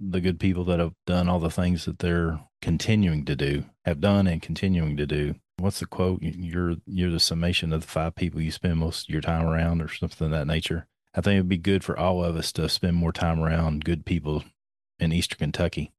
the 0.00 0.20
good 0.20 0.40
people 0.40 0.64
that 0.64 0.80
have 0.80 0.94
done 1.06 1.28
all 1.28 1.38
the 1.38 1.50
things 1.50 1.84
that 1.84 1.98
they're 1.98 2.40
continuing 2.62 3.26
to 3.26 3.36
do, 3.36 3.66
have 3.84 4.00
done 4.00 4.26
and 4.26 4.40
continuing 4.40 4.96
to 4.96 5.06
do. 5.06 5.34
What's 5.58 5.80
the 5.80 5.86
quote? 5.86 6.20
You're 6.22 6.76
you're 6.86 7.10
the 7.10 7.20
summation 7.20 7.72
of 7.72 7.82
the 7.82 7.86
five 7.86 8.14
people 8.14 8.40
you 8.40 8.50
spend 8.50 8.78
most 8.78 9.08
of 9.08 9.12
your 9.12 9.22
time 9.22 9.46
around, 9.46 9.80
or 9.80 9.88
something 9.88 10.26
of 10.26 10.30
that 10.32 10.46
nature. 10.46 10.86
I 11.14 11.20
think 11.20 11.34
it'd 11.34 11.48
be 11.48 11.58
good 11.58 11.84
for 11.84 11.98
all 11.98 12.24
of 12.24 12.36
us 12.36 12.52
to 12.52 12.68
spend 12.68 12.96
more 12.96 13.12
time 13.12 13.40
around 13.40 13.84
good 13.84 14.04
people 14.04 14.44
in 14.98 15.12
Eastern 15.12 15.38
Kentucky 15.38 15.92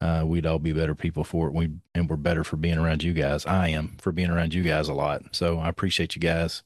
uh, 0.00 0.22
we'd 0.24 0.46
all 0.46 0.58
be 0.58 0.72
better 0.72 0.94
people 0.94 1.24
for 1.24 1.48
it. 1.48 1.54
We 1.54 1.70
and 1.94 2.08
we're 2.08 2.16
better 2.16 2.44
for 2.44 2.56
being 2.56 2.78
around 2.78 3.02
you 3.02 3.12
guys. 3.12 3.44
I 3.46 3.68
am 3.68 3.96
for 3.98 4.12
being 4.12 4.30
around 4.30 4.54
you 4.54 4.62
guys 4.62 4.88
a 4.88 4.94
lot. 4.94 5.22
So 5.32 5.58
I 5.58 5.68
appreciate 5.68 6.14
you 6.14 6.20
guys, 6.20 6.62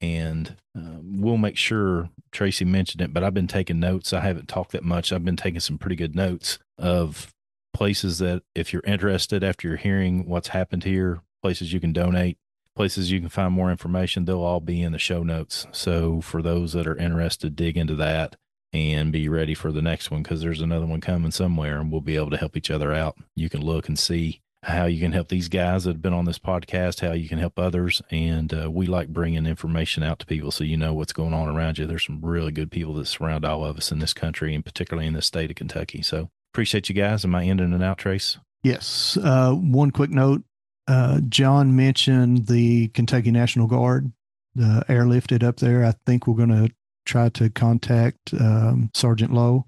and 0.00 0.56
uh, 0.76 0.98
we'll 1.02 1.36
make 1.36 1.56
sure 1.56 2.10
Tracy 2.32 2.64
mentioned 2.64 3.02
it. 3.02 3.14
But 3.14 3.22
I've 3.22 3.34
been 3.34 3.46
taking 3.46 3.78
notes. 3.78 4.12
I 4.12 4.20
haven't 4.20 4.48
talked 4.48 4.72
that 4.72 4.84
much. 4.84 5.12
I've 5.12 5.24
been 5.24 5.36
taking 5.36 5.60
some 5.60 5.78
pretty 5.78 5.96
good 5.96 6.16
notes 6.16 6.58
of 6.76 7.32
places 7.72 8.18
that 8.18 8.42
if 8.54 8.72
you're 8.72 8.82
interested 8.84 9.44
after 9.44 9.68
you're 9.68 9.76
hearing 9.76 10.28
what's 10.28 10.48
happened 10.48 10.84
here, 10.84 11.20
places 11.46 11.72
you 11.72 11.78
can 11.78 11.92
donate, 11.92 12.38
places 12.74 13.12
you 13.12 13.20
can 13.20 13.28
find 13.28 13.54
more 13.54 13.70
information. 13.70 14.24
They'll 14.24 14.42
all 14.42 14.58
be 14.58 14.82
in 14.82 14.90
the 14.90 14.98
show 14.98 15.22
notes. 15.22 15.64
So 15.70 16.20
for 16.20 16.42
those 16.42 16.72
that 16.72 16.88
are 16.88 16.96
interested, 16.96 17.54
dig 17.54 17.76
into 17.76 17.94
that 17.94 18.34
and 18.72 19.12
be 19.12 19.28
ready 19.28 19.54
for 19.54 19.70
the 19.70 19.80
next 19.80 20.10
one 20.10 20.24
because 20.24 20.40
there's 20.40 20.60
another 20.60 20.86
one 20.86 21.00
coming 21.00 21.30
somewhere 21.30 21.78
and 21.78 21.92
we'll 21.92 22.00
be 22.00 22.16
able 22.16 22.30
to 22.30 22.36
help 22.36 22.56
each 22.56 22.68
other 22.68 22.92
out. 22.92 23.16
You 23.36 23.48
can 23.48 23.60
look 23.60 23.86
and 23.86 23.96
see 23.96 24.40
how 24.64 24.86
you 24.86 25.00
can 25.00 25.12
help 25.12 25.28
these 25.28 25.48
guys 25.48 25.84
that 25.84 25.90
have 25.90 26.02
been 26.02 26.12
on 26.12 26.24
this 26.24 26.40
podcast, 26.40 26.98
how 26.98 27.12
you 27.12 27.28
can 27.28 27.38
help 27.38 27.60
others. 27.60 28.02
And 28.10 28.52
uh, 28.52 28.68
we 28.68 28.86
like 28.86 29.06
bringing 29.06 29.46
information 29.46 30.02
out 30.02 30.18
to 30.18 30.26
people 30.26 30.50
so 30.50 30.64
you 30.64 30.76
know 30.76 30.94
what's 30.94 31.12
going 31.12 31.32
on 31.32 31.46
around 31.46 31.78
you. 31.78 31.86
There's 31.86 32.06
some 32.06 32.20
really 32.22 32.50
good 32.50 32.72
people 32.72 32.94
that 32.94 33.06
surround 33.06 33.44
all 33.44 33.64
of 33.64 33.76
us 33.76 33.92
in 33.92 34.00
this 34.00 34.14
country 34.14 34.52
and 34.52 34.64
particularly 34.64 35.06
in 35.06 35.14
the 35.14 35.22
state 35.22 35.50
of 35.50 35.56
Kentucky. 35.56 36.02
So 36.02 36.28
appreciate 36.52 36.88
you 36.88 36.96
guys. 36.96 37.24
Am 37.24 37.36
I 37.36 37.44
ending 37.44 37.72
it 37.72 37.84
out, 37.84 37.98
Trace? 37.98 38.38
Yes. 38.64 39.16
Uh, 39.16 39.52
one 39.52 39.92
quick 39.92 40.10
note 40.10 40.42
uh, 40.86 41.20
John 41.28 41.74
mentioned 41.74 42.46
the 42.46 42.88
Kentucky 42.88 43.30
National 43.30 43.66
Guard, 43.66 44.12
the 44.54 44.84
airlifted 44.88 45.42
up 45.42 45.56
there. 45.56 45.84
I 45.84 45.94
think 46.06 46.26
we're 46.26 46.34
going 46.34 46.66
to 46.66 46.72
try 47.04 47.28
to 47.30 47.50
contact 47.50 48.34
um, 48.38 48.90
Sergeant 48.94 49.32
Lowe 49.32 49.66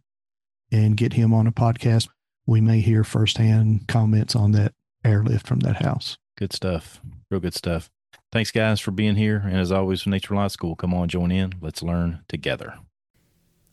and 0.70 0.97
get 0.97 1.15
him 1.15 1.32
on 1.32 1.47
a 1.47 1.53
podcast. 1.53 2.09
We 2.47 2.61
may 2.61 2.81
hear 2.81 3.05
firsthand 3.05 3.89
comments 3.89 4.35
on 4.35 4.53
that 4.53 4.74
airlift 5.05 5.47
from 5.47 5.61
that 5.61 5.82
house. 5.82 6.19
Good 6.36 6.53
stuff. 6.53 7.01
Real 7.31 7.40
good 7.40 7.55
stuff. 7.55 7.90
Thanks, 8.31 8.51
guys, 8.51 8.81
for 8.81 8.90
being 8.90 9.16
here. 9.16 9.43
And 9.45 9.57
as 9.57 9.73
always, 9.73 10.07
Nature 10.07 10.35
Reliance 10.35 10.53
School, 10.53 10.77
come 10.77 10.95
on, 10.95 11.09
join 11.09 11.31
in. 11.31 11.55
Let's 11.61 11.82
learn 11.82 12.20
together. 12.28 12.78